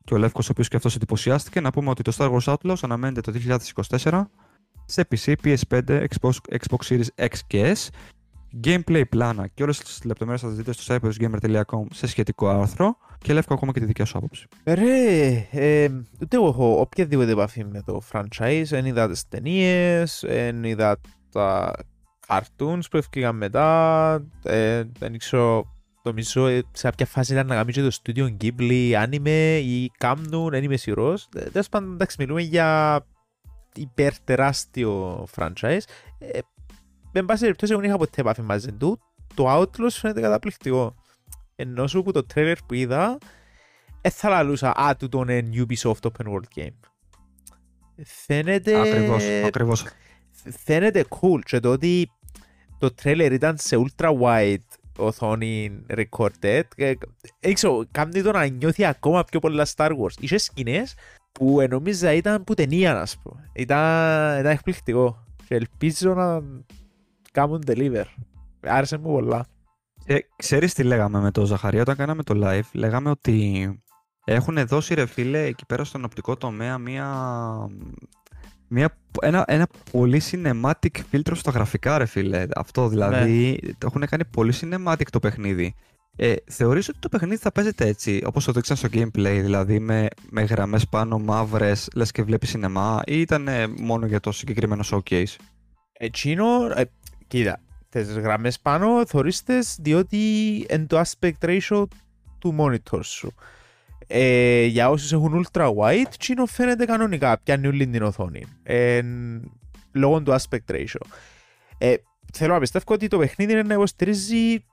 και 0.04 0.14
ο 0.14 0.18
Λεύκος 0.18 0.48
ο 0.48 0.52
οποίος 0.52 0.68
και 0.68 0.76
αυτός 0.76 0.96
εντυπωσιάστηκε 0.96 1.62
να 1.62 1.72
πούμε 1.72 1.90
ότι 1.90 2.02
το 2.02 2.14
Star 2.18 2.38
Wars 2.38 2.54
Outlaws 2.54 2.78
αναμένεται 2.82 3.32
το 3.32 3.60
2024 4.02 4.24
σε 4.86 5.08
PC, 5.12 5.34
PS5, 5.44 6.06
Xbox, 6.08 6.32
Xbox 6.50 6.88
Series 6.88 7.26
X 7.28 7.38
και 7.48 7.76
S 7.76 7.88
gameplay 8.66 9.04
πλάνα 9.10 9.48
και 9.48 9.64
όλες 9.64 9.80
τις 9.80 10.04
λεπτομέρειες 10.04 10.42
θα 10.42 10.48
τις 10.48 10.58
δείτε 10.58 10.72
στο 10.74 10.96
cyprusgamer.com 10.96 11.86
σε 11.94 12.08
σχετικό 12.08 12.48
άρθρο 12.48 12.98
και 13.18 13.34
Λεύκο 13.34 13.54
ακόμα 13.54 13.72
και 13.72 13.80
τη 13.80 13.86
δικιά 13.86 14.06
σου 14.06 14.18
άποψη. 14.18 14.48
Ρε, 14.64 15.48
ε, 15.52 15.90
ούτε 16.22 16.36
εγώ 16.36 16.48
έχω 16.48 16.80
οποιαδήποτε 16.80 17.32
επαφή 17.32 17.66
με 17.66 17.82
το 17.82 18.02
franchise. 18.12 18.64
Δεν 18.66 18.86
είδα 18.86 19.10
τις 19.10 19.28
ταινίες, 19.28 20.24
δεν 20.28 20.64
είδα 20.64 21.00
τα 21.32 21.74
cartoons 22.28 22.82
που 22.92 22.98
έφυγαν 22.98 23.36
μετά. 23.36 24.16
Ε, 24.44 24.84
δεν 25.00 25.18
ξέρω, 25.18 25.73
νομίζω 26.04 26.48
ε, 26.48 26.64
σε 26.72 26.88
κάποια 26.90 27.06
φάση 27.06 27.34
ήταν 27.34 27.48
να 27.48 27.56
κάνει 27.56 27.72
και 27.72 27.82
το 27.82 27.98
studio 28.04 28.36
Ghibli 28.42 29.04
anime 29.04 29.62
ή 29.64 29.90
κάμνουν, 29.98 30.50
δεν 30.50 30.64
είμαι 30.64 30.78
σίγουρος. 30.78 31.30
Ε, 31.36 31.44
Τέλος 31.50 31.70
πάντων, 31.70 31.94
εντάξει, 31.94 32.16
μιλούμε 32.20 32.42
για 32.42 33.00
υπερτεράστιο 33.76 35.26
franchise. 35.36 35.82
Ε, 36.20 36.40
με 37.12 37.24
πάση 37.24 37.42
περιπτώσει, 37.42 37.72
εγώ 37.72 37.82
δεν 37.82 37.90
είχα 37.90 37.98
ποτέ 37.98 38.22
επαφή 38.22 38.42
μαζί 38.42 38.72
του. 38.72 39.00
Το 39.34 39.60
Outlaws 39.60 39.90
φαίνεται 39.90 40.22
καταπληκτικό. 40.22 40.96
Ενώ 41.56 41.88
σου 41.88 42.04
που 42.04 42.12
το 42.12 42.26
trailer 42.34 42.56
που 42.68 42.74
είδα, 42.74 43.18
δεν 44.02 44.12
θα 44.12 44.30
λαλούσα 44.30 44.72
«Α, 44.72 44.96
τούτο 44.96 45.26
είναι 45.28 45.50
Ubisoft 45.54 46.02
Open 46.02 46.26
World 46.26 46.60
Game». 46.60 46.80
Φαίνεται... 48.04 48.80
Ακριβώς, 48.80 49.24
ακριβώς. 49.46 49.86
Φαίνεται 50.64 51.06
cool 51.10 51.40
και 51.46 51.60
το 51.60 51.72
ότι 51.72 52.12
το 52.78 52.94
trailer 53.04 53.30
ήταν 53.32 53.58
σε 53.58 53.78
ultra 53.86 54.20
wide 54.22 54.83
οθόνη 54.98 55.86
recorded 55.90 56.62
και, 56.76 56.98
δεν 57.40 57.54
ξέρω, 57.54 57.86
κάνει 57.92 58.22
το 58.22 58.32
να 58.32 58.46
νιώθει 58.46 58.86
ακόμα 58.86 59.24
πιο 59.24 59.40
πολλά 59.40 59.68
Star 59.76 59.90
Wars. 59.90 60.20
Είχε 60.20 60.38
σκηνές 60.38 60.96
που 61.32 61.66
νόμιζα 61.70 62.14
ήταν 62.14 62.44
που 62.44 62.54
ταινία, 62.54 63.02
ας 63.02 63.18
πούμε. 63.18 63.50
Ήταν, 63.54 64.40
ήταν 64.40 64.52
εκπληκτικό 64.52 65.26
και 65.48 65.56
ελπίζω 65.56 66.14
να 66.14 66.42
κάνουν 67.32 67.64
deliver. 67.68 68.06
Άρεσε 68.62 68.98
μου 68.98 69.12
πολλά. 69.12 69.46
Ε, 70.06 70.18
ξέρεις 70.36 70.74
τι 70.74 70.84
λέγαμε 70.84 71.20
με 71.20 71.32
το 71.32 71.46
Ζαχαρία 71.46 71.82
όταν 71.82 71.96
κάναμε 71.96 72.24
το 72.24 72.40
live, 72.44 72.70
λέγαμε 72.74 73.10
ότι 73.10 73.68
έχουν 74.26 74.68
δώσει 74.68 74.94
ρε 74.94 75.06
φίλε 75.06 75.44
εκεί 75.44 75.66
πέρα 75.66 75.84
στον 75.84 76.04
οπτικό 76.04 76.36
τομέα 76.36 76.78
μία, 76.78 77.08
μία, 78.74 78.98
ένα, 79.22 79.44
ένα 79.48 79.68
πολύ 79.92 80.22
cinematic 80.32 81.00
φίλτρο 81.10 81.36
στα 81.36 81.52
γραφικά 81.52 81.98
ρε 81.98 82.06
φίλε. 82.06 82.46
Αυτό 82.56 82.88
δηλαδή, 82.88 83.60
το 83.78 83.88
έχουν 83.88 84.06
κάνει 84.06 84.26
πολύ 84.26 84.54
cinematic 84.62 85.08
το 85.12 85.20
παιχνίδι. 85.20 85.76
Ε, 86.16 86.34
θεωρείς 86.46 86.90
ότι 86.90 87.00
το 87.00 87.10
παιχνίδι 87.10 87.38
θα 87.38 87.52
παίζεται 87.52 87.88
έτσι, 87.88 88.22
όπως 88.26 88.46
το 88.46 88.52
δείξαν 88.52 88.78
στο 88.78 88.88
gameplay, 88.92 89.40
δηλαδή 89.42 89.80
με, 89.80 90.08
με 90.30 90.42
γραμμές 90.42 90.88
πάνω 90.88 91.20
μαύρες, 91.20 91.90
λες 91.96 92.12
και 92.12 92.24
βλέπεις 92.24 92.50
σινεμά, 92.50 93.02
ή 93.06 93.20
ήταν 93.20 93.48
ε, 93.48 93.68
μόνο 93.68 94.06
για 94.06 94.20
το 94.20 94.32
συγκεκριμένο 94.32 94.84
showcase; 94.92 95.36
Εκείνο, 95.94 96.46
ε, 96.76 96.84
κοίτα, 97.28 97.60
τις 97.90 98.18
γραμμές 98.18 98.60
πάνω 98.60 99.06
θωρίστες 99.06 99.78
διότι 99.80 100.18
είναι 100.70 100.86
το 100.86 101.02
aspect 101.02 101.46
ratio 101.46 101.84
του 102.40 102.56
monitor 102.60 103.00
σου. 103.04 103.34
Ε, 104.08 104.66
για 104.66 104.90
όσους 104.90 105.12
έχουν 105.14 105.46
ultra 105.46 105.74
wide, 105.76 106.12
εκείνο 106.14 106.46
φαίνεται 106.46 106.86
κανονικά, 106.86 107.40
πιάνει 107.44 107.68
όλη 107.68 107.88
την 107.88 108.04
οθόνη. 108.04 108.46
Ε, 108.64 109.02
λόγω 109.92 110.22
του 110.22 110.32
aspect 110.32 110.72
ratio. 110.72 111.02
Ε, 111.78 111.96
θέλω 112.34 112.54
να 112.54 112.60
πιστεύω 112.60 112.94
ότι 112.94 113.08
το 113.08 113.18
παιχνίδι 113.18 113.52
είναι 113.52 113.62
να 113.64 113.74
υποστηρίζει 113.74 114.66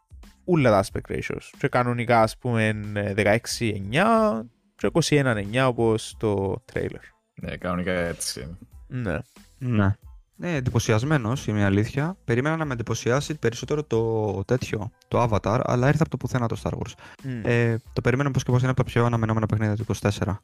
όλα 0.44 0.70
τα 0.70 0.84
aspect 0.84 1.14
ratios. 1.14 1.50
Και 1.58 1.68
κανονικά, 1.68 2.22
ας 2.22 2.36
πούμε, 2.38 2.80
16-9 3.16 4.46
και 4.76 4.90
21-9 4.92 5.66
όπως 5.66 6.14
το 6.18 6.64
trailer. 6.72 7.04
Ναι, 7.34 7.56
κανονικά 7.56 7.92
έτσι 7.92 8.56
είναι. 8.88 9.02
Ναι. 9.02 9.18
Ναι. 9.58 9.96
Ναι, 10.40 10.54
εντυπωσιασμένος, 10.54 11.46
είναι 11.46 11.60
η 11.60 11.62
αλήθεια. 11.62 12.16
Περίμενα 12.24 12.56
να 12.56 12.64
με 12.64 12.72
εντυπωσιάσει 12.72 13.34
περισσότερο 13.34 13.84
το 13.84 14.42
τέτοιο, 14.44 14.90
το 15.08 15.28
Avatar, 15.30 15.60
αλλά 15.64 15.86
ήρθε 15.86 16.00
από 16.00 16.10
το 16.10 16.16
πουθενά 16.16 16.46
το 16.48 16.56
Star 16.62 16.70
Wars. 16.70 16.92
Μμ. 17.24 17.40
Ε, 17.44 17.80
το 17.92 18.00
περίμενα 18.00 18.30
πώ 18.30 18.38
και 18.38 18.50
πώ 18.50 18.56
είναι 18.56 18.68
από 18.68 18.76
τα 18.76 18.84
πιο 18.84 19.04
αναμενόμενα 19.04 19.46
παιχνίδια 19.46 19.76
του 19.76 19.94
24. 20.00 20.36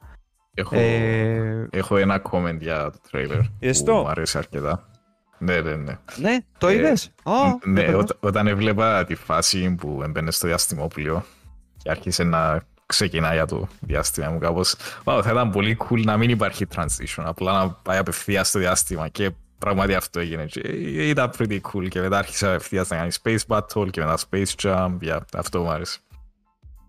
Έχω, 0.55 0.77
Ε, 0.77 1.69
έχω 1.71 1.97
ένα 1.97 2.23
comment 2.31 2.59
για 2.59 2.91
το 2.91 2.99
trailer 3.13 3.41
Είδες 3.59 3.79
που 3.79 3.85
το; 3.85 3.95
μου 3.95 4.09
αρέσει 4.09 4.39
αρκετά. 4.39 4.89
Ναι, 5.39 5.61
ναι, 5.61 5.75
ναι. 5.75 5.99
ναι, 6.17 6.39
το 6.59 6.67
Ε, 6.67 6.75
είδες; 6.75 7.15
ναι, 7.65 7.95
όταν, 7.95 8.17
όταν 8.21 8.47
έβλεπα 8.47 9.05
τη 9.05 9.15
φάση 9.15 9.75
που 9.75 10.01
έμπαινε 10.03 10.31
στο 10.31 10.47
διαστημόπλιο 10.47 11.25
και 11.77 11.91
άρχισε 11.91 12.25
να 12.25 12.63
ξεκινάει 12.87 13.35
για 13.35 13.47
το 13.47 13.69
διάστημα 13.81 14.31
μου 14.31 14.39
κάπως 14.39 14.77
wow, 15.05 15.21
θα 15.23 15.31
ήταν 15.31 15.51
πολύ 15.51 15.77
cool 15.81 16.03
να 16.05 16.17
μην 16.17 16.31
υπάρχει 16.31 16.67
transition 16.77 17.23
απλά 17.25 17.53
να 17.53 17.71
πάει 17.71 17.99
απευθείας 17.99 18.49
στο 18.49 18.59
διάστημα 18.59 19.09
και 19.09 19.31
πράγματι 19.59 19.95
αυτό 19.95 20.21
έγινε. 20.21 20.45
Και 20.45 20.61
ήταν 21.09 21.31
pretty 21.39 21.61
cool. 21.61 21.89
Και 21.89 22.01
μετά 22.01 22.19
άρχισε 22.19 22.47
απευθεία 22.47 22.85
να 22.89 22.97
κάνει 22.97 23.11
space 23.23 23.39
battle 23.47 23.91
και 23.91 24.01
μετά 24.01 24.19
space 24.31 24.55
jump 24.63 24.99
yeah, 25.03 25.21
αυτό 25.33 25.63
μου 25.63 25.71
άρεσε. 25.71 25.99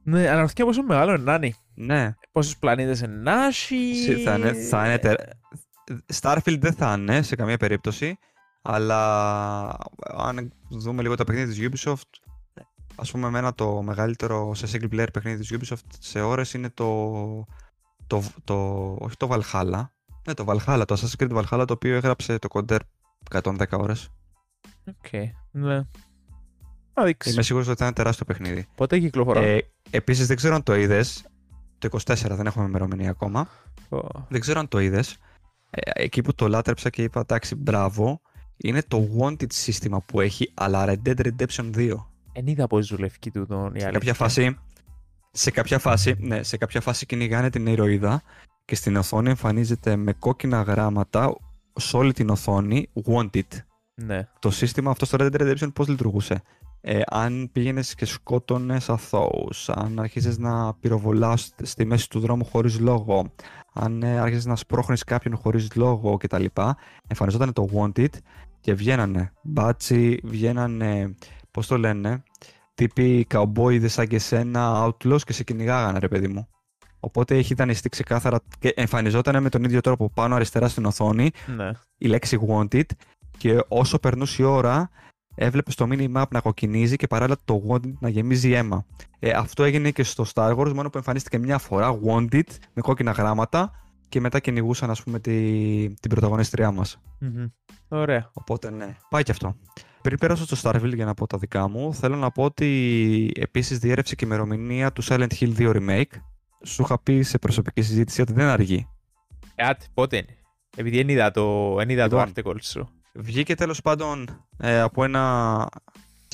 Ναι, 0.04 0.30
αναρωτιέμαι 0.30 0.72
πόσο 0.72 0.84
μεγάλο 0.84 1.14
είναι 1.14 1.24
να 1.24 1.34
είναι. 1.34 1.54
Ναι, 1.74 2.14
Πόσους 2.32 2.58
πλανήτες 2.58 3.00
είναι 3.00 3.16
να 3.16 3.46
έχει. 3.46 3.94
θα 4.24 4.36
είναι, 4.36 4.54
θα 4.54 4.86
είναι 4.86 4.98
τερ... 4.98 5.16
Starfield 6.22 6.60
δεν 6.60 6.74
θα 6.74 6.96
είναι 6.98 7.22
σε 7.22 7.36
καμία 7.36 7.58
περίπτωση, 7.58 8.18
αλλά 8.62 9.68
αν 10.18 10.54
δούμε 10.70 11.02
λίγο 11.02 11.16
τα 11.16 11.24
παιχνίδια 11.24 11.70
της 11.70 11.84
Ubisoft, 11.86 12.32
ας 12.96 13.12
πούμε 13.12 13.28
εμένα 13.28 13.54
το 13.54 13.82
μεγαλύτερο 13.82 14.54
σε 14.54 14.68
single 14.72 14.94
player 14.94 15.08
παιχνίδι 15.14 15.46
της 15.46 15.58
Ubisoft 15.58 15.88
σε 16.00 16.22
ώρες 16.22 16.54
είναι 16.54 16.70
το, 16.70 17.46
το, 18.08 18.24
το 18.44 18.56
όχι 19.00 19.18
το 19.18 19.30
Valhalla, 19.32 19.86
ναι 20.28 20.34
το 20.34 20.46
Valhalla, 20.48 20.84
το 20.88 20.96
Assassin's 21.00 21.24
Creed 21.24 21.44
Valhalla 21.44 21.64
το 21.68 21.74
οποίο 21.74 21.96
έγραψε 21.96 22.40
το 22.40 22.48
counter 22.52 22.78
110 23.42 23.64
ώρες. 23.72 24.10
Οκ, 24.88 25.12
ναι. 25.52 25.82
Θα 26.94 27.04
δείξεις. 27.06 27.34
Είμαι 27.34 27.42
σίγουρος 27.42 27.68
ότι 27.68 27.78
θα 27.78 27.86
είναι 27.86 27.94
τεράστιο 27.94 28.26
παιχνίδι. 28.26 28.68
Πότε 28.76 29.00
κυκλοφορά; 29.00 29.42
Ε, 29.42 29.60
επίσης 29.90 30.28
δεν 30.28 30.36
ξέρω 30.36 30.56
αν 30.56 30.64
το 30.64 30.76
είδες, 30.76 31.26
το 31.78 31.88
24 32.06 32.16
δεν 32.36 32.46
έχουμε 32.46 32.66
ημερομηνία 32.66 33.10
ακόμα, 33.10 33.48
Ω, 33.90 33.98
δεν 34.30 34.40
ξέρω 34.42 34.60
αν 34.60 34.68
το 34.68 34.80
είδες. 34.80 35.18
εκεί 35.94 36.22
που 36.22 36.34
το 36.36 36.48
λάτρεψα 36.48 36.90
και 36.90 37.04
είπα 37.04 37.20
εντάξει, 37.20 37.56
μπράβο, 37.56 38.22
είναι 38.58 38.82
το 38.88 39.08
Wanted 39.20 39.54
σύστημα 39.54 40.02
που 40.02 40.22
έχει, 40.22 40.52
αλλά 40.54 40.86
Red 40.88 41.08
Dead 41.08 41.28
Redemption 41.28 41.72
2. 41.76 41.92
Εν 42.32 42.48
είδα 42.48 42.68
πώς 42.68 42.88
δουλεύει 42.88 43.18
τούτο 43.32 43.56
η 43.56 43.80
Σε 43.80 43.86
αλήθεια. 43.86 43.92
κάποια 43.92 44.14
φάση, 44.14 44.58
σε 45.32 45.52
κάποια 45.52 45.80
φάση, 45.80 46.16
ναι, 46.20 46.44
σε 46.44 46.58
κάποια 46.58 46.82
φάση 46.82 47.06
κυνηγάνε 47.06 47.50
την 47.50 47.68
ηρωίδα 47.68 48.22
και 48.68 48.76
στην 48.76 48.96
οθόνη 48.96 49.30
εμφανίζεται 49.30 49.96
με 49.96 50.14
κόκκινα 50.14 50.62
γράμματα 50.62 51.36
σε 51.74 51.98
όλη 51.98 52.14
την 52.14 52.30
οθόνη 52.30 52.90
Wanted. 53.06 53.42
Ναι. 53.96 54.28
Το 54.40 54.52
σύστημα 54.52 54.92
αυτό 54.92 55.06
στο 55.06 55.18
Red 55.20 55.32
Dead 55.32 55.42
Redemption 55.42 55.74
πώς 55.74 55.88
λειτουργούσε; 55.88 56.42
Ε, 56.82 57.02
αν 57.06 57.50
πήγαινες 57.52 57.96
και 57.96 58.06
σκότωνες 58.06 58.90
αθώους, 58.90 59.70
αν 59.70 60.00
άρχισε 60.00 60.36
να 60.38 60.74
πυροβολάς 60.74 61.54
στη 61.64 61.86
μέση 61.86 62.10
του 62.10 62.20
δρόμου 62.20 62.46
χωρίς 62.46 62.80
λόγο, 62.80 63.34
αν 63.74 64.04
ε, 64.04 64.20
άρχισες 64.20 64.46
να 64.46 64.56
σπρώχνεις 64.56 65.04
κάποιον 65.04 65.36
χωρίς 65.36 65.76
λόγο 65.76 66.18
κτλ. 66.18 66.46
Εμφανιζόταν 67.08 67.54
το 67.54 67.68
Wanted 67.74 68.14
και 68.60 68.74
βγαίνανε 68.74 69.32
μπάτσι, 69.44 70.20
βγαίνανε, 70.24 71.16
πώς 71.52 71.68
το 71.68 71.78
λένε, 71.78 72.24
τύποι 72.74 73.26
καουμπόιδε 73.26 73.88
σαν 73.88 74.08
και 74.08 74.16
εσένα, 74.16 74.86
outlaws 74.86 75.22
και 75.26 75.34
σε 75.34 75.44
κυνηγάγανε, 75.44 76.00
ρε 76.00 76.08
παιδί 76.08 76.28
μου. 76.28 76.48
Οπότε 77.08 77.36
έχει 77.38 77.54
δανειστεί 77.54 77.90
ξεκάθαρα 77.90 78.40
και 78.60 78.74
εμφανιζόταν 78.76 79.42
με 79.42 79.50
τον 79.50 79.64
ίδιο 79.64 79.82
τρόπο 79.82 80.10
πάνω 80.10 80.36
αριστερά 80.36 80.68
στην 80.68 80.86
οθόνη 80.86 81.32
Ναι. 81.56 81.72
η 81.98 82.08
λέξη 82.08 82.40
wanted 82.50 82.86
και 83.38 83.64
όσο 83.68 84.00
περνούσε 84.00 84.42
η 84.42 84.46
ώρα 84.46 84.90
έβλεπε 85.36 85.72
το 85.76 85.88
mini-map 85.92 86.26
να 86.30 86.40
κοκκινίζει 86.42 86.96
και 86.96 87.08
παράλληλα 87.08 87.38
το 87.46 87.62
wanted 87.70 87.94
να 88.00 88.10
γεμίζει 88.10 88.52
αίμα. 88.52 88.86
Ε, 89.20 89.30
αυτό 89.30 89.64
έγινε 89.64 89.92
και 89.92 90.04
στο 90.04 90.26
Star 90.34 90.56
Wars 90.58 90.72
μόνο 90.74 90.90
που 90.90 90.98
εμφανίστηκε 90.98 91.38
μια 91.38 91.58
φορά 91.58 92.00
wanted 92.06 92.48
με 92.74 92.82
κόκκινα 92.82 93.12
γράμματα 93.12 93.72
και 94.10 94.20
μετά 94.20 94.40
κυνηγούσαν 94.40 94.90
ας 94.90 95.04
πούμε 95.04 95.20
τη, 95.20 95.32
την 96.00 96.10
πρωταγωνίστριά 96.10 96.72
μας. 96.72 97.00
Μμμ. 97.20 97.46
Ωραία. 97.88 98.30
Οπότε 98.34 98.70
ναι, 98.72 98.96
πάει 99.10 99.24
και 99.24 99.32
αυτό. 99.32 99.56
Πριν 100.02 100.18
πέρασω 100.20 100.46
στο 100.56 100.70
Starfield 100.72 100.94
για 100.94 101.06
να 101.06 101.14
πω 101.14 101.28
τα 101.28 101.38
δικά 101.38 101.70
μου, 101.70 101.94
θέλω 101.94 102.16
να 102.16 102.32
πω 102.32 102.44
ότι 102.44 103.32
επίσης 103.40 103.80
διέρευσε 103.80 104.16
και 104.16 104.26
η 104.26 104.28
ημερομηνία 104.32 104.92
του 104.92 105.04
Silent 105.04 105.28
Hill 105.40 105.56
2 105.58 105.76
Remake. 105.76 106.20
Σου 106.68 106.82
είχα 106.82 107.00
πει 107.00 107.22
σε 107.22 107.38
προσωπική 107.38 107.82
συζήτηση 107.82 108.22
ότι 108.22 108.34
δεν 108.34 108.48
αργεί. 108.48 108.88
Ε, 109.56 109.66
άτε, 109.66 109.86
πότε 109.94 110.18
είναι; 110.18 110.38
Επειδή 110.76 110.98
δεν 110.98 111.10
είδα 111.10 111.32
το, 111.32 111.78
εν 111.80 111.90
είδα 111.90 112.08
το 112.08 112.18
Λοιπόν. 112.18 112.34
article 112.56 112.62
σου. 112.62 112.90
Βγήκε 113.14 113.56
τέλος 113.56 113.82
πάντων 113.82 114.46
ε, 114.58 114.80
από 114.80 115.04
ένα 115.04 115.68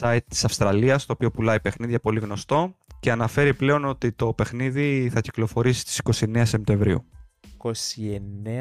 site 0.01 0.19
της 0.27 0.45
Αυστραλίας 0.45 1.05
το 1.05 1.13
οποίο 1.13 1.31
πουλάει 1.31 1.59
παιχνίδια 1.59 1.99
πολύ 1.99 2.19
γνωστό 2.19 2.75
και 2.99 3.11
αναφέρει 3.11 3.53
πλέον 3.53 3.85
ότι 3.85 4.11
το 4.11 4.33
παιχνίδι 4.33 5.09
θα 5.13 5.21
κυκλοφορήσει 5.21 5.79
στις 5.79 6.25
29 6.25 6.41
Σεπτεμβρίου. 6.45 7.05
29 7.57 7.71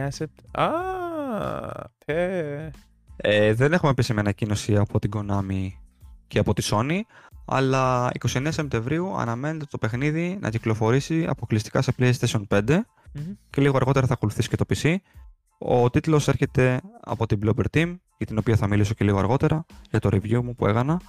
Σεπτεμβρίου. 0.09 0.51
Α, 0.53 1.89
πε. 2.07 2.71
Ε, 3.17 3.55
δεν 3.55 3.73
έχουμε 3.73 3.91
επίσημη 3.91 4.21
ανακοίνωση 4.21 4.77
από 4.77 4.99
την 4.99 5.11
Konami 5.15 5.67
και 6.33 6.39
από 6.39 6.55
τη 6.55 6.69
Sony, 6.71 7.01
αλλά 7.45 8.11
29 8.29 8.47
Σεπτεμβρίου 8.51 9.17
αναμένεται 9.17 9.65
το 9.71 9.79
παιχνίδι 9.79 10.39
να 10.41 10.51
κυκλοφορήσει 10.51 11.27
αποκλειστικά 11.29 11.83
σε 11.83 11.95
PlayStation 11.99 12.43
5 12.49 12.61
Μμμ. 12.69 13.33
και 13.51 13.61
λίγο 13.61 13.77
αργότερα 13.77 14.07
θα 14.07 14.13
ακολουθήσει 14.13 14.49
και 14.49 14.57
το 14.57 14.65
PC. 14.75 14.95
Ο 15.59 15.91
τίτλος 15.91 16.29
έρχεται 16.29 16.81
από 17.01 17.27
την 17.27 17.41
Bloober 17.45 17.65
Team, 17.77 17.95
για 18.17 18.27
την 18.27 18.39
οποία 18.39 18.57
θα 18.57 18.67
μιλήσω 18.67 18.95
και 18.95 19.05
λίγο 19.05 19.19
αργότερα, 19.19 19.65
για 19.91 19.99
το 19.99 20.09
review 20.13 20.43
μου 20.43 20.55
που 20.55 20.67
έκανα. 20.67 21.01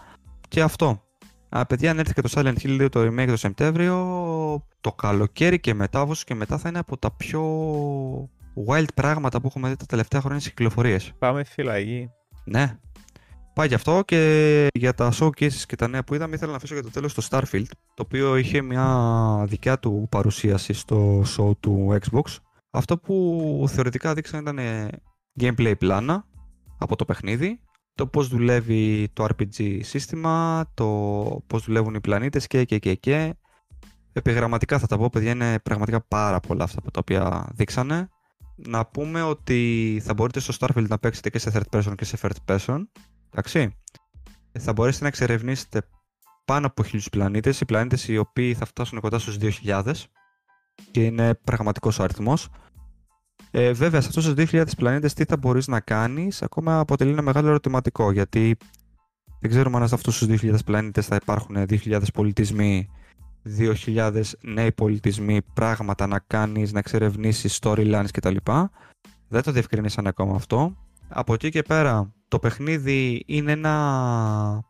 Και 0.48 0.62
αυτό. 0.62 1.04
Α, 1.50 1.66
παιδιά, 1.66 1.92
αν 1.92 2.00
έρθει 2.00 2.14
και 2.14 2.22
το 2.22 2.30
Silent 2.34 2.56
Hill 2.62 2.82
2 2.82 2.90
το 2.92 3.02
remake 3.02 3.28
το 3.28 3.38
Σεπτέμβριο, 3.38 3.98
το 4.82 4.92
καλοκαίρι 4.92 5.60
και 5.60 5.74
μετά, 5.74 6.02
όπως 6.02 6.24
και 6.24 6.36
μετά 6.36 6.58
θα 6.58 6.70
είναι 6.70 6.80
από 6.80 6.98
τα 6.98 7.12
πιο 7.12 7.44
wild 8.68 8.94
πράγματα 8.96 9.42
που 9.42 9.48
έχουμε 9.48 9.70
δει 9.70 9.76
τα 9.76 9.86
τελευταία 9.86 10.22
χρόνια 10.22 10.40
στις 10.40 10.52
κυκλοφορίες. 10.52 11.14
Πάμε 11.20 11.44
φυλακή. 11.44 12.10
Ναι. 12.44 12.78
Πάει 13.54 13.68
γι' 13.68 13.74
αυτό 13.74 14.02
και 14.06 14.68
για 14.74 14.94
τα 14.94 15.12
showcases 15.20 15.64
και 15.66 15.76
τα 15.76 15.88
νέα 15.88 16.04
που 16.04 16.14
είδαμε 16.14 16.36
ήθελα 16.36 16.52
να 16.52 16.58
αφήσω 16.58 16.74
για 16.74 16.84
το 16.84 16.90
τέλος 16.90 17.14
το 17.14 17.28
Starfield 17.30 17.66
το 17.94 18.04
οποίο 18.04 18.38
είχε 18.38 18.62
μια 18.62 19.46
δικιά 19.48 19.80
του 19.80 20.08
παρουσίαση 20.12 20.74
στο 20.74 21.24
show 21.38 21.52
του 21.60 21.98
Xbox. 22.02 22.38
Αυτό 22.72 22.98
που 22.98 23.66
θεωρητικά 23.70 24.14
δείξαν 24.14 24.42
ήταν 24.42 24.58
ε, 24.58 24.88
gameplay 25.40 25.74
πλάνα 25.78 26.26
από 26.78 26.96
το 26.96 27.06
παιχνίδι 27.06 27.60
το 27.96 28.08
πώς 28.08 28.28
δουλεύει 28.28 29.10
το 29.14 29.26
RPG 29.26 29.80
σύστημα, 29.84 30.66
το 30.74 30.86
πώς 31.48 31.66
δουλεύουν 31.66 31.94
οι 31.94 32.02
πλανήτες 32.02 32.48
και 32.48 32.64
και 32.64 32.80
και 32.80 32.96
και. 32.96 33.36
Επιγραμματικά 34.14 34.80
θα 34.80 34.88
τα 34.88 34.98
πω 34.98 35.10
παιδιά 35.10 35.32
είναι 35.32 35.60
πραγματικά 35.60 36.02
πάρα 36.02 36.40
πολλά 36.40 36.64
αυτά 36.64 36.82
τα 36.82 37.00
οποία 37.00 37.50
δείξανε. 37.54 38.10
Να 38.56 38.86
πούμε 38.86 39.22
ότι 39.22 40.02
θα 40.04 40.14
μπορείτε 40.14 40.40
στο 40.40 40.54
Starfield 40.60 40.88
να 40.88 40.98
παίξετε 40.98 41.30
και 41.30 41.40
σε 41.40 41.52
third 41.54 41.80
person 41.80 41.94
και 41.98 42.06
σε 42.06 42.18
first 42.22 42.54
person 42.54 42.84
Εντάξει. 43.34 43.76
Ε, 44.52 44.60
Θα 44.60 44.74
μπορέσετε 44.74 45.04
να 45.04 45.10
εξερευνήσετε 45.10 45.82
πάνω 46.46 46.68
από 46.68 46.84
χίλιους 46.84 47.10
πλανήτες, 47.10 47.62
οι 47.62 47.66
πλανήτες 47.66 48.08
οι 48.08 48.18
οποίοι 48.18 48.54
θα 48.54 48.66
φτάσουν 48.66 49.00
κοντά 49.00 49.20
στους 49.20 49.38
2.000 49.38 49.94
και 50.92 51.06
είναι 51.06 51.34
πραγματικός 51.34 52.00
ο 52.00 52.04
αριθμός. 52.04 52.50
Ε, 53.52 53.72
βέβαια, 53.72 54.02
σε 54.02 54.08
αυτούς 54.08 54.26
τους 54.26 54.34
2.000 54.34 54.76
πλανήτες 54.78 55.14
τι 55.14 55.24
θα 55.24 55.38
μπορείς 55.38 55.68
να 55.68 55.80
κάνεις, 55.80 56.42
ακόμα 56.42 56.80
αποτελεί 56.80 57.12
ένα 57.12 57.22
μεγάλο 57.22 57.48
ερωτηματικό, 57.48 58.12
γιατί 58.12 58.58
δεν 59.40 59.50
ξέρουμε 59.50 59.78
αν 59.78 59.88
σε 59.88 59.96
αυτούς 59.96 60.18
τους 60.18 60.28
2.000 60.28 60.56
πλανήτες 60.66 61.06
θα 61.06 61.16
υπάρχουν 61.16 61.56
2.000 61.56 62.02
πολιτισμοί, 62.14 62.90
2.000 63.44 64.22
νέοι 64.42 64.72
πολιτισμοί, 64.72 65.42
πράγματα 65.54 66.08
να 66.08 66.20
κάνεις, 66.20 66.72
να 66.72 66.80
εξερευνήσεις 66.80 67.60
storylines 67.62 68.12
κτλ. 68.12 68.36
Δεν 69.28 69.44
το 69.44 69.52
διευκρινίσαν 69.52 70.08
ακόμα 70.08 70.36
αυτό. 70.36 70.76
Από 71.08 71.34
εκεί 71.34 71.50
και 71.50 71.62
πέρα, 71.62 72.14
το 72.34 72.40
παιχνίδι 72.40 73.24
είναι 73.26 73.52
ένα 73.52 74.64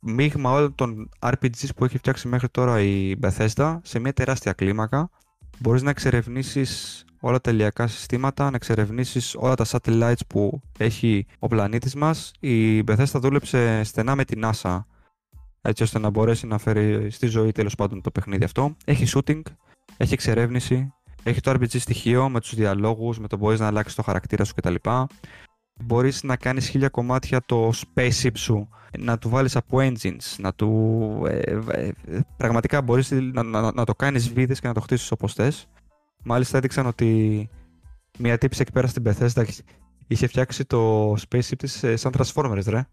μείγμα 0.00 0.52
όλων 0.52 0.74
των 0.74 1.08
RPGs 1.18 1.68
που 1.76 1.84
έχει 1.84 1.98
φτιάξει 1.98 2.28
μέχρι 2.28 2.48
τώρα 2.48 2.80
η 2.80 3.14
Bethesda 3.22 3.78
σε 3.82 3.98
μια 3.98 4.12
τεράστια 4.12 4.52
κλίμακα. 4.52 5.10
Μπορείς 5.58 5.82
να 5.82 5.90
εξερευνήσεις 5.90 7.04
όλα 7.20 7.40
τα 7.40 7.50
ηλιακά 7.50 7.86
συστήματα, 7.86 8.50
να 8.50 8.56
εξερευνήσεις 8.56 9.34
όλα 9.34 9.54
τα 9.54 9.64
satellites 9.68 10.26
που 10.28 10.60
έχει 10.78 11.26
ο 11.38 11.46
πλανήτης 11.46 11.94
μας. 11.94 12.32
Η 12.40 12.80
Bethesda 12.80 13.14
δούλεψε 13.14 13.82
στενά 13.84 14.14
με 14.14 14.24
την 14.24 14.42
NASA 14.44 14.80
έτσι 15.62 15.82
ώστε 15.82 15.98
να 15.98 16.10
μπορέσει 16.10 16.46
να 16.46 16.58
φέρει 16.58 17.10
στη 17.10 17.26
ζωή 17.26 17.52
τέλος 17.52 17.74
πάντων 17.74 18.00
το 18.00 18.10
παιχνίδι 18.10 18.44
αυτό. 18.44 18.76
Έχει 18.84 19.06
shooting, 19.14 19.42
έχει 19.96 20.12
εξερεύνηση, 20.12 20.92
έχει 21.22 21.40
το 21.40 21.50
RPG 21.50 21.80
στοιχείο 21.80 22.28
με 22.28 22.40
τους 22.40 22.54
διαλόγους, 22.54 23.18
με 23.18 23.28
το 23.28 23.36
μπορείς 23.36 23.60
να 23.60 23.66
αλλάξεις 23.66 23.94
το 23.94 24.02
χαρακτήρα 24.02 24.44
σου 24.44 24.54
κτλ 24.54 24.74
μπορείς 25.84 26.22
να 26.22 26.36
κάνεις 26.36 26.68
χίλια 26.68 26.88
κομμάτια 26.88 27.40
το 27.46 27.72
spaceship 27.74 28.34
σου, 28.34 28.68
να 28.98 29.18
του 29.18 29.28
βάλεις 29.28 29.56
από 29.56 29.78
engines, 29.80 30.36
να 30.38 30.54
του... 30.54 31.22
ε, 31.28 31.38
ε, 31.70 31.92
ε, 32.06 32.20
πραγματικά 32.36 32.82
μπορείς 32.82 33.10
να, 33.10 33.42
να, 33.42 33.72
να 33.72 33.84
το 33.84 33.94
κάνεις 33.94 34.32
βίδες 34.32 34.60
και 34.60 34.66
να 34.66 34.74
το 34.74 34.80
χτίσεις 34.80 35.10
όπως 35.10 35.34
θες. 35.34 35.68
Μάλιστα 36.24 36.56
έδειξαν 36.56 36.86
ότι 36.86 37.48
μια 38.18 38.38
τύψη 38.38 38.60
εκεί 38.62 38.72
πέρα 38.72 38.86
στην 38.86 39.02
Bethesda 39.06 39.44
είχε 40.06 40.26
φτιάξει 40.26 40.64
το 40.64 41.12
spaceship 41.12 41.58
της 41.58 41.82
ε, 41.82 41.96
σαν 41.96 42.12
Transformers, 42.18 42.64
ρε. 42.66 42.86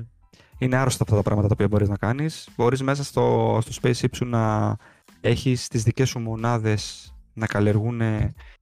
είναι 0.58 0.76
άρρωστα 0.76 1.02
αυτά 1.02 1.16
τα 1.16 1.22
πράγματα 1.22 1.48
τα 1.48 1.54
οποία 1.54 1.68
μπορείς 1.68 1.88
να 1.88 1.96
κάνεις. 1.96 2.48
Μπορείς 2.56 2.82
μέσα 2.82 3.04
στο, 3.04 3.58
στο 3.62 3.72
spaceship 3.82 4.14
σου 4.14 4.24
να 4.24 4.76
έχεις 5.20 5.68
τις 5.68 5.82
δικές 5.82 6.08
σου 6.08 6.18
μονάδες 6.18 7.12
να 7.34 7.46
καλλιεργούν 7.46 8.00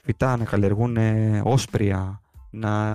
φυτά, 0.02 0.36
να 0.36 0.44
καλλιεργούν 0.44 0.96
όσπρια, 1.42 2.20
να 2.56 2.94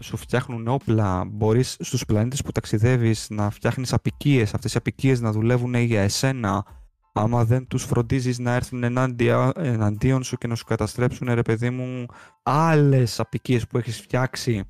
σου 0.00 0.16
φτιάχνουν 0.16 0.68
όπλα. 0.68 1.24
Μπορείς 1.24 1.76
στους 1.80 2.04
πλανήτες 2.04 2.42
που 2.42 2.52
ταξιδεύεις 2.52 3.26
να 3.30 3.50
φτιάχνεις 3.50 3.92
απικίες, 3.92 4.54
αυτές 4.54 4.74
οι 4.74 4.76
απικίες 4.76 5.20
να 5.20 5.32
δουλεύουν 5.32 5.74
για 5.74 6.02
εσένα. 6.02 6.64
Άμα 7.12 7.44
δεν 7.44 7.66
τους 7.66 7.84
φροντίζεις 7.84 8.38
να 8.38 8.54
έρθουν 8.54 8.82
ενάντια, 8.82 9.52
εναντίον 9.56 10.22
σου 10.22 10.36
και 10.36 10.46
να 10.46 10.54
σου 10.54 10.64
καταστρέψουν, 10.64 11.34
ρε 11.34 11.42
παιδί 11.42 11.70
μου, 11.70 12.06
άλλες 12.42 13.20
απικίες 13.20 13.66
που 13.66 13.78
έχεις 13.78 14.00
φτιάξει. 14.00 14.64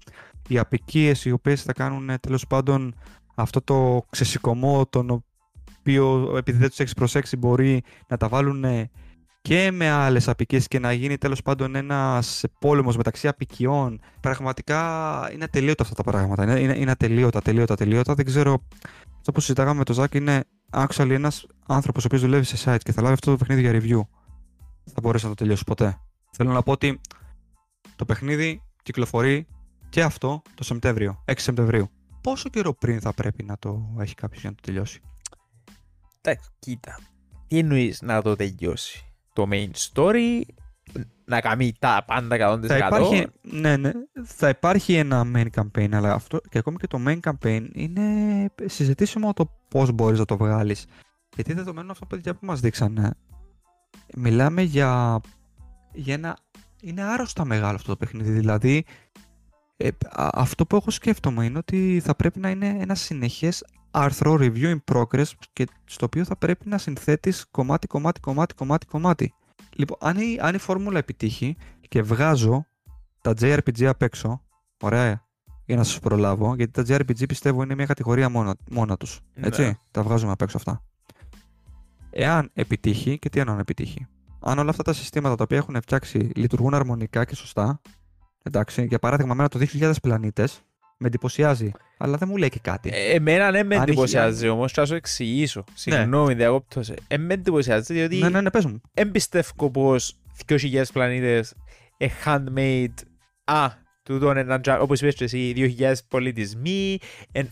Οι 0.48 0.58
απικίες 0.58 1.24
οι 1.24 1.30
οποίες 1.30 1.62
θα 1.62 1.72
κάνουν 1.72 2.10
τέλος 2.20 2.46
πάντων 2.46 2.94
αυτό 3.34 3.60
το 3.62 4.02
ξεσηκωμό 4.10 4.86
τον 4.86 5.24
οποίο 5.78 6.34
επειδή 6.36 6.58
δεν 6.58 6.68
τους 6.68 6.78
έχεις 6.78 6.94
προσέξει 6.94 7.36
μπορεί 7.36 7.82
να 8.08 8.16
τα 8.16 8.28
βάλουν 8.28 8.64
και 9.48 9.70
με 9.70 9.88
άλλες 9.88 10.28
απικίες 10.28 10.68
και 10.68 10.78
να 10.78 10.92
γίνει 10.92 11.18
τέλος 11.18 11.42
πάντων 11.42 11.74
ένας 11.74 12.44
πόλεμος 12.58 12.96
μεταξύ 12.96 13.28
απικιών. 13.28 14.00
Πραγματικά 14.20 14.78
είναι 15.32 15.44
ατελείωτα 15.44 15.82
αυτά 15.82 15.94
τα 15.94 16.02
πράγματα. 16.02 16.42
Είναι, 16.42 16.60
είναι, 16.60 16.76
είναι 16.78 16.90
ατελείωτα, 16.90 17.38
ατελείωτα, 17.38 17.72
ατελείωτα. 17.72 18.14
Δεν 18.14 18.24
ξέρω, 18.24 18.62
αυτό 19.18 19.32
που 19.32 19.40
συζητάγαμε 19.40 19.78
με 19.78 19.84
τον 19.84 19.94
Ζάκ 19.94 20.14
είναι 20.14 20.44
actually 20.72 21.10
ένας 21.10 21.46
άνθρωπος 21.66 22.02
ο 22.02 22.06
οποίος 22.06 22.22
δουλεύει 22.22 22.44
σε 22.44 22.56
site 22.64 22.78
και 22.82 22.92
θα 22.92 23.02
λάβει 23.02 23.14
αυτό 23.14 23.30
το 23.30 23.36
παιχνίδι 23.36 23.60
για 23.60 23.72
review. 23.72 24.06
Θα 24.84 25.00
μπορέσει 25.02 25.24
να 25.24 25.30
το 25.30 25.36
τελειώσει 25.36 25.64
ποτέ. 25.64 25.98
Θέλω 26.32 26.52
να 26.52 26.62
πω 26.62 26.72
ότι 26.72 27.00
το 27.96 28.04
παιχνίδι 28.04 28.62
κυκλοφορεί 28.82 29.46
και 29.88 30.02
αυτό 30.02 30.42
το 30.54 30.64
Σεπτέμβριο, 30.64 31.24
6 31.26 31.32
Σεπτεμβρίου. 31.36 31.90
Πόσο 32.20 32.48
καιρό 32.48 32.74
πριν 32.74 33.00
θα 33.00 33.12
πρέπει 33.12 33.44
να 33.44 33.58
το 33.58 33.94
έχει 34.00 34.14
κάποιος 34.14 34.40
για 34.40 34.50
να 34.50 34.56
το 34.56 34.62
τελειώσει; 34.64 35.00
Εντάξει, 36.20 36.50
κοίτα. 36.58 36.98
Τι 37.46 37.58
εννοείς 37.58 38.02
να 38.02 38.22
το 38.22 38.36
τελειώσει; 38.36 39.07
Το 39.38 39.48
main 39.50 39.70
story, 39.92 40.40
να 41.24 41.40
κάνει 41.40 41.72
τα 41.78 42.04
πάντα 42.06 42.58
100%. 42.62 42.66
Θα 42.66 42.76
υπάρχει, 42.76 43.26
ναι, 43.42 43.76
ναι, 43.76 43.92
θα 44.24 44.48
υπάρχει 44.48 44.94
ένα 44.94 45.26
main 45.34 45.46
campaign, 45.54 45.92
αλλά 45.92 46.12
αυτό 46.12 46.40
και 46.48 46.58
ακόμη 46.58 46.76
και 46.76 46.86
το 46.86 46.98
main 47.06 47.18
campaign 47.20 47.68
είναι 47.72 48.02
συζητήσιμο 48.64 49.32
το 49.32 49.50
πώς 49.68 49.92
μπορείς 49.92 50.18
να 50.18 50.24
το 50.24 50.36
βγάλεις. 50.36 50.86
Γιατί 51.34 51.52
δεδομένου 51.52 51.90
αυτό 51.90 52.06
παιδιά 52.06 52.34
που 52.34 52.46
μας 52.46 52.60
δείξανε, 52.60 53.14
μιλάμε 54.16 54.62
για, 54.62 55.20
για 55.92 56.14
ένα. 56.14 56.38
Είναι 56.82 57.02
άρρωστα 57.02 57.44
μεγάλο 57.44 57.74
αυτό 57.74 57.88
το 57.88 57.96
παιχνίδι. 57.96 58.30
Δηλαδή, 58.30 58.84
ε, 59.76 59.88
αυτό 60.16 60.66
που 60.66 60.76
έχω 60.76 60.90
σκέφτομαι 60.90 61.44
είναι 61.44 61.58
ότι 61.58 62.00
θα 62.04 62.14
πρέπει 62.14 62.38
να 62.38 62.50
είναι 62.50 62.76
ένα 62.80 62.94
συνεχές 62.94 63.64
άρθρο 63.90 64.36
review 64.40 64.76
in 64.76 64.78
progress 64.92 65.26
και 65.52 65.66
στο 65.84 66.06
οποίο 66.06 66.24
θα 66.24 66.36
πρέπει 66.36 66.68
να 66.68 66.78
συνθέτεις 66.78 67.46
κομμάτι, 67.50 67.86
κομμάτι, 67.86 68.20
κομμάτι, 68.20 68.54
κομμάτι, 68.54 68.86
κομμάτι. 68.86 69.34
Λοιπόν, 69.72 69.96
αν 70.00 70.16
η, 70.16 70.38
αν 70.40 70.54
η 70.54 70.58
φόρμουλα 70.58 70.98
επιτύχει 70.98 71.56
και 71.88 72.02
βγάζω 72.02 72.66
τα 73.20 73.34
JRPG 73.40 73.84
απ' 73.84 74.02
έξω, 74.02 74.42
ωραία, 74.80 75.26
για 75.64 75.76
να 75.76 75.84
σας 75.84 75.98
προλάβω, 75.98 76.54
γιατί 76.54 76.72
τα 76.72 76.82
JRPG 76.88 77.28
πιστεύω 77.28 77.62
είναι 77.62 77.74
μια 77.74 77.86
κατηγορία 77.86 78.28
μόνα, 78.28 78.54
μόνα 78.70 78.96
τους, 78.96 79.20
ναι. 79.34 79.46
έτσι, 79.46 79.78
τα 79.90 80.02
βγάζουμε 80.02 80.32
απ' 80.32 80.42
έξω 80.42 80.56
αυτά. 80.56 80.82
Εάν 82.10 82.50
επιτύχει, 82.54 83.18
και 83.18 83.28
τι 83.28 83.40
εννοώ 83.40 83.58
επιτύχει, 83.58 84.06
αν 84.40 84.58
όλα 84.58 84.70
αυτά 84.70 84.82
τα 84.82 84.92
συστήματα 84.92 85.34
τα 85.34 85.42
οποία 85.42 85.56
έχουν 85.56 85.80
φτιάξει 85.80 86.18
λειτουργούν 86.18 86.74
αρμονικά 86.74 87.24
και 87.24 87.34
σωστά, 87.34 87.80
εντάξει, 88.42 88.84
για 88.84 88.98
παράδειγμα, 88.98 89.34
μένα 89.34 89.48
το 89.48 89.58
2000 89.58 89.92
πλανήτες, 90.02 90.62
με 90.98 91.06
εντυπωσιάζει. 91.06 91.72
Αλλά 91.98 92.16
δεν 92.16 92.28
μου 92.30 92.36
λέει 92.36 92.48
και 92.48 92.58
κάτι. 92.62 92.90
Ε, 92.92 93.14
εμένα 93.14 93.50
ναι 93.50 93.62
με 93.62 93.76
εντυπωσιάζει 93.76 94.44
έχει... 94.44 94.48
όμως, 94.48 94.72
θα 94.72 94.86
σου 94.86 94.94
εξηγήσω. 94.94 95.64
Ναι. 95.68 95.74
Συγγνώμη, 95.74 96.28
ναι. 96.28 96.34
διακόπτω. 96.34 96.80
Ε, 97.08 97.18
με 97.18 97.34
εντυπωσιάζει 97.34 97.94
διότι. 97.94 98.16
Ναι, 98.16 98.28
ναι, 98.28 98.40
ναι, 98.40 98.50
πες 98.50 98.64
μου. 98.64 98.80
Εμπιστεύω 98.94 99.70
πως 99.70 100.16
2.000 100.46 100.82
πλανήτες 100.92 101.54
ε, 101.96 102.06
handmade. 102.24 102.94
Α, 103.44 103.68
τούτο 104.02 104.30
είναι 104.30 104.40
ένα 104.40 104.80
όπως 104.80 105.00
είπες 105.00 105.20
εσύ, 105.20 105.74
2.000 105.78 105.94
πολιτισμοί. 106.08 106.98
Ε, 107.32 107.42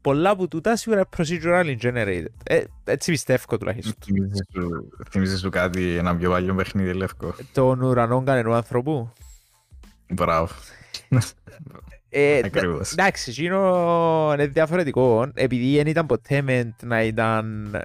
πολλά 0.00 0.30
από 0.30 0.48
τούτα 0.48 0.76
σίγουρα 0.76 1.08
procedurally 1.16 1.76
generated. 1.82 2.24
Ε, 2.44 2.62
έτσι 2.84 3.10
πιστεύω 3.10 3.58
τουλάχιστον. 3.58 3.94
Θυμίζεις 5.10 5.40
σου 5.40 5.50
κάτι 5.50 5.96
ένα 5.96 6.16
πιο 6.16 6.30
παλιό 6.30 6.54
παιχνίδι 6.54 6.92
λευκό. 6.92 7.34
Τον 7.52 7.82
ουρανό 7.82 8.22
κανενού 8.22 8.54
άνθρωπου. 8.54 9.12
Μπράβο. 10.08 10.48
Ε, 12.08 12.40
εντάξει, 12.92 13.30
εκείνο 13.30 14.30
είναι 14.32 14.46
διαφορετικό, 14.46 15.30
επειδή 15.34 15.76
δεν 15.76 15.86
ήταν 15.86 16.06
ποτέ 16.06 16.44
meant 16.48 16.86
να 16.86 17.02
ήταν, 17.02 17.76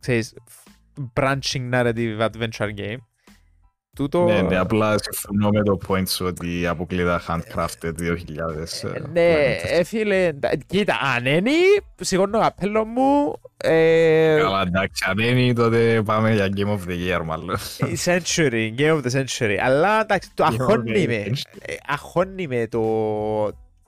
ξέρεις, 0.00 0.34
branching 1.14 1.70
narrative 1.72 2.20
adventure 2.20 2.70
game. 2.78 2.98
Τούτο... 3.96 4.24
Ναι, 4.24 4.42
ναι, 4.42 4.58
απλά 4.58 4.94
συμφωνώ 4.98 5.48
με 5.48 5.62
το 5.62 5.78
point 5.88 6.08
σου 6.08 6.26
ότι 6.26 6.66
αποκλείδα 6.66 7.22
handcrafted 7.28 7.92
2000. 8.00 8.90
Ε, 8.94 9.00
ναι, 9.12 9.56
ε, 9.62 9.84
φίλε, 9.84 10.32
κοίτα, 10.66 10.98
αν 11.16 11.26
είναι, 11.26 11.50
σηκώνω 12.00 12.40
καπέλο 12.40 12.84
μου. 12.84 13.40
Ε... 13.56 14.36
Καλά, 14.40 14.62
εντάξει, 14.62 15.04
αν 15.08 15.18
είναι, 15.18 15.52
τότε 15.52 16.02
πάμε 16.04 16.34
για 16.34 16.48
Game 16.56 16.68
of 16.68 16.90
the 16.90 17.18
Year, 17.18 17.22
μάλλον. 17.24 17.56
Century, 18.04 18.74
Game 18.78 19.00
of 19.00 19.02
the 19.02 19.20
Century. 19.20 19.56
Αλλά, 19.62 20.00
εντάξει, 20.00 20.30
το 20.34 20.44
αχώνει 20.44 21.06
με, 21.06 21.32
αχώνει 21.86 22.46
με 22.46 22.66
το, 22.66 22.80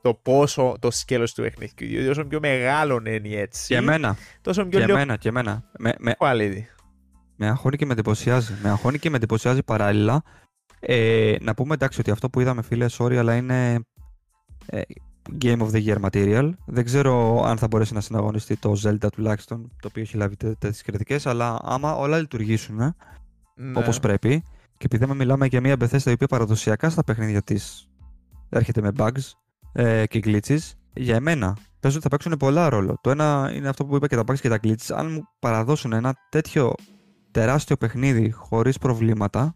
το 0.09 0.15
πόσο 0.15 0.77
το 0.81 0.91
σκέλος 0.91 1.35
του 1.35 1.43
παιχνιδιού. 1.43 1.89
Διότι 1.89 2.09
όσο 2.09 2.25
πιο 2.25 2.41
μεγάλο 2.41 3.03
είναι 3.07 3.37
έτσι. 3.37 3.67
Και 3.67 3.77
εμένα. 3.77 4.17
Τόσο 4.41 4.67
πιο 4.67 4.79
και 4.79 4.93
εμένα, 4.93 5.17
και 5.17 5.29
εμένα. 5.29 5.65
Με, 5.79 5.95
με, 5.99 6.15
quality. 6.19 6.63
με 7.37 7.49
αγχώνει 7.49 7.77
και 7.77 7.87
με 7.87 7.93
εντυπωσιάζει. 7.93 8.55
Με 8.63 8.69
αγχώνει 8.69 8.99
και 8.99 9.11
με 9.11 9.17
εντυπωσιάζει 9.17 9.63
παράλληλα. 9.63 10.23
Ε, 10.81 11.37
να 11.41 11.55
πούμε 11.55 11.75
εντάξει 11.75 12.01
ότι 12.01 12.11
αυτό 12.11 12.31
που 12.31 12.41
είδαμε 12.41 12.63
φίλε, 12.63 12.87
sorry, 12.99 13.15
αλλά 13.15 13.37
είναι 13.37 13.81
ε, 14.67 14.81
Game 15.43 15.59
of 15.59 15.71
the 15.71 15.87
Year 15.87 16.01
material. 16.11 16.51
Δεν 16.67 16.85
ξέρω 16.85 17.43
αν 17.45 17.59
θα 17.59 17.67
μπορέσει 17.67 17.95
να 17.95 18.01
συναγωνιστεί 18.01 18.57
το 18.57 18.75
Zelda 18.85 19.09
τουλάχιστον, 19.13 19.73
το 19.81 19.89
οποίο 19.89 20.03
έχει 20.03 20.17
λάβει 20.17 20.37
τέτοιες 20.37 20.83
κριτικές, 20.83 21.27
αλλά 21.27 21.59
άμα 21.63 21.95
όλα 21.97 22.19
λειτουργήσουν 22.19 22.77
ναι. 22.77 23.79
όπως 23.79 24.01
πρέπει, 24.01 24.43
και 24.77 24.89
επειδή 24.93 25.15
μιλάμε 25.15 25.47
για 25.47 25.61
μια 25.61 25.77
Bethesda 25.81 26.07
η 26.07 26.13
οποία 26.13 26.27
παραδοσιακά 26.27 26.91
στα 26.91 27.05
παιχνίδια 27.05 27.43
της 27.43 27.89
έρχεται 28.49 28.81
με 28.81 28.93
bugs, 28.97 29.33
ε, 29.73 30.07
και 30.07 30.21
glitches, 30.25 30.59
για 30.93 31.15
εμένα 31.15 31.57
παίζω 31.81 31.95
ότι 31.95 32.03
θα 32.03 32.09
παίξουν 32.09 32.37
πολλά 32.37 32.69
ρόλο. 32.69 32.99
Το 33.01 33.11
ένα 33.11 33.53
είναι 33.55 33.69
αυτό 33.69 33.85
που 33.85 33.97
είπα 33.97 34.07
και 34.07 34.17
τα 34.17 34.23
bugs 34.27 34.39
και 34.41 34.49
τα 34.49 34.59
glitches. 34.63 34.95
Αν 34.95 35.11
μου 35.11 35.23
παραδώσουν 35.39 35.93
ένα 35.93 36.15
τέτοιο 36.29 36.75
τεράστιο 37.31 37.77
παιχνίδι 37.77 38.31
χωρίς 38.31 38.79
προβλήματα, 38.79 39.55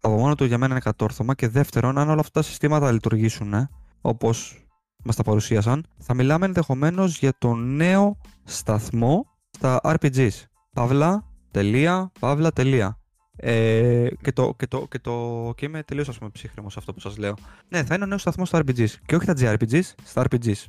από 0.00 0.16
μόνο 0.16 0.34
του 0.34 0.44
για 0.44 0.58
μένα 0.58 0.72
είναι 0.72 0.80
κατόρθωμα. 0.80 1.34
Και 1.34 1.48
δεύτερον, 1.48 1.98
αν 1.98 2.08
όλα 2.10 2.20
αυτά 2.20 2.40
τα 2.40 2.46
συστήματα 2.46 2.92
λειτουργήσουν 2.92 3.54
ε, 3.54 3.70
όπως 4.00 4.64
μας 5.04 5.16
τα 5.16 5.22
παρουσίασαν, 5.22 5.86
θα 5.98 6.14
μιλάμε 6.14 6.46
ενδεχομένως 6.46 7.18
για 7.18 7.32
το 7.38 7.54
νέο 7.54 8.16
σταθμό 8.44 9.26
στα 9.50 9.80
RPGs. 9.82 10.30
Παύλα, 10.72 11.24
τελεία, 11.50 12.12
παύλα, 12.20 12.50
τελεία. 12.50 12.99
Ε, 13.42 14.08
και, 14.22 14.32
το, 14.32 14.54
και, 14.56 14.66
το, 14.66 14.86
και, 14.90 14.98
το, 14.98 15.52
και 15.56 15.66
είμαι 15.66 15.82
τελείως 15.82 16.18
ψύχραιμος 16.32 16.72
σε 16.72 16.78
αυτό 16.78 16.92
που 16.92 17.00
σας 17.00 17.16
λέω. 17.16 17.34
Ναι, 17.68 17.84
θα 17.84 17.94
είναι 17.94 18.04
ο 18.04 18.06
νέος 18.06 18.20
σταθμός 18.20 18.48
στα 18.48 18.58
RPGs. 18.58 18.90
Και 19.06 19.14
όχι 19.14 19.26
τα 19.26 19.34
JRPGs, 19.38 19.82
στα 20.04 20.24
RPGs. 20.30 20.64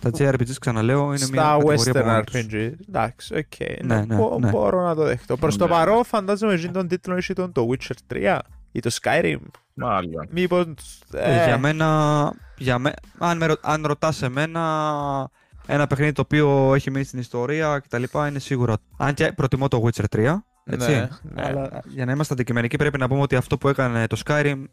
Τα 0.00 0.10
JRPGs, 0.18 0.54
ξαναλέω, 0.60 1.06
είναι 1.06 1.16
στα 1.16 1.30
μια 1.32 1.56
Western 1.64 2.22
RPG. 2.22 2.72
Εντάξει, 2.88 3.34
ok. 3.34 3.44
Okay. 3.58 3.76
Ναι, 3.82 3.94
ναι, 3.94 4.16
ναι, 4.16 4.36
ναι. 4.38 4.50
Μπορώ 4.50 4.82
να 4.82 4.94
το 4.94 5.04
δεχτώ. 5.04 5.36
Προς 5.36 5.56
το 5.56 5.64
ναι. 5.64 5.70
παρόν, 5.70 6.04
φαντάζομαι 6.04 6.52
ότι 6.52 6.70
τον 6.70 6.88
τίτλο 6.88 7.14
έχει 7.16 7.32
τον 7.32 7.52
το 7.52 7.68
Witcher 7.70 8.14
3 8.14 8.38
ή 8.72 8.80
το 8.80 8.90
Skyrim. 9.02 9.40
Μάλλον. 9.74 10.28
Μήπως... 10.30 10.66
Ε... 11.12 11.44
Για 11.44 11.58
μένα, 11.58 12.32
για 12.56 12.78
με... 12.78 12.92
αν, 13.18 13.36
με, 13.36 13.56
αν 13.60 13.86
ρωτάς 13.86 14.22
εμένα, 14.22 15.30
ένα 15.66 15.86
παιχνίδι 15.86 16.12
το 16.12 16.20
οποίο 16.20 16.74
έχει 16.74 16.90
μείνει 16.90 17.04
στην 17.04 17.18
ιστορία 17.18 17.78
κτλ. 17.78 18.02
είναι 18.28 18.38
σίγουρο. 18.38 18.76
Αν 18.96 19.14
και 19.14 19.32
προτιμώ 19.32 19.68
το 19.68 19.82
Witcher 19.84 20.04
3, 20.16 20.36
έτσι. 20.72 20.90
Ναι, 20.90 21.08
ναι. 21.22 21.42
Αλλά 21.42 21.82
για 21.84 22.04
να 22.04 22.12
είμαστε 22.12 22.34
αντικειμενικοί 22.34 22.76
πρέπει 22.76 22.98
να 22.98 23.08
πούμε 23.08 23.20
ότι 23.20 23.36
αυτό 23.36 23.58
που 23.58 23.68
έκανε 23.68 24.06
το 24.06 24.20
Skyrim. 24.26 24.64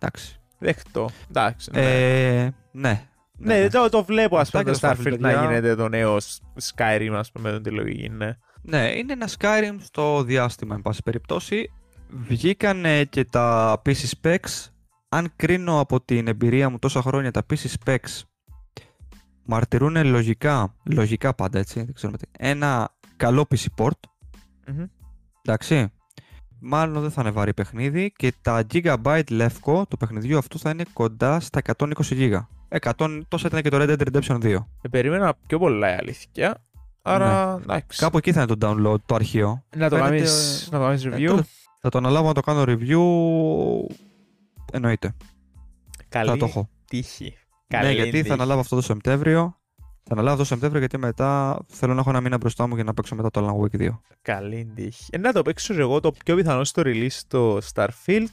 Εντάξει. 0.00 0.40
Δεχτώ. 0.58 1.08
Εντάξει. 1.30 1.70
Ναι. 1.72 1.80
Ε, 2.40 2.54
ναι. 2.70 3.02
Ναι, 3.40 3.58
ναι, 3.58 3.68
το, 3.68 3.88
το 3.88 4.04
βλέπω 4.04 4.38
ας 4.38 4.50
πούμε 4.50 4.62
το 4.62 4.78
Starfield 4.80 5.18
να 5.18 5.32
γίνεται 5.32 5.74
το 5.74 5.88
νέο 5.88 6.16
Skyrim 6.74 7.12
ας 7.12 7.32
πούμε 7.32 7.52
με 7.52 7.60
τη 7.60 7.70
λογική, 7.70 8.08
ναι. 8.08 8.36
Ναι, 8.62 8.92
είναι 8.96 9.12
ένα 9.12 9.28
Skyrim 9.38 9.76
στο 9.80 10.22
διάστημα 10.22 10.74
εν 10.74 10.82
πάση 10.82 11.02
περιπτώσει. 11.02 11.70
Βγήκαν 12.08 12.84
και 13.10 13.24
τα 13.24 13.82
PC 13.86 14.12
specs. 14.22 14.66
Αν 15.08 15.32
κρίνω 15.36 15.80
από 15.80 16.00
την 16.00 16.28
εμπειρία 16.28 16.70
μου 16.70 16.78
τόσα 16.78 17.02
χρόνια 17.02 17.30
τα 17.30 17.46
PC 17.50 17.66
specs 17.84 18.22
μαρτυρούν 19.48 20.06
λογικά, 20.06 20.74
λογικά 20.82 21.34
πάντα 21.34 21.58
έτσι, 21.58 21.82
δεν 21.82 21.94
ξέρω, 21.94 22.12
ένα 22.38 22.94
καλό 23.16 23.46
PC 23.50 23.64
port. 23.76 23.88
Mm-hmm. 24.66 24.86
Εντάξει. 25.52 25.92
Μάλλον 26.60 27.02
δεν 27.02 27.10
θα 27.10 27.20
είναι 27.20 27.30
βαρύ 27.30 27.54
παιχνίδι 27.54 28.12
και 28.16 28.32
τα 28.42 28.64
Gigabyte 28.72 29.30
λευκό 29.30 29.86
του 29.86 29.96
παιχνιδιού 29.96 30.38
αυτού 30.38 30.58
θα 30.58 30.70
είναι 30.70 30.84
κοντά 30.92 31.40
στα 31.40 31.60
120 31.76 31.86
GB. 32.10 32.40
100, 32.96 33.20
τόσο 33.28 33.46
ήταν 33.46 33.62
και 33.62 33.68
το 33.68 33.76
Red 33.80 33.88
Dead 33.98 34.12
Redemption 34.12 34.38
2. 34.42 34.52
Ε, 34.82 34.88
περίμενα 34.90 35.34
πιο 35.46 35.58
πολλά 35.58 35.90
η 35.94 35.96
αλήθεια. 35.96 36.64
Άρα, 37.02 37.58
εντάξει. 37.62 37.98
Κάπου 38.00 38.16
εκεί 38.18 38.32
θα 38.32 38.42
είναι 38.42 38.56
το 38.56 38.68
download, 38.68 39.00
το 39.06 39.14
αρχείο. 39.14 39.64
Να 39.76 39.88
το 39.88 39.96
φαίνεται- 39.96 40.16
κάνεις, 40.16 40.68
να 40.72 40.78
το 40.78 40.84
κάνεις 40.84 41.04
Ε, 41.04 41.10
review. 41.14 41.26
τότε 41.26 41.44
θα 41.80 41.88
το 41.88 41.98
αναλάβω 41.98 42.26
να 42.26 42.34
το 42.34 42.40
κάνω 42.40 42.62
review. 42.66 43.94
Εννοείται. 44.72 45.16
Καλή 46.08 46.28
Θα 46.30 46.36
το 46.36 46.44
έχω. 46.44 46.68
τύχη. 46.84 47.24
ναι, 47.24 47.78
Καλή 47.78 47.94
γιατί 47.94 48.10
τύχη. 48.10 48.22
θα 48.28 48.34
αναλάβω 48.34 48.60
αυτό 48.60 48.76
το 48.76 48.82
Σεπτέμβριο. 48.82 49.57
Θα 50.10 50.14
αναλάβω 50.14 50.42
αυτό 50.42 50.42
το 50.42 50.48
Σεπτέμβριο 50.48 50.80
γιατί 50.80 50.98
μετά 50.98 51.58
θέλω 51.68 51.94
να 51.94 52.00
έχω 52.00 52.10
ένα 52.10 52.20
μήνα 52.20 52.36
μπροστά 52.36 52.66
μου 52.66 52.74
για 52.74 52.84
να 52.84 52.94
παίξω 52.94 53.14
μετά 53.14 53.30
το 53.30 53.46
Alan 53.46 53.78
Wake 53.80 53.88
2. 53.88 53.88
Καλή 54.22 54.70
τύχη. 54.74 55.04
Ε, 55.10 55.18
να 55.18 55.32
το 55.32 55.42
παίξω 55.42 55.74
και 55.74 55.80
εγώ 55.80 56.00
το 56.00 56.12
πιο 56.24 56.34
πιθανό 56.36 56.64
στο 56.64 56.82
release 56.84 57.06
στο 57.08 57.58
Starfield. 57.74 58.26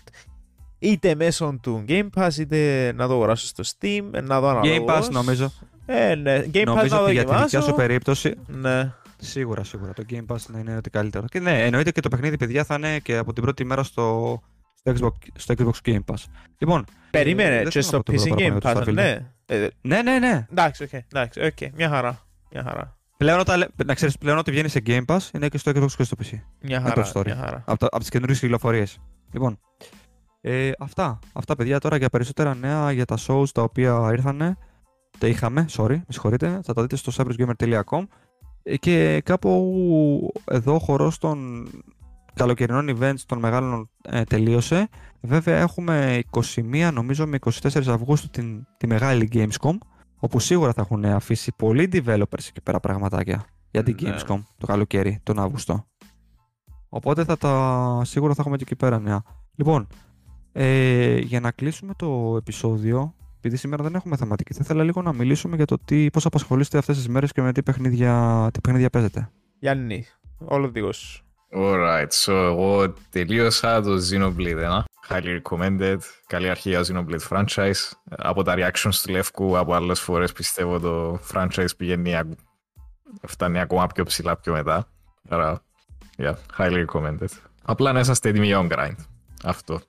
Είτε 0.79 1.15
μέσω 1.15 1.57
του 1.61 1.85
Game 1.87 2.07
Pass, 2.15 2.29
είτε 2.39 2.91
να 2.95 3.07
το 3.07 3.13
αγοράσω 3.13 3.45
στο 3.47 3.63
Steam, 3.63 4.03
ε, 4.11 4.21
να 4.21 4.39
δω 4.39 4.47
Game 4.47 4.51
αναλόγως. 4.51 5.07
Pass 5.07 5.11
νομίζω, 5.11 5.51
Ε, 5.85 6.15
ναι. 6.15 6.43
Game 6.53 6.61
Pass 6.61 6.65
νομίζω 6.65 6.95
να 6.95 7.01
ότι 7.01 7.11
για 7.11 7.21
τη 7.23 7.27
δικιά 7.29 7.41
δοκιμάσω. 7.41 7.61
σου 7.69 7.75
περίπτωση 7.75 8.33
Ναι. 8.47 8.91
Σίγουρα, 9.17 9.63
σίγουρα. 9.63 9.93
Το 9.93 10.03
Game 10.09 10.25
Pass 10.27 10.37
να 10.47 10.59
είναι 10.59 10.75
ότι 10.75 10.89
καλύτερο. 10.89 11.25
Και 11.27 11.39
ναι, 11.39 11.65
εννοείται 11.65 11.91
και 11.91 11.99
το 12.01 12.09
παιχνίδι, 12.09 12.37
παιδιά, 12.37 12.63
θα 12.63 12.75
είναι 12.75 12.99
και 12.99 13.17
από 13.17 13.33
την 13.33 13.43
πρώτη 13.43 13.63
μέρα 13.65 13.83
στο, 13.83 14.39
στο, 14.73 14.91
Xbox, 14.99 15.27
στο 15.35 15.53
Xbox 15.57 15.89
Game 15.89 16.03
Pass. 16.13 16.23
Λοιπόν. 16.57 16.85
Περίμενε, 17.11 17.55
δεν 17.55 17.63
και 17.63 17.69
θέλω 17.71 17.83
στο 17.83 17.97
να 17.97 18.03
πω 18.03 18.11
τίποτα 18.11 18.29
PC 18.29 18.37
παραπάνω 18.37 18.57
Game 18.57 18.61
για 18.61 18.73
το 18.73 18.79
Pass, 18.79 18.83
Starfield. 18.83 18.93
ναι. 18.93 19.33
Ε, 19.45 19.67
Ναι, 19.81 20.01
ναι, 20.01 20.19
ναι. 20.19 20.47
εντάξει, 20.51 20.83
οκ, 20.83 20.93
εντάξει, 20.93 21.41
οκ, 21.45 21.73
μια 21.75 21.89
χαρά. 21.89 22.19
Μια 22.51 22.63
χαρά. 22.63 22.97
Πλέον, 23.17 23.39
όταν, 23.39 23.57
λέ- 23.57 23.83
να 23.85 23.93
ξέρεις, 23.93 24.17
πλέον 24.17 24.37
ότι 24.37 24.51
βγαίνει 24.51 24.67
σε 24.67 24.81
Game 24.85 25.05
Pass 25.05 25.17
είναι 25.33 25.47
και 25.47 25.57
στο 25.57 25.71
Xbox 25.75 25.91
και 25.97 26.03
στο 26.03 26.15
PC. 26.23 26.39
Μια 26.61 26.81
Apple 26.81 26.87
χαρά, 26.87 27.11
Store. 27.13 27.25
μια 27.25 27.35
χαρά. 27.35 27.63
Από, 27.65 27.77
τα, 27.79 27.85
από 27.85 27.99
τις 27.99 28.09
καινούριες 28.09 28.39
κυκλοφορίες. 28.39 28.99
Λοιπόν, 29.31 29.59
ε, 30.41 30.71
αυτά. 30.79 31.19
Αυτά, 31.33 31.55
παιδιά, 31.55 31.79
τώρα 31.79 31.97
για 31.97 32.09
περισσότερα 32.09 32.55
νέα 32.55 32.91
για 32.91 33.05
τα 33.05 33.17
shows 33.27 33.49
τα 33.53 33.61
οποία 33.61 34.09
ήρθανε. 34.11 34.57
Τα 35.17 35.27
είχαμε, 35.27 35.65
sorry, 35.71 35.89
με 35.95 36.05
συγχωρείτε. 36.09 36.59
Θα 36.63 36.73
τα 36.73 36.81
δείτε 36.81 36.95
στο 36.95 37.11
cybersgamer.com 37.15 38.03
Ε, 38.63 38.77
και 38.77 39.21
κάπου 39.25 40.33
εδώ 40.51 40.73
ο 40.75 40.79
χορός 40.79 41.17
των 41.17 41.67
καλοκαιρινών 42.33 42.97
events 42.99 43.19
των 43.25 43.39
μεγάλων 43.39 43.89
ε, 44.01 44.23
τελείωσε. 44.23 44.87
Βέβαια 45.25 45.59
έχουμε 45.59 46.23
21 46.29 46.89
νομίζω 46.93 47.27
με 47.27 47.37
24 47.61 47.87
Αυγούστου 47.87 48.29
την, 48.29 48.65
τη 48.77 48.87
μεγάλη 48.87 49.29
Gamescom 49.33 49.77
όπου 50.19 50.39
σίγουρα 50.39 50.73
θα 50.73 50.81
έχουν 50.81 51.05
αφήσει 51.05 51.53
πολλοί 51.55 51.89
developers 51.91 52.47
εκεί 52.47 52.61
πέρα 52.63 52.79
πραγματάκια 52.79 53.45
για 53.71 53.83
την 53.83 53.97
Ναι. 54.01 54.15
Gamescom 54.15 54.39
το 54.57 54.65
καλοκαίρι, 54.65 55.19
τον 55.23 55.39
Αύγουστο. 55.39 55.85
Οπότε 56.89 57.23
θα 57.23 57.37
τα... 57.37 58.01
σίγουρα 58.03 58.33
θα 58.33 58.41
έχουμε 58.41 58.57
και 58.57 58.63
εκεί 58.67 58.75
πέρα 58.75 58.99
νέα. 58.99 59.23
Λοιπόν, 59.55 59.87
ε, 60.51 61.17
για 61.17 61.39
να 61.39 61.51
κλείσουμε 61.51 61.93
το 61.95 62.35
επεισόδιο, 62.37 63.15
επειδή 63.37 63.55
σήμερα 63.55 63.83
δεν 63.83 63.95
έχουμε 63.95 64.15
θεματική, 64.15 64.53
θα 64.53 64.59
ήθελα 64.63 64.83
λίγο 64.83 65.01
να 65.01 65.13
μιλήσουμε 65.13 65.55
για 65.55 65.65
το 65.65 65.77
τι, 65.85 66.09
πώς 66.09 66.25
απασχολείστε 66.25 66.77
αυτές 66.77 66.95
τις 66.97 67.07
μέρες 67.07 67.31
και 67.31 67.41
με 67.41 67.51
τι 67.51 67.63
παιχνίδια, 67.63 68.49
τι 68.53 68.61
παιχνίδια 68.61 68.89
παίζετε. 68.89 69.29
Γιάννη, 69.59 70.05
όλο 70.45 70.69
δικός 70.69 70.97
σου. 70.97 71.23
Alright, 71.57 72.07
so 72.25 72.33
εγώ 72.33 72.93
τελείωσα 73.09 73.81
το 73.81 73.91
Xenoblade 74.11 74.81
1. 74.81 74.83
Highly 75.09 75.39
recommended. 75.41 75.97
Καλή 76.27 76.49
αρχή 76.49 76.69
για 76.69 76.81
Xenoblade 76.87 77.27
franchise. 77.29 77.91
Από 78.09 78.43
τα 78.43 78.53
reactions 78.57 78.93
του 79.03 79.11
Λεύκου, 79.11 79.57
από 79.57 79.73
άλλες 79.73 79.99
φορές 79.99 80.31
πιστεύω 80.31 80.79
το 80.79 81.19
franchise 81.33 81.75
πηγαίνει, 81.77 82.15
ακ- 82.15 82.31
φτάνει 83.27 83.59
ακόμα 83.59 83.87
πιο 83.87 84.03
ψηλά 84.03 84.37
πιο 84.37 84.53
μετά. 84.53 84.87
Άρα, 85.29 85.61
yeah, 86.17 86.33
highly 86.57 86.85
recommended. 86.85 87.27
Απλά 87.63 87.91
να 87.91 87.99
είσαστε 87.99 88.29
έτοιμοι 88.29 88.45
για 88.45 88.67
on 88.67 88.71
grind. 88.73 88.95
Αυτό. 89.43 89.79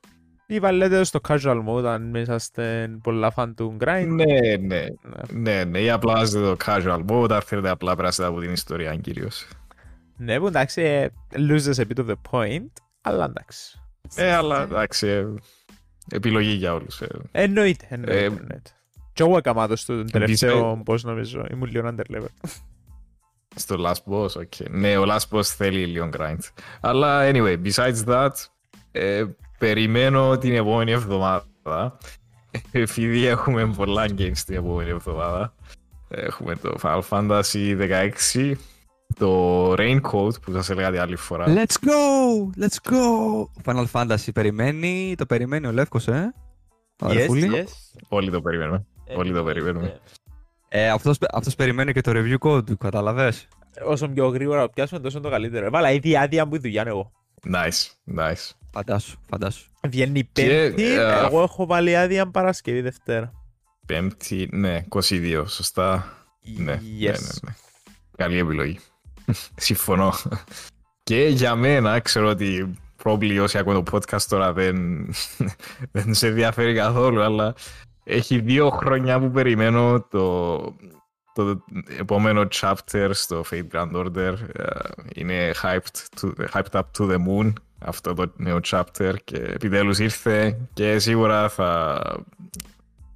Ή 0.47 0.59
βάλετε 0.61 1.05
στο 1.05 1.21
casual 1.29 1.64
mode 1.69 1.85
αν 1.85 2.14
είσαστε 2.14 2.97
πολλά 3.03 3.33
fan 3.37 3.53
του 3.57 3.77
grind. 3.81 4.07
Ναι, 4.09 4.57
ναι. 4.57 4.57
Ναι. 4.61 4.87
Ναι, 5.31 5.64
ναι, 5.64 5.79
ή 5.81 5.91
απλά 5.91 6.12
βάζετε 6.14 6.45
το 6.45 6.57
casual 6.67 7.05
mode, 7.09 7.31
αν 7.31 7.41
θέλετε 7.43 7.69
απλά 7.69 7.97
περάσετε 7.97 8.29
από 8.29 8.41
την 8.41 8.53
ιστορία 8.53 8.97
κυρίως. 8.97 9.47
Ναι, 10.17 10.39
που 10.39 10.47
εντάξει, 10.47 10.83
ε, 10.83 11.09
loses 11.33 11.75
a 11.75 11.85
bit 11.87 12.05
of 12.05 12.07
the 12.07 12.14
point, 12.31 12.67
αλλά 13.01 13.25
εντάξει. 13.25 13.81
Ε, 14.15 14.33
αλλά 14.35 14.63
εντάξει, 14.63 15.07
ε, 15.07 15.27
επιλογή 16.11 16.53
για 16.53 16.75
όλους. 16.75 17.01
ε. 17.01 17.07
Εννοείται, 17.33 17.87
εννοείται. 17.91 18.19
Ε, 18.21 18.25
εννοείται. 18.25 18.71
Και 19.13 19.23
εγώ 19.23 19.37
έκανα 19.37 19.69
το 19.69 19.77
στον 19.77 20.11
τελευταίο 20.11 20.59
Επίσης- 20.69 20.83
πώς 20.85 21.05
νομίζω, 21.05 21.47
ήμουν 21.53 21.71
λίγο 21.71 21.95
underlevel. 21.95 22.51
Στο 23.59 23.77
last 23.79 24.13
boss, 24.13 24.29
ok. 24.29 24.71
Ναι, 24.71 24.97
ο 24.99 25.05
last 25.09 25.37
boss 25.37 25.43
θέλει 25.45 25.87
λίγο 25.87 26.09
grind. 26.19 26.39
Αλλά 26.81 27.31
anyway, 27.33 27.57
besides 27.65 28.05
that, 28.07 28.31
ε, 28.93 29.25
περιμένω 29.59 30.39
την 30.39 30.55
επόμενη 30.55 30.91
εβδομάδα. 30.93 31.99
Επειδή 32.71 33.27
έχουμε 33.27 33.67
πολλά 33.67 34.05
games 34.19 34.39
την 34.47 34.57
επόμενη 34.57 34.91
εβδομάδα. 34.91 35.55
Έχουμε 36.09 36.57
το 36.57 36.75
Final 36.83 37.03
Fantasy 37.09 37.77
16, 38.35 38.57
το 39.15 39.73
Raincoat 39.73 40.41
που 40.43 40.53
σας 40.53 40.71
έλεγα 40.71 40.91
την 40.91 41.01
άλλη 41.01 41.17
φορά. 41.17 41.45
Let's 41.49 41.75
go! 41.87 42.63
Let's 42.65 42.93
go! 42.93 43.45
Final 43.65 43.85
Fantasy 43.93 44.29
περιμένει, 44.35 45.15
το 45.19 45.27
περιμένει 45.27 45.67
ο 45.67 45.73
Λεύκος, 45.73 46.09
ε. 46.09 46.35
Ωραία, 47.03 47.25
φούλη. 47.27 47.67
Όλοι 48.09 48.31
το 48.31 48.41
περιμένουμε. 48.41 48.87
Όλοι 49.17 49.33
το 49.33 49.45
περιμένουμε. 49.45 50.01
Ε, 50.69 50.89
αυτός, 50.91 51.17
αυτός 51.33 51.55
περιμένει 51.55 51.93
και 51.93 52.01
το 52.01 52.13
review 52.15 52.39
code 52.39 52.67
του, 52.67 52.77
κατάλαβες. 52.77 53.49
Όσο 53.85 54.09
πιο 54.09 54.29
γρήγορα 54.29 54.63
το 54.63 54.69
πιάσουμε, 54.69 55.01
τόσο 55.01 55.21
το 55.21 55.31
καλύτερο. 55.31 55.67
Έβαλα 55.67 55.91
ήδη 55.93 56.17
άδεια 56.17 56.49
που 56.49 56.61
δουλειά 56.61 56.85
εγώ. 56.87 57.13
Nice, 57.53 58.15
nice. 58.19 58.51
Φαντάσου, 58.73 59.19
φαντάσου. 59.31 59.71
Βγαίνει 59.89 60.19
η 60.19 60.29
Και, 60.33 60.47
Πέμπτη, 60.47 60.85
ε, 60.85 61.25
εγώ 61.25 61.43
έχω 61.43 61.67
βάλει 61.67 61.97
άδεια 61.97 62.31
Παρασκευή 62.31 62.81
Δευτέρα. 62.81 63.33
Πέμπτη, 63.87 64.49
ναι, 64.53 64.85
22, 64.89 65.45
σωστά. 65.47 66.13
Ναι, 66.57 66.65
ναι, 66.65 66.73
ναι, 66.73 66.81
Yes. 67.01 67.21
ναι. 67.43 67.55
Καλή 68.17 68.39
επιλογή. 68.39 68.79
Συμφωνώ. 69.57 70.12
Και 71.03 71.27
για 71.29 71.55
μένα, 71.55 72.01
ξέρω 72.01 72.29
ότι 72.29 72.74
probably 73.03 73.39
όσοι 73.43 73.59
ακούνε 73.59 73.83
το 73.83 73.97
podcast 73.97 74.22
τώρα 74.22 74.53
δεν, 74.53 75.07
δεν 75.93 76.14
σε 76.14 76.27
ενδιαφέρει 76.27 76.74
καθόλου, 76.74 77.22
αλλά 77.22 77.55
έχει 78.05 78.41
δύο 78.41 78.70
χρόνια 78.70 79.20
που 79.20 79.31
περιμένω 79.31 80.07
το, 80.11 80.57
το 81.33 81.64
επόμενο 81.99 82.47
chapter 82.61 83.11
στο 83.12 83.45
Fate 83.51 83.66
Grand 83.72 83.93
Order. 83.93 84.35
Ε, 84.53 84.64
Είναι 85.14 85.51
hyped, 85.62 86.20
to, 86.20 86.33
hyped 86.53 86.81
up 86.81 86.83
to 86.99 87.11
the 87.11 87.18
moon 87.29 87.53
αυτό 87.79 88.14
το 88.14 88.33
νέο 88.37 88.61
chapter 88.70 89.14
και 89.24 89.37
επιτέλους 89.37 89.99
ήρθε 89.99 90.59
και 90.72 90.99
σίγουρα 90.99 91.49
θα, 91.49 92.01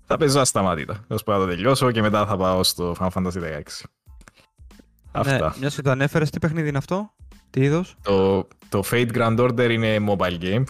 θα 0.07 0.17
παίζω 0.17 0.41
ασταμάτητα. 0.41 1.05
Θα 1.09 1.19
πάω 1.25 1.39
να 1.39 1.45
το 1.45 1.51
τελειώσω 1.51 1.91
και 1.91 2.01
μετά 2.01 2.27
θα 2.27 2.37
πάω 2.37 2.63
στο 2.63 2.97
Final 2.99 3.11
Fantasy 3.11 3.43
16. 3.43 3.63
Αυτά. 5.13 5.39
Ναι, 5.39 5.59
μιας 5.59 5.75
και 5.75 5.83
το 5.83 5.91
ανέφερες, 5.91 6.31
τι 6.31 6.39
παιχνίδι 6.39 6.69
είναι 6.69 6.79
αυτό, 6.79 7.15
τι 7.51 7.61
είδος; 7.61 7.97
Το, 8.03 8.49
το 8.69 8.83
Fate 8.91 9.11
Grand 9.13 9.39
Order 9.39 9.71
είναι 9.71 9.97
mobile 10.09 10.39
game, 10.43 10.65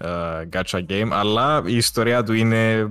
uh, 0.00 0.42
gacha 0.52 0.86
game, 0.88 1.08
αλλά 1.12 1.62
η 1.66 1.76
ιστορία 1.76 2.22
του 2.22 2.32
είναι, 2.32 2.90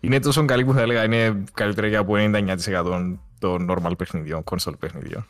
είναι 0.00 0.18
τόσο 0.18 0.44
καλή 0.44 0.64
που 0.64 0.72
θα 0.72 0.80
έλεγα 0.80 1.04
είναι 1.04 1.44
καλύτερη 1.52 1.90
και 1.90 1.96
από 1.96 2.14
99% 2.16 3.16
των 3.38 3.66
normal 3.70 3.92
παιχνιδιών, 3.98 4.44
console 4.50 4.78
παιχνιδιών. 4.78 5.26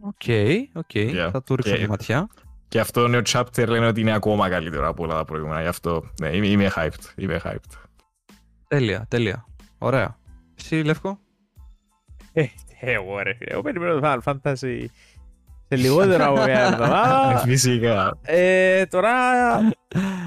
Ok, 0.00 0.22
ok, 0.72 0.90
Yeah. 0.94 1.28
θα 1.32 1.42
του 1.42 1.56
ρίξω 1.56 1.72
Και- 1.72 1.78
μια 1.78 1.88
ματιά. 1.88 2.28
Και 2.68 2.80
αυτό 2.80 3.00
το 3.02 3.08
νέο 3.08 3.20
chapter 3.26 3.66
λένε 3.68 3.86
ότι 3.86 4.00
είναι 4.00 4.12
ακόμα 4.12 4.48
καλύτερο 4.48 4.88
από 4.88 5.02
όλα 5.02 5.14
τα 5.14 5.24
προηγούμενα, 5.24 5.60
γι' 5.62 5.66
αυτό 5.68 6.10
ναι, 6.20 6.28
είμαι, 6.36 6.46
είμαι 6.46 6.70
hyped. 6.76 7.12
Είμαι 7.16 7.40
hyped. 7.44 7.78
Τέλεια, 8.68 9.06
τέλεια. 9.08 9.44
Ωραία. 9.78 10.18
Εσύ, 10.58 10.74
Λεύκο; 10.82 11.18
Ε, 12.32 12.44
εγώ 12.80 13.18
ρε 13.22 13.34
φίλε, 13.34 13.52
εγώ 13.52 13.62
περιμένω 13.62 14.00
το 14.00 14.00
Final 14.04 14.32
Fantasy 14.32 14.84
σε 15.68 15.76
λιγότερο 15.76 16.24
από 16.24 16.42
μια 16.42 16.60
εβδομάδα. 16.60 17.38
Φυσικά. 17.46 18.18
Ε, 18.22 18.86
τώρα, 18.86 19.12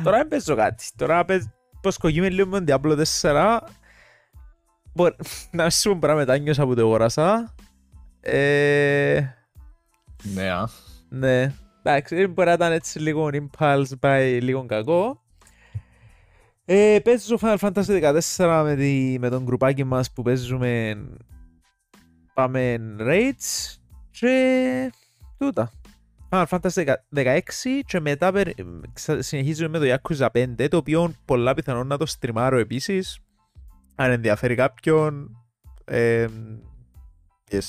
τώρα 0.03 0.17
δεν 0.17 0.27
παίζω 0.27 0.55
κάτι. 0.55 0.85
Τώρα 0.95 1.25
παίζω, 1.25 1.51
ποσκολιούμαι 1.81 2.29
λίγο 2.29 2.47
με 2.47 2.61
τον 2.61 2.81
Diablo 2.81 3.03
4. 3.21 3.57
Μπορεί, 4.93 5.15
να 5.51 5.69
σου 5.69 5.91
πω 5.91 5.97
πράγμα 5.99 6.19
μετά 6.19 6.37
νιώσα 6.37 6.65
που 6.65 6.75
το 6.75 6.81
αγοράσα. 6.81 7.53
Ε, 8.21 9.21
Ναι, 10.23 10.51
α. 10.51 10.69
ναι, 11.09 11.53
εντάξει, 11.83 12.27
μπορεί 12.27 12.47
να 12.47 12.53
ήταν 12.53 12.71
έτσι 12.71 12.99
λίγο 12.99 13.29
impulse, 13.33 13.99
πάει 13.99 14.41
λίγο 14.41 14.65
κακό. 14.65 15.21
Ε, 16.65 16.97
παίζω 17.03 17.37
Final 17.41 17.57
Fantasy 17.57 18.21
14 18.37 18.61
με, 18.63 18.75
τη, 18.75 19.17
με 19.19 19.29
τον 19.29 19.43
γκρουπάκι 19.43 19.83
μας 19.83 20.11
που 20.11 20.21
παίζουμε 20.21 20.97
πάμε 22.33 22.79
raids 22.99 23.75
και 24.11 24.91
τούτα. 25.37 25.71
Final 26.29 26.45
Fantasy 26.49 26.93
16 27.15 27.39
και 27.85 27.99
μετά 27.99 28.31
περι- 28.31 28.55
ξα- 28.93 29.21
συνεχίζουμε 29.21 29.67
με 29.67 29.79
το 29.79 29.95
Yakuza 30.01 30.27
5 30.57 30.67
το 30.69 30.77
οποίο 30.77 31.13
πολλά 31.25 31.53
πιθανόν 31.53 31.87
να 31.87 31.97
το 31.97 32.05
στριμάρω 32.05 32.57
επίσης 32.57 33.19
αν 33.95 34.11
ενδιαφέρει 34.11 34.55
κάποιον 34.55 35.37
ε, 35.85 36.27
yes. 37.51 37.59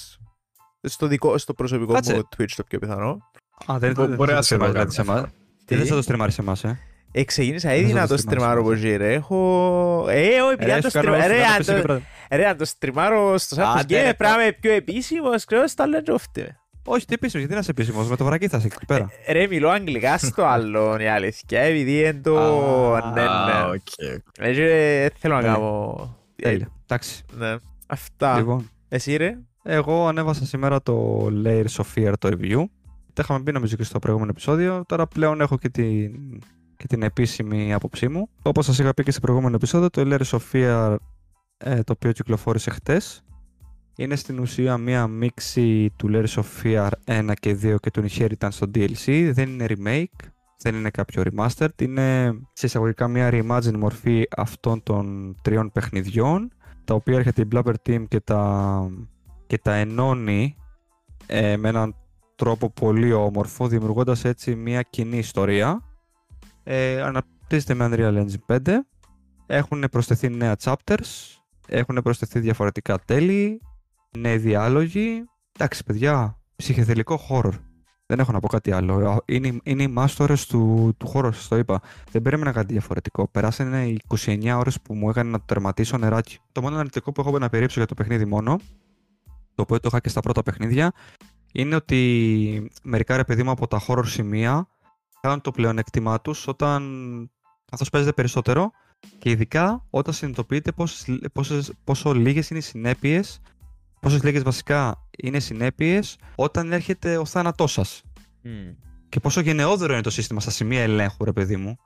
στο, 0.83 1.07
δικό, 1.07 1.39
στο 1.39 1.55
προσωπικό 1.55 1.93
Κάτσε. 1.93 2.15
μου 2.15 2.23
Twitch 2.37 2.53
το 2.57 2.65
πιο 2.65 2.79
πιθανό 2.79 3.19
Α, 3.67 3.79
δεν 3.79 3.93
Μπο- 3.93 4.07
δεν 4.07 4.17
μπορεί 4.17 4.29
θα 4.31 4.35
να 4.35 4.41
το 4.41 4.47
σε 4.47 4.57
δω 4.57 4.65
streamάρεις 4.65 4.75
κάποια 4.75 4.91
σε 4.91 5.01
εμάς. 5.01 5.25
Τι; 5.65 5.77
Δεν 5.77 5.87
θα 5.87 5.95
το 6.03 6.03
streamάρεις 6.09 6.31
σε 6.35 6.41
εμάς, 6.41 6.65
ε. 6.65 6.79
Ε, 7.17 7.25
ξεκίνησα 7.25 7.75
ήδη 7.75 7.85
Δεν 7.85 7.95
να 7.95 8.01
θα 8.01 8.07
το 8.07 8.13
το 8.15 8.21
στριμάρω 8.21 8.61
στριμάρεις, 8.61 8.83
από 8.83 8.89
εκεί, 8.89 8.97
ρε. 8.97 9.13
Έχω... 9.15 10.07
Ε, 10.09 10.41
όχι, 10.41 10.57
Ρε, 10.59 10.65
πια 10.65 10.81
το 10.81 10.91
σου 10.91 11.01
κάνω- 11.01 11.17
στριμάρω. 11.17 11.23
σου 11.23 11.29
Ρε, 11.29 11.37
κάνω 11.41 11.53
αν 11.53 11.59
πίσω 11.59 11.73
και 11.73 11.79
το- 11.79 11.85
πράγμα. 11.85 12.05
ρε, 12.31 12.47
αν 12.47 12.57
το 12.57 12.65
στριμάρω 12.65 13.39
στο 13.39 13.55
Σάπος 13.55 13.81
Άντε, 13.81 13.95
και 13.95 14.03
ρε, 14.03 14.15
πρέπει 14.15 14.37
να 14.37 14.43
είμαι 14.43 14.53
πιο 14.61 14.73
επίσημος, 14.73 15.45
ξέρω, 15.45 15.67
στα 15.67 15.87
λέω 15.87 16.19
φταίμε. 16.19 16.59
Όχι, 16.87 17.07
τι 17.07 17.15
επίσημος, 17.15 17.39
γιατί 17.47 17.53
να 17.55 17.59
είσαι 17.61 17.71
επίσημος, 17.71 18.09
με 18.09 18.17
το 18.17 18.25
βρακί 18.25 18.49
θα 18.49 18.57
είσαι 18.57 18.67
εκεί 18.67 18.85
πέρα. 18.87 19.11
Ρε, 19.29 19.47
μιλώ 19.47 19.69
αγγλικά 19.71 20.19
στο 20.19 20.45
άλλο, 20.55 20.97
η 21.01 21.07
αλήθεια, 21.07 21.61
επειδή 21.61 21.99
είναι 21.99 22.21
το... 22.23 22.37
Α, 22.95 23.11
Ναι, 23.15 23.21
Α, 23.21 23.47
ναι. 23.47 23.71
οκ. 23.75 24.15
Έτσι, 24.39 24.61
ρε, 24.61 25.09
θέλω 25.19 25.35
να 25.35 25.41
Ναι. 25.41 25.47
κάνω... 25.47 26.17
Τέλεια. 26.43 26.69
Εντάξει. 26.85 27.23
Ναι. 27.33 27.55
Αυτά. 27.87 28.37
Λοιπόν, 28.37 28.71
Εσύ, 28.89 29.17
ρε; 29.17 29.39
εγώ 29.63 30.07
ανέβασα 30.07 30.47
σήμερα 30.47 30.83
το 30.83 31.27
Layers 31.45 31.77
of 31.77 31.85
Fear 31.97 32.13
το 32.19 32.29
review. 32.33 32.65
Τα 33.13 33.23
είχαμε 33.25 33.43
πει 33.43 33.53
νομίζω 33.53 33.77
και 33.77 33.85
στο 33.85 33.99
προηγούμενο 33.99 34.31
επεισόδιο. 34.31 34.85
Τώρα 34.89 35.07
πλέον 35.07 35.41
έχω 35.41 35.59
και 35.59 35.69
την, 35.69 36.11
και 36.77 36.87
την 36.87 37.03
επίσημη 37.03 37.73
άποψή 37.73 38.09
μου. 38.09 38.29
Όπως 38.43 38.65
σας 38.65 38.79
είχα 38.79 38.95
πει 38.95 39.03
και 39.03 39.11
στο 39.11 39.21
προηγούμενο 39.21 39.57
επεισόδιο, 39.57 39.91
το 39.91 40.03
Layers 40.05 40.39
of 40.39 40.41
Fear 40.53 40.97
ε, 41.57 41.83
το 41.83 41.93
οποίο 41.93 42.13
κυκλοφόρησε 42.13 42.71
χτες 42.71 43.25
είναι 43.97 44.17
στην 44.17 44.39
ουσία 44.39 44.79
μία 44.79 45.07
μίξη 45.07 45.91
του 45.97 46.11
Layers 46.13 46.43
of 46.43 46.45
Fear 46.63 46.89
1 47.05 47.33
και 47.41 47.59
2 47.63 47.77
και 47.81 47.91
του 47.91 48.05
Inheritance 48.09 48.49
στο 48.51 48.67
DLC. 48.75 49.31
Δεν 49.33 49.49
είναι 49.49 49.67
remake, 49.69 50.29
δεν 50.59 50.75
είναι 50.75 50.91
κάποιο 50.91 51.23
remastered. 51.25 51.83
Είναι 51.83 52.33
σε 52.53 52.67
εισαγωγικά 52.67 53.09
μία 53.09 53.31
reimagined 53.33 53.77
μορφή 53.77 54.25
αυτών 54.37 54.83
των 54.83 55.35
τριών 55.43 55.73
παιχνιδιών 55.73 56.53
τα 56.85 56.95
οποία 56.95 57.17
έρχεται 57.17 57.43
η 57.43 57.49
Blubber 57.53 57.75
Team 57.87 58.05
και 58.09 58.21
τα, 58.21 58.91
και 59.47 59.59
τα 59.59 59.75
ενώνει 59.75 60.57
ε, 61.27 61.57
με 61.57 61.69
έναν 61.69 61.95
τρόπο 62.37 62.71
πολύ 62.71 63.13
όμορφο 63.13 63.67
δημιουργώντας 63.67 64.25
έτσι 64.25 64.55
μία 64.55 64.83
κοινή 64.83 65.19
ιστορία. 65.19 65.83
Ε, 66.65 67.03
αναπτύσσεται 67.03 67.75
με 67.75 67.89
Unreal 67.91 68.25
Engine 68.25 68.59
5. 68.67 68.75
Έχουν 69.47 69.85
προσθεθεί 69.91 70.29
νέα 70.29 70.57
chapters, 70.63 71.37
έχουν 71.67 72.01
προσθεθεί 72.03 72.41
διαφορετικά 72.41 72.99
τέλη, 72.99 73.61
νέοι 74.19 74.39
διάλογοι. 74.39 75.25
Εντάξει 75.53 75.85
παιδιά, 75.85 76.39
ψυχεδελικό 76.57 77.21
horror. 77.29 77.53
Δεν 78.07 78.19
έχω 78.19 78.33
να 78.33 78.41
πω 78.41 78.49
κάτι 78.49 78.73
άλλο. 78.73 79.23
Είναι, 79.25 79.61
είναι 79.63 79.83
οι 79.83 79.89
μάστορες 79.89 80.47
του, 80.47 80.95
του 80.99 81.13
horror, 81.15 81.31
σας 81.33 81.49
το 81.49 81.57
είπα. 81.57 81.81
Δεν 82.11 82.23
περίμενα 82.23 82.53
κάτι 82.53 82.73
διαφορετικό. 82.73 83.29
Περάσανε 83.29 83.87
οι 83.87 84.01
29 84.25 84.55
ώρες 84.57 84.81
που 84.81 84.95
μου 84.95 85.09
έκανε 85.09 85.31
να 85.31 85.39
το 85.39 85.45
τερματίσω 85.47 85.97
νεράκι. 85.99 86.39
Το 86.53 86.63
μόνο 86.63 86.77
αρνητικό 86.77 87.13
που 87.13 87.21
έχω 87.21 87.39
να 87.39 87.49
περίψω 87.49 87.79
για 87.79 87.89
το 87.89 87.95
παιχνίδι 87.95 88.25
μόνο, 88.25 88.59
το 89.55 89.63
οποίο 89.63 89.81
το 89.81 89.89
είχα 89.89 90.01
και 90.01 90.09
στα 90.09 90.21
πρώτα 90.21 90.43
παιχνίδια, 90.43 90.93
είναι 91.53 91.75
ότι 91.75 92.71
μερικά 92.83 93.17
ρε 93.17 93.25
παιδί 93.25 93.43
μου 93.43 93.51
από 93.51 93.67
τα 93.67 93.81
horror 93.87 94.07
σημεία 94.07 94.69
κάνουν 95.25 95.41
το 95.41 95.51
πλεονέκτημά 95.51 96.21
τους 96.21 96.47
όταν 96.47 96.83
καθώς 97.71 97.91
παίζετε 97.91 98.13
περισσότερο 98.13 98.71
και 99.19 99.31
ειδικά 99.31 99.85
όταν 99.91 100.15
συνειδητοποιείτε 100.15 100.73
πόσες, 100.73 101.19
πόσες, 101.33 101.73
πόσο 101.85 102.13
λίγες 102.13 102.51
είναι 102.51 102.59
οι 102.59 102.63
συνέπειες 102.63 103.41
πόσες 104.01 104.23
λίγες 104.23 104.43
βασικά 104.43 105.07
είναι 105.19 105.37
οι 105.37 105.41
συνέπειες 105.41 106.17
όταν 106.35 106.73
έρχεται 106.73 107.17
ο 107.17 107.25
θάνατός 107.25 107.73
σας 107.73 108.03
και 109.15 109.21
πόσο 109.21 109.41
γενναιόδωρο 109.41 109.93
είναι 109.93 110.03
το 110.03 110.11
σύστημα 110.11 110.41
στα 110.41 110.51
σημεία 110.51 110.83
ελέγχου, 110.83 111.25
ρε 111.25 111.33
παιδί 111.33 111.57
μου. 111.57 111.77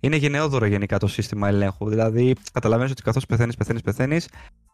Είναι 0.00 0.16
γενναιόδωρο 0.16 0.66
γενικά 0.66 0.98
το 0.98 1.06
σύστημα 1.06 1.48
ελέγχου. 1.48 1.88
Δηλαδή, 1.88 2.34
καταλαβαίνεις 2.52 2.92
ότι 2.92 3.02
καθώς 3.02 3.26
πεθαίνεις, 3.26 3.56
πεθαίνεις, 3.56 3.82
πεθαίνεις, 3.82 4.28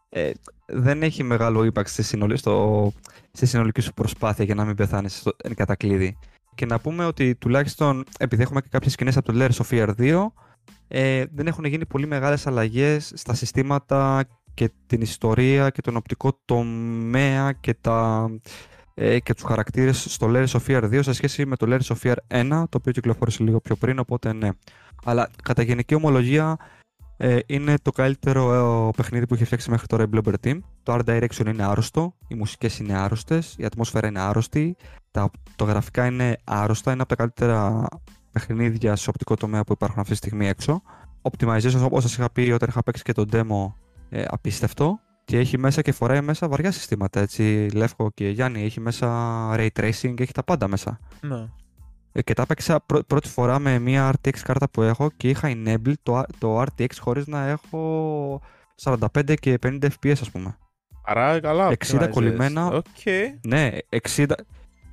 ε, 0.09 0.31
δεν 0.65 1.03
έχει 1.03 1.23
μεγάλο 1.23 1.71
impact 1.73 1.87
στη, 1.87 2.03
συνολη, 2.03 2.37
στο, 2.37 2.93
στη 3.31 3.45
συνολική 3.45 3.81
σου 3.81 3.93
προσπάθεια 3.93 4.45
για 4.45 4.55
να 4.55 4.65
μην 4.65 4.75
πεθάνεις 4.75 5.27
εν 5.43 5.55
κατακλείδη. 5.55 6.17
Και 6.59 6.65
να 6.65 6.79
πούμε 6.79 7.05
ότι 7.05 7.35
τουλάχιστον 7.35 8.03
επειδή 8.19 8.41
έχουμε 8.41 8.61
και 8.61 8.67
κάποιες 8.71 8.93
σκηνές 8.93 9.17
από 9.17 9.31
το 9.31 9.39
Layers 9.39 9.65
of 9.65 9.69
Fear 9.69 9.89
2, 9.97 10.25
ε, 10.87 11.25
δεν 11.33 11.47
έχουν 11.47 11.65
γίνει 11.65 11.85
πολύ 11.85 12.07
μεγάλες 12.07 12.47
αλλαγές 12.47 13.11
στα 13.15 13.33
συστήματα 13.33 14.23
και 14.53 14.71
την 14.87 15.01
ιστορία 15.01 15.69
και 15.69 15.81
τον 15.81 15.95
οπτικό 15.95 16.41
τομέα 16.45 17.51
και 17.51 17.73
τα, 17.73 18.29
ε, 18.93 19.19
και 19.19 19.33
τους 19.33 19.43
χαρακτήρες 19.43 20.05
στο 20.09 20.27
Layers 20.29 20.47
of 20.47 20.59
Fear 20.67 20.83
2 20.83 21.03
σε 21.03 21.13
σχέση 21.13 21.45
με 21.45 21.55
το 21.55 21.65
Layers 21.69 21.95
of 21.95 21.97
Fear 22.03 22.15
1, 22.27 22.49
το 22.49 22.77
οποίο 22.77 22.91
κυκλοφόρησε 22.91 23.43
λίγο 23.43 23.59
πιο 23.59 23.75
πριν, 23.75 23.99
οπότε 23.99 24.33
ναι. 24.33 24.49
Αλλά 25.03 25.29
κατά 25.43 25.61
γενική 25.61 25.95
ομολογία 25.95 26.57
ε, 27.17 27.39
είναι 27.45 27.75
το 27.81 27.91
καλύτερο 27.91 28.87
ε, 28.87 28.91
παιχνίδι 28.95 29.27
που 29.27 29.33
έχει 29.33 29.45
φτιάξει 29.45 29.69
μέχρι 29.69 29.87
τώρα 29.87 30.03
η 30.03 30.07
Blubber 30.13 30.33
Team. 30.43 30.59
Το 30.83 30.93
Art 30.93 31.09
Direction 31.09 31.47
είναι 31.47 31.63
άρρωστο, 31.63 32.15
οι 32.27 32.35
μουσικές 32.35 32.79
είναι 32.79 32.97
άρρωστες, 32.97 33.55
η 33.57 33.65
ατμόσφαιρα 33.65 34.07
είναι 34.07 34.19
άρρωστη, 34.19 34.75
τα, 35.11 35.29
το 35.55 35.63
γραφικά 35.63 36.05
είναι 36.05 36.37
άρρωστα, 36.43 36.91
είναι 36.91 37.01
από 37.01 37.09
τα 37.09 37.15
καλύτερα 37.15 37.87
παιχνίδια 38.31 38.95
σε 38.95 39.09
οπτικό 39.09 39.35
τομέα 39.35 39.63
που 39.63 39.71
υπάρχουν 39.73 39.99
αυτή 39.99 40.11
τη 40.11 40.17
στιγμή 40.17 40.47
έξω. 40.47 40.81
Optimization, 41.21 41.81
όπως 41.83 42.03
σας 42.03 42.13
είχα 42.17 42.29
πει 42.31 42.51
όταν 42.51 42.69
είχα 42.69 42.83
παίξει 42.83 43.03
και 43.03 43.11
το 43.13 43.25
demo, 43.31 43.73
ε, 44.09 44.23
απίστευτο 44.27 44.99
και 45.25 45.37
έχει 45.39 45.57
μέσα 45.57 45.81
και 45.81 45.91
φοράει 45.91 46.21
μέσα 46.21 46.47
βαριά 46.47 46.71
συστήματα 46.71 47.19
έτσι 47.19 47.67
Λεύκο 47.73 48.11
και 48.13 48.29
Γιάννη 48.29 48.63
έχει 48.63 48.79
μέσα 48.79 49.07
ray 49.55 49.67
tracing, 49.79 50.19
έχει 50.21 50.31
τα 50.33 50.43
πάντα 50.43 50.67
μέσα 50.67 50.99
Ναι. 51.21 51.47
ε, 52.11 52.21
και 52.21 52.33
τα 52.33 52.41
έπαιξα 52.41 52.79
πρω- 52.85 53.03
πρώτη 53.05 53.27
φορά 53.29 53.59
με 53.59 53.79
μια 53.79 54.11
RTX 54.13 54.37
κάρτα 54.43 54.69
που 54.69 54.81
έχω 54.81 55.09
και 55.17 55.29
είχα 55.29 55.49
enable 55.53 55.93
το, 56.03 56.23
το 56.37 56.61
RTX 56.61 56.87
χωρίς 56.99 57.27
να 57.27 57.47
έχω 57.47 58.41
45 58.83 59.33
και 59.39 59.57
50 59.63 59.79
FPS 60.01 60.11
ας 60.21 60.29
πούμε 60.31 60.57
Άρα 61.03 61.39
καλά. 61.39 61.69
60 61.69 61.99
optimized. 62.01 62.09
κολλημένα. 62.09 62.65
Οκ. 62.67 62.83
ναι 63.47 63.69
60, 64.15 64.25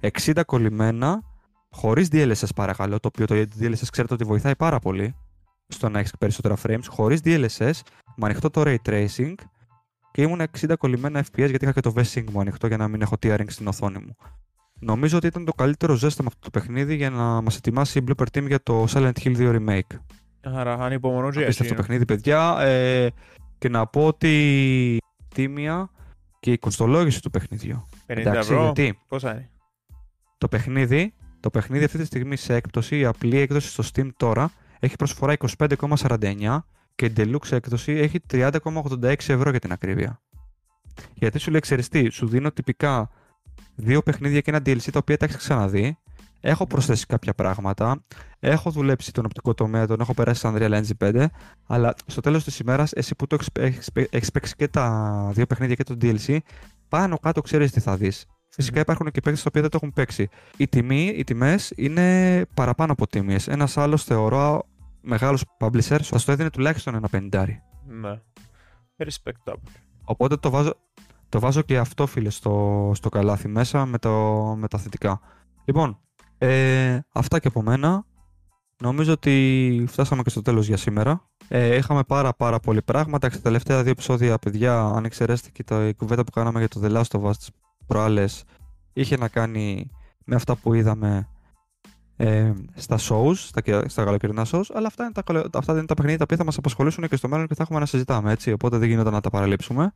60 0.00 0.40
κολλημένα 0.46 1.22
χωρίς 1.70 2.08
DLSS 2.12 2.48
παρακαλώ 2.54 3.00
το 3.00 3.08
οποίο 3.14 3.26
το 3.26 3.34
DLSS 3.60 3.88
ξέρετε 3.90 4.14
ότι 4.14 4.24
βοηθάει 4.24 4.56
πάρα 4.56 4.78
πολύ 4.78 5.14
στο 5.68 5.88
να 5.88 5.98
έχεις 5.98 6.12
περισσότερα 6.18 6.56
frames 6.66 6.84
χωρίς 6.88 7.20
DLSS 7.24 7.70
με 8.16 8.24
ανοιχτό 8.26 8.50
το 8.50 8.62
ray 8.64 8.76
tracing 8.86 9.34
και 10.10 10.22
ήμουν 10.22 10.40
60 10.60 10.72
κολλημένα 10.78 11.20
FPS 11.20 11.48
γιατί 11.48 11.64
είχα 11.64 11.72
και 11.72 11.80
το 11.80 11.92
V-Sync 11.96 12.24
μου 12.30 12.40
ανοιχτό 12.40 12.66
για 12.66 12.76
να 12.76 12.88
μην 12.88 13.00
έχω 13.02 13.14
tearing 13.22 13.46
στην 13.46 13.66
οθόνη 13.66 13.98
μου. 13.98 14.16
Νομίζω 14.80 15.16
ότι 15.16 15.26
ήταν 15.26 15.44
το 15.44 15.52
καλύτερο 15.52 15.94
ζέσταμα 15.94 16.28
αυτό 16.28 16.50
το 16.50 16.50
παιχνίδι 16.50 16.94
για 16.94 17.10
να 17.10 17.40
μας 17.40 17.56
ετοιμάσει 17.56 17.98
η 17.98 18.04
Blooper 18.08 18.24
Team 18.38 18.46
για 18.46 18.62
το 18.62 18.84
Silent 18.88 19.12
Hill 19.22 19.36
2 19.36 19.56
Remake. 19.56 19.96
Άρα 20.42 20.74
ανυπομονώ 20.74 21.30
και 21.30 21.42
Απίστευτο 21.42 21.72
εσύ. 21.72 21.82
παιχνίδι, 21.82 22.04
παιδιά. 22.04 22.56
Ε, 22.60 23.08
και 23.58 23.68
να 23.68 23.86
πω 23.86 24.06
ότι 24.06 24.98
τίμια 25.34 25.90
και 26.40 26.52
η 26.52 26.58
κοστολόγηση 26.58 27.22
του 27.22 27.30
παιχνιδιού. 27.30 27.88
50 28.06 28.16
Εντάξει, 28.16 28.38
ευρώ. 28.52 28.62
γιατί; 28.62 28.98
Πόσα 29.08 29.30
είναι; 29.30 29.50
Το 30.38 30.48
παιχνίδι, 30.48 31.14
το 31.40 31.50
παιχνίδι 31.50 31.84
αυτή 31.84 31.98
τη 31.98 32.04
στιγμή 32.04 32.36
σε 32.36 32.54
έκπτωση, 32.54 32.98
η 32.98 33.04
απλή 33.04 33.38
έκδοση 33.38 33.68
στο 33.68 33.84
Steam 33.92 34.08
τώρα 34.16 34.50
έχει 34.78 34.96
προσφορά 34.96 35.36
25,49 35.58 36.58
και 36.94 37.04
η 37.06 37.12
Deluxe 37.16 37.50
έκδοση 37.50 37.92
έχει 37.92 38.20
30,86 38.30 39.14
ευρώ 39.26 39.50
για 39.50 39.60
την 39.60 39.72
ακρίβεια. 39.72 40.20
Γιατί 41.14 41.38
σου 41.38 41.50
λέει 41.50 41.58
εξαιριστή, 41.58 42.10
σου 42.10 42.26
δίνω 42.26 42.50
τυπικά 42.52 43.10
δύο 43.74 44.02
παιχνίδια 44.02 44.40
και 44.40 44.50
ένα 44.50 44.58
DLC 44.58 44.90
τα 44.92 44.98
οποία 44.98 45.16
τα 45.16 45.24
έχεις 45.24 45.36
ξαναδεί. 45.36 45.98
Έχω 46.40 46.66
προσθέσει 46.66 47.06
κάποια 47.06 47.34
πράγματα. 47.34 48.04
Έχω 48.38 48.70
δουλέψει 48.70 49.12
τον 49.12 49.24
οπτικό 49.24 49.54
τομέα, 49.54 49.86
τον 49.86 50.00
έχω 50.00 50.14
περάσει 50.14 50.40
σαν 50.40 50.56
Unreal 50.58 50.82
Engine 50.82 51.10
5. 51.14 51.26
Αλλά 51.66 51.94
στο 52.06 52.20
τέλος 52.20 52.44
της 52.44 52.58
ημέρας, 52.58 52.92
εσύ 52.92 53.14
που 53.14 53.26
το 53.26 53.36
έχεις, 53.58 53.90
έχεις 54.10 54.30
παίξει 54.30 54.54
και 54.56 54.68
τα 54.68 55.30
δύο 55.34 55.46
παιχνίδια 55.46 55.74
και 55.74 55.84
το 55.84 55.96
DLC, 56.00 56.38
πάνω 56.88 57.18
κάτω 57.18 57.40
ξέρεις 57.40 57.70
τι 57.70 57.80
θα 57.80 57.96
δεις. 57.96 58.26
Φυσικά 58.56 58.80
υπάρχουν 58.80 59.10
και 59.10 59.20
παίκτες 59.20 59.42
τα 59.42 59.48
οποία 59.48 59.60
δεν 59.60 59.70
το 59.70 59.76
έχουν 59.82 59.92
παίξει. 59.92 60.28
Η 60.56 60.68
τιμή, 60.68 61.04
οι 61.16 61.24
τιμές 61.24 61.72
είναι 61.76 62.46
παραπάνω 62.54 62.92
από 62.92 63.06
τιμίε. 63.06 63.38
Ένας 63.46 63.76
άλλος 63.76 64.04
θεωρώ 64.04 64.62
μεγάλος 65.00 65.44
publisher 65.58 65.98
θα 66.02 66.20
το 66.24 66.32
έδινε 66.32 66.50
τουλάχιστον 66.50 66.94
ένα 66.94 67.08
πενιντάρι. 67.08 67.62
Ναι. 67.86 68.20
Respectable. 68.96 69.70
Οπότε 70.04 70.36
το 70.36 70.50
βάζω, 70.50 70.74
το 71.28 71.40
βάζω 71.40 71.62
και 71.62 71.78
αυτό, 71.78 72.06
φίλε, 72.06 72.30
στο, 72.30 72.92
στο 72.94 73.08
καλάθι 73.08 73.48
μέσα 73.48 73.86
με, 73.86 73.98
το, 73.98 74.10
με 74.58 74.68
τα 74.68 74.78
θετικά. 74.78 75.20
Λοιπόν, 75.64 75.98
ε, 76.38 76.98
αυτά 77.12 77.38
και 77.38 77.48
από 77.48 77.62
μένα. 77.62 78.04
Νομίζω 78.80 79.12
ότι 79.12 79.84
φτάσαμε 79.88 80.22
και 80.22 80.30
στο 80.30 80.42
τέλος 80.42 80.66
για 80.66 80.76
σήμερα. 80.76 81.28
Ε, 81.48 81.76
είχαμε 81.76 82.02
πάρα 82.02 82.34
πάρα 82.34 82.58
πολύ 82.58 82.82
πράγματα. 82.82 83.30
Στα 83.30 83.40
τελευταία 83.40 83.82
δύο 83.82 83.90
επεισόδια, 83.90 84.38
παιδιά, 84.38 84.80
αν 84.80 85.04
εξαιρέσετε 85.04 85.50
και 85.52 85.64
τα 85.64 85.86
η 85.88 85.94
κουβέντα 85.94 86.24
που 86.24 86.30
κάναμε 86.30 86.58
για 86.58 86.68
το 86.68 86.80
The 86.84 86.90
Last 86.96 87.20
of 87.20 87.28
Us 87.28 87.36
τις 87.36 87.50
προάλλες, 87.86 88.44
είχε 88.92 89.16
να 89.16 89.28
κάνει 89.28 89.90
με 90.24 90.34
αυτά 90.34 90.56
που 90.56 90.74
είδαμε 90.74 91.28
ε, 92.16 92.52
στα 92.74 92.98
shows, 92.98 93.34
στα, 93.34 93.88
στα 93.88 94.04
καλοκαιρινά 94.04 94.46
shows, 94.50 94.64
αλλά 94.74 94.86
αυτά 94.86 95.04
είναι, 95.04 95.12
τα, 95.12 95.22
καλο- 95.22 95.48
αυτά 95.54 95.72
είναι 95.72 95.84
τα 95.84 95.94
παιχνίδια 95.94 96.18
τα 96.18 96.24
οποία 96.24 96.36
θα 96.36 96.44
μας 96.44 96.56
απασχολήσουν 96.58 97.08
και 97.08 97.16
στο 97.16 97.28
μέλλον 97.28 97.46
και 97.46 97.54
θα 97.54 97.62
έχουμε 97.62 97.78
να 97.78 97.86
συζητάμε, 97.86 98.32
έτσι, 98.32 98.52
οπότε 98.52 98.78
δεν 98.78 98.88
γίνεται 98.88 99.10
να 99.10 99.20
τα 99.20 99.30
παραλείψουμε. 99.30 99.92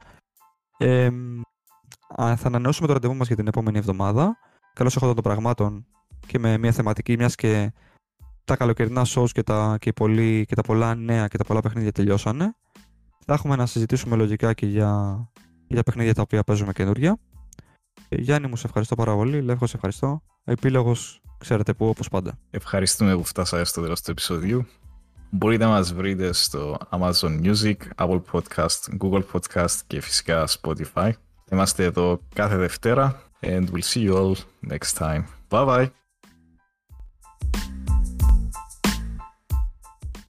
Ε, 0.78 1.10
α, 2.22 2.36
θα 2.36 2.46
ανανεώσουμε 2.46 2.86
το 2.86 2.92
ραντεβού 2.92 3.14
μας 3.14 3.26
για 3.26 3.36
την 3.36 3.46
επόμενη 3.46 3.78
εβδομάδα. 3.78 4.36
Καλώς 4.74 4.96
έχω 4.96 5.14
των 5.14 5.22
πραγμάτων 5.22 5.86
και 6.26 6.38
με 6.38 6.58
μια 6.58 6.72
θεματική, 6.72 7.16
μιας 7.16 7.34
και 7.34 7.72
τα 8.44 8.56
καλοκαιρινά 8.56 9.06
shows 9.06 9.30
και 9.32 9.42
τα, 9.42 9.76
και, 9.80 9.88
οι 9.88 9.92
πολλοί- 9.92 10.46
και 10.46 10.54
τα 10.54 10.62
πολλά 10.62 10.94
νέα 10.94 11.28
και 11.28 11.38
τα 11.38 11.44
πολλά 11.44 11.60
παιχνίδια 11.60 11.92
τελειώσανε. 11.92 12.54
Θα 13.26 13.34
έχουμε 13.34 13.56
να 13.56 13.66
συζητήσουμε 13.66 14.16
λογικά 14.16 14.52
και 14.52 14.66
για, 14.66 15.18
και 15.66 15.74
για 15.74 15.82
παιχνίδια 15.82 16.14
τα 16.14 16.22
οποία 16.22 16.42
παίζουμε 16.42 16.72
καινούργια. 16.72 17.18
Ε, 18.12 18.16
Γιάννη 18.16 18.48
μου, 18.48 18.56
σε 18.56 18.66
ευχαριστώ 18.66 18.94
πάρα 18.94 19.14
πολύ. 19.14 19.40
Λεύκο, 19.40 19.66
σε 19.66 19.76
ευχαριστώ. 19.76 20.22
Επίλογος, 20.44 21.20
ξέρετε 21.38 21.74
που, 21.74 21.86
όπως 21.86 22.08
πάντα. 22.08 22.38
Ευχαριστούμε 22.50 23.16
που 23.16 23.24
φτάσατε 23.24 23.64
στο 23.64 23.82
τέλος 23.82 24.02
του 24.02 24.10
επεισοδίου. 24.10 24.66
Μπορείτε 25.30 25.64
να 25.64 25.70
μας 25.70 25.92
βρείτε 25.92 26.32
στο 26.32 26.78
Amazon 26.90 27.40
Music, 27.44 27.76
Apple 27.96 28.20
Podcast, 28.32 28.98
Google 29.00 29.22
Podcast 29.32 29.76
και 29.86 30.00
φυσικά 30.00 30.48
Spotify. 30.60 31.10
Είμαστε 31.52 31.84
εδώ 31.84 32.20
κάθε 32.34 32.56
Δευτέρα 32.56 33.22
and 33.40 33.64
we'll 33.72 33.94
see 33.94 34.10
you 34.10 34.14
all 34.14 34.34
next 34.70 34.98
time. 34.98 35.22
Bye 35.48 35.66
bye! 35.66 35.99